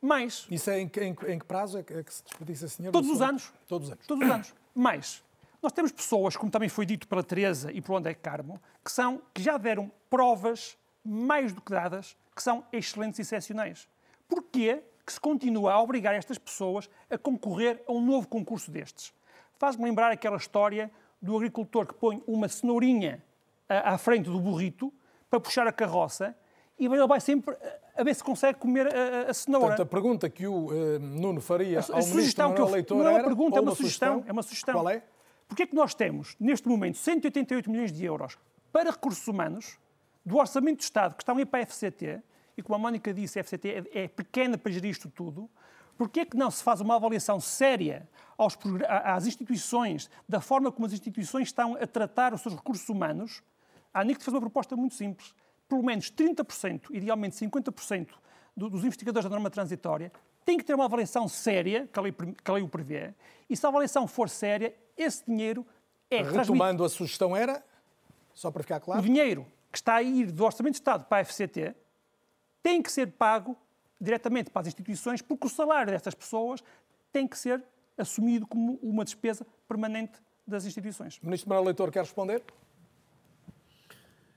Mas... 0.01 0.47
Isso 0.49 0.69
é 0.69 0.79
em, 0.79 0.91
em, 0.97 1.33
em 1.33 1.39
que 1.39 1.45
prazo 1.45 1.77
é 1.77 1.83
que, 1.83 1.93
é 1.93 2.03
que 2.03 2.13
se 2.13 2.23
desperdiça, 2.23 2.67
senhor? 2.67 2.91
Todos 2.91 3.09
os 3.09 3.21
anos. 3.21 3.53
Todos 3.67 3.88
os 3.88 3.93
anos. 3.93 4.07
Todos 4.07 4.27
os 4.27 4.33
anos. 4.33 4.55
Mas 4.73 5.23
nós 5.61 5.71
temos 5.71 5.91
pessoas, 5.91 6.36
como 6.36 6.51
também 6.51 6.69
foi 6.69 6.86
dito 6.86 7.07
pela 7.07 7.23
Teresa 7.23 7.71
e 7.71 7.81
pelo 7.81 7.97
André 7.97 8.13
Carmo, 8.13 8.59
que, 8.83 8.91
são, 8.91 9.21
que 9.33 9.41
já 9.41 9.57
deram 9.57 9.91
provas 10.09 10.77
mais 11.03 11.53
do 11.53 11.61
que 11.61 11.71
dadas 11.71 12.15
que 12.36 12.43
são 12.43 12.63
excelentes 12.71 13.19
e 13.19 13.21
excepcionais. 13.21 13.88
Porquê 14.27 14.83
que 15.05 15.13
se 15.13 15.19
continua 15.19 15.73
a 15.73 15.81
obrigar 15.81 16.13
estas 16.13 16.38
pessoas 16.38 16.89
a 17.09 17.17
concorrer 17.17 17.81
a 17.88 17.91
um 17.91 18.01
novo 18.01 18.27
concurso 18.27 18.71
destes? 18.71 19.13
Faz-me 19.57 19.86
lembrar 19.86 20.11
aquela 20.11 20.38
história 20.38 20.91
do 21.21 21.36
agricultor 21.36 21.88
que 21.88 21.93
põe 21.93 22.21
uma 22.27 22.49
cenourinha 22.49 23.23
à 23.69 23.97
frente 23.97 24.29
do 24.29 24.39
burrito 24.39 24.93
para 25.29 25.39
puxar 25.39 25.65
a 25.67 25.71
carroça 25.71 26.36
e 26.77 26.86
ele 26.86 27.07
vai 27.07 27.21
sempre 27.21 27.55
a 27.95 28.03
ver 28.03 28.13
se 28.13 28.23
consegue 28.23 28.59
comer 28.59 28.88
a, 28.93 29.31
a 29.31 29.33
cenoura. 29.33 29.67
Portanto, 29.67 29.81
a 29.81 29.89
pergunta 29.89 30.29
que 30.29 30.45
o 30.45 30.67
uh, 30.67 30.99
Nuno 30.99 31.39
faria 31.39 31.79
a, 31.79 31.81
a 31.81 31.95
ao 31.95 32.01
sugestão 32.01 32.53
que 32.53 32.59
eu, 32.59 32.69
Leitor 32.69 32.97
não 32.97 33.07
é 33.07 33.11
uma 33.11 33.23
pergunta, 33.23 33.57
é 33.57 33.61
uma, 33.61 33.71
uma 33.71 33.75
sugestão, 33.75 34.13
sugestão, 34.15 34.29
é 34.29 34.31
uma 34.33 34.43
sugestão. 34.43 34.73
Qual 34.75 34.89
é? 34.89 35.01
Porquê 35.47 35.63
é 35.63 35.67
que 35.67 35.75
nós 35.75 35.93
temos, 35.93 36.36
neste 36.39 36.67
momento, 36.67 36.97
188 36.97 37.69
milhões 37.69 37.91
de 37.91 38.03
euros 38.03 38.38
para 38.73 38.91
recursos 38.91 39.25
humanos 39.27 39.77
do 40.26 40.38
Orçamento 40.38 40.78
do 40.78 40.82
Estado 40.82 41.15
que 41.15 41.23
estão 41.23 41.38
a 41.38 41.41
ir 41.41 41.45
para 41.45 41.63
a 41.63 41.65
FCT, 41.65 42.21
e 42.57 42.61
como 42.61 42.76
a 42.76 42.80
Mónica 42.80 43.13
disse, 43.13 43.39
a 43.39 43.43
FCT 43.43 43.69
é, 43.93 44.03
é 44.03 44.07
pequena 44.07 44.57
para 44.57 44.71
gerir 44.71 44.89
isto 44.89 45.09
tudo, 45.09 45.49
Porquê 45.97 46.21
é 46.21 46.26
que 46.26 46.36
não 46.36 46.51
se 46.51 46.61
faz 46.61 46.82
uma 46.82 46.95
avaliação 46.95 47.39
séria 47.39 48.07
aos, 48.38 48.57
às 48.88 49.26
instituições, 49.26 50.09
da 50.28 50.41
forma 50.41 50.71
como 50.71 50.86
as 50.86 50.93
instituições 50.93 51.47
estão 51.47 51.76
a 51.76 51.88
tratar 51.88 52.34
os 52.34 52.41
seus 52.41 52.53
recursos 52.53 52.88
humanos? 52.89 53.41
A 53.93 54.01
ANIC 54.01 54.21
fez 54.21 54.34
uma 54.34 54.41
proposta 54.41 54.76
muito 54.76 54.93
simples. 54.93 55.34
Pelo 55.69 55.84
menos 55.84 56.11
30%, 56.11 56.88
idealmente 56.91 57.38
50% 57.38 58.09
dos 58.55 58.84
investigadores 58.84 59.23
da 59.23 59.30
norma 59.30 59.49
transitória 59.49 60.11
têm 60.45 60.57
que 60.57 60.63
ter 60.63 60.76
uma 60.76 60.86
avaliação 60.86 61.28
séria, 61.28 61.89
que 61.91 61.97
a 61.97 62.01
lei, 62.01 62.11
que 62.11 62.51
a 62.51 62.53
lei 62.53 62.61
o 62.61 62.67
prevê, 62.67 63.13
e 63.49 63.55
se 63.57 63.65
a 63.65 63.69
avaliação 63.69 64.05
for 64.05 64.30
séria, 64.30 64.76
esse 64.95 65.26
dinheiro 65.26 65.65
é 66.09 66.21
Retomando 66.21 66.84
a 66.84 66.89
sugestão 66.89 67.36
era, 67.36 67.65
só 68.34 68.51
para 68.51 68.61
ficar 68.61 68.80
claro... 68.80 69.01
O 69.01 69.03
dinheiro 69.03 69.47
que 69.76 69.80
está 69.80 69.95
a 69.95 70.01
ir 70.01 70.32
do 70.32 70.45
Orçamento 70.45 70.76
de 70.76 70.78
Estado 70.78 71.03
para 71.03 71.21
a 71.21 71.26
FCT 71.26 71.76
tem 72.63 72.82
que 72.82 72.89
ser 72.89 73.07
pago 73.07 73.57
diretamente 73.99 74.49
para 74.49 74.61
as 74.61 74.67
instituições, 74.67 75.21
porque 75.21 75.47
o 75.47 75.49
salário 75.49 75.91
destas 75.91 76.15
pessoas 76.15 76.63
tem 77.11 77.28
que 77.28 77.38
ser 77.38 77.61
assumido 77.97 78.47
como 78.47 78.80
uma 78.82 79.03
despesa 79.03 79.45
permanente 79.67 80.13
das 80.47 80.65
instituições. 80.65 81.19
Ministro 81.21 81.49
Manuel 81.49 81.65
Leitor, 81.65 81.91
quer 81.91 81.99
responder? 81.99 82.41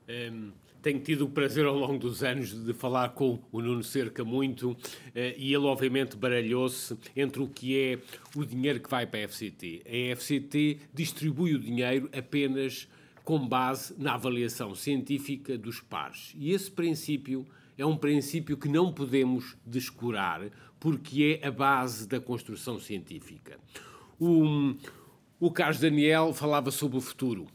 Um, 0.09 0.51
tenho 0.83 0.99
tido 0.99 1.27
o 1.27 1.31
prazer 1.31 1.67
ao 1.67 1.75
longo 1.77 1.99
dos 1.99 2.25
anos 2.25 2.53
de 2.53 2.75
falar 2.75 3.11
com 3.11 3.39
o 3.53 3.61
Nuno 3.61 3.85
Cerca 3.85 4.25
muito 4.25 4.73
uh, 4.73 4.79
e 5.15 5.55
ele 5.55 5.67
obviamente 5.67 6.17
baralhou-se 6.17 6.99
entre 7.15 7.41
o 7.41 7.47
que 7.47 7.79
é 7.79 7.99
o 8.37 8.45
dinheiro 8.45 8.81
que 8.81 8.91
vai 8.91 9.07
para 9.07 9.25
a 9.25 9.29
FCT. 9.29 9.85
A 9.87 10.17
FCT 10.17 10.81
distribui 10.93 11.55
o 11.55 11.61
dinheiro 11.61 12.11
apenas 12.13 12.89
com 13.29 13.47
base 13.47 13.95
na 13.99 14.15
avaliação 14.15 14.75
científica 14.75 15.59
dos 15.59 15.83
pares. 15.83 16.33
E 16.35 16.51
esse 16.51 16.71
princípio 16.71 17.47
é 17.77 17.85
um 17.85 17.95
princípio 17.95 18.57
que 18.57 18.71
não 18.71 18.91
podemos 18.91 19.55
descurar, 19.67 20.49
porque 20.81 21.39
é 21.43 21.49
a 21.49 21.51
base 21.51 22.09
da 22.09 22.19
construção 22.19 22.81
científica. 22.81 23.59
O, 24.19 24.75
o 25.39 25.51
Carlos 25.51 25.79
Daniel 25.79 26.33
falava 26.33 26.71
sobre 26.71 26.97
o 26.97 27.03
futuro. 27.03 27.47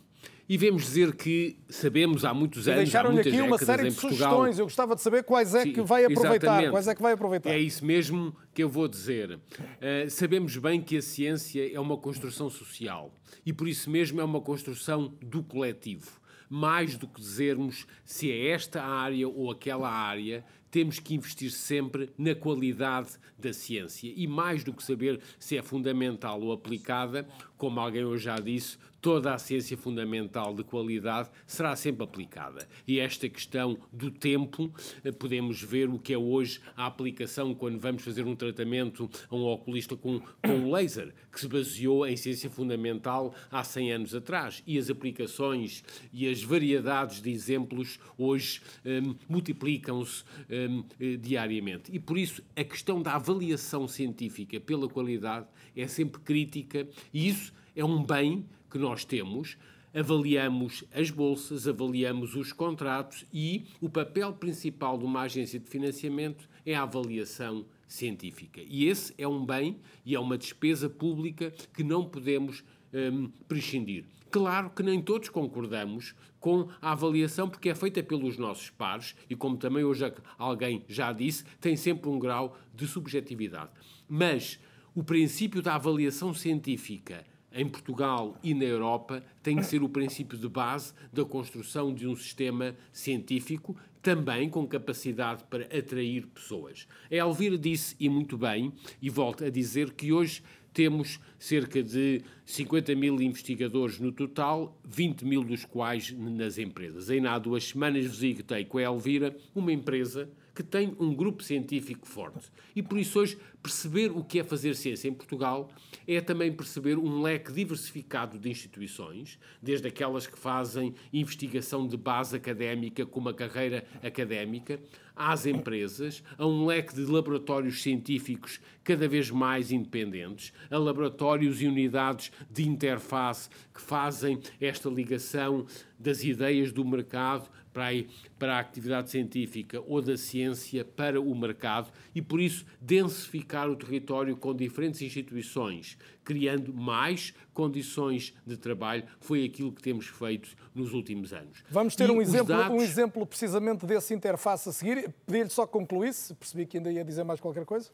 E 0.47 0.57
vemos 0.57 0.83
dizer 0.83 1.15
que 1.15 1.57
sabemos 1.69 2.25
há 2.25 2.33
muitos 2.33 2.67
anos, 2.67 2.83
deixaram-lhe 2.83 3.21
aqui 3.21 3.41
uma 3.41 3.57
série 3.57 3.89
de 3.89 3.95
Portugal, 3.95 4.11
sugestões. 4.11 4.59
Eu 4.59 4.65
gostava 4.65 4.95
de 4.95 5.01
saber 5.01 5.23
quais 5.23 5.55
é 5.55 5.63
Sim, 5.63 5.73
que 5.73 5.81
vai 5.81 6.03
aproveitar. 6.03 6.35
Exatamente. 6.35 6.71
Quais 6.71 6.87
é 6.87 6.95
que 6.95 7.01
vai 7.01 7.13
aproveitar? 7.13 7.49
É 7.49 7.59
isso 7.59 7.85
mesmo 7.85 8.35
que 8.53 8.61
eu 8.61 8.67
vou 8.67 8.87
dizer. 8.87 9.35
Uh, 9.35 10.09
sabemos 10.09 10.57
bem 10.57 10.81
que 10.81 10.97
a 10.97 11.01
ciência 11.01 11.73
é 11.73 11.79
uma 11.79 11.97
construção 11.97 12.49
social 12.49 13.13
e 13.45 13.53
por 13.53 13.67
isso 13.67 13.89
mesmo 13.89 14.19
é 14.19 14.23
uma 14.23 14.41
construção 14.41 15.13
do 15.21 15.41
coletivo. 15.41 16.21
Mais 16.49 16.97
do 16.97 17.07
que 17.07 17.19
dizermos 17.21 17.87
se 18.05 18.29
é 18.29 18.49
esta 18.49 18.83
área 18.83 19.27
ou 19.27 19.49
aquela 19.49 19.89
área, 19.89 20.45
temos 20.73 20.97
que 20.97 21.13
investir 21.13 21.51
sempre 21.51 22.09
na 22.17 22.33
qualidade 22.33 23.11
da 23.37 23.53
ciência. 23.53 24.11
E 24.15 24.25
mais 24.25 24.63
do 24.63 24.73
que 24.73 24.83
saber 24.83 25.19
se 25.37 25.55
é 25.55 25.61
fundamental 25.61 26.41
ou 26.41 26.51
aplicada, 26.51 27.27
como 27.59 27.79
alguém 27.79 28.03
hoje 28.03 28.23
já 28.23 28.37
disse, 28.37 28.79
toda 29.03 29.33
a 29.33 29.37
ciência 29.37 29.75
fundamental 29.75 30.55
de 30.55 30.63
qualidade 30.63 31.29
será 31.45 31.75
sempre 31.75 32.05
aplicada. 32.05 32.65
E 32.87 32.99
esta 32.99 33.27
questão 33.27 33.77
do 33.91 34.09
tempo, 34.09 34.73
eh, 35.03 35.11
podemos 35.11 35.61
ver 35.61 35.89
o 35.89 35.99
que 35.99 36.13
é 36.13 36.17
hoje 36.17 36.61
a 36.75 36.85
aplicação 36.85 37.53
quando 37.53 37.77
vamos 37.77 38.01
fazer 38.01 38.25
um 38.25 38.33
tratamento 38.33 39.09
a 39.29 39.35
um 39.35 39.43
oculista 39.43 39.97
com, 39.97 40.21
com 40.41 40.71
laser, 40.71 41.13
que 41.29 41.39
se 41.39 41.49
baseou 41.49 42.07
em 42.07 42.15
ciência 42.15 42.49
fundamental 42.49 43.35
há 43.51 43.61
100 43.61 43.91
anos 43.91 44.15
atrás. 44.15 44.63
E 44.65 44.77
as 44.77 44.89
aplicações 44.89 45.83
e 46.13 46.25
as 46.29 46.41
variedades 46.41 47.21
de 47.21 47.29
exemplos 47.29 47.99
hoje 48.17 48.61
um, 48.85 49.15
multiplicam-se 49.27 50.23
um, 50.49 50.62
eh, 50.99 51.17
diariamente. 51.17 51.91
E 51.93 51.99
por 51.99 52.17
isso 52.17 52.43
a 52.55 52.63
questão 52.63 53.01
da 53.01 53.15
avaliação 53.15 53.87
científica 53.87 54.59
pela 54.59 54.87
qualidade 54.87 55.47
é 55.75 55.87
sempre 55.87 56.21
crítica 56.21 56.87
e 57.13 57.27
isso 57.27 57.53
é 57.75 57.83
um 57.83 58.03
bem 58.03 58.45
que 58.69 58.77
nós 58.77 59.05
temos, 59.05 59.57
avaliamos 59.93 60.83
as 60.93 61.09
bolsas, 61.11 61.67
avaliamos 61.67 62.35
os 62.35 62.51
contratos 62.51 63.25
e 63.31 63.65
o 63.79 63.89
papel 63.89 64.33
principal 64.33 64.97
de 64.97 65.05
uma 65.05 65.21
agência 65.21 65.59
de 65.59 65.69
financiamento 65.69 66.49
é 66.65 66.73
a 66.73 66.83
avaliação 66.83 67.65
científica. 67.87 68.61
E 68.65 68.85
esse 68.85 69.13
é 69.17 69.27
um 69.27 69.45
bem 69.45 69.77
e 70.05 70.15
é 70.15 70.19
uma 70.19 70.37
despesa 70.37 70.89
pública 70.89 71.53
que 71.73 71.83
não 71.83 72.05
podemos 72.05 72.63
um, 72.93 73.29
prescindir. 73.47 74.05
Claro 74.33 74.71
que 74.71 74.81
nem 74.81 74.99
todos 74.99 75.29
concordamos 75.29 76.15
com 76.39 76.67
a 76.81 76.93
avaliação, 76.93 77.47
porque 77.47 77.69
é 77.69 77.75
feita 77.75 78.01
pelos 78.01 78.35
nossos 78.35 78.71
pares 78.71 79.15
e, 79.29 79.35
como 79.35 79.57
também 79.57 79.83
hoje 79.83 80.11
alguém 80.39 80.83
já 80.87 81.13
disse, 81.13 81.43
tem 81.61 81.75
sempre 81.75 82.09
um 82.09 82.17
grau 82.17 82.57
de 82.73 82.87
subjetividade. 82.87 83.69
Mas 84.09 84.59
o 84.95 85.03
princípio 85.03 85.61
da 85.61 85.75
avaliação 85.75 86.33
científica 86.33 87.23
em 87.51 87.69
Portugal 87.69 88.35
e 88.41 88.55
na 88.55 88.63
Europa 88.63 89.23
tem 89.43 89.57
que 89.57 89.67
ser 89.67 89.83
o 89.83 89.89
princípio 89.89 90.35
de 90.35 90.49
base 90.49 90.95
da 91.13 91.23
construção 91.23 91.93
de 91.93 92.07
um 92.07 92.15
sistema 92.15 92.75
científico, 92.91 93.77
também 94.01 94.49
com 94.49 94.67
capacidade 94.67 95.43
para 95.43 95.65
atrair 95.65 96.25
pessoas. 96.25 96.87
A 97.11 97.15
Elvira 97.15 97.55
disse, 97.55 97.95
e 97.99 98.09
muito 98.09 98.35
bem, 98.35 98.73
e 98.99 99.11
volto 99.11 99.45
a 99.45 99.51
dizer, 99.51 99.91
que 99.91 100.11
hoje 100.11 100.41
temos 100.73 101.19
cerca 101.37 101.83
de 101.83 102.21
50 102.45 102.95
mil 102.95 103.21
investigadores 103.21 103.99
no 103.99 104.11
total, 104.11 104.77
20 104.83 105.23
mil 105.23 105.43
dos 105.43 105.63
quais 105.63 106.11
nas 106.11 106.57
empresas. 106.57 107.09
Ainda 107.09 107.31
há 107.31 107.39
duas 107.39 107.65
semanas 107.65 108.05
visitei 108.17 108.65
com 108.65 108.79
a 108.79 108.83
Elvira 108.83 109.35
uma 109.55 109.71
empresa 109.71 110.29
que 110.53 110.61
tem 110.61 110.95
um 110.99 111.13
grupo 111.13 111.43
científico 111.43 112.07
forte. 112.07 112.51
E 112.75 112.83
por 112.83 112.97
isso 112.97 113.19
hoje 113.19 113.37
perceber 113.61 114.11
o 114.11 114.23
que 114.23 114.39
é 114.39 114.43
fazer 114.43 114.75
ciência 114.75 115.07
em 115.07 115.13
Portugal 115.13 115.69
é 116.07 116.19
também 116.19 116.51
perceber 116.51 116.97
um 116.97 117.21
leque 117.21 117.51
diversificado 117.51 118.37
de 118.37 118.49
instituições, 118.49 119.39
desde 119.61 119.87
aquelas 119.87 120.27
que 120.27 120.37
fazem 120.37 120.93
investigação 121.11 121.87
de 121.87 121.95
base 121.95 122.35
académica 122.35 123.05
com 123.05 123.19
uma 123.19 123.33
carreira 123.33 123.85
académica, 124.03 124.79
às 125.15 125.45
empresas, 125.45 126.23
a 126.37 126.45
um 126.45 126.65
leque 126.65 126.93
de 126.95 127.05
laboratórios 127.05 127.81
científicos 127.81 128.59
cada 128.83 129.07
vez 129.07 129.29
mais 129.29 129.71
independentes, 129.71 130.51
a 130.69 130.77
laboratórios 130.77 131.61
e 131.61 131.67
unidades 131.67 132.31
de 132.51 132.67
interface 132.67 133.49
que 133.73 133.81
fazem 133.81 134.39
esta 134.59 134.89
ligação 134.89 135.65
das 135.97 136.23
ideias 136.23 136.71
do 136.71 136.83
mercado 136.83 137.49
para 137.73 137.89
a, 137.89 138.03
para 138.37 138.55
a 138.57 138.59
atividade 138.59 139.09
científica 139.09 139.81
ou 139.87 140.01
da 140.01 140.15
ciência 140.15 140.85
para 140.85 141.19
o 141.19 141.35
mercado 141.35 141.91
e, 142.13 142.21
por 142.21 142.39
isso, 142.39 142.65
densificar 142.79 143.69
o 143.69 143.75
território 143.75 144.37
com 144.37 144.53
diferentes 144.53 145.01
instituições, 145.01 145.97
criando 146.23 146.73
mais 146.73 147.33
condições 147.53 148.33
de 148.45 148.55
trabalho, 148.55 149.03
foi 149.19 149.43
aquilo 149.43 149.71
que 149.71 149.81
temos 149.81 150.07
feito 150.07 150.49
nos 150.73 150.93
últimos 150.93 151.33
anos. 151.33 151.63
Vamos 151.69 151.95
ter 151.95 152.09
um 152.09 152.21
exemplo, 152.21 152.47
dados... 152.47 152.77
um 152.77 152.81
exemplo 152.81 153.25
precisamente 153.25 153.85
desse 153.85 154.13
interface 154.13 154.69
a 154.69 154.71
seguir. 154.71 155.13
Pedir-lhe 155.25 155.49
só 155.49 155.65
que 155.65 155.73
concluísse, 155.73 156.33
percebi 156.35 156.65
que 156.65 156.77
ainda 156.77 156.91
ia 156.91 157.03
dizer 157.03 157.23
mais 157.23 157.39
qualquer 157.39 157.65
coisa. 157.65 157.89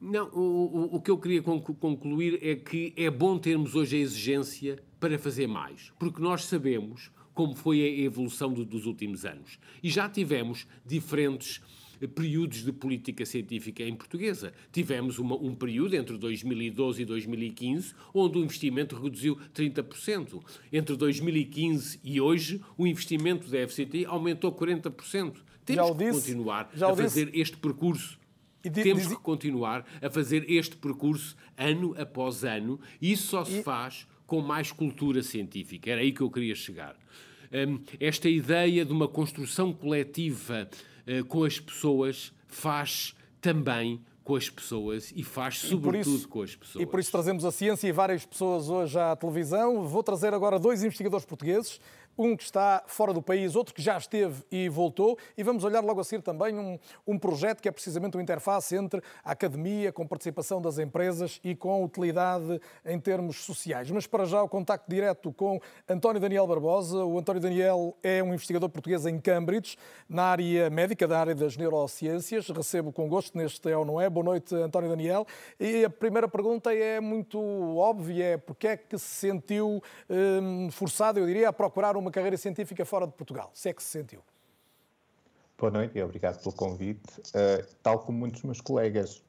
Não, 0.00 0.28
o, 0.30 0.40
o, 0.40 0.96
o, 0.96 1.00
que 1.00 1.12
eu 1.12 1.16
queria 1.16 1.40
concluir 1.40 2.40
é 2.42 2.56
que 2.56 2.92
é 2.96 3.08
bom 3.08 3.38
termos 3.38 3.76
hoje 3.76 3.96
a 3.96 4.00
exigência 4.00 4.82
para 4.98 5.16
fazer 5.16 5.46
mais, 5.46 5.92
porque 5.96 6.20
nós 6.20 6.44
sabemos 6.44 7.12
como 7.34 7.54
foi 7.54 7.80
a 7.82 8.00
evolução 8.00 8.52
do, 8.52 8.64
dos 8.64 8.86
últimos 8.86 9.24
anos. 9.24 9.58
E 9.82 9.90
já 9.90 10.08
tivemos 10.08 10.66
diferentes 10.84 11.60
períodos 12.08 12.64
de 12.64 12.72
política 12.72 13.24
científica 13.24 13.82
em 13.82 13.94
portuguesa. 13.94 14.52
Tivemos 14.72 15.18
uma, 15.18 15.36
um 15.36 15.54
período 15.54 15.94
entre 15.94 16.16
2012 16.18 17.02
e 17.02 17.04
2015 17.04 17.94
onde 18.12 18.38
o 18.38 18.44
investimento 18.44 18.96
reduziu 18.96 19.38
30%. 19.54 20.42
Entre 20.72 20.96
2015 20.96 22.00
e 22.02 22.20
hoje, 22.20 22.60
o 22.76 22.86
investimento 22.86 23.48
da 23.48 23.66
FCT 23.66 24.04
aumentou 24.06 24.52
40%. 24.52 25.36
Temos 25.64 25.90
que 25.90 25.96
disse, 25.96 26.12
continuar 26.12 26.70
a 26.74 26.96
fazer 26.96 27.26
disse. 27.26 27.40
este 27.40 27.56
percurso. 27.56 28.18
Temos 28.62 29.08
que 29.08 29.16
continuar 29.16 29.84
a 30.00 30.08
fazer 30.08 30.48
este 30.48 30.76
percurso 30.76 31.36
ano 31.56 31.94
após 31.98 32.44
ano 32.44 32.78
e 33.00 33.10
isso 33.10 33.26
só 33.26 33.44
se 33.44 33.58
e... 33.58 33.62
faz 33.62 34.06
com 34.26 34.40
mais 34.40 34.72
cultura 34.72 35.22
científica. 35.22 35.90
Era 35.90 36.00
aí 36.00 36.12
que 36.12 36.20
eu 36.20 36.30
queria 36.30 36.54
chegar. 36.54 36.96
Hum, 37.52 37.80
esta 38.00 38.28
ideia 38.28 38.84
de 38.84 38.92
uma 38.92 39.06
construção 39.06 39.72
coletiva 39.72 40.68
eh, 41.06 41.22
com 41.22 41.44
as 41.44 41.60
pessoas 41.60 42.32
faz 42.46 43.14
também 43.40 44.00
com 44.24 44.36
as 44.36 44.48
pessoas 44.48 45.12
e 45.16 45.22
faz 45.22 45.58
sobretudo 45.58 46.16
isso, 46.16 46.28
com 46.28 46.42
as 46.42 46.54
pessoas. 46.54 46.82
E 46.82 46.86
por 46.86 47.00
isso 47.00 47.10
trazemos 47.10 47.44
a 47.44 47.50
ciência 47.50 47.88
e 47.88 47.92
várias 47.92 48.24
pessoas 48.24 48.68
hoje 48.68 48.98
à 48.98 49.16
televisão. 49.16 49.86
Vou 49.86 50.02
trazer 50.02 50.32
agora 50.32 50.58
dois 50.58 50.82
investigadores 50.82 51.26
portugueses 51.26 51.80
um 52.16 52.36
que 52.36 52.44
está 52.44 52.82
fora 52.86 53.12
do 53.12 53.22
país, 53.22 53.56
outro 53.56 53.74
que 53.74 53.82
já 53.82 53.96
esteve 53.96 54.44
e 54.50 54.68
voltou, 54.68 55.18
e 55.36 55.42
vamos 55.42 55.64
olhar 55.64 55.82
logo 55.82 56.00
a 56.00 56.04
seguir 56.04 56.22
também 56.22 56.56
um, 56.58 56.78
um 57.06 57.18
projeto 57.18 57.60
que 57.60 57.68
é 57.68 57.72
precisamente 57.72 58.16
uma 58.16 58.22
interface 58.22 58.76
entre 58.76 59.02
a 59.24 59.32
academia, 59.32 59.92
com 59.92 60.06
participação 60.06 60.60
das 60.60 60.78
empresas 60.78 61.40
e 61.42 61.54
com 61.54 61.84
utilidade 61.84 62.60
em 62.84 62.98
termos 62.98 63.44
sociais. 63.44 63.90
Mas 63.90 64.06
para 64.06 64.24
já 64.24 64.42
o 64.42 64.48
contacto 64.48 64.88
direto 64.88 65.32
com 65.32 65.60
António 65.88 66.20
Daniel 66.20 66.46
Barbosa. 66.46 67.04
O 67.04 67.18
António 67.18 67.40
Daniel 67.40 67.96
é 68.02 68.22
um 68.22 68.32
investigador 68.32 68.68
português 68.68 69.06
em 69.06 69.18
Cambridge, 69.18 69.76
na 70.08 70.24
área 70.24 70.70
médica, 70.70 71.06
da 71.08 71.18
área 71.18 71.34
das 71.34 71.56
neurociências. 71.56 72.48
Recebo 72.48 72.92
com 72.92 73.08
gosto 73.08 73.36
neste 73.36 73.70
É 73.70 73.76
ou 73.76 73.84
Não 73.84 74.00
É. 74.00 74.08
Boa 74.08 74.24
noite, 74.24 74.54
António 74.54 74.90
Daniel. 74.90 75.26
E 75.58 75.84
a 75.84 75.90
primeira 75.90 76.28
pergunta 76.28 76.74
é 76.74 77.00
muito 77.00 77.38
óbvia, 77.76 78.24
é 78.24 78.36
porque 78.36 78.68
é 78.68 78.76
que 78.76 78.98
se 78.98 79.06
sentiu 79.06 79.82
hum, 80.08 80.68
forçado, 80.70 81.18
eu 81.18 81.26
diria, 81.26 81.48
a 81.48 81.52
procurar 81.52 81.96
uma 82.02 82.10
carreira 82.10 82.36
científica 82.36 82.84
fora 82.84 83.06
de 83.06 83.12
Portugal, 83.12 83.50
se 83.54 83.68
é 83.68 83.72
que 83.72 83.82
se 83.82 83.88
sentiu. 83.88 84.20
Boa 85.56 85.70
noite 85.70 85.96
e 85.96 86.02
obrigado 86.02 86.42
pelo 86.42 86.54
convite. 86.54 87.20
Uh, 87.28 87.64
tal 87.82 88.00
como 88.00 88.18
muitos 88.18 88.40
dos 88.40 88.44
meus 88.46 88.60
colegas, 88.60 89.22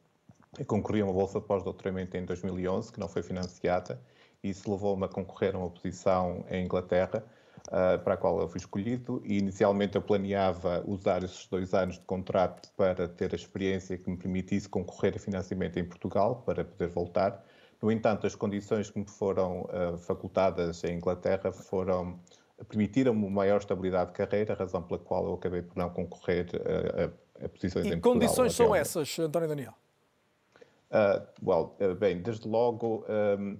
eu 0.58 0.66
concorri 0.66 1.02
a 1.02 1.06
uma 1.06 1.14
bolsa 1.14 1.40
de 1.40 1.46
pós-doutoramento 1.46 2.18
em 2.18 2.26
2011, 2.26 2.92
que 2.92 3.00
não 3.00 3.08
foi 3.08 3.22
financiada, 3.22 4.02
e 4.44 4.50
isso 4.50 4.70
levou-me 4.72 5.06
a 5.06 5.08
concorrer 5.08 5.56
a 5.56 5.60
uma 5.60 5.70
posição 5.70 6.44
em 6.50 6.66
Inglaterra, 6.66 7.24
uh, 7.68 8.04
para 8.04 8.16
a 8.16 8.18
qual 8.18 8.40
eu 8.42 8.48
fui 8.48 8.58
escolhido. 8.58 9.22
E 9.24 9.38
inicialmente 9.38 9.96
eu 9.96 10.02
planeava 10.02 10.84
usar 10.88 11.24
esses 11.24 11.46
dois 11.46 11.72
anos 11.74 12.00
de 12.00 12.06
contrato 12.06 12.68
para 12.76 13.08
ter 13.08 13.32
a 13.32 13.36
experiência 13.36 13.96
que 13.96 14.10
me 14.10 14.18
permitisse 14.18 14.68
concorrer 14.68 15.14
a 15.16 15.20
financiamento 15.20 15.78
em 15.78 15.86
Portugal, 15.86 16.42
para 16.44 16.66
poder 16.66 16.88
voltar. 16.88 17.46
No 17.80 17.92
entanto, 17.92 18.26
as 18.26 18.34
condições 18.34 18.90
que 18.90 18.98
me 18.98 19.08
foram 19.08 19.64
uh, 19.64 19.98
facultadas 20.00 20.84
em 20.84 20.96
Inglaterra 20.96 21.52
foram 21.52 22.18
permitiram-me 22.70 23.30
maior 23.30 23.58
estabilidade 23.58 24.12
de 24.12 24.18
carreira, 24.18 24.54
razão 24.54 24.84
pela 24.84 25.00
qual 25.00 25.26
eu 25.28 25.34
acabei 25.34 25.62
por 25.62 25.76
não 25.76 25.90
concorrer 25.90 26.48
a, 26.56 27.44
a, 27.44 27.46
a 27.46 27.50
posições 27.50 27.86
e 27.86 27.90
em 27.90 27.92
Portugal. 28.00 28.14
Que 28.14 28.20
condições 28.20 28.54
são 28.54 28.76
essas, 28.76 29.20
António 29.20 29.48
Daniel? 29.48 29.74
Uh, 30.92 31.26
well, 31.44 31.76
uh, 31.82 31.96
bem, 31.96 32.22
desde 32.22 32.48
logo 32.48 33.06
um, 33.40 33.58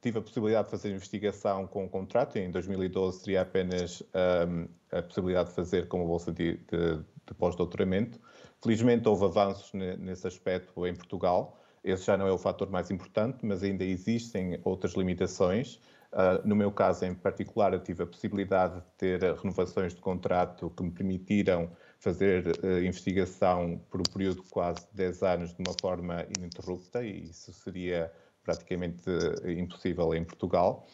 tive 0.00 0.18
a 0.18 0.22
possibilidade 0.22 0.64
de 0.64 0.70
fazer 0.70 0.90
investigação 0.90 1.66
com 1.66 1.84
um 1.84 1.88
contrato. 1.88 2.36
Em 2.36 2.50
2012 2.50 3.22
teria 3.22 3.42
apenas 3.42 4.02
um, 4.48 4.66
a 4.90 5.02
possibilidade 5.02 5.50
de 5.50 5.54
fazer 5.54 5.88
com 5.88 6.02
a 6.02 6.04
bolsa 6.04 6.32
de, 6.32 6.56
de, 6.56 6.96
de 7.26 7.34
pós-doutoramento. 7.36 8.18
Felizmente 8.62 9.06
houve 9.06 9.26
avanços 9.26 9.70
nesse 9.74 10.26
aspecto 10.26 10.86
em 10.86 10.94
Portugal. 10.94 11.60
Esse 11.84 12.06
já 12.06 12.16
não 12.16 12.26
é 12.26 12.32
o 12.32 12.38
fator 12.38 12.70
mais 12.70 12.90
importante, 12.90 13.44
mas 13.44 13.62
ainda 13.62 13.84
existem 13.84 14.58
outras 14.64 14.94
limitações. 14.94 15.78
Uh, 16.16 16.48
no 16.48 16.56
meu 16.56 16.72
caso 16.72 17.04
em 17.04 17.14
particular, 17.14 17.74
eu 17.74 17.78
tive 17.78 18.02
a 18.02 18.06
possibilidade 18.06 18.76
de 18.76 18.86
ter 18.96 19.20
renovações 19.34 19.94
de 19.94 20.00
contrato 20.00 20.70
que 20.70 20.82
me 20.82 20.90
permitiram 20.90 21.70
fazer 21.98 22.46
uh, 22.64 22.82
investigação 22.82 23.78
por 23.90 24.00
um 24.00 24.04
período 24.10 24.42
de 24.42 24.48
quase 24.48 24.80
10 24.94 25.22
anos 25.22 25.54
de 25.54 25.60
uma 25.60 25.74
forma 25.78 26.26
ininterrupta, 26.38 27.04
e 27.04 27.24
isso 27.24 27.52
seria 27.52 28.10
praticamente 28.42 29.10
uh, 29.10 29.50
impossível 29.50 30.14
em 30.14 30.24
Portugal. 30.24 30.86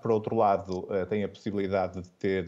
por 0.00 0.12
outro 0.12 0.36
lado, 0.36 0.86
tenho 1.08 1.26
a 1.26 1.28
possibilidade 1.28 2.00
de 2.00 2.08
ter 2.10 2.44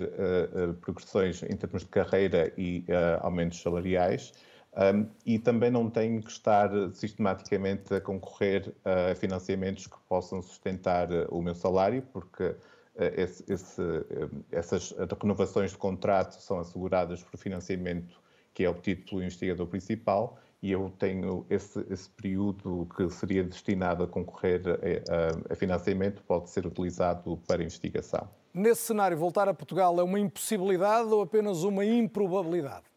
progressões 0.80 1.42
em 1.42 1.56
termos 1.56 1.82
de 1.82 1.88
carreira 1.88 2.52
e 2.56 2.84
aumentos 3.22 3.60
salariais. 3.60 4.32
Um, 4.76 5.06
e 5.24 5.38
também 5.38 5.70
não 5.70 5.88
tenho 5.88 6.20
que 6.20 6.30
estar 6.30 6.68
sistematicamente 6.92 7.94
a 7.94 8.00
concorrer 8.00 8.74
a 8.84 9.14
financiamentos 9.14 9.86
que 9.86 9.96
possam 10.08 10.42
sustentar 10.42 11.08
uh, 11.12 11.28
o 11.30 11.40
meu 11.40 11.54
salário, 11.54 12.02
porque 12.12 12.42
uh, 12.42 12.56
esse, 12.96 13.44
esse, 13.48 13.80
uh, 13.80 14.44
essas 14.50 14.92
renovações 15.22 15.70
de 15.70 15.78
contrato 15.78 16.40
são 16.42 16.58
asseguradas 16.58 17.22
por 17.22 17.38
financiamento 17.38 18.20
que 18.52 18.64
é 18.64 18.68
obtido 18.68 19.04
pelo 19.04 19.22
investigador 19.22 19.66
principal 19.68 20.38
e 20.60 20.72
eu 20.72 20.92
tenho 20.98 21.46
esse, 21.48 21.84
esse 21.88 22.10
período 22.10 22.88
que 22.96 23.08
seria 23.10 23.44
destinado 23.44 24.02
a 24.02 24.08
concorrer 24.08 24.62
a, 24.68 25.52
a 25.52 25.56
financiamento 25.56 26.22
pode 26.22 26.50
ser 26.50 26.66
utilizado 26.66 27.36
para 27.46 27.62
investigação. 27.62 28.28
Nesse 28.52 28.82
cenário, 28.82 29.16
voltar 29.16 29.48
a 29.48 29.54
Portugal 29.54 29.98
é 29.98 30.02
uma 30.02 30.18
impossibilidade 30.18 31.08
ou 31.12 31.22
apenas 31.22 31.64
uma 31.64 31.84
improbabilidade? 31.84 32.93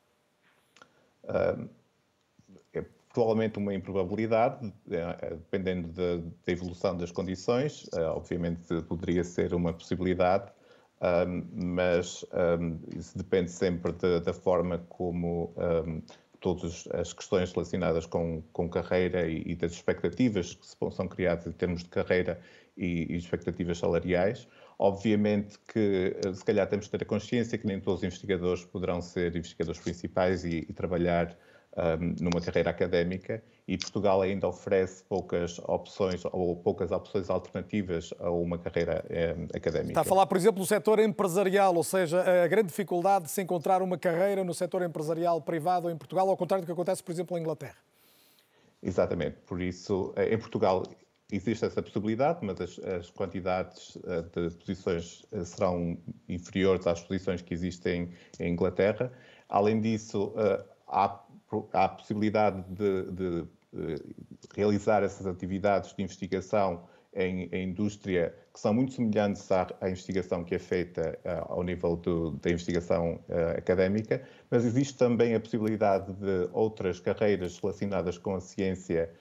É 2.74 2.86
provavelmente 3.14 3.58
uma 3.58 3.74
improbabilidade, 3.74 4.72
é, 4.92 5.18
é, 5.22 5.30
dependendo 5.32 5.88
da, 5.90 6.52
evolução 6.52 6.96
das 6.96 7.12
condições. 7.12 7.90
É, 7.96 8.02
obviamente 8.02 8.82
poderia 8.84 9.24
ser 9.24 9.54
uma 9.54 9.74
possibilidade, 9.74 10.52
mas 11.54 12.26
isso 12.96 13.16
depende 13.18 13.52
sempre 13.52 13.92
da, 13.94 14.20
da 14.20 14.34
forma 14.34 14.80
como, 14.90 15.54
todas 16.40 16.88
as 16.94 17.14
questões 17.14 17.52
relacionadas 17.52 18.06
com, 18.06 18.42
com 18.54 18.70
carreira 18.70 19.28
e, 19.28 19.44
e, 19.46 19.56
das 19.56 19.74
expectativas 19.74 20.54
que 20.56 20.92
são 20.92 21.08
criadas 21.08 21.48
em 21.48 21.52
termos 21.52 21.84
de 21.84 21.90
carreira 21.90 22.40
e, 22.76 23.12
e 23.12 23.16
expectativas 23.16 23.78
salariais. 23.80 24.48
Obviamente 24.80 25.58
que, 25.68 26.16
eh, 26.24 26.34
se 26.34 26.46
calhar, 26.46 26.68
temos 26.68 26.86
que 26.86 26.92
ter 26.92 27.04
a 27.04 27.06
consciência 27.06 27.58
que 27.58 27.66
nem 27.66 27.80
todos 27.80 28.02
os 28.02 28.04
investigadores 28.04 28.64
poderão 28.64 29.02
ser 29.02 29.36
investigadores 29.36 29.80
principais 29.82 30.46
e, 30.46 30.68
e 30.70 30.74
trabalhar 30.74 31.36
um, 31.78 32.16
numa 32.24 32.42
carreira 32.42 32.70
académica 32.70 33.44
e 33.68 33.78
Portugal 33.78 34.22
ainda 34.22 34.48
oferece 34.48 35.04
poucas 35.04 35.60
opções 35.60 36.24
ou 36.26 36.56
poucas 36.56 36.92
opções 36.92 37.30
alternativas 37.30 38.14
a 38.20 38.32
uma 38.32 38.58
carreira 38.58 39.06
um, 39.38 39.44
académica. 39.56 39.92
Está 39.92 40.02
a 40.02 40.04
falar, 40.04 40.26
por 40.26 40.38
exemplo, 40.38 40.60
do 40.60 40.66
setor 40.66 41.00
empresarial, 41.00 41.76
ou 41.76 41.84
seja, 41.84 42.22
a 42.44 42.48
grande 42.48 42.70
dificuldade 42.70 43.26
de 43.26 43.32
se 43.32 43.42
encontrar 43.42 43.82
uma 43.82 43.98
carreira 43.98 44.44
no 44.44 44.54
setor 44.54 44.82
empresarial 44.82 45.42
privado 45.42 45.90
em 45.90 45.98
Portugal, 45.98 46.30
ao 46.30 46.38
contrário 46.38 46.64
do 46.64 46.66
que 46.66 46.72
acontece, 46.72 47.04
por 47.04 47.12
exemplo, 47.12 47.38
em 47.38 47.42
Inglaterra. 47.42 47.78
Exatamente, 48.82 49.38
por 49.46 49.62
isso, 49.62 50.14
eh, 50.16 50.34
em 50.34 50.38
Portugal 50.38 50.84
existe 51.32 51.66
essa 51.66 51.82
possibilidade, 51.82 52.40
mas 52.42 52.60
as, 52.62 52.80
as, 52.80 53.10
quantidades 53.10 53.98
eh, 54.06 54.50
de 54.50 54.56
posições 54.56 55.26
eh, 55.32 55.44
serão 55.44 55.98
inferiores 56.30 56.88
às 56.88 57.02
posições 57.02 57.42
que 57.42 57.54
existem 57.54 58.10
em 58.40 58.54
Inglaterra. 58.54 59.12
Além 59.50 59.82
disso, 59.82 60.34
há 60.88 61.24
há 61.74 61.86
a 61.86 61.90
possibilidade 61.90 62.64
de, 62.70 63.12
de, 63.12 63.48
realizar 64.56 65.04
essas 65.04 65.28
atividades 65.28 65.94
de 65.94 66.02
investigação 66.02 66.84
em, 67.14 67.50
em, 67.52 67.70
indústria 67.70 68.34
que 68.54 68.60
são 68.60 68.74
muito 68.74 68.94
semelhantes 68.94 69.52
à, 69.52 69.68
à 69.82 69.90
investigação 69.90 70.44
que 70.44 70.56
é 70.56 70.60
feita 70.60 71.18
uh, 71.24 71.54
ao 71.54 71.64
nível 71.64 71.96
do, 71.96 72.32
da 72.32 72.50
investigação 72.52 73.20
uh, 73.30 73.58
académica, 73.58 74.24
mas 74.50 74.66
existe 74.66 74.98
também 74.98 75.36
a 75.36 75.40
possibilidade 75.40 76.14
de 76.14 76.50
outras 76.54 77.00
carreiras 77.00 77.58
relacionadas 77.60 78.18
com 78.18 78.36
a 78.36 78.40
ciência 78.40 79.12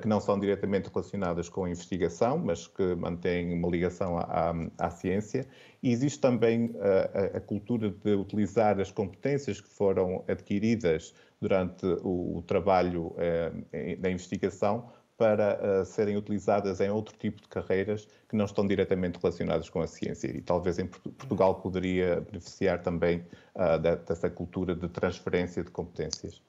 que 0.00 0.08
não 0.08 0.18
são 0.18 0.38
diretamente 0.38 0.88
relacionadas 0.88 1.48
com 1.48 1.64
a 1.64 1.70
investigação, 1.70 2.38
mas 2.38 2.66
que 2.66 2.94
mantêm 2.94 3.52
uma 3.52 3.68
ligação 3.68 4.16
à, 4.16 4.22
à, 4.50 4.86
à 4.86 4.90
ciência. 4.90 5.46
E 5.82 5.92
existe 5.92 6.20
também 6.20 6.74
a, 6.80 7.36
a 7.36 7.40
cultura 7.40 7.90
de 7.90 8.14
utilizar 8.14 8.80
as 8.80 8.90
competências 8.90 9.60
que 9.60 9.68
foram 9.68 10.24
adquiridas 10.26 11.14
durante 11.40 11.84
o, 12.02 12.38
o 12.38 12.42
trabalho 12.42 13.14
eh, 13.18 13.96
da 13.96 14.10
investigação 14.10 14.88
para 15.16 15.82
uh, 15.82 15.84
serem 15.84 16.16
utilizadas 16.16 16.80
em 16.80 16.90
outro 16.90 17.16
tipo 17.16 17.40
de 17.40 17.48
carreiras 17.48 18.08
que 18.28 18.34
não 18.34 18.46
estão 18.46 18.66
diretamente 18.66 19.18
relacionadas 19.20 19.68
com 19.68 19.80
a 19.80 19.86
ciência. 19.86 20.26
E 20.28 20.40
talvez 20.40 20.78
em 20.78 20.86
Portugal 20.86 21.54
poderia 21.56 22.20
beneficiar 22.20 22.82
também 22.82 23.24
uh, 23.54 23.78
dessa 23.78 24.28
cultura 24.28 24.74
de 24.74 24.88
transferência 24.88 25.62
de 25.62 25.70
competências. 25.70 26.42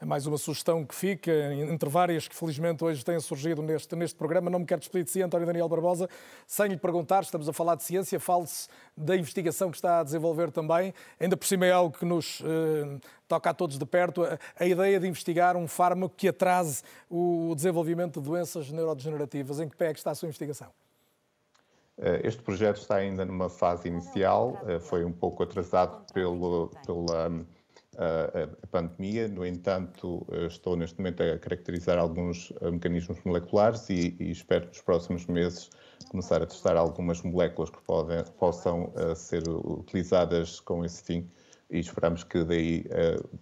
É 0.00 0.04
mais 0.04 0.28
uma 0.28 0.38
sugestão 0.38 0.84
que 0.84 0.94
fica, 0.94 1.32
entre 1.52 1.88
várias 1.88 2.28
que 2.28 2.34
felizmente 2.36 2.84
hoje 2.84 3.04
têm 3.04 3.18
surgido 3.18 3.60
neste, 3.62 3.96
neste 3.96 4.16
programa. 4.16 4.48
Não 4.48 4.60
me 4.60 4.64
quero 4.64 4.78
despedir 4.78 5.02
de 5.02 5.10
si, 5.10 5.20
António 5.20 5.44
Daniel 5.44 5.68
Barbosa, 5.68 6.08
sem 6.46 6.68
lhe 6.68 6.76
perguntar, 6.76 7.24
estamos 7.24 7.48
a 7.48 7.52
falar 7.52 7.74
de 7.74 7.82
ciência, 7.82 8.20
fale-se 8.20 8.68
da 8.96 9.16
investigação 9.16 9.72
que 9.72 9.76
está 9.76 9.98
a 9.98 10.04
desenvolver 10.04 10.52
também. 10.52 10.94
Ainda 11.18 11.36
por 11.36 11.44
cima 11.46 11.66
é 11.66 11.72
algo 11.72 11.98
que 11.98 12.04
nos 12.04 12.40
eh, 12.44 13.00
toca 13.26 13.50
a 13.50 13.54
todos 13.54 13.76
de 13.76 13.84
perto, 13.84 14.22
a, 14.22 14.38
a, 14.56 14.64
ideia 14.64 15.00
de 15.00 15.08
investigar 15.08 15.56
um 15.56 15.66
fármaco 15.66 16.14
que 16.16 16.28
atrase 16.28 16.84
o 17.10 17.52
desenvolvimento 17.56 18.20
de 18.20 18.28
doenças 18.28 18.70
neurodegenerativas. 18.70 19.58
Em 19.58 19.68
que 19.68 19.76
pé 19.76 19.88
é 19.88 19.92
que 19.92 19.98
está 19.98 20.12
a 20.12 20.14
sua 20.14 20.26
investigação? 20.26 20.68
Eh, 21.98 22.20
este 22.22 22.40
projeto 22.40 22.76
está 22.76 22.94
ainda 22.94 23.24
numa 23.24 23.48
fase 23.48 23.88
inicial, 23.88 24.62
eh, 24.68 24.78
foi 24.78 25.04
um 25.04 25.12
pouco 25.12 25.42
atrasado 25.42 26.04
pelo, 26.12 26.70
pela 26.86 27.28
a, 27.98 28.66
pandemia. 28.68 29.28
No 29.28 29.44
entanto, 29.44 30.26
eh, 30.30 30.46
estou 30.46 30.76
neste 30.76 30.98
momento 30.98 31.22
a 31.22 31.38
caracterizar 31.38 31.98
alguns 31.98 32.52
eh, 32.60 32.70
mecanismos 32.70 33.18
moleculares 33.24 33.90
e, 33.90 34.16
e 34.20 34.30
espero 34.30 34.66
nos 34.66 34.80
próximos 34.80 35.26
meses 35.26 35.70
começar 36.10 36.40
a 36.42 36.46
testar 36.46 36.76
algumas 36.76 37.20
moléculas 37.22 37.70
que 37.70 37.82
podem, 37.82 38.24
possam 38.38 38.92
uh, 38.94 39.14
ser 39.16 39.42
utilizadas 39.48 40.60
com 40.60 40.84
esse 40.84 41.02
fim 41.02 41.28
e 41.70 41.80
esperamos 41.80 42.22
que 42.22 42.44
daí 42.44 42.86
uh, 42.86 43.38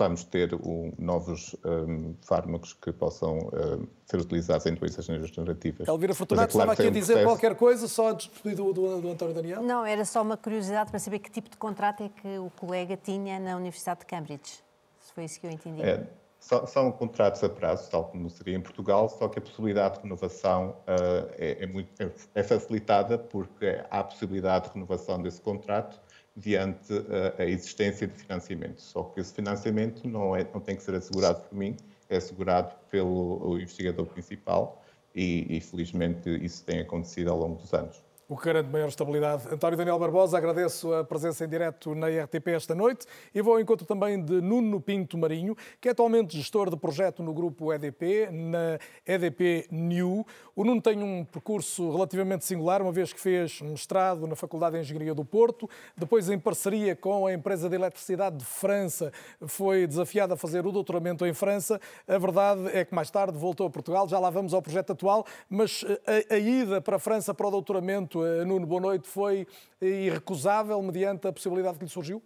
possamos 0.00 0.24
ter 0.24 0.54
um, 0.54 0.92
novos 0.98 1.54
um, 1.62 2.14
fármacos 2.22 2.72
que 2.72 2.90
possam 2.90 3.36
um, 3.36 3.86
ser 4.06 4.18
utilizados 4.18 4.64
em 4.64 4.74
doenças 4.74 5.06
neurodegenerativas. 5.06 5.86
Elvira 5.86 6.14
Fortunato, 6.14 6.48
é 6.48 6.52
claro 6.52 6.72
estava 6.72 6.88
aqui 6.88 6.88
a 6.88 7.00
dizer 7.00 7.12
processo... 7.12 7.28
qualquer 7.28 7.54
coisa, 7.54 7.86
só 7.86 8.08
antes 8.08 8.30
do, 8.42 8.72
do, 8.72 9.00
do, 9.02 9.10
António 9.10 9.34
Daniel? 9.34 9.62
Não, 9.62 9.84
era 9.84 10.06
só 10.06 10.22
uma 10.22 10.38
curiosidade 10.38 10.88
para 10.90 10.98
saber 10.98 11.18
que 11.18 11.30
tipo 11.30 11.50
de 11.50 11.56
contrato 11.58 12.02
é 12.02 12.08
que 12.08 12.38
o 12.38 12.50
colega 12.56 12.96
tinha 12.96 13.38
na 13.38 13.56
Universidade 13.56 14.00
de 14.00 14.06
Cambridge. 14.06 14.62
Se 15.00 15.12
foi 15.12 15.24
isso 15.24 15.38
que 15.38 15.46
eu 15.46 15.50
entendi. 15.50 15.82
É, 15.82 16.06
são, 16.38 16.66
são, 16.66 16.90
contratos 16.90 17.44
a 17.44 17.48
prazo, 17.50 17.90
tal 17.90 18.04
como 18.04 18.30
seria 18.30 18.56
em 18.56 18.60
Portugal, 18.62 19.06
só 19.10 19.28
que 19.28 19.38
a 19.38 19.42
possibilidade 19.42 19.96
de 19.96 20.02
renovação 20.04 20.70
uh, 20.70 21.30
é, 21.36 21.64
é, 21.64 21.66
muito, 21.66 21.90
é, 22.02 22.10
é 22.36 22.42
facilitada 22.42 23.18
porque 23.18 23.84
há 23.90 23.98
a 23.98 24.04
possibilidade 24.04 24.68
de 24.68 24.74
renovação 24.74 25.20
desse 25.20 25.42
contrato 25.42 26.00
diante 26.40 26.92
a, 27.38 27.42
a 27.42 27.46
existência 27.46 28.06
de 28.06 28.14
financiamento. 28.14 28.80
Só 28.80 29.04
que 29.04 29.20
esse 29.20 29.34
financiamento 29.34 30.08
não, 30.08 30.34
é, 30.34 30.46
não 30.52 30.60
tem 30.60 30.76
que 30.76 30.82
ser 30.82 30.94
assegurado 30.94 31.40
por 31.42 31.56
mim, 31.56 31.76
é 32.08 32.16
assegurado 32.16 32.74
pelo 32.90 33.58
investigador 33.60 34.06
principal 34.06 34.82
e, 35.14 35.56
e 35.56 35.60
felizmente 35.60 36.28
isso 36.44 36.64
tem 36.64 36.80
acontecido 36.80 37.30
ao 37.30 37.38
longo 37.38 37.56
dos 37.56 37.72
anos 37.72 38.09
o 38.30 38.36
que 38.36 38.44
garante 38.44 38.70
maior 38.70 38.86
estabilidade. 38.86 39.42
António 39.52 39.76
Daniel 39.76 39.98
Barbosa, 39.98 40.38
agradeço 40.38 40.94
a 40.94 41.02
presença 41.02 41.44
em 41.44 41.48
direto 41.48 41.96
na 41.96 42.06
RTP 42.06 42.46
esta 42.54 42.76
noite 42.76 43.04
e 43.34 43.42
vou 43.42 43.54
ao 43.54 43.60
encontro 43.60 43.84
também 43.84 44.24
de 44.24 44.40
Nuno 44.40 44.80
Pinto 44.80 45.18
Marinho, 45.18 45.56
que 45.80 45.88
é 45.88 45.90
atualmente 45.90 46.36
gestor 46.36 46.70
de 46.70 46.76
projeto 46.76 47.24
no 47.24 47.34
grupo 47.34 47.72
EDP, 47.72 48.28
na 48.30 48.78
EDP 49.04 49.66
New. 49.72 50.24
O 50.54 50.62
Nuno 50.62 50.80
tem 50.80 51.02
um 51.02 51.24
percurso 51.24 51.90
relativamente 51.90 52.44
singular, 52.44 52.80
uma 52.80 52.92
vez 52.92 53.12
que 53.12 53.18
fez 53.18 53.60
mestrado 53.62 54.24
na 54.28 54.36
Faculdade 54.36 54.76
de 54.76 54.82
Engenharia 54.82 55.12
do 55.12 55.24
Porto, 55.24 55.68
depois 55.96 56.30
em 56.30 56.38
parceria 56.38 56.94
com 56.94 57.26
a 57.26 57.32
empresa 57.32 57.68
de 57.68 57.74
eletricidade 57.74 58.36
de 58.36 58.44
França, 58.44 59.12
foi 59.44 59.88
desafiado 59.88 60.34
a 60.34 60.36
fazer 60.36 60.64
o 60.64 60.70
doutoramento 60.70 61.26
em 61.26 61.34
França. 61.34 61.80
A 62.06 62.16
verdade 62.16 62.68
é 62.68 62.84
que 62.84 62.94
mais 62.94 63.10
tarde 63.10 63.36
voltou 63.36 63.66
a 63.66 63.70
Portugal, 63.70 64.08
já 64.08 64.20
lá 64.20 64.30
vamos 64.30 64.54
ao 64.54 64.62
projeto 64.62 64.92
atual, 64.92 65.26
mas 65.48 65.84
a, 66.06 66.34
a 66.34 66.38
ida 66.38 66.80
para 66.80 66.94
a 66.94 67.00
França 67.00 67.34
para 67.34 67.48
o 67.48 67.50
doutoramento 67.50 68.19
eh, 68.24 68.44
Nuno, 68.44 68.66
boa 68.66 68.80
noite. 68.80 69.08
Foi 69.08 69.46
irrecusável 69.80 70.80
mediante 70.82 71.26
a 71.26 71.32
possibilidade 71.32 71.78
que 71.78 71.84
lhe 71.84 71.90
surgiu? 71.90 72.22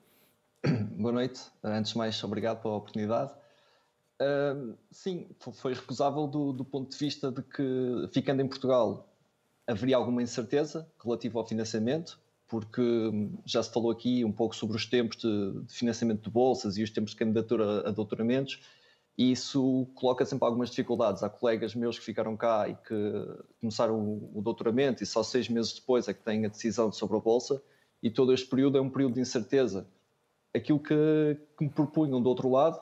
Boa 0.96 1.12
noite. 1.12 1.40
Antes 1.62 1.92
de 1.92 1.98
mais, 1.98 2.22
obrigado 2.24 2.62
pela 2.62 2.74
oportunidade. 2.74 3.32
Uh, 4.20 4.74
sim, 4.90 5.26
foi 5.52 5.74
recusável 5.74 6.26
do, 6.26 6.52
do, 6.52 6.64
ponto 6.64 6.90
de 6.90 6.96
vista 6.96 7.30
de 7.32 7.42
que, 7.42 8.08
ficando 8.12 8.40
em 8.40 8.48
Portugal, 8.48 9.08
haveria 9.66 9.96
alguma 9.96 10.22
incerteza 10.22 10.88
relativa 11.02 11.38
ao 11.38 11.46
financiamento, 11.46 12.18
porque 12.46 12.80
hum, 12.80 13.36
já 13.44 13.62
se 13.62 13.72
falou 13.72 13.90
aqui 13.90 14.24
um 14.24 14.32
pouco 14.32 14.54
sobre 14.54 14.76
os 14.76 14.86
tempos 14.86 15.16
de, 15.16 15.60
de 15.62 15.74
financiamento 15.74 16.22
de 16.22 16.30
bolsas 16.30 16.76
e 16.76 16.82
os 16.82 16.90
tempos 16.90 17.10
de 17.10 17.16
candidatura 17.16 17.88
a 17.88 17.90
doutoramentos, 17.90 18.60
e 19.16 19.30
isso 19.30 19.86
coloca 19.94 20.24
sempre 20.24 20.44
algumas 20.44 20.70
dificuldades. 20.70 21.22
Há 21.22 21.28
colegas 21.28 21.74
meus 21.74 21.98
que 21.98 22.04
ficaram 22.04 22.36
cá 22.36 22.68
e 22.68 22.74
que 22.74 23.44
começaram 23.60 23.96
o 24.34 24.42
doutoramento 24.42 25.02
e 25.02 25.06
só 25.06 25.22
seis 25.22 25.48
meses 25.48 25.72
depois 25.72 26.08
é 26.08 26.14
que 26.14 26.22
têm 26.22 26.44
a 26.44 26.48
decisão 26.48 26.90
sobre 26.90 27.16
a 27.16 27.20
bolsa, 27.20 27.62
e 28.02 28.10
todo 28.10 28.32
este 28.32 28.46
período 28.46 28.76
é 28.76 28.80
um 28.80 28.90
período 28.90 29.14
de 29.14 29.20
incerteza. 29.20 29.86
Aquilo 30.52 30.78
que, 30.78 31.38
que 31.56 31.64
me 31.64 31.70
propunham 31.70 32.20
do 32.20 32.28
outro 32.28 32.50
lado 32.50 32.80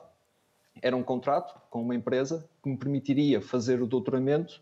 era 0.81 0.95
um 0.95 1.03
contrato 1.03 1.59
com 1.69 1.81
uma 1.81 1.95
empresa 1.95 2.49
que 2.61 2.69
me 2.69 2.77
permitiria 2.77 3.41
fazer 3.41 3.81
o 3.81 3.87
doutoramento 3.87 4.61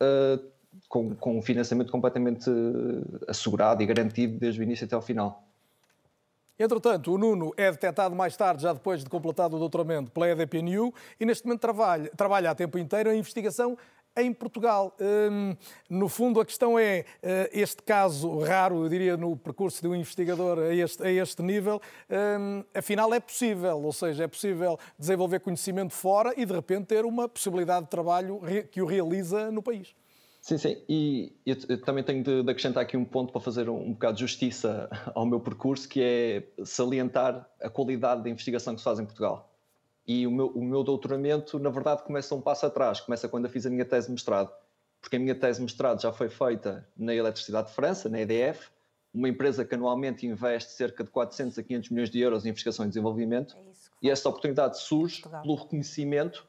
uh, 0.00 0.42
com, 0.88 1.14
com 1.16 1.38
um 1.38 1.42
financiamento 1.42 1.90
completamente 1.90 2.48
assegurado 3.28 3.82
e 3.82 3.86
garantido 3.86 4.38
desde 4.38 4.60
o 4.60 4.62
início 4.62 4.86
até 4.86 4.94
ao 4.94 5.02
final. 5.02 5.49
Entretanto, 6.62 7.14
o 7.14 7.16
Nuno 7.16 7.54
é 7.56 7.70
detectado 7.70 8.14
mais 8.14 8.36
tarde, 8.36 8.64
já 8.64 8.74
depois 8.74 9.02
de 9.02 9.08
completado 9.08 9.56
o 9.56 9.58
doutoramento, 9.58 10.10
pela 10.10 10.28
EDPNU 10.28 10.92
e 11.18 11.24
neste 11.24 11.46
momento 11.46 11.62
trabalha, 11.62 12.10
trabalha 12.14 12.50
a 12.50 12.54
tempo 12.54 12.78
inteiro 12.78 13.10
em 13.10 13.18
investigação 13.18 13.78
em 14.14 14.30
Portugal. 14.30 14.94
Hum, 15.00 15.56
no 15.88 16.06
fundo, 16.06 16.38
a 16.38 16.44
questão 16.44 16.78
é 16.78 17.06
uh, 17.22 17.48
este 17.50 17.82
caso 17.82 18.40
raro, 18.40 18.84
eu 18.84 18.90
diria, 18.90 19.16
no 19.16 19.34
percurso 19.38 19.80
de 19.80 19.88
um 19.88 19.94
investigador 19.94 20.58
a 20.58 20.74
este, 20.74 21.02
a 21.02 21.10
este 21.10 21.40
nível, 21.40 21.80
hum, 22.10 22.62
afinal 22.74 23.14
é 23.14 23.20
possível, 23.20 23.80
ou 23.80 23.92
seja, 23.94 24.24
é 24.24 24.28
possível 24.28 24.78
desenvolver 24.98 25.40
conhecimento 25.40 25.94
fora 25.94 26.34
e 26.36 26.44
de 26.44 26.52
repente 26.52 26.88
ter 26.88 27.06
uma 27.06 27.26
possibilidade 27.26 27.86
de 27.86 27.90
trabalho 27.90 28.38
que 28.70 28.82
o 28.82 28.84
realiza 28.84 29.50
no 29.50 29.62
país. 29.62 29.94
Sim, 30.40 30.56
sim, 30.56 30.82
e 30.88 31.32
eu, 31.44 31.54
eu 31.68 31.80
também 31.82 32.02
tenho 32.02 32.24
de, 32.24 32.42
de, 32.42 32.50
acrescentar 32.50 32.82
aqui 32.82 32.96
um 32.96 33.04
ponto 33.04 33.30
para 33.30 33.42
fazer 33.42 33.68
um, 33.68 33.76
um, 33.76 33.92
bocado 33.92 34.14
de 34.14 34.20
justiça 34.20 34.88
ao 35.14 35.26
meu 35.26 35.38
percurso, 35.38 35.86
que 35.86 36.00
é 36.02 36.64
salientar 36.64 37.46
a 37.60 37.68
qualidade 37.68 38.22
da 38.22 38.30
investigação 38.30 38.74
que 38.74 38.80
se 38.80 38.84
faz 38.84 38.98
em 38.98 39.04
Portugal. 39.04 39.52
E 40.06 40.26
o 40.26 40.30
meu, 40.30 40.46
o 40.48 40.64
meu 40.64 40.82
doutoramento, 40.82 41.58
na 41.58 41.68
verdade, 41.68 42.02
começa 42.02 42.34
um 42.34 42.40
passo 42.40 42.64
atrás, 42.64 43.00
começa 43.00 43.28
quando 43.28 43.44
eu 43.44 43.50
fiz 43.50 43.66
a 43.66 43.70
minha 43.70 43.84
tese 43.84 44.06
de 44.06 44.12
mestrado, 44.12 44.50
porque 45.00 45.16
a 45.16 45.18
minha 45.18 45.34
tese 45.34 45.58
de 45.58 45.64
mestrado 45.64 46.00
já 46.00 46.10
foi 46.10 46.30
feita 46.30 46.88
na 46.96 47.14
Eletricidade 47.14 47.68
de 47.68 47.74
França, 47.74 48.08
na 48.08 48.20
EDF, 48.20 48.70
uma 49.12 49.28
empresa 49.28 49.64
que 49.64 49.74
anualmente 49.74 50.26
investe 50.26 50.72
cerca 50.72 51.04
de 51.04 51.10
400 51.10 51.58
a 51.58 51.62
500 51.62 51.90
milhões 51.90 52.10
de 52.10 52.18
euros 52.18 52.46
em 52.46 52.48
investigação 52.48 52.86
e 52.86 52.88
desenvolvimento, 52.88 53.56
é 53.56 53.60
e 54.02 54.10
esta 54.10 54.28
oportunidade 54.28 54.78
surge 54.78 55.20
Portugal. 55.20 55.42
pelo 55.42 55.54
reconhecimento 55.56 56.46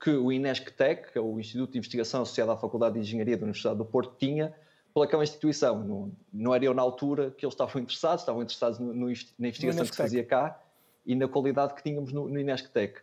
que 0.00 0.10
o 0.10 0.30
INESCTEC, 0.30 1.12
que 1.12 1.18
é 1.18 1.20
o 1.20 1.40
Instituto 1.40 1.72
de 1.72 1.78
Investigação 1.78 2.22
associado 2.22 2.50
à 2.50 2.56
Faculdade 2.56 2.94
de 2.94 3.00
Engenharia 3.00 3.36
da 3.36 3.44
Universidade 3.44 3.78
do 3.78 3.84
Porto, 3.84 4.14
tinha 4.18 4.54
pelaquela 4.92 5.22
instituição. 5.22 5.82
Não, 5.84 6.12
não 6.32 6.54
era 6.54 6.64
eu 6.64 6.74
na 6.74 6.82
altura 6.82 7.30
que 7.30 7.44
eles 7.44 7.54
estavam 7.54 7.82
interessados, 7.82 8.22
estavam 8.22 8.42
interessados 8.42 8.78
no, 8.78 8.92
no, 8.92 9.06
na 9.06 9.48
investigação 9.48 9.84
que 9.84 9.90
se 9.90 9.96
fazia 9.96 10.24
cá 10.24 10.60
e 11.04 11.14
na 11.14 11.28
qualidade 11.28 11.74
que 11.74 11.82
tínhamos 11.82 12.12
no, 12.12 12.28
no 12.28 12.40
INESCTEC. 12.40 13.00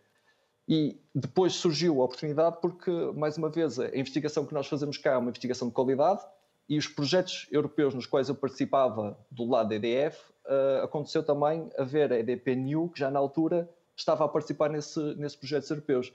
E 0.67 0.97
depois 1.13 1.53
surgiu 1.53 2.01
a 2.01 2.05
oportunidade 2.05 2.57
porque, 2.61 2.91
mais 3.15 3.37
uma 3.37 3.49
vez, 3.49 3.79
a 3.79 3.95
investigação 3.95 4.45
que 4.45 4.53
nós 4.53 4.67
fazemos 4.67 4.97
cá 4.97 5.13
é 5.13 5.17
uma 5.17 5.29
investigação 5.29 5.67
de 5.67 5.73
qualidade 5.73 6.21
e 6.69 6.77
os 6.77 6.87
projetos 6.87 7.47
europeus 7.51 7.93
nos 7.93 8.05
quais 8.05 8.29
eu 8.29 8.35
participava 8.35 9.17
do 9.29 9.45
lado 9.45 9.69
da 9.69 9.75
EDF, 9.75 10.17
uh, 10.45 10.83
aconteceu 10.83 11.21
também 11.21 11.69
haver 11.77 12.11
a 12.13 12.19
EDP 12.19 12.55
New, 12.55 12.89
que 12.89 12.99
já 12.99 13.11
na 13.11 13.19
altura 13.19 13.69
estava 13.95 14.25
a 14.25 14.27
participar 14.27 14.69
nesse, 14.69 14.99
nesses 15.15 15.35
projetos 15.35 15.69
europeus. 15.69 16.13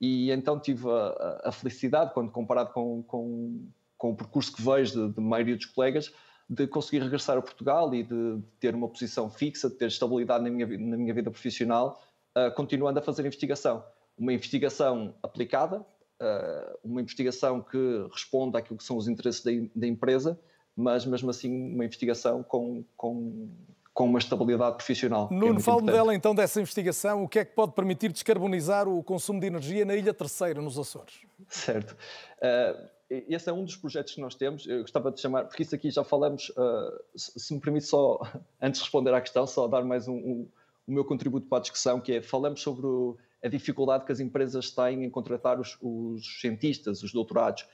E 0.00 0.30
então 0.30 0.60
tive 0.60 0.88
a, 0.90 1.40
a 1.44 1.52
felicidade, 1.52 2.12
quando 2.12 2.30
comparado 2.30 2.72
com, 2.72 3.02
com, 3.02 3.68
com, 3.96 4.10
o 4.12 4.16
percurso 4.16 4.54
que 4.54 4.62
vejo 4.62 5.08
de, 5.08 5.14
de 5.14 5.20
maioria 5.20 5.56
dos 5.56 5.66
colegas, 5.66 6.12
de 6.48 6.66
conseguir 6.66 7.02
regressar 7.02 7.36
a 7.38 7.42
Portugal 7.42 7.92
e 7.94 8.02
de 8.02 8.40
ter 8.60 8.74
uma 8.74 8.88
posição 8.88 9.30
fixa, 9.30 9.68
de 9.68 9.76
ter 9.76 9.88
estabilidade 9.88 10.44
na 10.44 10.50
minha, 10.50 10.66
na 10.66 10.96
minha 10.96 11.14
vida 11.14 11.30
profissional 11.30 12.00
uh, 12.36 12.54
continuando 12.54 12.98
a 12.98 13.02
fazer 13.02 13.22
investigação. 13.22 13.82
Uma 14.18 14.32
investigação 14.32 15.14
aplicada, 15.22 15.80
uh, 15.80 16.78
uma 16.84 17.00
investigação 17.00 17.62
que 17.62 18.06
responde 18.12 18.56
àquilo 18.56 18.76
que 18.76 18.84
são 18.84 18.96
os 18.96 19.08
interesses 19.08 19.42
da, 19.42 19.50
da 19.74 19.86
empresa, 19.86 20.38
mas 20.76 21.06
mesmo 21.06 21.30
assim 21.30 21.72
uma 21.74 21.84
investigação 21.84 22.42
com, 22.42 22.84
com, 22.96 23.48
com 23.96 24.04
uma 24.04 24.18
estabilidade 24.18 24.76
profissional. 24.76 25.26
É 25.32 25.34
Nuno, 25.34 25.58
é 25.58 25.62
fale 25.62 25.86
dela 25.86 26.14
então 26.14 26.34
dessa 26.34 26.60
investigação. 26.60 27.24
O 27.24 27.28
que 27.28 27.38
é 27.38 27.44
que 27.46 27.54
pode 27.54 27.72
permitir 27.72 28.12
descarbonizar 28.12 28.86
o 28.86 29.02
consumo 29.02 29.40
de 29.40 29.46
energia 29.46 29.86
na 29.86 29.96
Ilha 29.96 30.12
Terceira, 30.12 30.60
nos 30.60 30.78
Açores? 30.78 31.14
Certo. 31.48 31.96
Uh, 32.36 32.88
esse 33.08 33.48
é 33.48 33.52
um 33.54 33.64
dos 33.64 33.74
projetos 33.74 34.14
que 34.14 34.20
nós 34.20 34.34
temos. 34.34 34.66
Eu 34.66 34.82
gostava 34.82 35.10
de 35.10 35.18
chamar, 35.18 35.46
porque 35.46 35.62
isso 35.62 35.74
aqui 35.74 35.90
já 35.90 36.04
falamos, 36.04 36.50
uh, 36.50 37.02
se 37.16 37.54
me 37.54 37.58
permite 37.58 37.86
só, 37.86 38.20
antes 38.60 38.80
de 38.80 38.84
responder 38.84 39.14
à 39.14 39.20
questão, 39.20 39.46
só 39.46 39.66
dar 39.66 39.82
mais 39.82 40.06
um, 40.06 40.16
um, 40.16 40.48
o 40.86 40.92
meu 40.92 41.04
contributo 41.04 41.46
para 41.46 41.56
a 41.56 41.62
discussão, 41.62 41.98
que 41.98 42.12
é 42.12 42.20
falamos 42.20 42.60
sobre 42.60 42.84
o, 42.84 43.16
a 43.42 43.48
dificuldade 43.48 44.04
que 44.04 44.12
as 44.12 44.20
empresas 44.20 44.70
têm 44.70 45.04
em 45.04 45.10
contratar 45.10 45.58
os, 45.58 45.78
os 45.80 46.38
cientistas, 46.42 47.02
os 47.02 47.14
doutorados. 47.14 47.66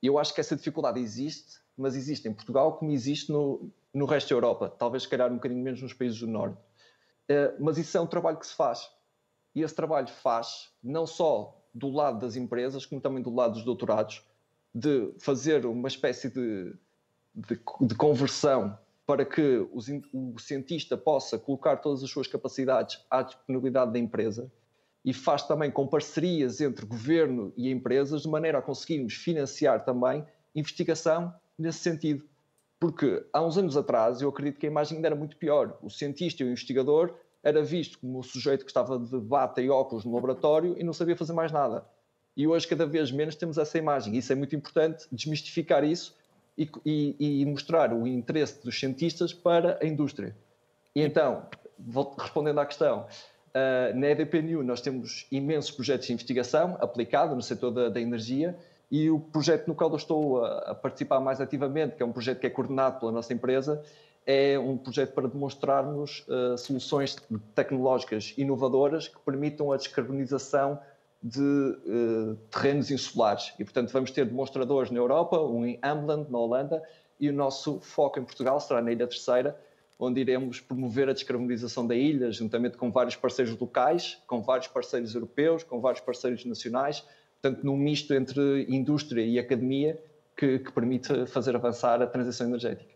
Eu 0.00 0.20
acho 0.20 0.32
que 0.32 0.40
essa 0.40 0.54
dificuldade 0.54 1.00
existe, 1.00 1.63
mas 1.76 1.96
existe 1.96 2.28
em 2.28 2.32
Portugal 2.32 2.76
como 2.76 2.90
existe 2.90 3.30
no, 3.30 3.70
no 3.92 4.06
resto 4.06 4.28
da 4.28 4.34
Europa, 4.36 4.74
talvez 4.78 5.04
se 5.04 5.08
calhar 5.08 5.30
um 5.30 5.36
bocadinho 5.36 5.62
menos 5.62 5.82
nos 5.82 5.92
países 5.92 6.18
do 6.20 6.26
Norte. 6.26 6.58
Uh, 7.28 7.56
mas 7.58 7.78
isso 7.78 7.96
é 7.96 8.00
um 8.00 8.06
trabalho 8.06 8.36
que 8.36 8.46
se 8.46 8.54
faz. 8.54 8.90
E 9.54 9.62
esse 9.62 9.74
trabalho 9.74 10.08
faz 10.08 10.70
não 10.82 11.06
só 11.06 11.60
do 11.72 11.90
lado 11.90 12.20
das 12.20 12.36
empresas, 12.36 12.86
como 12.86 13.00
também 13.00 13.22
do 13.22 13.34
lado 13.34 13.54
dos 13.54 13.64
doutorados, 13.64 14.22
de 14.74 15.12
fazer 15.18 15.64
uma 15.66 15.88
espécie 15.88 16.28
de, 16.28 16.74
de, 17.34 17.60
de 17.80 17.94
conversão 17.94 18.78
para 19.06 19.24
que 19.24 19.68
o 19.72 20.38
cientista 20.38 20.96
possa 20.96 21.38
colocar 21.38 21.76
todas 21.76 22.02
as 22.02 22.10
suas 22.10 22.26
capacidades 22.26 23.04
à 23.10 23.22
disponibilidade 23.22 23.92
da 23.92 23.98
empresa 23.98 24.50
e 25.04 25.12
faz 25.12 25.42
também 25.42 25.70
com 25.70 25.86
parcerias 25.86 26.60
entre 26.60 26.86
governo 26.86 27.52
e 27.56 27.70
empresas 27.70 28.22
de 28.22 28.28
maneira 28.28 28.58
a 28.58 28.62
conseguirmos 28.62 29.14
financiar 29.14 29.84
também 29.84 30.24
investigação 30.54 31.34
nesse 31.58 31.78
sentido. 31.78 32.24
Porque 32.78 33.24
há 33.32 33.42
uns 33.42 33.56
anos 33.56 33.76
atrás 33.76 34.20
eu 34.20 34.28
acredito 34.28 34.58
que 34.58 34.66
a 34.66 34.70
imagem 34.70 34.96
ainda 34.96 35.08
era 35.08 35.16
muito 35.16 35.36
pior. 35.36 35.78
O 35.82 35.88
cientista 35.88 36.42
e 36.42 36.46
o 36.46 36.50
investigador 36.50 37.14
era 37.42 37.62
visto 37.62 37.98
como 37.98 38.18
o 38.18 38.22
sujeito 38.22 38.64
que 38.64 38.70
estava 38.70 38.98
de 38.98 39.18
bata 39.18 39.60
e 39.60 39.70
óculos 39.70 40.04
no 40.04 40.14
laboratório 40.14 40.74
e 40.78 40.82
não 40.82 40.92
sabia 40.92 41.16
fazer 41.16 41.32
mais 41.32 41.52
nada. 41.52 41.84
E 42.36 42.46
hoje, 42.46 42.66
cada 42.66 42.84
vez 42.84 43.12
menos, 43.12 43.36
temos 43.36 43.58
essa 43.58 43.78
imagem. 43.78 44.16
Isso 44.16 44.32
é 44.32 44.34
muito 44.34 44.56
importante, 44.56 45.06
desmistificar 45.12 45.84
isso 45.84 46.16
e, 46.58 46.68
e, 46.84 47.42
e 47.42 47.46
mostrar 47.46 47.92
o 47.92 48.06
interesse 48.06 48.62
dos 48.64 48.78
cientistas 48.78 49.32
para 49.32 49.78
a 49.80 49.86
indústria. 49.86 50.34
E 50.94 51.02
então, 51.02 51.46
respondendo 52.18 52.58
à 52.60 52.66
questão, 52.66 53.06
uh, 53.54 53.98
na 53.98 54.08
EDPNU 54.08 54.62
nós 54.62 54.80
temos 54.80 55.26
imensos 55.30 55.70
projetos 55.70 56.06
de 56.06 56.12
investigação 56.12 56.76
aplicada 56.80 57.34
no 57.34 57.42
setor 57.42 57.70
da, 57.70 57.88
da, 57.88 58.00
energia 58.00 58.56
e 58.94 59.10
o 59.10 59.18
projeto 59.18 59.66
no 59.66 59.74
qual 59.74 59.90
eu 59.90 59.96
estou 59.96 60.44
a, 60.44 60.70
a, 60.70 60.74
participar 60.76 61.18
mais 61.18 61.40
ativamente, 61.40 61.96
que 61.96 62.02
é 62.04 62.06
um 62.06 62.12
projeto 62.12 62.38
que 62.38 62.46
é 62.46 62.50
coordenado 62.50 63.00
pela 63.00 63.10
nossa 63.10 63.34
empresa, 63.34 63.82
é 64.24 64.56
um 64.56 64.76
projeto 64.76 65.12
para 65.12 65.26
demonstrarmos 65.26 66.24
uh, 66.28 66.56
soluções 66.56 67.16
tecnológicas 67.56 68.32
inovadoras 68.38 69.08
que 69.08 69.18
permitam 69.18 69.72
a 69.72 69.76
descarbonização 69.76 70.78
de 71.20 71.40
uh, 71.40 72.36
terrenos 72.52 72.88
insulares. 72.92 73.52
E, 73.58 73.64
portanto, 73.64 73.90
vamos 73.90 74.12
ter 74.12 74.26
demonstradores 74.26 74.92
na 74.92 74.98
Europa, 74.98 75.40
um 75.40 75.66
em 75.66 75.76
Ameland, 75.82 76.30
na 76.30 76.38
Holanda, 76.38 76.80
e 77.18 77.28
o 77.28 77.32
nosso 77.32 77.80
foco 77.80 78.20
em 78.20 78.24
Portugal 78.24 78.60
será 78.60 78.80
na 78.80 78.92
Ilha 78.92 79.08
Terceira, 79.08 79.58
onde 79.98 80.20
iremos 80.20 80.60
promover 80.60 81.08
a 81.08 81.12
descarbonização 81.12 81.84
da 81.84 81.96
ilha, 81.96 82.30
juntamente 82.30 82.76
com 82.76 82.92
vários 82.92 83.16
parceiros 83.16 83.58
locais, 83.58 84.22
com 84.28 84.40
vários 84.40 84.68
parceiros 84.68 85.16
europeus, 85.16 85.64
com 85.64 85.80
vários 85.80 86.00
parceiros 86.00 86.44
nacionais, 86.44 87.04
portanto, 87.44 87.62
num 87.62 87.76
misto 87.76 88.14
entre 88.14 88.64
indústria 88.70 89.22
e 89.22 89.38
academia 89.38 89.98
que, 90.34 90.60
que 90.60 90.72
permite 90.72 91.26
fazer 91.26 91.54
avançar 91.54 92.00
a 92.00 92.06
transição 92.06 92.46
energética. 92.46 92.93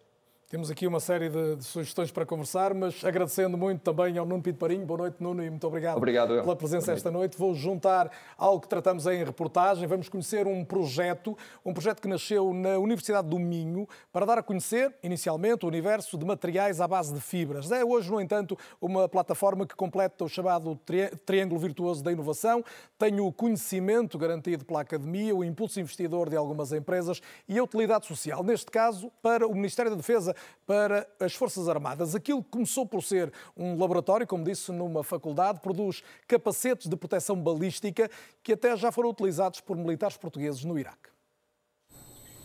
Temos 0.51 0.71
aqui 0.71 0.87
uma 0.87 0.99
série 0.99 1.29
de, 1.29 1.57
de, 1.57 1.65
sugestões 1.65 2.11
para 2.11 2.25
conversar, 2.25 2.73
mas 2.73 3.05
agradecendo 3.05 3.59
muito 3.59 3.83
também 3.83 4.17
ao 4.17 4.25
Nuno 4.25 4.43
Pinto 4.43 4.57
Parinho. 4.57 4.87
Boa 4.87 5.01
noite, 5.01 5.17
Nuno, 5.21 5.45
e 5.45 5.51
muito 5.51 5.67
obrigado, 5.67 5.99
obrigado 5.99 6.41
pela 6.41 6.57
presença 6.57 6.91
esta 6.91 7.11
noite. 7.11 7.37
Vou 7.37 7.55
juntar 7.55 8.11
algo 8.39 8.63
que 8.63 8.67
tratamos 8.67 9.07
em 9.07 9.23
reportagem. 9.23 9.87
Vamos 9.87 10.09
conhecer 10.09 10.47
um 10.47 10.65
projeto, 10.65 11.37
um 11.63 11.75
projeto 11.75 12.01
que 12.01 12.09
nasceu 12.09 12.55
na 12.55 12.79
Universidade 12.79 13.29
do 13.29 13.39
Minho 13.39 13.87
para 14.11 14.25
dar 14.25 14.39
a 14.39 14.43
conhecer, 14.43 14.95
inicialmente, 15.03 15.67
o 15.67 15.69
universo 15.69 16.17
de 16.17 16.25
materiais 16.25 16.81
à 16.81 16.89
base 16.89 17.13
de 17.13 17.21
fibras. 17.21 17.71
É 17.71 17.85
hoje, 17.85 18.11
no 18.11 18.19
entanto, 18.19 18.57
uma 18.81 19.07
plataforma 19.07 19.67
que 19.67 19.77
completa 19.77 20.25
o 20.25 20.31
chamado 20.31 20.81
triângulo 21.27 21.61
virtuoso 21.61 22.03
da 22.03 22.11
inovação. 22.11 22.65
Tem 22.99 23.21
o 23.21 23.31
conhecimento 23.31 24.17
garantido 24.17 24.65
pela 24.65 24.81
academia, 24.81 25.37
o 25.37 25.45
impulso 25.45 25.79
investidor 25.79 26.31
de 26.31 26.37
algumas 26.39 26.73
empresas 26.73 27.21
e 27.47 27.59
a 27.59 27.63
utilidade 27.63 28.07
social, 28.07 28.43
neste 28.43 28.71
caso, 28.71 29.13
para 29.21 29.47
o 29.47 29.55
Ministério 29.55 29.91
da 29.91 29.97
Defesa 29.99 30.35
para 30.67 31.09
as 31.19 31.35
Forças 31.35 31.69
Armadas. 31.69 32.15
Aquilo 32.15 32.43
que 32.43 32.51
começou 32.51 32.87
por 32.87 33.03
ser 33.03 33.33
um 33.57 33.79
laboratório, 33.79 34.27
como 34.27 34.45
disse, 34.45 34.71
numa 34.73 35.03
faculdade, 35.03 35.61
produz 35.61 36.03
capacetes 36.27 36.89
de 36.89 36.97
proteção 36.97 37.37
balística 37.37 38.11
que 38.43 38.53
até 38.53 38.77
já 38.77 38.93
foram 38.93 39.11
utilizados 39.11 39.61
por 39.61 39.77
militares 39.77 40.17
portugueses 40.17 40.65
no 40.65 40.79
Iraque. 40.79 41.09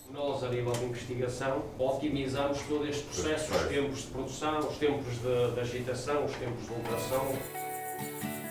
Nós, 0.10 0.44
a 0.44 0.50
nível 0.50 0.74
de 0.74 0.86
investigação, 0.86 1.64
otimizamos 1.80 2.62
todo 2.68 2.88
este 2.88 3.04
processo, 3.04 3.52
os 3.52 3.68
tempos 3.68 4.02
de 4.02 4.08
produção, 4.08 4.60
os 4.60 4.78
tempos 4.78 5.14
de, 5.22 5.52
de 5.56 5.60
agitação, 5.60 6.26
os 6.26 6.36
tempos 6.36 6.68
de 6.68 6.74
operação. 6.74 8.43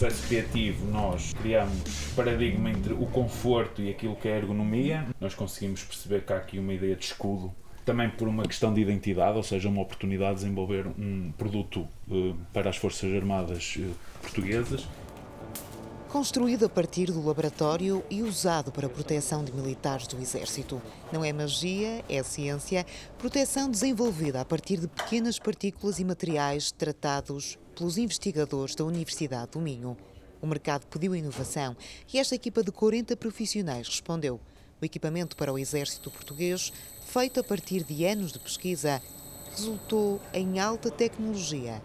Processo 0.00 0.26
criativo 0.28 0.86
nós 0.86 1.34
criamos 1.42 1.82
paradigma 2.16 2.70
entre 2.70 2.94
o 2.94 3.04
conforto 3.04 3.82
e 3.82 3.90
aquilo 3.90 4.16
que 4.16 4.28
é 4.28 4.32
a 4.32 4.36
ergonomia. 4.38 5.06
Nós 5.20 5.34
conseguimos 5.34 5.82
perceber 5.82 6.24
que 6.24 6.32
há 6.32 6.38
aqui 6.38 6.58
uma 6.58 6.72
ideia 6.72 6.96
de 6.96 7.04
escudo 7.04 7.52
também 7.84 8.08
por 8.08 8.26
uma 8.26 8.44
questão 8.44 8.72
de 8.72 8.80
identidade, 8.80 9.36
ou 9.36 9.42
seja, 9.42 9.68
uma 9.68 9.82
oportunidade 9.82 10.36
de 10.36 10.42
desenvolver 10.44 10.86
um 10.86 11.30
produto 11.36 11.86
uh, 12.08 12.34
para 12.50 12.70
as 12.70 12.78
Forças 12.78 13.14
Armadas 13.14 13.76
uh, 13.76 13.94
portuguesas. 14.22 14.86
Construído 16.08 16.64
a 16.64 16.68
partir 16.68 17.06
do 17.06 17.22
laboratório 17.22 18.02
e 18.08 18.22
usado 18.22 18.72
para 18.72 18.86
a 18.86 18.90
proteção 18.90 19.44
de 19.44 19.52
militares 19.52 20.06
do 20.06 20.18
Exército. 20.18 20.80
Não 21.12 21.22
é 21.22 21.30
magia, 21.30 22.02
é 22.08 22.22
ciência, 22.22 22.86
proteção 23.18 23.70
desenvolvida 23.70 24.40
a 24.40 24.44
partir 24.46 24.78
de 24.78 24.88
pequenas 24.88 25.38
partículas 25.38 25.98
e 25.98 26.04
materiais 26.04 26.72
tratados 26.72 27.58
pelos 27.80 27.96
investigadores 27.96 28.74
da 28.74 28.84
Universidade 28.84 29.52
do 29.52 29.58
Minho. 29.58 29.96
O 30.42 30.46
mercado 30.46 30.86
pediu 30.86 31.16
inovação 31.16 31.74
e 32.12 32.18
esta 32.18 32.34
equipa 32.34 32.62
de 32.62 32.70
40 32.70 33.16
profissionais 33.16 33.88
respondeu. 33.88 34.38
O 34.82 34.84
equipamento 34.84 35.34
para 35.34 35.50
o 35.50 35.58
exército 35.58 36.10
português, 36.10 36.70
feito 37.06 37.40
a 37.40 37.42
partir 37.42 37.82
de 37.82 38.04
anos 38.04 38.32
de 38.32 38.38
pesquisa, 38.38 39.02
resultou 39.50 40.20
em 40.34 40.60
alta 40.60 40.90
tecnologia. 40.90 41.82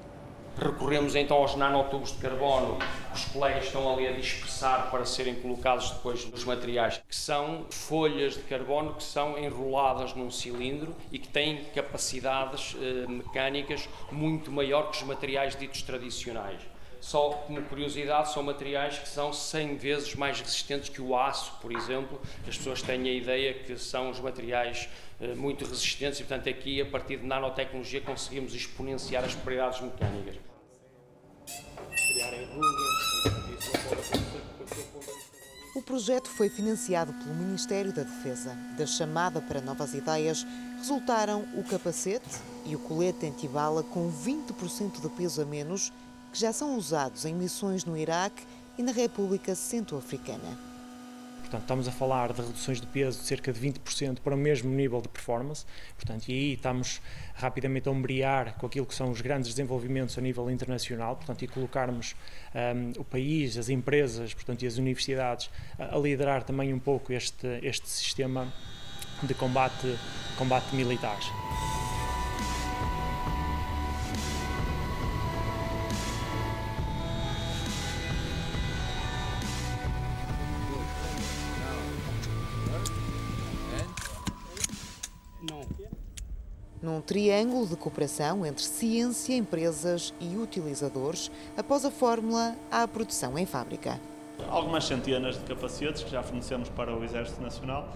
Recorremos 0.58 1.16
então 1.16 1.38
aos 1.38 1.56
nanotubos 1.56 2.14
de 2.14 2.18
carbono 2.20 2.78
que 2.78 3.18
os 3.18 3.26
colegas 3.26 3.66
estão 3.66 3.94
ali 3.94 4.08
a 4.08 4.14
dispersar 4.14 4.90
para 4.90 5.04
serem 5.04 5.36
colocados 5.36 5.92
depois 5.92 6.26
nos 6.26 6.46
materiais, 6.46 7.02
que 7.10 7.16
são 7.16 7.66
folhas 7.70 8.36
de 8.36 8.42
carbono 8.44 8.94
que 8.94 9.04
são 9.04 9.38
enroladas 9.38 10.14
num 10.14 10.32
cilindro 10.32 10.96
e 11.12 11.20
que 11.20 11.28
têm 11.28 11.66
capacidades 11.76 12.74
eh, 12.80 13.06
mecânicas 13.06 13.90
muito 14.10 14.50
maior 14.50 14.92
que 14.92 14.98
os 14.98 15.04
materiais 15.04 15.58
ditos 15.58 15.82
tradicionais. 15.82 16.75
Só 17.06 17.30
como 17.46 17.62
curiosidade, 17.62 18.34
são 18.34 18.42
materiais 18.42 18.98
que 18.98 19.08
são 19.08 19.32
100 19.32 19.78
vezes 19.78 20.16
mais 20.16 20.42
resistentes 20.42 20.90
que 20.90 21.00
o 21.00 21.16
aço, 21.16 21.54
por 21.62 21.72
exemplo. 21.72 22.20
As 22.48 22.58
pessoas 22.58 22.82
têm 22.82 23.08
a 23.08 23.14
ideia 23.14 23.54
que 23.54 23.78
são 23.78 24.10
os 24.10 24.20
materiais 24.20 24.90
eh, 25.22 25.36
muito 25.36 25.64
resistentes 25.66 26.20
e, 26.20 26.24
portanto, 26.24 26.50
aqui, 26.50 26.82
a 26.82 26.86
partir 26.88 27.18
de 27.18 27.28
nanotecnologia, 27.28 28.02
conseguimos 28.02 28.56
exponenciar 28.56 29.24
as 29.24 29.36
propriedades 29.36 29.82
mecânicas. 29.82 30.36
O 35.76 35.82
projeto 35.84 36.28
foi 36.28 36.50
financiado 36.50 37.14
pelo 37.14 37.36
Ministério 37.36 37.94
da 37.94 38.02
Defesa. 38.02 38.58
Da 38.80 38.88
chamada 38.88 39.40
para 39.42 39.62
novas 39.62 39.94
ideias, 39.94 40.44
resultaram 40.80 41.46
o 41.54 41.64
capacete 41.64 42.40
e 42.66 42.76
o 42.76 42.80
colete 42.80 43.28
antibala 43.28 43.84
com 43.84 44.12
20% 44.12 45.00
de 45.00 45.10
peso 45.10 45.44
a 45.44 45.46
menos 45.46 45.94
que 46.36 46.42
já 46.42 46.52
são 46.52 46.78
usados 46.78 47.24
em 47.24 47.34
missões 47.34 47.86
no 47.86 47.96
Iraque 47.96 48.44
e 48.78 48.84
na 48.84 48.92
República 48.92 49.56
Centro-Africana. 49.56 50.60
Portanto, 51.40 51.62
estamos 51.62 51.88
a 51.88 51.92
falar 51.94 52.34
de 52.34 52.42
reduções 52.42 52.82
de 52.82 52.88
peso 52.88 53.20
de 53.20 53.26
cerca 53.26 53.54
de 53.54 53.60
20% 53.62 54.20
para 54.20 54.36
o 54.36 54.38
mesmo 54.38 54.70
nível 54.70 55.00
de 55.00 55.08
performance. 55.08 55.66
Portanto, 55.96 56.28
e 56.28 56.34
aí 56.34 56.54
estamos 56.56 57.00
rapidamente 57.36 57.88
a 57.88 57.92
ombrear 57.94 58.54
com 58.58 58.66
aquilo 58.66 58.86
que 58.86 58.94
são 58.94 59.12
os 59.12 59.22
grandes 59.22 59.52
desenvolvimentos 59.52 60.18
a 60.18 60.22
nível 60.22 60.52
internacional, 60.52 61.16
portanto, 61.16 61.42
e 61.42 61.48
colocarmos 61.48 62.18
um, 62.54 63.00
o 63.00 63.06
país, 63.06 63.58
as 63.58 63.70
empresas, 63.70 64.34
portanto, 64.34 64.64
e 64.64 64.68
as 64.68 64.76
universidades 64.78 65.50
a, 65.80 65.96
a 65.96 65.98
liderar 65.98 66.44
também 66.44 66.74
um 66.74 66.80
pouco 66.80 67.14
este, 67.14 67.48
este 67.64 67.88
sistema 67.88 68.52
de 69.24 69.34
combate, 69.34 69.98
combate 70.38 70.76
militares. 70.76 71.28
Num 86.86 87.02
triângulo 87.02 87.66
de 87.66 87.76
cooperação 87.76 88.46
entre 88.46 88.64
ciência, 88.64 89.36
empresas 89.36 90.14
e 90.20 90.38
utilizadores, 90.38 91.32
após 91.58 91.84
a 91.84 91.90
fórmula 91.90 92.56
à 92.70 92.88
produção 92.88 93.38
em 93.40 93.46
fábrica. 93.46 94.00
Algumas 94.48 94.86
centenas 94.86 95.36
de 95.36 95.44
capacetes 95.46 96.04
que 96.04 96.12
já 96.12 96.22
fornecemos 96.22 96.70
para 96.70 96.96
o 96.96 97.04
Exército 97.04 97.42
Nacional. 97.42 97.90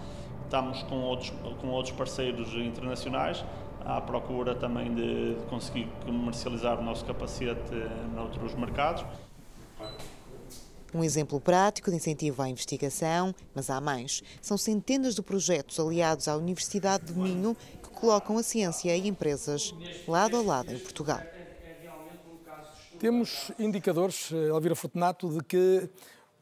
Estamos 0.44 0.82
com 0.82 0.96
outros, 0.96 1.32
com 1.60 1.68
outros 1.68 1.94
parceiros 1.94 2.52
internacionais 2.54 3.44
à 3.84 4.00
procura 4.00 4.54
também 4.56 4.92
de, 4.92 5.36
conseguir 5.48 5.88
comercializar 6.04 6.80
o 6.80 6.82
nosso 6.82 7.04
capacete 7.04 7.72
noutros 8.12 8.54
mercados. 8.54 9.04
Um 10.92 11.04
exemplo 11.04 11.40
prático 11.40 11.88
de 11.88 11.96
incentivo 11.96 12.42
à 12.42 12.48
investigação, 12.48 13.32
mas 13.54 13.70
há 13.70 13.80
mais. 13.80 14.24
São 14.42 14.58
centenas 14.58 15.14
de 15.14 15.22
projetos 15.22 15.78
aliados 15.78 16.26
à 16.26 16.36
Universidade 16.36 17.04
do 17.04 17.20
Minho 17.20 17.56
colocam 18.00 18.38
a 18.38 18.42
ciência 18.42 18.96
e 18.96 19.06
empresas 19.06 19.74
lado 20.08 20.36
a 20.36 20.42
lado 20.42 20.72
em 20.72 20.78
Portugal. 20.78 21.20
Temos 22.98 23.50
indicadores, 23.58 24.30
eh, 24.30 24.48
Elvira 24.48 24.74
Fortunato, 24.74 25.28
de 25.30 25.42
que 25.42 25.88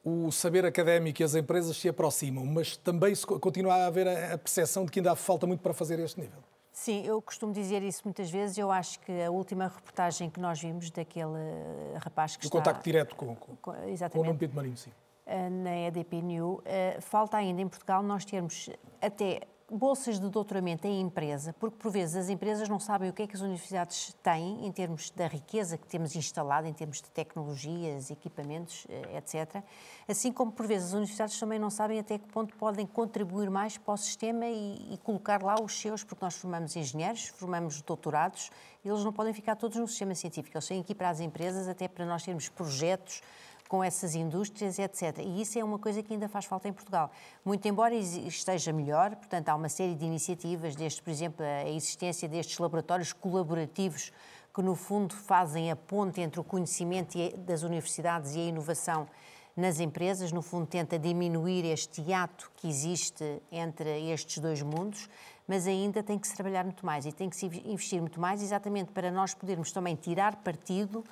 o 0.05 0.32
saber 0.32 0.64
académico 0.64 1.22
e 1.22 1.24
as 1.24 1.35
empresas 1.35 1.76
se 1.76 1.89
aproximam, 1.89 2.44
mas 2.47 2.76
também 2.76 3.14
continua 3.40 3.74
a 3.74 3.86
haver 3.86 4.09
a 4.09 4.36
percepção 4.39 4.85
de 4.85 4.90
que 4.90 4.98
ainda 4.98 5.14
falta 5.14 5.47
muito 5.47 5.60
para 5.60 5.72
fazer 5.72 6.01
este 6.01 6.20
nível. 6.20 6.39
Sim, 6.72 7.05
eu 7.05 7.20
costumo 7.22 7.52
dizer 7.52 7.82
isso 7.82 8.02
muitas 8.05 8.30
vezes. 8.30 8.59
Eu 8.59 8.70
acho 8.72 8.98
que 9.01 9.22
a 9.22 9.30
última 9.30 9.68
reportagem 9.68 10.30
que 10.30 10.40
nós 10.40 10.60
vimos 10.60 10.90
daquele 10.90 11.36
eh, 11.36 11.98
rapaz 11.98 12.36
que 12.36 12.44
o 12.44 12.47
está... 12.47 12.59
Contacto 12.59 12.85
direto 12.85 13.14
com, 13.14 13.36
com, 13.36 13.56
com, 13.56 13.72
com 14.10 14.30
o 14.30 14.36
Pinto 14.36 14.56
Marinho, 14.56 14.76
sim. 14.76 14.90
Eh, 15.26 15.51
na 15.51 15.76
EDP 15.86 16.22
New, 16.22 16.62
falta 17.01 17.36
ainda 17.36 17.60
em 17.60 17.68
Portugal 17.68 18.02
nós 18.02 18.24
termos 18.24 18.68
até 19.01 19.43
bolsas 19.70 20.19
de 20.19 20.28
doutoramento 20.28 20.86
em 20.86 21.01
empresa, 21.01 21.55
porque 21.61 21.77
por 21.77 21.93
vezes 21.93 22.16
as 22.16 22.28
empresas 22.31 22.69
não 22.69 22.81
sabem 22.81 23.11
o 23.11 23.12
que 23.12 23.23
é 23.23 23.27
que 23.27 23.36
as 23.36 23.43
universidades 23.43 24.16
têm 24.23 24.66
em 24.66 24.73
termos 24.73 25.11
da 25.11 25.27
riqueza 25.27 25.77
que 25.77 25.86
temos 25.86 26.16
instalada, 26.16 26.66
em 26.66 26.73
termos 26.73 27.03
de 27.03 27.11
tecnologias, 27.11 28.11
equipamentos, 28.11 28.86
eh, 28.89 29.19
etc. 29.19 29.62
Assim 30.09 30.32
como 30.32 30.51
por 30.51 30.66
vezes 30.66 30.89
as 30.89 30.95
universidades 30.95 31.39
também 31.39 31.59
não 31.59 31.69
sabem 31.69 31.99
até 31.99 32.19
que 32.19 32.27
ponto 32.28 32.57
podem 32.57 32.86
contribuir 32.86 33.51
mais 33.51 33.77
para 33.77 33.93
o 33.93 33.97
sistema 33.97 34.47
e, 34.47 34.95
e 34.95 34.99
colocar 34.99 35.43
lá 35.43 35.61
os 35.61 35.78
seus, 35.78 36.03
porque 36.03 36.24
nós 36.24 36.35
formamos 36.35 36.74
engenheiros, 36.74 37.28
formamos 37.28 37.82
doutorados, 37.82 38.51
e 38.82 38.89
eles 38.89 39.05
não 39.05 39.12
podem 39.12 39.35
ficar 39.35 39.55
todos 39.55 39.77
no 39.77 39.86
sistema 39.86 40.15
científico, 40.15 40.57
eles 40.57 40.66
têm 40.66 40.82
que 40.82 40.93
ir 40.93 40.95
para 40.95 41.11
as 41.11 41.20
empresas 41.20 41.69
até 41.69 41.86
para 41.86 42.07
nós 42.07 42.23
termos 42.23 42.49
projetos 42.49 43.20
com 43.69 43.85
essas 43.85 44.15
indústrias, 44.15 44.78
etc. 44.78 45.19
E 45.19 45.43
isso 45.43 45.59
é 45.59 45.62
uma 45.62 45.78
coisa 45.78 46.03
que 46.03 46.12
ainda 46.12 46.28
faz 46.28 46.47
falta 46.47 46.66
em 46.66 46.73
Portugal. 46.73 47.11
Muito 47.45 47.69
embora 47.69 47.95
esteja 47.95 48.73
melhor, 48.73 49.15
portanto, 49.15 49.51
há 49.51 49.55
uma 49.55 49.69
série 49.69 49.95
de 49.95 50.07
iniciativas, 50.07 50.74
desde, 50.74 51.03
por 51.03 51.11
exemplo, 51.11 51.45
a 51.45 51.69
existência 51.69 52.27
destes 52.28 52.59
laboratórios 52.59 53.12
colaborativos 53.12 54.11
que, 54.55 54.62
no 54.62 54.74
fundo, 54.74 55.15
fazem 55.15 55.70
a 55.70 55.77
ponte 55.77 56.20
entre 56.20 56.40
o 56.40 56.45
conhecimento 56.45 57.16
das 57.39 57.62
universidades 57.62 58.35
e 58.35 58.40
a 58.40 58.45
inovação 58.45 59.07
nas 59.55 59.81
empresas, 59.81 60.31
no 60.31 60.40
fundo, 60.40 60.66
tenta 60.66 60.97
diminuir 60.99 61.65
este 61.65 62.01
hiato 62.01 62.51
que 62.57 62.69
existe 62.69 63.43
entre 63.51 64.09
estes 64.09 64.39
dois 64.39 64.62
mundos, 64.62 65.11
mas 65.49 65.66
ainda 65.66 66.01
tem 66.01 66.16
que 66.16 66.28
se 66.28 66.35
trabalhar 66.35 66.62
muito 66.62 66.86
mais 66.86 67.05
e 67.07 67.11
tem 67.12 67.28
que 67.28 67.35
se 67.35 67.47
investir 67.47 68.01
muito 68.01 68.20
mais, 68.20 68.40
exatamente 68.40 68.93
para 68.93 69.11
nós 69.11 69.35
podermos 69.35 69.73
também 69.73 69.97
tirar 69.97 70.36
partido 70.36 71.03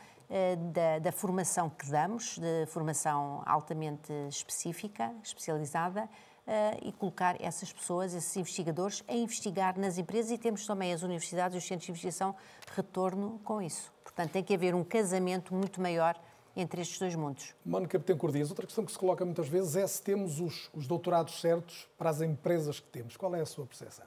da, 0.73 0.99
da, 0.99 1.13
formação 1.13 1.71
que 1.71 1.89
damos, 1.91 2.39
de 2.39 2.67
formação 2.67 3.43
altamente 3.47 4.13
específica, 4.29 5.15
especializada, 5.23 6.09
Uh, 6.47 6.79
e 6.81 6.93
colocar 6.93 7.35
essas 7.43 7.73
pessoas, 7.73 8.15
esses 8.15 8.37
investigadores, 8.37 9.03
a 9.09 9.15
investigar 9.17 9.77
nas 9.77 9.99
empresas 9.99 10.31
e 10.31 10.39
temos 10.39 10.65
também 10.65 10.93
as 10.93 11.03
universidades 11.03 11.57
e 11.57 11.59
os 11.59 11.65
centros 11.67 11.87
de 11.87 11.91
investigação 11.91 12.37
retorno 12.73 13.41
com 13.43 13.61
isso. 13.61 13.93
Portanto, 14.05 14.31
tem 14.31 14.45
que 14.45 14.55
haver 14.55 14.73
um 14.73 14.85
casamento 14.85 15.53
muito 15.53 15.81
maior 15.81 16.17
entre 16.57 16.81
estes 16.81 16.99
dois 16.99 17.15
mundos. 17.15 17.55
Mónica 17.65 17.99
Betancourt 17.99 18.33
Dias, 18.33 18.49
outra 18.49 18.65
questão 18.65 18.85
que 18.85 18.93
se 18.93 18.99
coloca 18.99 19.25
muitas 19.25 19.49
vezes 19.49 19.77
é 19.77 19.87
se 19.87 20.01
temos 20.01 20.41
os, 20.41 20.71
os 20.73 20.87
doutorados 20.87 21.41
certos 21.41 21.89
para 21.99 22.11
as 22.11 22.23
empresas 22.23 22.81
que 22.81 22.89
temos. 22.89 23.17
Qual 23.17 23.35
é 23.35 23.41
a 23.41 23.47
sua 23.47 23.67
percepção? 23.67 24.07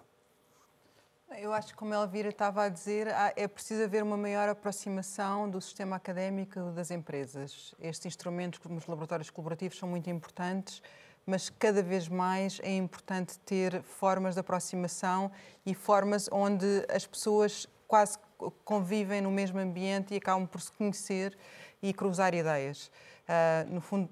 Eu 1.38 1.54
acho 1.54 1.68
que, 1.68 1.74
como 1.76 1.94
a 1.94 1.98
Elvira 1.98 2.30
estava 2.30 2.64
a 2.64 2.70
dizer, 2.70 3.08
é 3.36 3.48
preciso 3.48 3.84
haver 3.84 4.02
uma 4.02 4.18
maior 4.18 4.50
aproximação 4.50 5.50
do 5.50 5.62
sistema 5.62 5.96
académico 5.96 6.60
das 6.72 6.90
empresas. 6.90 7.74
Estes 7.80 8.08
instrumentos, 8.08 8.60
como 8.60 8.78
os 8.78 8.88
laboratórios 8.88 9.30
colaborativos, 9.30 9.78
são 9.78 9.88
muito 9.88 10.10
importantes, 10.10 10.82
mas 11.26 11.50
cada 11.50 11.84
vez 11.84 12.08
mais 12.08 12.60
é 12.64 12.76
importante 12.76 13.38
ter 13.40 13.82
formas 13.84 14.34
de 14.34 14.40
aproximação 14.40 15.32
e 15.66 15.76
formas 15.76 16.28
onde 16.32 16.86
as 16.90 17.06
pessoas 17.06 17.68
quase 17.88 18.18
convivem 18.66 19.22
no 19.22 19.30
mesmo 19.30 19.60
ambiente 19.60 20.14
e 20.14 20.18
acabam 20.18 20.48
por 20.48 20.60
se 20.60 20.72
conhecer 20.72 21.38
e 21.82 21.94
cruzar 21.94 22.34
ideias. 22.34 22.88
Uh, 23.28 23.74
no 23.74 23.82
fundo, 23.82 24.10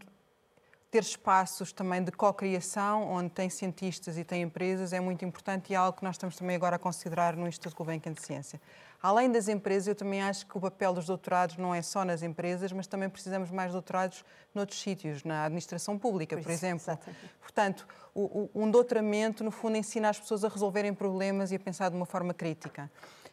ter 0.90 1.04
espaços 1.04 1.74
também 1.74 2.02
de 2.02 2.12
co-criação, 2.12 3.10
onde 3.10 3.30
tem 3.30 3.50
cientistas 3.50 4.18
e 4.18 4.24
tem 4.24 4.42
empresas, 4.42 4.94
é 4.94 5.00
muito 5.00 5.26
importante 5.26 5.72
e 5.72 5.74
é 5.74 5.78
algo 5.78 5.98
que 5.98 6.04
nós 6.04 6.16
estamos 6.16 6.36
também 6.36 6.56
agora 6.56 6.78
a 6.78 6.80
considerar 6.80 7.36
no 7.36 7.48
Instituto 7.48 7.76
Gulbenkian 7.76 8.14
de 8.14 8.22
Ciência. 8.22 8.62
Além 9.02 9.32
das 9.32 9.48
empresas, 9.48 9.88
eu 9.88 9.96
também 9.96 10.22
acho 10.22 10.48
que 10.48 10.58
o 10.58 10.62
papel 10.62 10.94
dos 10.94 11.06
doutorados 11.06 11.58
não 11.58 11.76
é 11.76 11.82
só 11.82 12.04
nas 12.04 12.24
empresas, 12.24 12.72
mas 12.72 12.88
também 12.88 13.10
precisamos 13.10 13.52
mais 13.52 13.72
doutorados 13.72 14.24
noutros 14.56 14.82
sítios, 14.82 15.24
na 15.24 15.46
administração 15.46 16.00
pública, 16.00 16.36
por, 16.36 16.44
por 16.44 16.52
exemplo. 16.52 16.84
Exatamente. 16.84 17.30
Portanto, 17.40 17.88
o, 18.16 18.50
o, 18.54 18.64
um 18.64 18.72
doutoramento, 18.72 19.44
no 19.44 19.52
fundo, 19.52 19.78
ensina 19.78 20.10
as 20.10 20.20
pessoas 20.20 20.44
a 20.44 20.48
resolverem 20.48 20.94
problemas 20.94 21.52
e 21.52 21.56
a 21.56 21.60
pensar 21.60 21.90
de 21.90 21.96
uma 21.96 22.06
forma 22.06 22.34
crítica. 22.34 22.90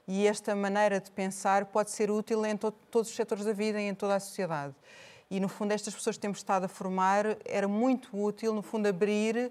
E 0.06 0.26
esta 0.26 0.55
maneira 0.55 1.01
de 1.01 1.10
pensar 1.10 1.66
pode 1.66 1.90
ser 1.90 2.10
útil 2.10 2.44
em 2.44 2.56
to 2.56 2.70
todos 2.70 3.09
os 3.09 3.16
setores 3.16 3.44
da 3.44 3.52
vida 3.55 3.81
e 3.81 3.85
em 3.85 3.94
toda 3.94 4.16
a 4.16 4.20
sociedade. 4.20 4.74
E, 5.35 5.40
no 5.40 5.48
fundo, 5.48 5.73
estas 5.73 5.93
pessoas 5.93 6.15
que 6.16 6.23
temos 6.23 6.39
estado 6.39 6.62
a 6.62 6.69
formar 6.69 7.36
era 7.44 7.66
muito 7.66 8.09
útil, 8.16 8.55
no 8.55 8.62
fundo, 8.62 8.86
abrir 8.86 9.35
uh, 9.36 9.51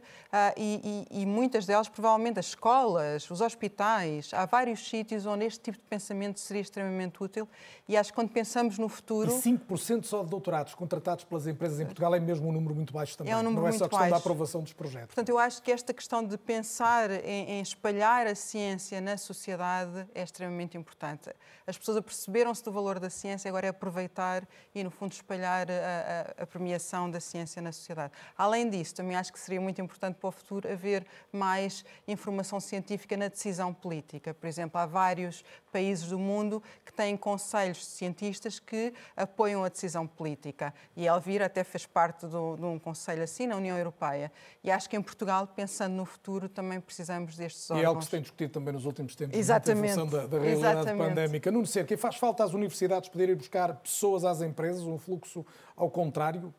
e, 0.56 1.06
e, 1.12 1.22
e, 1.24 1.26
muitas 1.26 1.66
delas, 1.66 1.90
provavelmente, 1.90 2.40
as 2.40 2.46
escolas, 2.46 3.30
os 3.30 3.42
hospitais, 3.42 4.34
há 4.34 4.46
vários 4.46 4.88
sítios 4.88 5.26
onde 5.26 5.44
este 5.44 5.60
tipo 5.60 5.78
de 5.78 5.84
pensamento 5.84 6.40
seria 6.40 6.62
extremamente 6.62 7.22
útil 7.22 7.50
e 7.86 7.98
acho 7.98 8.12
que 8.12 8.16
quando 8.16 8.30
pensamos 8.30 8.78
no 8.78 8.88
futuro... 8.88 9.30
E 9.30 9.42
5% 9.42 10.06
só 10.06 10.24
de 10.24 10.30
doutorados 10.30 10.74
contratados 10.74 11.26
pelas 11.26 11.48
empresas 11.48 11.82
em 11.82 11.86
Portugal 11.86 12.16
é 12.16 12.20
mesmo 12.22 12.48
um 12.48 12.54
número 12.54 12.74
muito 12.74 12.94
baixo 12.94 13.18
também. 13.18 13.34
É 13.34 13.36
um 13.36 13.44
número 13.44 13.64
Não 13.64 13.68
é 13.68 13.72
só 13.74 13.80
questão 13.80 14.00
baixo. 14.00 14.12
da 14.12 14.18
aprovação 14.18 14.62
dos 14.62 14.72
projetos. 14.72 15.08
Portanto, 15.08 15.28
eu 15.28 15.38
acho 15.38 15.62
que 15.62 15.70
esta 15.70 15.94
questão 15.94 16.24
de 16.24 16.38
pensar 16.38 17.12
em, 17.12 17.52
em 17.52 17.62
espalhar 17.62 18.26
a 18.26 18.36
ciência 18.36 19.02
na 19.02 19.18
sociedade 19.18 20.08
é 20.16 20.24
extremamente 20.24 20.78
importante. 20.78 21.30
As 21.68 21.78
pessoas 21.78 21.98
aperceberam-se 21.98 22.64
do 22.64 22.72
valor 22.72 23.02
da 23.02 23.10
ciência, 23.10 23.50
agora 23.50 23.68
é 23.68 23.70
aproveitar 23.70 24.48
e, 24.74 24.82
no 24.82 24.90
fundo, 24.90 25.12
espalhar 25.12 25.68
a, 25.82 26.36
a, 26.40 26.44
a, 26.44 26.48
premiação 26.48 27.10
da 27.10 27.20
ciência 27.20 27.62
na 27.62 27.72
sociedade. 27.72 28.14
Além 28.38 28.70
disso, 28.70 28.96
também 28.96 29.16
acho 29.16 29.32
que 29.32 29.40
seria 29.40 29.62
muito 29.62 29.82
importante 29.82 30.16
para 30.16 30.28
o 30.28 30.32
futuro 30.32 30.72
haver 30.72 31.06
mais 31.32 31.84
informação 32.08 32.60
científica 32.60 33.16
na 33.18 33.28
decisão 33.28 33.74
política. 33.74 34.34
Por 34.34 34.48
exemplo, 34.48 34.80
há 34.80 34.86
vários 34.86 35.44
países 35.72 36.08
do 36.08 36.20
mundo 36.20 36.62
que 36.86 36.94
têm 36.94 37.18
conselhos 37.18 37.78
de 37.78 37.86
cientistas 37.86 38.60
que 38.60 38.94
apoiam 39.16 39.64
a 39.64 39.70
decisão 39.70 40.06
política. 40.06 40.74
E 40.96 41.08
a 41.08 41.14
Elvira 41.14 41.46
até 41.46 41.64
fez 41.64 41.86
parte 41.86 42.26
do, 42.28 42.56
de 42.56 42.64
um 42.64 42.78
conselho 42.78 43.24
assim 43.24 43.48
na 43.48 43.56
União 43.56 43.78
Europeia. 43.78 44.32
E 44.64 44.72
acho 44.72 44.90
que 44.90 44.96
em 44.96 45.02
Portugal, 45.02 45.48
pensando 45.48 45.94
no 45.94 46.06
futuro, 46.06 46.48
também 46.48 46.80
precisamos 46.80 47.36
destes 47.36 47.70
órgãos. 47.72 47.82
E 47.82 47.84
é 47.84 47.88
algo 47.88 48.00
que 48.00 48.06
se 48.06 48.12
tem 48.12 48.22
discutido 48.22 48.54
também 48.54 48.74
nos 48.74 48.86
últimos 48.86 49.16
tempos, 49.16 49.38
Exatamente. 49.38 50.00
em 50.00 50.08
da, 50.08 50.28
da 50.28 50.40
realidade 50.40 50.80
Exatamente. 50.80 51.10
pandémica. 51.10 51.52
Nuno 51.52 51.68
Cerca, 51.68 51.98
faz 51.98 52.16
falta 52.18 52.44
às 52.44 52.54
universidades 52.54 53.10
poderem 53.10 53.36
buscar 53.36 53.74
pessoas 53.76 54.24
às 54.24 54.42
empresas, 54.42 54.84
um 54.84 54.98
fluxo 54.98 55.46
ao 55.76 55.90
contrário? 55.90 56.54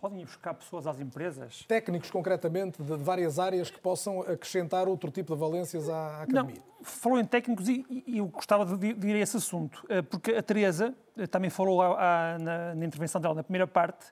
Podem 0.00 0.22
ir 0.22 0.24
buscar 0.24 0.54
pessoas 0.54 0.86
às 0.86 0.98
empresas? 0.98 1.64
Técnicos, 1.68 2.10
concretamente, 2.10 2.82
de 2.82 2.96
várias 2.96 3.38
áreas 3.38 3.70
que 3.70 3.78
possam 3.78 4.22
acrescentar 4.22 4.88
outro 4.88 5.10
tipo 5.10 5.34
de 5.34 5.38
valências 5.38 5.90
à 5.90 6.22
academia. 6.22 6.56
Não, 6.56 6.84
falou 6.84 7.18
em 7.20 7.24
técnicos 7.24 7.68
e, 7.68 7.84
e 8.06 8.18
eu 8.18 8.26
gostava 8.26 8.64
de, 8.64 8.94
de 8.94 9.08
ir 9.08 9.14
a 9.14 9.18
esse 9.18 9.36
assunto, 9.36 9.84
eh, 9.90 10.00
porque 10.00 10.32
a 10.32 10.42
Teresa 10.42 10.94
eh, 11.18 11.26
também 11.26 11.50
falou 11.50 11.82
a, 11.82 12.34
a, 12.34 12.38
na, 12.38 12.74
na, 12.74 12.86
intervenção 12.86 13.20
dela 13.20 13.34
na 13.34 13.42
primeira 13.42 13.66
parte, 13.66 14.06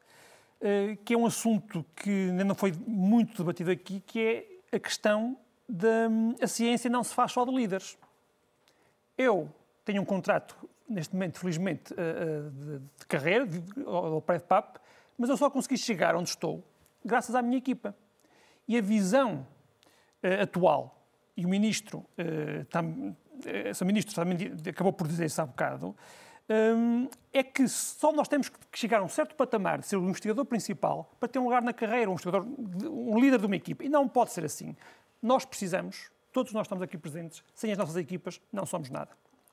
eh, 0.61 0.99
que 1.07 1.15
é 1.15 1.17
um 1.17 1.25
assunto 1.25 1.83
que 1.97 2.11
ainda 2.11 2.45
não 2.45 2.55
foi 2.55 2.73
muito 2.87 3.39
debatido 3.39 3.71
aqui, 3.71 4.01
que 4.01 4.21
é 4.21 4.77
a 4.77 4.79
questão 4.79 5.39
da 5.67 6.09
a 6.43 6.47
ciência 6.47 6.91
não 6.91 7.03
se 7.03 7.15
faz 7.15 7.33
só 7.33 7.47
de 7.47 7.51
líderes. 7.51 7.97
Eu 9.17 9.49
tenho 9.85 10.03
um 10.03 10.05
contrato, 10.05 10.55
neste 10.89 11.15
momento, 11.15 11.39
felizmente, 11.39 11.95
de, 11.95 12.79
de 12.79 13.07
carreira, 13.07 13.47
ao 13.87 14.23
pré-PAP, 14.23 14.79
mas 15.19 15.29
eu 15.29 15.37
só 15.37 15.51
consegui 15.51 15.77
chegar 15.77 16.15
onde 16.15 16.29
estou 16.29 16.65
graças 17.05 17.35
à 17.35 17.43
minha 17.43 17.59
equipa. 17.59 17.95
E 18.67 18.77
a 18.77 18.81
visão 18.81 19.47
uh, 20.23 20.43
atual, 20.43 21.03
e 21.37 21.45
o 21.45 21.49
ministro, 21.49 21.99
uh, 21.99 22.65
tam, 22.67 23.17
ministro 23.85 24.15
também 24.15 24.53
acabou 24.69 24.93
por 24.93 25.09
dizer 25.09 25.27
isso 25.27 25.41
há 25.41 25.47
bocado, 25.47 25.97
é 27.31 27.43
que 27.43 27.69
só 27.69 28.11
nós 28.11 28.27
temos 28.27 28.49
que 28.49 28.59
chegar 28.73 29.01
a 29.01 29.03
um 29.03 29.09
certo 29.09 29.35
patamar 29.35 29.81
de 29.81 29.87
ser 29.87 29.97
o 29.97 30.09
investigador 30.09 30.47
principal 30.47 31.15
para 31.21 31.29
ter 31.29 31.39
um 31.39 31.45
lugar 31.45 31.61
na 31.61 31.75
carreira, 31.75 32.09
um, 32.09 32.15
investigador, 32.15 32.47
um 32.91 33.19
líder 33.21 33.39
de 33.39 33.45
uma 33.45 33.57
equipa. 33.57 33.85
E 33.85 33.89
não 33.89 34.09
pode 34.09 34.33
ser 34.33 34.47
assim. 34.47 34.75
Nós 35.23 35.45
precisamos, 35.45 36.11
todos 36.33 36.55
nós 36.55 36.65
estamos 36.65 36.83
aqui 36.83 36.97
presentes, 36.97 37.45
sem 37.55 37.71
as 37.71 37.77
nossas 37.77 37.97
equipas 37.97 38.41
não 38.51 38.65
somos 38.65 38.89
nada. 38.89 39.11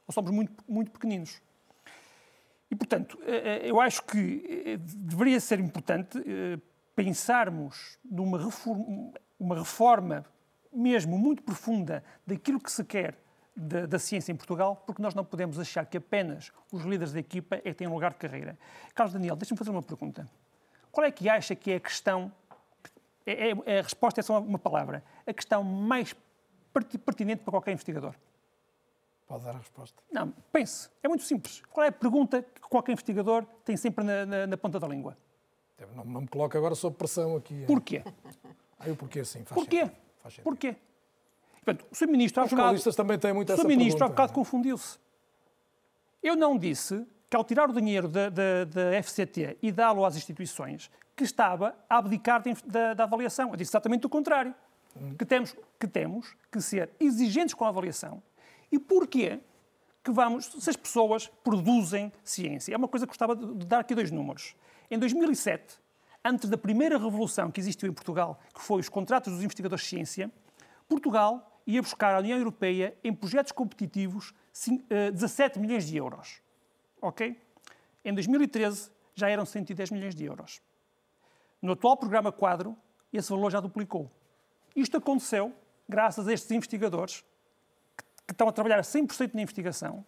Ou 0.08 0.14
somos 0.14 0.32
muito, 0.32 0.64
muito 0.68 0.92
pequeninos. 0.92 1.42
E, 2.70 2.76
portanto, 2.76 3.18
eu 3.64 3.80
acho 3.80 4.04
que 4.04 4.78
deveria 4.78 5.40
ser 5.40 5.60
importante 5.60 6.20
pensarmos 6.96 7.98
numa 8.04 8.38
reforma, 8.38 9.14
uma 9.40 9.56
reforma 9.56 10.26
mesmo 10.74 11.18
muito 11.18 11.44
profunda 11.44 12.04
daquilo 12.26 12.60
que 12.60 12.72
se 12.72 12.84
quer 12.84 13.18
da, 13.56 13.86
da, 13.86 14.00
ciência 14.00 14.32
em 14.32 14.36
Portugal, 14.36 14.84
porque 14.86 15.02
nós 15.02 15.14
não 15.14 15.24
podemos 15.24 15.58
achar 15.60 15.86
que 15.86 15.98
apenas 15.98 16.52
os 16.72 16.84
líderes 16.84 17.14
da 17.14 17.20
equipa 17.20 17.56
é 17.58 17.62
que 17.62 17.74
têm 17.74 17.88
um 17.88 17.94
lugar 17.94 18.12
de 18.12 18.18
carreira. 18.18 18.58
Carlos 18.94 19.14
Daniel, 19.14 19.36
deixa-me 19.36 19.58
fazer 19.58 19.72
uma 19.72 19.82
pergunta. 19.82 20.28
Qual 20.92 21.06
é 21.06 21.12
que 21.12 21.30
acha 21.30 21.56
que 21.56 21.72
é 21.72 21.76
a 21.76 21.80
questão, 21.80 22.32
é, 23.26 23.52
é, 23.52 23.80
a 23.80 23.82
resposta 23.82 24.20
é 24.20 24.24
só 24.24 24.40
uma 24.40 24.60
palavra, 24.60 25.04
a 25.26 25.34
questão 25.34 25.64
mais 25.64 26.14
pertinente 27.06 27.44
para 27.44 27.52
qualquer 27.52 27.72
investigador? 27.72 28.14
Pode 29.28 29.44
dar 29.44 29.56
a 29.56 29.58
resposta. 29.58 30.02
Não, 30.12 30.32
pense. 30.52 30.90
É 31.02 31.08
muito 31.08 31.24
simples. 31.24 31.62
Qual 31.72 31.84
é 31.84 31.90
a 31.90 31.92
pergunta 31.92 32.44
que 32.44 32.62
qualquer 32.62 32.92
investigador 32.92 33.46
tem 33.64 33.76
sempre 33.76 34.04
na, 34.04 34.26
na, 34.26 34.48
na 34.48 34.58
ponta 34.58 34.80
da 34.80 34.88
língua? 34.88 35.18
Não, 35.96 36.06
não, 36.06 36.22
me 36.22 36.28
coloque 36.28 36.56
agora 36.56 36.76
sob 36.76 36.96
pressão 36.96 37.36
aqui. 37.36 37.66
Porquê? 37.66 38.04
Ah, 38.80 38.88
eu 38.88 38.96
porquê 38.96 39.26
sim. 39.26 39.44
Faz 39.44 39.60
porquê? 39.60 39.80
Sentido. 39.80 39.98
Faz 40.22 40.34
sentido. 40.34 40.44
Porquê? 40.44 40.76
Portanto, 41.64 41.86
o 41.92 41.96
Sr. 41.96 42.08
Ministro, 42.08 42.44
Os 42.44 42.50
jornalistas 42.50 42.96
também 42.96 43.18
têm 43.18 43.34
muito 43.34 43.50
o 43.50 43.54
essa 43.54 43.64
Sr. 43.64 43.68
Ministro, 43.68 44.04
há 44.04 44.08
pergunta, 44.08 44.22
bocado, 44.22 44.34
confundiu-se. 44.34 45.00
Eu 46.22 46.36
não 46.36 46.58
disse 46.58 47.06
que, 47.30 47.36
ao 47.36 47.44
tirar 47.44 47.70
o 47.70 47.74
dinheiro 47.74 48.08
da, 48.08 48.30
da, 48.30 48.66
da 48.66 49.04
FCT 49.04 49.58
e 49.62 49.72
dá-lo 49.72 50.06
às 50.06 50.16
instituições, 50.16 50.92
que 51.16 51.24
estava 51.24 51.76
a 51.90 51.98
abdicar 51.98 52.42
de, 52.42 52.54
da, 52.66 52.94
da, 52.94 53.04
avaliação. 53.04 53.50
Eu 53.50 53.56
disse 53.56 53.72
exatamente 53.72 54.06
o 54.06 54.10
contrário. 54.10 54.54
Hum. 54.96 55.16
Que, 55.16 55.26
temos, 55.26 55.56
que 55.80 55.88
temos 55.88 56.36
que 56.52 56.62
ser 56.62 56.90
exigentes 57.00 57.54
com 57.54 57.66
a 57.66 57.70
avaliação. 57.70 58.22
E 58.76 58.80
porquê? 58.80 59.40
que 60.04 60.12
vamos, 60.12 60.46
se 60.46 60.70
as 60.70 60.76
pessoas 60.76 61.28
produzem 61.44 62.14
ciência. 62.24 62.76
É 62.76 62.78
uma 62.78 62.88
coisa 62.88 63.08
que 63.08 63.10
gostava 63.10 63.36
de 63.36 63.66
dar 63.66 63.80
aqui 63.80 63.96
dois 63.96 64.12
números. 64.12 64.56
Em 64.92 65.00
2007, 65.00 65.80
antes 66.24 66.48
da 66.48 66.58
primeira 66.60 67.00
revolução 67.00 67.50
que 67.50 67.60
existiu 67.60 67.90
em 67.90 67.94
Portugal, 67.94 68.40
que 68.54 68.62
foi 68.62 68.82
os 68.82 68.88
contratos 68.88 69.34
dos 69.34 69.42
investigadores 69.42 69.84
de 69.84 69.90
ciência, 69.90 70.32
Portugal 70.88 71.60
ia 71.66 71.82
buscar 71.82 72.14
à 72.14 72.20
União 72.20 72.38
Europeia, 72.38 72.96
em 73.04 73.12
projetos 73.12 73.52
competitivos, 73.52 74.32
17 75.12 75.58
milhões 75.58 75.88
de 75.88 75.98
euros. 75.98 76.40
Ok? 77.02 77.36
Em 78.04 78.14
2013, 78.14 78.92
já 79.16 79.28
eram 79.28 79.44
110 79.44 79.90
milhões 79.90 80.14
de 80.14 80.24
euros. 80.26 80.62
No 81.60 81.72
atual 81.72 81.98
programa 81.98 82.32
quadro, 82.32 82.78
esse 83.12 83.32
valor 83.32 83.50
já 83.50 83.60
duplicou. 83.60 84.12
Isto 84.76 84.98
aconteceu 84.98 85.52
graças 85.90 86.28
a 86.28 86.34
estes 86.34 86.52
investigadores 86.52 87.26
que 88.28 88.34
estão 88.34 88.48
a 88.48 88.52
trabalhar 88.52 88.82
100% 88.82 89.34
na 89.34 89.42
investigação, 89.42 90.06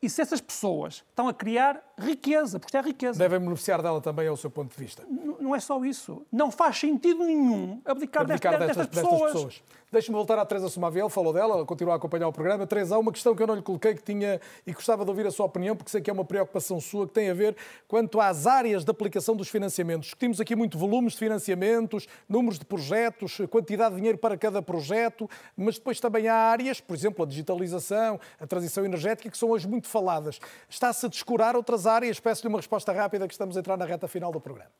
e 0.00 0.08
se 0.08 0.22
essas 0.22 0.40
pessoas 0.40 1.04
estão 1.10 1.28
a 1.28 1.34
criar 1.34 1.82
riqueza, 1.98 2.58
porque 2.58 2.76
isto 2.76 2.84
é 2.84 2.88
riqueza. 2.88 3.18
Devem 3.18 3.40
beneficiar 3.40 3.82
dela 3.82 4.00
também, 4.00 4.28
ao 4.28 4.36
seu 4.36 4.50
ponto 4.50 4.74
de 4.74 4.82
vista. 4.82 5.02
N 5.08 5.36
não 5.40 5.54
é 5.54 5.60
só 5.60 5.82
isso. 5.84 6.26
Não 6.30 6.50
faz 6.50 6.78
sentido 6.78 7.24
nenhum 7.24 7.80
abdicar, 7.84 8.22
abdicar 8.22 8.58
destas, 8.58 8.76
destas, 8.76 8.86
destas, 8.86 9.02
pessoas. 9.02 9.32
pessoas. 9.32 9.62
Deixe-me 9.90 10.14
voltar 10.14 10.38
à 10.38 10.44
Teresa 10.44 10.68
Somaviel, 10.68 11.08
falou 11.08 11.32
dela, 11.32 11.64
continua 11.64 11.94
a 11.94 11.96
acompanhar 11.96 12.28
o 12.28 12.32
programa. 12.32 12.66
Teresa, 12.66 12.94
há 12.94 12.98
uma 12.98 13.10
questão 13.10 13.34
que 13.34 13.42
eu 13.42 13.46
não 13.46 13.54
lhe 13.54 13.62
coloquei 13.62 13.94
que 13.94 14.02
tinha 14.02 14.38
e 14.66 14.72
gostava 14.74 15.02
de 15.02 15.10
ouvir 15.10 15.26
a 15.26 15.30
sua 15.30 15.46
opinião, 15.46 15.74
porque 15.74 15.90
sei 15.90 16.02
que 16.02 16.10
é 16.10 16.12
uma 16.12 16.26
preocupação 16.26 16.78
sua 16.78 17.06
que 17.06 17.14
tem 17.14 17.30
a 17.30 17.34
ver 17.34 17.56
quanto 17.86 18.20
às 18.20 18.46
áreas 18.46 18.84
de 18.84 18.90
aplicação 18.90 19.34
dos 19.34 19.48
financiamentos. 19.48 20.08
Discutimos 20.08 20.42
aqui 20.42 20.54
muito 20.54 20.76
volumes 20.76 21.14
de 21.14 21.18
financiamentos, 21.20 22.06
números 22.28 22.58
de 22.58 22.66
projetos, 22.66 23.38
quantidade 23.48 23.94
de 23.94 23.96
dinheiro 23.96 24.18
para 24.18 24.36
cada 24.36 24.60
projeto, 24.60 25.28
mas 25.56 25.78
depois 25.78 25.98
também 25.98 26.28
há 26.28 26.34
áreas, 26.34 26.82
por 26.82 26.94
exemplo, 26.94 27.24
a 27.24 27.26
digitalização, 27.26 28.20
a 28.38 28.46
transição 28.46 28.84
energética, 28.84 29.30
que 29.30 29.38
são 29.38 29.48
hoje 29.48 29.66
muito 29.66 29.87
faladas. 29.88 30.38
Está-se 30.68 31.06
a 31.06 31.08
descurar 31.08 31.56
outras 31.56 31.86
áreas? 31.86 32.20
Peço-lhe 32.20 32.48
uma 32.48 32.58
resposta 32.58 32.92
rápida 32.92 33.26
que 33.26 33.34
estamos 33.34 33.56
a 33.56 33.60
entrar 33.60 33.76
na 33.76 33.84
reta 33.84 34.06
final 34.06 34.30
do 34.30 34.40
programa. 34.40 34.70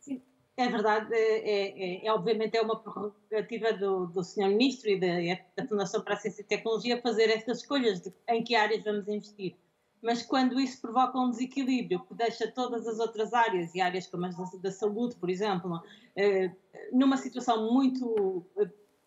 Sim, 0.00 0.22
é 0.56 0.68
verdade. 0.68 1.12
É, 1.12 2.02
é, 2.02 2.06
é 2.06 2.12
obviamente 2.12 2.56
é 2.56 2.62
uma 2.62 2.78
prerrogativa 2.78 3.72
do, 3.72 4.06
do 4.06 4.22
Sr. 4.22 4.48
Ministro 4.48 4.90
e 4.90 5.00
da, 5.00 5.42
da, 5.56 5.68
Fundação 5.68 6.02
para 6.02 6.14
a 6.14 6.16
Ciência 6.16 6.42
e 6.42 6.44
Tecnologia 6.44 7.00
fazer 7.00 7.30
estas 7.30 7.58
escolhas 7.58 8.00
de 8.00 8.12
em 8.28 8.42
que 8.42 8.54
áreas 8.54 8.82
vamos 8.84 9.08
investir. 9.08 9.56
Mas 10.02 10.22
quando 10.22 10.60
isso 10.60 10.82
provoca 10.82 11.18
um 11.18 11.30
desequilíbrio 11.30 12.00
que 12.00 12.12
deixa 12.14 12.46
todas 12.52 12.86
as 12.86 12.98
outras 12.98 13.32
áreas, 13.32 13.74
e 13.74 13.80
áreas 13.80 14.06
como 14.06 14.26
as 14.26 14.36
da, 14.60 14.70
saúde, 14.70 15.16
por 15.16 15.30
exemplo, 15.30 15.82
é, 16.14 16.50
numa 16.92 17.16
situação 17.16 17.72
muito 17.72 18.44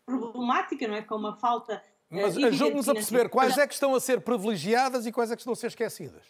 problemática, 0.08 0.88
não 0.88 0.96
é? 0.96 1.04
Com 1.04 1.16
uma 1.16 1.36
falta 1.36 1.84
mas 2.10 2.38
ajude-nos 2.38 2.88
a 2.88 2.94
perceber 2.94 3.30
quais 3.30 3.58
é 3.58 3.68
que 3.68 3.74
estão 3.74 3.94
a 3.94 4.00
ser 4.00 4.22
privilegiadas 4.22 5.06
e 5.06 5.12
quais 5.12 5.32
é 5.32 5.36
que 5.36 5.42
estão 5.42 5.54
a 5.54 5.56
ser 5.56 5.68
esquecidas. 5.68 6.24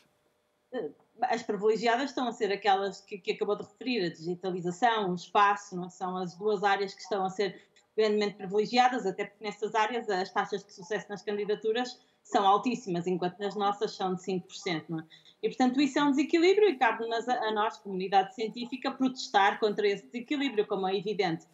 As 1.21 1.43
privilegiadas 1.43 2.09
estão 2.09 2.27
a 2.27 2.31
ser 2.31 2.51
aquelas 2.51 3.01
que, 3.01 3.17
que 3.17 3.31
acabou 3.31 3.55
de 3.55 3.63
referir, 3.63 4.05
a 4.05 4.09
digitalização, 4.09 5.11
o 5.11 5.15
espaço, 5.15 5.75
não 5.75 5.89
são 5.89 6.17
as 6.17 6.35
duas 6.35 6.63
áreas 6.63 6.93
que 6.93 7.01
estão 7.01 7.25
a 7.25 7.29
ser 7.29 7.61
grandemente 7.95 8.35
privilegiadas, 8.35 9.05
até 9.05 9.25
porque 9.25 9.43
nessas 9.43 9.73
áreas 9.73 10.07
as 10.09 10.31
taxas 10.31 10.63
de 10.63 10.73
sucesso 10.73 11.07
nas 11.09 11.23
candidaturas 11.23 11.99
são 12.23 12.45
altíssimas, 12.45 13.07
enquanto 13.07 13.39
nas 13.39 13.55
nossas 13.55 13.95
são 13.95 14.13
de 14.13 14.21
5%. 14.21 14.85
Não 14.89 14.99
é? 14.99 15.03
E, 15.41 15.49
portanto, 15.49 15.79
isso 15.81 15.97
é 15.97 16.03
um 16.03 16.11
desequilíbrio 16.11 16.69
e 16.69 16.75
cabe-nos 16.75 17.27
a, 17.27 17.47
a 17.47 17.51
nós, 17.51 17.77
comunidade 17.77 18.35
científica, 18.35 18.91
protestar 18.91 19.59
contra 19.59 19.87
esse 19.87 20.05
desequilíbrio, 20.05 20.67
como 20.67 20.87
é 20.87 20.95
evidente. 20.95 21.45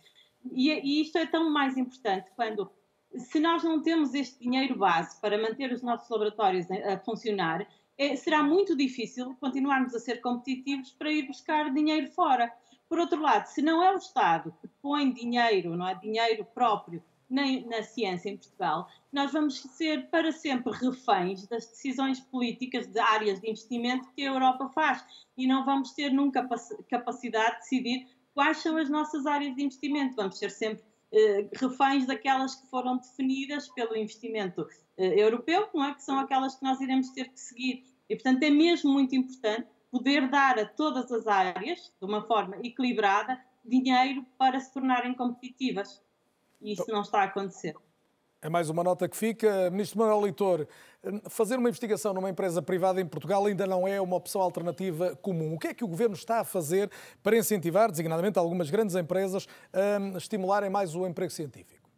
E, 0.52 0.72
e 0.72 1.02
isto 1.02 1.18
é 1.18 1.26
tão 1.26 1.50
mais 1.50 1.78
importante 1.78 2.30
quando 2.36 2.70
se 3.18 3.40
nós 3.40 3.64
não 3.64 3.82
temos 3.82 4.14
este 4.14 4.40
dinheiro 4.40 4.78
base 4.78 5.20
para 5.22 5.38
manter 5.38 5.72
os 5.72 5.82
nossos 5.82 6.10
laboratórios 6.10 6.70
a, 6.72 6.98
funcionar, 7.00 7.68
é, 7.98 8.16
será 8.16 8.42
muito 8.42 8.76
difícil 8.76 9.36
continuarmos 9.40 9.94
a 9.94 10.00
ser 10.00 10.20
competitivos 10.22 10.92
para 10.92 11.12
ir 11.12 11.28
buscar 11.28 11.72
dinheiro 11.74 12.08
fora. 12.12 12.52
Por 12.90 13.00
outro 13.00 13.22
lado, 13.22 13.46
se 13.48 13.62
não 13.62 13.84
é 13.84 13.94
o 13.94 13.98
Estado 13.98 14.54
que 14.62 14.68
põe 14.82 15.12
dinheiro, 15.12 15.76
não 15.76 15.88
é 15.88 15.96
dinheiro 15.96 16.46
próprio, 16.54 17.04
nem 17.30 17.66
na 17.68 17.82
ciência 17.82 18.30
em 18.30 18.38
Portugal, 18.38 18.88
nós 19.12 19.32
vamos 19.32 19.60
ser 19.62 20.10
para 20.10 20.32
sempre 20.32 20.72
reféns 20.74 21.48
das 21.48 21.66
decisões 21.66 22.20
políticas 22.20 22.88
de 22.88 23.00
áreas 23.00 23.40
de 23.40 23.50
investimento 23.50 24.12
que 24.16 24.24
a 24.24 24.32
Europa 24.32 24.70
faz 24.70 25.04
e 25.36 25.48
não 25.48 25.66
vamos 25.66 25.94
ter 25.94 26.12
nunca 26.12 26.48
capacidade 26.88 27.54
de 27.54 27.60
decidir 27.62 28.08
quais 28.34 28.58
são 28.58 28.78
as 28.78 28.90
nossas 28.90 29.26
áreas 29.26 29.56
de 29.56 29.64
investimento. 29.64 30.16
Vamos 30.16 30.38
ser 30.38 30.52
sempre 30.52 30.84
eh, 31.14 31.48
reféns 31.54 32.08
daquelas 32.08 32.56
que 32.56 32.68
foram 32.68 32.98
definidas 32.98 33.70
pelo 33.70 33.96
investimento 33.96 34.68
eh, 34.98 35.22
europeu, 35.22 35.70
não 35.72 35.86
é? 35.86 35.94
que 35.94 36.02
são 36.02 36.18
aquelas 36.18 36.56
que 36.56 36.64
nós 36.64 36.82
iremos 36.82 37.12
ter 37.12 37.30
que 37.30 37.40
seguir. 37.40 37.86
E, 38.10 38.16
portanto, 38.16 38.42
é 38.42 38.50
mesmo 38.50 38.92
muito 38.92 39.16
importante 39.16 39.68
poder 39.92 40.28
dar 40.28 40.58
a 40.58 40.66
todas 40.66 41.12
as 41.12 41.28
áreas, 41.28 41.94
de 42.00 42.06
uma 42.06 42.26
forma 42.26 42.58
equilibrada, 42.64 43.40
dinheiro 43.64 44.26
para 44.40 44.60
se 44.60 44.74
tornarem 44.74 45.14
competitivas. 45.14 46.02
E 46.60 46.74
isso 46.74 46.86
não 46.88 47.02
está 47.02 47.22
a 47.22 47.26
acontecer. 47.26 47.76
É 48.44 48.50
mais 48.50 48.70
uma 48.70 48.84
nota 48.84 49.08
que 49.08 49.16
fica. 49.16 49.72
Ministro 49.72 49.98
Manuel 50.00 50.20
Leitor, 50.20 50.68
fazer 51.30 51.56
uma 51.56 51.70
investigação 51.70 52.14
numa 52.14 52.30
empresa 52.30 52.62
privada 52.62 53.00
em 53.00 53.06
Portugal 53.06 53.46
ainda 53.46 53.66
não 53.66 53.88
é 53.88 54.02
uma 54.02 54.18
opção 54.18 54.42
alternativa 54.42 55.16
comum. 55.22 55.54
O 55.54 55.58
que 55.58 55.68
é 55.68 55.74
que 55.74 55.82
o 55.82 55.88
Governo 55.88 56.14
está 56.14 56.42
a 56.42 56.44
fazer 56.44 56.92
para 57.24 57.38
incentivar, 57.38 57.90
designadamente, 57.90 58.38
algumas 58.38 58.70
grandes 58.70 58.98
empresas 58.98 59.48
a 59.72 60.18
estimularem 60.18 60.70
mais 60.70 60.94
o 60.94 61.08
emprego 61.08 61.32
científico? 61.32 61.90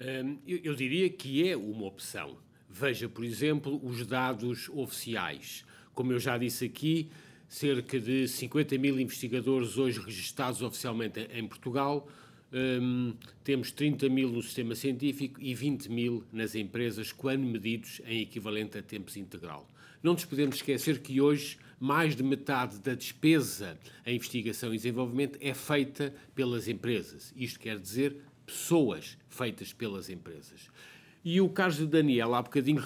Hum, 0.00 0.40
eu 0.44 0.74
diria 0.74 1.08
que 1.08 1.48
é 1.48 1.56
uma 1.56 1.86
opção. 1.86 2.36
Veja, 2.68 3.08
por 3.08 3.24
exemplo, 3.24 3.80
os 3.84 4.04
dados 4.04 4.68
oficiais. 4.70 5.64
Como 5.94 6.10
eu 6.10 6.18
já 6.18 6.36
disse 6.36 6.64
aqui, 6.64 7.08
cerca 7.48 8.00
de 8.00 8.26
50 8.26 8.76
mil 8.78 8.98
investigadores 8.98 9.78
hoje 9.78 10.00
registados 10.00 10.60
oficialmente 10.60 11.20
em 11.32 11.46
Portugal 11.46 12.08
um, 12.52 13.14
temos 13.44 13.70
30 13.72 14.08
mil 14.08 14.30
no 14.30 14.42
sistema 14.42 14.74
científico 14.74 15.40
e 15.40 15.54
20 15.54 15.90
mil 15.90 16.24
nas 16.32 16.54
empresas, 16.54 17.12
quando 17.12 17.42
medidos 17.42 18.00
em 18.06 18.22
equivalente 18.22 18.78
a 18.78 18.82
tempos 18.82 19.16
integral. 19.16 19.68
Não 20.02 20.12
nos 20.12 20.24
podemos 20.24 20.56
esquecer 20.56 21.00
que 21.00 21.20
hoje 21.20 21.58
mais 21.80 22.16
de 22.16 22.22
metade 22.22 22.78
da 22.78 22.94
despesa 22.94 23.78
em 24.04 24.16
investigação 24.16 24.72
e 24.72 24.76
desenvolvimento 24.76 25.38
é 25.40 25.54
feita 25.54 26.14
pelas 26.34 26.68
empresas. 26.68 27.32
Isto 27.36 27.60
quer 27.60 27.78
dizer 27.78 28.16
pessoas 28.46 29.18
feitas 29.28 29.72
pelas 29.72 30.08
empresas. 30.08 30.68
E 31.24 31.40
o 31.40 31.48
caso 31.48 31.84
de 31.84 31.90
Daniel, 31.90 32.34
há 32.34 32.42
bocadinho 32.42 32.82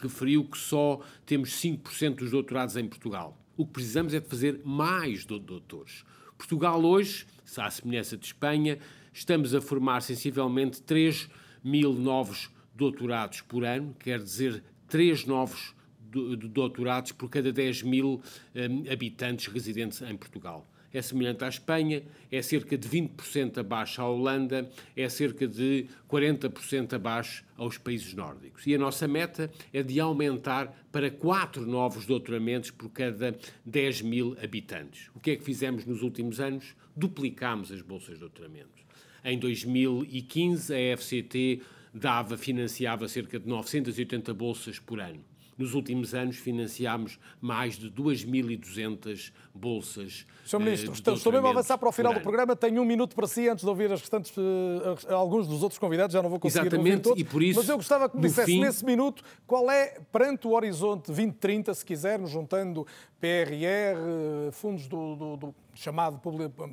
referiu 0.00 0.44
que 0.44 0.56
só 0.56 1.00
temos 1.26 1.50
5% 1.60 2.16
dos 2.16 2.30
doutorados 2.30 2.76
em 2.76 2.88
Portugal. 2.88 3.38
O 3.56 3.66
que 3.66 3.72
precisamos 3.74 4.14
é 4.14 4.20
de 4.20 4.28
fazer 4.28 4.60
mais 4.64 5.24
doutores. 5.24 6.04
Portugal 6.38 6.82
hoje, 6.84 7.26
à 7.56 7.70
semelhança 7.70 8.16
de 8.16 8.26
Espanha, 8.26 8.78
estamos 9.12 9.54
a 9.54 9.60
formar 9.60 10.00
sensivelmente 10.00 10.82
3 10.82 11.28
mil 11.62 11.92
novos 11.92 12.50
doutorados 12.74 13.40
por 13.40 13.64
ano, 13.64 13.94
quer 13.98 14.18
dizer, 14.18 14.62
3 14.88 15.26
novos 15.26 15.74
doutorados 16.00 17.12
por 17.12 17.28
cada 17.28 17.52
10 17.52 17.82
mil 17.82 18.22
um, 18.54 18.92
habitantes 18.92 19.46
residentes 19.46 20.00
em 20.02 20.16
Portugal 20.16 20.66
é 20.94 21.02
semelhante 21.02 21.44
à 21.44 21.48
Espanha, 21.48 22.04
é 22.30 22.40
cerca 22.40 22.78
de 22.78 22.88
20% 22.88 23.58
abaixo 23.58 24.00
à 24.00 24.08
Holanda, 24.08 24.70
é 24.96 25.08
cerca 25.08 25.46
de 25.46 25.86
40% 26.08 26.92
abaixo 26.92 27.44
aos 27.56 27.76
países 27.76 28.14
nórdicos. 28.14 28.64
E 28.66 28.74
a 28.74 28.78
nossa 28.78 29.08
meta 29.08 29.50
é 29.72 29.82
de 29.82 29.98
aumentar 29.98 30.72
para 30.92 31.10
4 31.10 31.66
novos 31.66 32.06
doutoramentos 32.06 32.70
por 32.70 32.88
cada 32.90 33.36
10 33.66 34.02
mil 34.02 34.36
habitantes. 34.42 35.10
O 35.14 35.18
que 35.18 35.32
é 35.32 35.36
que 35.36 35.42
fizemos 35.42 35.84
nos 35.84 36.00
últimos 36.00 36.38
anos? 36.38 36.76
Duplicámos 36.96 37.72
as 37.72 37.82
bolsas 37.82 38.14
de 38.14 38.20
doutoramento. 38.20 38.84
Em 39.24 39.38
2015, 39.38 40.74
a 40.74 40.96
FCT 40.96 41.62
dava, 41.94 42.36
financiava 42.36 43.08
cerca 43.08 43.38
de 43.38 43.48
980 43.48 44.34
bolsas 44.34 44.78
por 44.78 45.00
ano. 45.00 45.24
Nos 45.56 45.72
últimos 45.72 46.14
anos 46.14 46.36
financiámos 46.36 47.16
mais 47.40 47.78
de 47.78 47.88
2.200 47.88 49.32
bolsas. 49.54 50.26
Sr. 50.44 50.58
Ministro, 50.58 50.90
uh, 50.90 50.94
estou, 50.94 51.14
estou 51.14 51.32
mesmo 51.32 51.46
a 51.46 51.50
avançar 51.50 51.78
para 51.78 51.88
o 51.88 51.92
final 51.92 52.12
do 52.12 52.20
programa. 52.20 52.56
Tenho 52.56 52.82
um 52.82 52.84
minuto 52.84 53.14
para 53.14 53.28
si 53.28 53.48
antes 53.48 53.62
de 53.62 53.70
ouvir 53.70 53.90
as 53.92 54.00
restantes, 54.00 54.36
uh, 54.36 55.14
alguns 55.14 55.46
dos 55.46 55.62
outros 55.62 55.78
convidados. 55.78 56.12
Já 56.12 56.20
não 56.20 56.28
vou 56.28 56.40
conseguir 56.40 56.66
Exatamente, 56.66 56.90
ouvir 56.90 57.02
todos. 57.02 57.20
E 57.20 57.24
por 57.24 57.40
isso, 57.40 57.60
mas 57.60 57.68
eu 57.68 57.76
gostava 57.76 58.08
que 58.08 58.16
me 58.16 58.22
dissesse 58.22 58.50
fim... 58.50 58.60
nesse 58.60 58.84
minuto 58.84 59.22
qual 59.46 59.70
é, 59.70 60.00
perante 60.12 60.46
o 60.48 60.50
horizonte 60.50 61.06
2030, 61.06 61.72
se 61.72 61.84
quisermos, 61.84 62.32
juntando 62.32 62.84
PRR, 63.20 64.50
fundos 64.50 64.88
do, 64.88 65.14
do, 65.14 65.36
do 65.36 65.54
chamado 65.74 66.20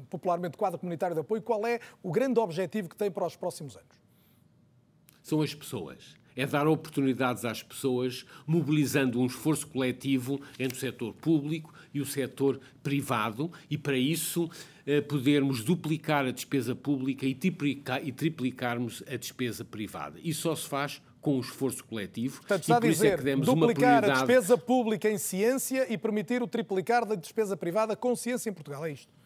popularmente 0.09 0.57
quadro 0.57 0.79
comunitário 0.79 1.15
de 1.15 1.21
apoio, 1.21 1.41
qual 1.41 1.65
é 1.65 1.79
o 2.01 2.11
grande 2.11 2.39
objetivo 2.39 2.89
que 2.89 2.95
tem 2.95 3.09
para 3.09 3.25
os 3.25 3.35
próximos 3.35 3.75
anos? 3.75 4.01
São 5.21 5.41
as 5.41 5.53
pessoas 5.53 6.21
é 6.35 6.45
dar 6.45 6.67
oportunidades 6.67 7.45
às 7.45 7.61
pessoas, 7.61 8.25
mobilizando 8.45 9.19
um 9.19 9.25
esforço 9.25 9.67
coletivo 9.67 10.41
entre 10.57 10.77
o 10.77 10.79
setor 10.79 11.13
público 11.13 11.73
e 11.93 11.99
o 11.99 12.05
setor 12.05 12.59
privado, 12.81 13.51
e 13.69 13.77
para 13.77 13.97
isso 13.97 14.49
eh, 14.85 15.01
podermos 15.01 15.63
duplicar 15.63 16.25
a 16.25 16.31
despesa 16.31 16.73
pública 16.73 17.25
e, 17.25 17.35
triplicar, 17.35 18.05
e 18.05 18.11
triplicarmos 18.11 19.03
a 19.07 19.17
despesa 19.17 19.65
privada. 19.65 20.19
Isso 20.23 20.43
só 20.43 20.55
se 20.55 20.67
faz 20.67 21.01
com 21.21 21.37
um 21.37 21.39
esforço 21.39 21.83
coletivo. 21.85 22.37
Portanto, 22.39 22.63
está 22.63 22.75
a 22.75 22.77
é 22.77 22.81
dizer, 22.81 23.27
é 23.27 23.35
duplicar 23.35 24.03
a 24.03 24.13
despesa 24.13 24.57
pública 24.57 25.09
em 25.09 25.17
ciência 25.17 25.85
e 25.91 25.97
permitir 25.97 26.41
o 26.41 26.47
triplicar 26.47 27.05
da 27.05 27.15
despesa 27.15 27.55
privada 27.55 27.95
com 27.95 28.15
ciência 28.15 28.49
em 28.49 28.53
Portugal, 28.53 28.85
é 28.85 28.91
isto? 28.91 29.20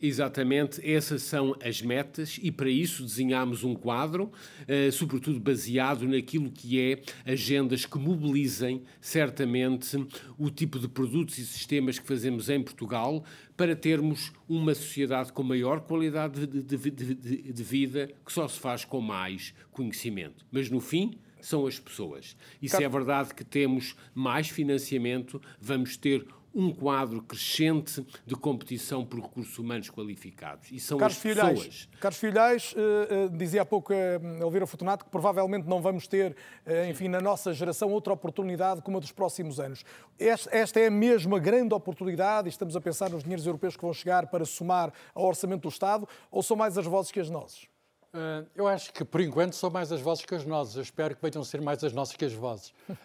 Exatamente, 0.00 0.80
essas 0.88 1.22
são 1.22 1.56
as 1.60 1.82
metas 1.82 2.38
e 2.40 2.52
para 2.52 2.70
isso 2.70 3.02
desenhamos 3.02 3.64
um 3.64 3.74
quadro, 3.74 4.30
eh, 4.68 4.92
sobretudo 4.92 5.40
baseado 5.40 6.06
naquilo 6.06 6.52
que 6.52 6.80
é 6.80 7.02
agendas 7.26 7.84
que 7.84 7.98
mobilizem 7.98 8.84
certamente 9.00 9.96
o 10.38 10.50
tipo 10.50 10.78
de 10.78 10.86
produtos 10.86 11.36
e 11.38 11.44
sistemas 11.44 11.98
que 11.98 12.06
fazemos 12.06 12.48
em 12.48 12.62
Portugal 12.62 13.24
para 13.56 13.74
termos 13.74 14.32
uma 14.48 14.72
sociedade 14.72 15.32
com 15.32 15.42
maior 15.42 15.80
qualidade 15.80 16.46
de, 16.46 16.62
de, 16.62 16.90
de, 16.90 17.52
de 17.52 17.62
vida 17.64 18.08
que 18.24 18.32
só 18.32 18.46
se 18.46 18.60
faz 18.60 18.84
com 18.84 19.00
mais 19.00 19.52
conhecimento. 19.72 20.46
Mas 20.52 20.70
no 20.70 20.78
fim, 20.78 21.18
são 21.40 21.66
as 21.66 21.78
pessoas. 21.78 22.36
E 22.62 22.68
se 22.68 22.82
é 22.82 22.88
verdade 22.88 23.34
que 23.34 23.44
temos 23.44 23.96
mais 24.14 24.48
financiamento, 24.48 25.42
vamos 25.60 25.96
ter 25.96 26.24
um 26.58 26.74
quadro 26.74 27.22
crescente 27.22 28.04
de 28.26 28.34
competição 28.34 29.04
por 29.04 29.20
recursos 29.20 29.56
humanos 29.60 29.88
qualificados. 29.90 30.72
E 30.72 30.80
são 30.80 30.98
Carlos 30.98 31.16
as 31.16 31.22
Filhais, 31.22 31.58
pessoas. 31.58 31.88
Carlos 32.00 32.18
Filhais 32.18 32.72
uh, 32.72 33.26
uh, 33.26 33.38
dizia 33.38 33.62
há 33.62 33.64
pouco 33.64 33.92
a 33.92 33.96
uh, 33.96 34.42
Elvira 34.42 34.66
Fortunato 34.66 35.04
que 35.04 35.10
provavelmente 35.10 35.68
não 35.68 35.80
vamos 35.80 36.08
ter, 36.08 36.32
uh, 36.66 36.90
enfim, 36.90 37.06
na 37.06 37.20
nossa 37.20 37.52
geração 37.52 37.92
outra 37.92 38.12
oportunidade 38.12 38.82
como 38.82 38.96
a 38.96 39.00
dos 39.00 39.12
próximos 39.12 39.60
anos. 39.60 39.84
Esta, 40.18 40.56
esta 40.56 40.80
é 40.80 40.88
a 40.88 40.90
mesma 40.90 41.38
grande 41.38 41.72
oportunidade 41.72 42.48
e 42.48 42.50
estamos 42.50 42.74
a 42.74 42.80
pensar 42.80 43.08
nos 43.08 43.22
dinheiros 43.22 43.46
europeus 43.46 43.76
que 43.76 43.82
vão 43.82 43.94
chegar 43.94 44.26
para 44.26 44.44
somar 44.44 44.92
ao 45.14 45.24
orçamento 45.24 45.62
do 45.62 45.68
Estado 45.68 46.08
ou 46.28 46.42
são 46.42 46.56
mais 46.56 46.76
as 46.76 46.86
vozes 46.86 47.12
que 47.12 47.20
as 47.20 47.30
nossas? 47.30 47.68
Uh, 48.12 48.44
eu 48.56 48.66
acho 48.66 48.92
que, 48.92 49.04
por 49.04 49.20
enquanto, 49.20 49.52
são 49.52 49.70
mais 49.70 49.92
as 49.92 50.00
vozes 50.00 50.24
que 50.24 50.34
as 50.34 50.44
nossas. 50.44 50.74
Eu 50.74 50.82
espero 50.82 51.14
que 51.14 51.22
venham 51.22 51.40
a 51.40 51.44
ser 51.44 51.60
mais 51.60 51.84
as 51.84 51.92
nossas 51.92 52.16
que 52.16 52.24
as 52.24 52.32
vozes. 52.32 52.74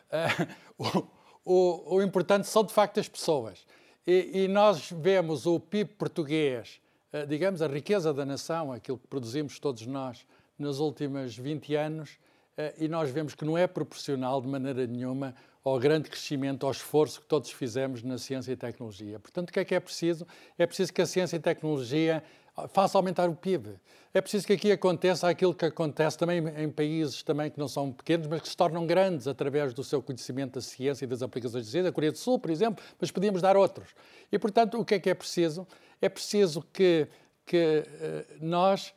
Uh, 0.80 1.23
o, 1.46 1.96
o 1.96 2.02
importante 2.02 2.48
são 2.48 2.64
de 2.64 2.74
facto 2.74 3.00
as 3.00 3.08
pessoas. 3.08 3.66
E, 4.06 4.44
e 4.44 4.48
nós 4.48 4.92
vemos 4.92 5.46
o 5.46 5.60
PIB 5.60 5.94
português, 5.94 6.82
eh, 7.12 7.26
digamos, 7.26 7.62
a 7.62 7.68
riqueza 7.68 8.14
da 8.14 8.26
nação, 8.26 8.72
aquilo 8.72 8.98
que 8.98 9.08
produzimos 9.08 9.60
todos 9.60 9.86
nós 9.86 10.26
nos 10.58 10.80
últimos 10.80 11.38
20 11.38 11.76
anos, 11.76 12.18
eh, 12.58 12.74
e 12.80 12.88
nós 12.88 13.10
vemos 13.10 13.34
que 13.34 13.46
não 13.46 13.58
é 13.58 13.66
proporcional 13.66 14.42
de 14.42 14.48
maneira 14.48 14.86
nenhuma 14.86 15.34
ao 15.64 15.80
grande 15.80 16.10
crescimento, 16.10 16.66
ao 16.66 16.72
esforço 16.72 17.22
que 17.22 17.28
todos 17.28 17.50
fizemos 17.50 18.04
na 18.04 18.18
ciência 18.18 18.52
e 18.52 18.56
tecnologia. 18.56 19.18
Portanto, 19.20 19.50
o 19.50 19.54
que 19.54 19.60
é 19.60 19.66
que 19.66 19.74
é 19.74 19.80
preciso? 19.80 20.28
É 20.58 20.68
preciso 20.68 20.92
que 20.92 21.02
a 21.02 21.06
ciência 21.06 21.38
e 21.38 21.40
tecnologia 21.40 22.22
faça 22.70 22.98
aumentar 22.98 23.30
o 23.30 23.36
PIB. 23.36 23.80
É 24.14 24.22
preciso 24.22 24.46
que 24.46 24.54
aqui 24.54 24.72
aconteça 24.72 25.28
aquilo 25.28 25.56
que 25.56 25.66
acontece 25.66 26.18
também 26.18 26.38
em 26.58 26.70
países 26.70 27.24
também 27.24 27.50
que 27.50 27.58
não 27.58 27.68
são 27.68 27.92
pequenos, 27.92 28.28
mas 28.28 28.42
que 28.42 28.50
se 28.50 28.56
tornam 28.56 28.86
grandes 28.86 29.28
através 29.28 29.74
do 29.74 29.84
seu 29.84 30.04
conhecimento 30.04 30.54
da 30.54 30.62
ciência 30.62 31.06
e 31.06 31.08
das 31.08 31.24
aplicações 31.24 31.66
de 31.66 31.72
ciência. 31.72 31.90
A 31.90 31.92
Coreia 31.92 32.12
do 32.12 32.18
Sul, 32.18 32.38
por 32.38 32.52
exemplo, 32.52 32.84
mas 33.02 33.10
podíamos 33.10 33.42
dar 33.42 33.58
outros. 33.58 33.90
E, 34.32 34.38
portanto, 34.38 34.80
o 34.80 34.86
que 34.86 34.96
é 34.96 35.00
que 35.00 35.10
é 35.10 35.16
preciso? 35.16 35.68
É 36.00 36.08
preciso 36.08 36.62
que, 36.72 37.08
que 37.44 37.84
eh, 37.88 38.26
nós, 38.40 38.94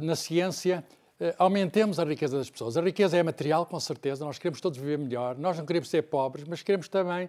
na 0.00 0.16
ciência, 0.16 0.82
eh, 1.20 1.34
aumentemos 1.36 1.98
a 1.98 2.04
riqueza 2.04 2.38
das 2.38 2.48
pessoas. 2.48 2.78
A 2.78 2.80
riqueza 2.80 3.18
é 3.18 3.22
material, 3.22 3.66
com 3.66 3.78
certeza, 3.78 4.24
nós 4.24 4.38
queremos 4.38 4.62
todos 4.62 4.78
viver 4.78 4.96
melhor, 4.98 5.36
nós 5.36 5.58
não 5.58 5.66
queremos 5.66 5.90
ser 5.90 6.04
pobres, 6.04 6.46
mas 6.48 6.62
queremos 6.62 6.88
também 6.88 7.28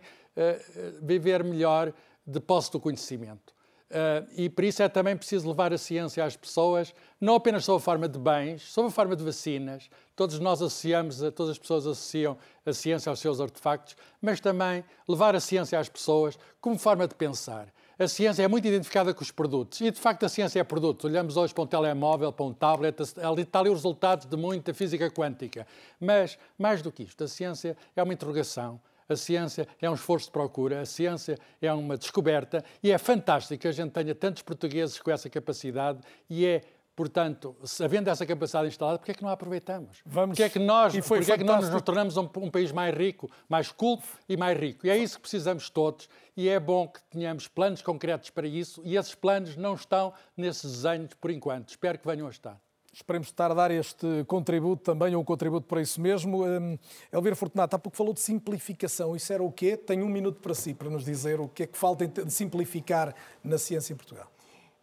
viver 1.02 1.44
melhor 1.44 1.92
de 2.26 2.40
posse 2.40 2.72
do 2.72 2.80
conhecimento. 2.80 3.59
Uh, 3.90 4.28
e 4.38 4.50
por 4.50 4.64
isso 4.64 4.84
é 4.84 4.88
também 4.88 5.18
preciso 5.18 5.48
levar 5.48 5.74
a 5.74 5.78
ciência 5.78 6.24
às 6.24 6.36
pessoas, 6.36 6.94
não 7.20 7.34
apenas 7.34 7.66
sob 7.66 7.78
a 7.78 7.80
forma 7.80 8.08
de 8.08 8.20
bens, 8.20 8.62
sob 8.62 8.88
a 8.88 8.92
forma 8.92 9.16
de 9.16 9.24
vacinas. 9.24 9.90
Todos 10.16 10.40
nós 10.40 10.62
associamos, 10.62 11.18
todas 11.36 11.52
as 11.52 11.58
pessoas 11.58 11.88
associam 11.88 12.38
a 12.64 12.72
ciência 12.72 13.10
aos 13.10 13.20
seus 13.20 13.42
artefactos, 13.42 13.98
mas 14.22 14.40
também 14.40 14.84
levar 15.08 15.36
a 15.36 15.40
ciência 15.40 15.80
às 15.80 15.90
pessoas 15.90 16.38
como 16.62 16.78
forma 16.78 17.08
de 17.08 17.16
pensar. 17.16 17.68
A 17.98 18.08
ciência 18.08 18.44
é 18.44 18.48
muito 18.48 18.66
identificada 18.66 19.14
com 19.14 19.22
os 19.24 19.32
produtos 19.32 19.82
e, 19.82 19.92
de 19.92 20.00
facto, 20.00 20.24
a 20.26 20.30
ciência 20.30 20.60
é 20.60 20.64
produto. 20.64 21.06
Olhamos 21.06 21.36
hoje 21.36 21.54
para 21.54 21.64
um 21.64 21.68
telemóvel, 21.68 22.32
para 22.32 22.46
um 22.46 22.54
tablet, 22.54 22.96
ali 23.22 23.42
está 23.42 23.60
ali 23.60 23.70
os 23.70 23.80
resultados 23.80 24.26
de 24.26 24.38
muita 24.38 24.74
física 24.74 25.10
quântica. 25.10 25.68
Mas, 26.00 26.38
mais 26.58 26.82
do 26.82 26.92
que 26.92 27.04
isto, 27.04 27.24
a 27.24 27.28
ciência 27.28 27.76
é 27.96 28.02
uma 28.02 28.14
interrogação, 28.14 28.80
a 29.10 29.16
ciência 29.16 29.68
é 29.82 29.90
um 29.90 29.96
esforço 29.96 30.28
de 30.28 30.32
procura, 30.32 30.82
a 30.82 30.86
ciência 30.86 31.38
é 31.62 31.74
uma 31.74 31.98
descoberta 31.98 32.64
e 32.82 32.92
é 32.92 32.98
fantástico 32.98 33.60
que 33.60 33.68
a 33.68 33.72
gente 33.72 33.92
tenha 33.92 34.14
tantos 34.14 34.44
portugueses 34.44 35.00
com 35.00 35.12
essa 35.12 35.30
capacidade 35.30 36.00
e 36.30 36.46
é 36.46 36.62
Portanto, 37.00 37.56
havendo 37.82 38.10
essa 38.10 38.26
capacidade 38.26 38.68
instalada, 38.68 38.98
porquê 38.98 39.12
é 39.12 39.14
que 39.14 39.24
não 39.24 39.30
a 39.30 39.32
aproveitamos? 39.32 40.02
Vamos... 40.06 40.32
Porquê 40.32 40.44
é 40.44 40.50
que 40.50 40.60
nós, 40.60 40.94
e 40.94 41.02
porquê 41.02 41.32
é 41.32 41.38
que 41.38 41.46
nós 41.46 41.70
nos 41.70 41.82
tornamos 41.82 42.18
um, 42.18 42.30
um, 42.36 42.52
país 42.52 42.74
mais 42.74 42.94
rico, 42.94 43.32
mais 43.48 43.72
culto 43.72 44.06
e 44.28 44.36
mais 44.36 44.60
rico? 44.60 44.86
E 44.86 44.90
é 44.90 44.98
isso 44.98 45.16
que 45.16 45.22
precisamos 45.22 45.70
todos 45.70 46.10
e 46.36 46.50
é 46.50 46.60
bom 46.60 46.90
que 46.90 47.02
tenhamos 47.04 47.48
planos 47.48 47.82
concretos 47.82 48.30
para 48.32 48.46
isso 48.46 48.82
e 48.84 48.98
esses 48.98 49.16
planos 49.16 49.56
não 49.56 49.76
estão 49.76 50.12
nesses 50.36 50.70
desenhos 50.70 51.14
por 51.14 51.32
enquanto. 51.32 51.70
Espero 51.70 51.98
que 51.98 52.06
venham 52.06 52.28
a 52.28 52.32
estar. 52.32 52.60
Esperemos 52.94 53.28
estar 53.28 53.52
a 53.52 53.54
dar 53.54 53.72
este 53.72 54.24
contributo 54.26 54.84
também, 54.84 55.16
um 55.16 55.24
contributo 55.24 55.68
para 55.68 55.82
isso 55.82 56.02
mesmo. 56.02 56.46
Um, 56.46 56.78
Elvira 57.12 57.36
Fortunato, 57.36 57.76
há 57.76 57.80
pouco 57.80 57.98
falou 57.98 58.14
de 58.14 58.20
simplificação. 58.20 59.16
Isso 59.16 59.32
era 59.32 59.44
o 59.44 59.52
quê? 59.52 59.78
Tenho 59.78 60.06
um 60.06 60.10
minuto 60.10 60.40
para 60.42 60.54
si, 60.54 60.74
para 60.74 60.90
nos 60.90 61.06
dizer 61.06 61.40
o 61.40 61.48
que 61.48 61.64
é 61.64 61.68
que 61.68 61.78
falta 61.78 62.08
de 62.08 62.32
simplificar 62.32 63.14
na 63.44 63.58
ciência 63.58 63.94
em 63.94 63.96
Portugal. 63.96 64.32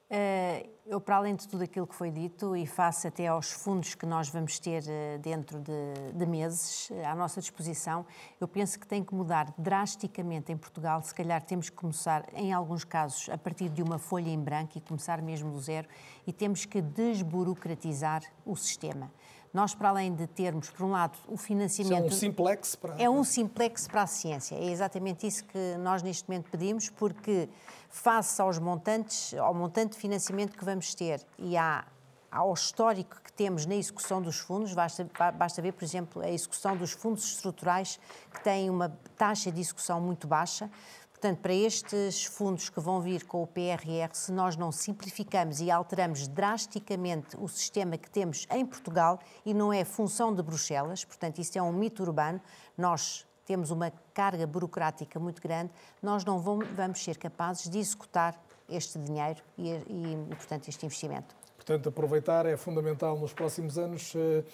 Uh, 0.08 0.68
eu, 0.86 1.00
para 1.00 1.16
além 1.16 1.34
de 1.34 1.48
tudo 1.48 1.64
aquilo 1.64 1.84
que 1.84 1.94
foi 1.94 2.12
dito, 2.12 2.54
e 2.54 2.64
face 2.64 3.08
até 3.08 3.26
aos 3.26 3.50
fundos 3.50 3.96
que 3.96 4.06
nós 4.06 4.28
vamos 4.28 4.56
ter 4.60 4.84
uh, 4.84 5.18
dentro 5.18 5.58
de, 5.58 6.12
de 6.14 6.26
meses 6.26 6.88
uh, 6.90 7.06
à 7.06 7.14
nossa 7.16 7.40
disposição, 7.40 8.06
eu 8.40 8.46
penso 8.46 8.78
que 8.78 8.86
tem 8.86 9.02
que 9.02 9.12
mudar 9.12 9.52
drasticamente 9.58 10.52
em 10.52 10.56
Portugal. 10.56 11.02
Se 11.02 11.12
calhar 11.12 11.42
temos 11.42 11.70
que 11.70 11.74
começar, 11.74 12.24
em 12.34 12.52
alguns 12.52 12.84
casos, 12.84 13.28
a 13.28 13.36
partir 13.36 13.68
de 13.68 13.82
uma 13.82 13.98
folha 13.98 14.30
em 14.30 14.38
branco 14.38 14.78
e 14.78 14.80
começar 14.80 15.20
mesmo 15.20 15.50
do 15.50 15.58
zero, 15.58 15.88
e 16.24 16.32
temos 16.32 16.64
que 16.64 16.80
desburocratizar 16.80 18.22
o 18.44 18.54
sistema. 18.54 19.10
Nós, 19.52 19.74
para 19.74 19.89
além 19.89 20.14
de 20.14 20.27
termos, 20.27 20.70
por 20.70 20.85
um 20.85 20.90
lado, 20.90 21.16
o 21.28 21.36
financiamento. 21.36 22.12
Isso 22.12 22.24
é 22.24 22.28
um 22.28 22.31
simplex 22.31 22.74
para. 22.77 23.02
É 23.02 23.10
um 23.10 23.24
simplex 23.24 23.89
para 23.89 24.02
a 24.02 24.06
ciência. 24.06 24.55
É 24.55 24.70
exatamente 24.70 25.27
isso 25.27 25.44
que 25.44 25.77
nós 25.78 26.02
neste 26.02 26.28
momento 26.28 26.51
pedimos, 26.51 26.90
porque 26.90 27.48
face 27.89 28.40
aos 28.40 28.59
montantes, 28.59 29.35
ao 29.35 29.55
montante 29.55 29.93
de 29.94 29.98
financiamento 29.98 30.56
que 30.56 30.64
vamos 30.64 30.94
ter 30.94 31.24
e 31.39 31.56
à, 31.56 31.85
ao 32.31 32.52
histórico 32.52 33.16
que 33.23 33.32
temos 33.32 33.64
na 33.64 33.74
execução 33.74 34.20
dos 34.20 34.39
fundos, 34.39 34.74
basta, 34.74 35.09
basta 35.35 35.62
ver, 35.62 35.73
por 35.73 35.85
exemplo, 35.85 36.23
a 36.23 36.31
execução 36.31 36.77
dos 36.77 36.93
fundos 36.93 37.24
estruturais, 37.24 37.98
que 38.32 38.43
têm 38.44 38.68
uma 38.68 38.90
taxa 39.16 39.51
de 39.51 39.60
execução 39.60 40.01
muito 40.01 40.27
baixa. 40.27 40.70
Portanto, 41.16 41.40
para 41.40 41.55
estes 41.55 42.26
fundos 42.26 42.68
que 42.68 42.78
vão 42.78 43.01
vir 43.01 43.24
com 43.24 43.43
o 43.43 43.47
PRR, 43.47 44.12
se 44.12 44.30
nós 44.30 44.55
não 44.55 44.70
simplificamos 44.70 45.62
e 45.62 45.70
alteramos 45.70 46.28
drasticamente 46.28 47.38
o 47.38 47.48
sistema 47.48 47.97
que 47.97 48.10
temos 48.10 48.47
em 48.51 48.66
Portugal, 48.66 49.18
e 49.43 49.55
não 49.55 49.72
é 49.72 49.82
função 49.82 50.34
de 50.34 50.43
Bruxelas, 50.43 51.06
portanto, 51.06 51.38
isso 51.38 51.56
é 51.59 51.62
um 51.62 51.72
mito 51.72 52.02
urbano, 52.02 52.38
nós 52.76 53.26
temos 53.47 53.70
uma 53.70 53.90
carga 54.12 54.47
burocrática 54.47 55.18
muito 55.18 55.40
grande, 55.40 55.72
nós 56.02 56.22
não 56.22 56.38
vamos, 56.38 57.02
ser 57.02 57.16
capazes 57.16 57.70
de 57.70 57.78
executar 57.78 58.38
este 58.68 58.98
dinheiro 58.98 59.40
e, 59.56 59.70
e, 59.70 60.34
portanto, 60.36 60.68
este 60.68 60.84
investimento. 60.84 61.34
Portanto, 61.56 61.88
aproveitar 61.88 62.44
é 62.44 62.59
fundamental 62.59 63.18
nos 63.18 63.32
próximos 63.32 63.78
anos. 63.78 64.14
Uh 64.14 64.44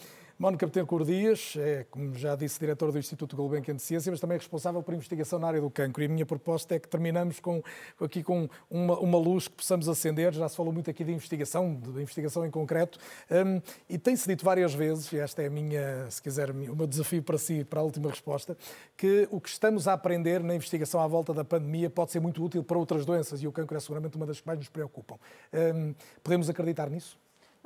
Mónica 0.42 0.66
Betancourt 0.66 1.06
Dias 1.06 1.54
é, 1.56 1.86
como 1.88 2.16
já 2.16 2.34
disse, 2.34 2.58
diretora 2.58 2.90
do 2.90 2.98
Instituto 2.98 3.36
Gulbenkian 3.36 3.76
de 3.76 3.82
Ciência, 3.82 4.10
mas 4.10 4.18
também 4.18 4.36
responsável 4.36 4.82
por 4.82 4.92
investigação 4.92 5.38
na 5.38 5.46
área 5.46 5.60
do 5.60 5.70
cancro. 5.70 6.02
E 6.02 6.06
a 6.06 6.08
minha 6.08 6.26
proposta 6.26 6.74
é 6.74 6.80
que 6.80 6.88
terminamos 6.88 7.38
com, 7.38 7.62
aqui 8.00 8.24
com 8.24 8.48
uma, 8.68 8.98
uma 8.98 9.18
luz 9.18 9.46
que 9.46 9.54
possamos 9.54 9.88
acender. 9.88 10.34
Já 10.34 10.48
se 10.48 10.56
falou 10.56 10.72
muito 10.72 10.90
aqui 10.90 11.04
de 11.04 11.12
investigação, 11.12 11.76
de 11.76 11.90
investigação 11.90 12.44
em 12.44 12.50
concreto, 12.50 12.98
um, 13.30 13.62
e 13.88 13.96
tem-se 13.96 14.26
dito 14.26 14.44
várias 14.44 14.74
vezes, 14.74 15.12
e 15.12 15.18
esta 15.20 15.44
é 15.44 15.46
a 15.46 15.50
minha, 15.50 16.10
se 16.10 16.20
quiser, 16.20 16.50
o 16.50 16.74
meu 16.74 16.88
desafio 16.88 17.22
para 17.22 17.38
si, 17.38 17.62
para 17.62 17.78
a 17.78 17.84
última 17.84 18.10
resposta, 18.10 18.58
que 18.96 19.28
o 19.30 19.40
que 19.40 19.48
estamos 19.48 19.86
a 19.86 19.92
aprender 19.92 20.42
na 20.42 20.56
investigação 20.56 21.00
à 21.00 21.06
volta 21.06 21.32
da 21.32 21.44
pandemia 21.44 21.88
pode 21.88 22.10
ser 22.10 22.18
muito 22.18 22.44
útil 22.44 22.64
para 22.64 22.76
outras 22.76 23.06
doenças, 23.06 23.40
e 23.44 23.46
o 23.46 23.52
cancro 23.52 23.76
é 23.76 23.80
seguramente 23.80 24.16
uma 24.16 24.26
das 24.26 24.40
que 24.40 24.46
mais 24.48 24.58
nos 24.58 24.68
preocupam. 24.68 25.14
Um, 25.52 25.94
podemos 26.20 26.50
acreditar 26.50 26.90
nisso? 26.90 27.16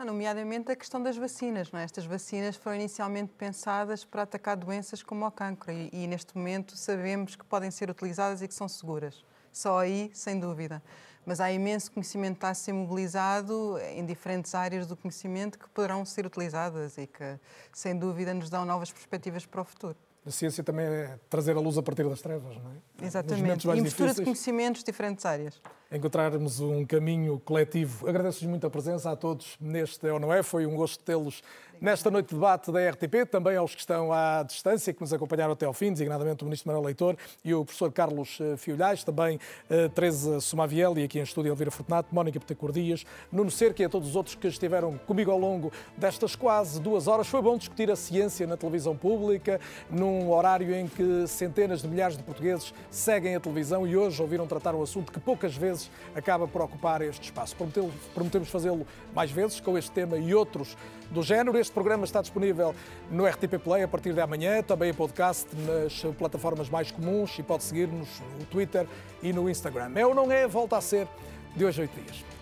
Nomeadamente 0.05 0.71
a 0.71 0.77
questão 0.77 1.03
das 1.03 1.17
vacinas. 1.17 1.73
Não 1.73 1.81
é? 1.81 1.85
Estas 1.85 2.05
vacinas 2.05 2.57
foram 2.57 2.77
inicialmente 2.77 3.33
pensadas 3.33 4.05
para 4.05 4.23
atacar 4.23 4.57
doenças 4.57 5.03
como 5.03 5.27
o 5.27 5.31
cancro 5.31 5.73
e, 5.73 5.89
e, 5.93 6.07
neste 6.07 6.37
momento 6.37 6.77
sabemos 6.77 7.35
que 7.35 7.45
podem 7.45 7.71
ser 7.71 7.89
utilizadas 7.89 8.43
e 8.43 8.49
que 8.49 8.55
são 8.55 8.69
seguras. 8.69 9.25
Só 9.53 9.79
aí, 9.79 10.11
sem 10.13 10.39
dúvida. 10.39 10.83
Mas 11.25 11.41
há 11.41 11.51
imenso 11.51 11.91
conhecimento 11.91 12.35
que 12.35 12.39
está 12.39 12.51
a 12.51 12.55
ser 12.55 12.73
mobilizado 12.73 13.79
em 13.95 14.05
diferentes 14.05 14.55
áreas 14.55 14.87
do 14.87 14.97
conhecimento 14.97 15.59
que 15.59 15.69
poderão 15.71 16.05
ser 16.05 16.27
utilizadas 16.27 16.99
e 16.99 17.07
que, 17.07 17.41
sem 17.73 17.99
dúvida, 17.99 18.35
nos 18.35 18.51
dão 18.51 18.65
novas 18.65 18.93
perspectivas 18.93 19.47
para 19.47 19.63
o 19.63 19.65
futuro. 19.65 19.97
A 20.27 20.31
ciência 20.33 20.65
também 20.65 20.85
é 20.85 21.19
trazer 21.31 21.57
a 21.57 21.61
luz 21.61 21.79
a 21.79 21.83
partir 21.83 22.03
das 22.09 22.21
trevas, 22.21 22.57
não 22.57 22.73
é? 22.73 23.07
Exatamente. 23.07 23.69
E 23.69 23.81
mistura 23.81 24.13
de 24.13 24.25
conhecimentos 24.25 24.81
de 24.83 24.87
diferentes 24.87 25.25
áreas. 25.25 25.63
Encontrarmos 25.93 26.59
um 26.59 26.85
caminho 26.85 27.39
coletivo. 27.39 28.09
Agradeço-vos 28.09 28.49
muito 28.49 28.67
a 28.67 28.71
presença 28.71 29.09
a 29.13 29.15
todos 29.15 29.57
neste 29.61 30.05
É 30.05 30.13
ou 30.13 30.19
Não 30.19 30.33
É. 30.33 30.43
Foi 30.43 30.67
um 30.67 30.75
gosto 30.75 31.05
tê-los 31.05 31.45
nesta 31.81 32.11
noite 32.11 32.29
de 32.29 32.35
debate 32.35 32.73
da 32.73 32.91
RTP, 32.91 33.29
também 33.31 33.57
aos 33.57 33.75
que 33.75 33.81
estão 33.81 34.13
à 34.13 34.43
distância, 34.43 34.93
que 34.93 35.01
nos 35.01 35.13
acompanharam 35.13 35.53
até 35.53 35.67
ao 35.67 35.73
fim, 35.73 35.93
designadamente 35.93 36.43
o 36.43 36.47
Ministro 36.47 36.69
Manuel 36.69 36.87
Leitor 36.87 37.17
e 37.45 37.55
o 37.55 37.65
Professor 37.65 37.93
Carlos 37.93 38.39
eh, 38.41 38.57
Fiolhais, 38.57 39.05
também 39.05 39.37
uh, 39.37 39.89
Teresa 39.91 40.41
Somaviel 40.41 40.97
e 40.99 41.05
aqui 41.05 41.19
em 41.19 41.23
estúdio 41.23 41.51
Elvira 41.51 41.71
Fortunato, 41.71 42.15
Mónica 42.15 42.41
Petacor 42.41 42.73
Dias, 42.73 43.05
Nuno 43.31 43.51
Cerca 43.51 43.83
e 43.83 43.87
a 43.87 43.89
todos 43.89 44.09
os 44.09 44.17
outros 44.17 44.35
que 44.35 44.47
estiveram 44.47 44.99
comigo 45.07 45.31
ao 45.31 45.39
longo 45.39 45.73
destas 45.97 46.35
quase 46.35 46.81
duas 46.81 47.07
horas. 47.07 47.27
Foi 47.27 47.43
bom 47.43 47.57
discutir 47.57 47.91
a 47.91 47.97
ciência 47.97 48.47
na 48.47 48.57
televisão 48.57 48.97
pública, 48.97 49.61
num 49.91 50.31
horário 50.31 50.75
em 50.75 50.87
que 50.87 51.27
centenas 51.27 51.83
de 51.83 51.89
milhares 51.89 52.17
de 52.17 52.23
portugueses 52.23 52.73
seguem 52.91 53.35
a 53.35 53.41
televisão 53.41 53.87
e 53.87 53.97
hoje 53.97 54.21
ouviram 54.21 54.47
tratar 54.47 54.75
um 54.75 54.83
assunto 54.83 55.13
que 55.13 55.21
poucas 55.21 55.55
vezes 55.57 55.91
acaba 56.15 56.49
por 56.49 56.63
ocupar 56.63 57.03
este 57.03 57.25
espaço. 57.25 57.57
Prometemos 58.15 58.49
fazê-lo 58.49 58.87
mais 59.15 59.31
vezes 59.31 59.61
com 59.61 59.77
este 59.77 59.91
tema 59.91 60.17
e 60.17 60.35
outros 60.35 60.77
do 61.11 61.23
género. 61.23 61.59
Este 61.59 61.73
programa 61.73 62.05
está 62.05 62.21
disponível 62.21 62.75
no 63.11 63.27
RTP 63.27 63.59
Play 63.63 63.83
a 63.83 63.89
partir 63.89 64.13
de 64.13 64.21
amanhã, 64.21 64.63
também 64.63 64.91
em 64.91 64.95
podcast 64.95 65.49
nas 65.67 66.15
plataformas 66.17 66.69
mais 66.69 66.91
comuns 66.91 67.39
e 67.39 67.43
pode 67.43 67.65
seguir-nos 67.65 68.09
no 68.39 68.47
Twitter 68.47 68.87
e 69.23 69.33
no 69.33 69.49
Instagram. 69.49 69.93
É 69.95 70.07
ou 70.07 70.15
não 70.15 70.31
é? 70.31 70.47
Volta 70.47 70.77
a 70.77 70.81
ser 70.81 71.07
de 71.55 71.65
hoje 71.65 71.81
a 71.81 71.83
oito 71.83 72.01
dias. 72.01 72.36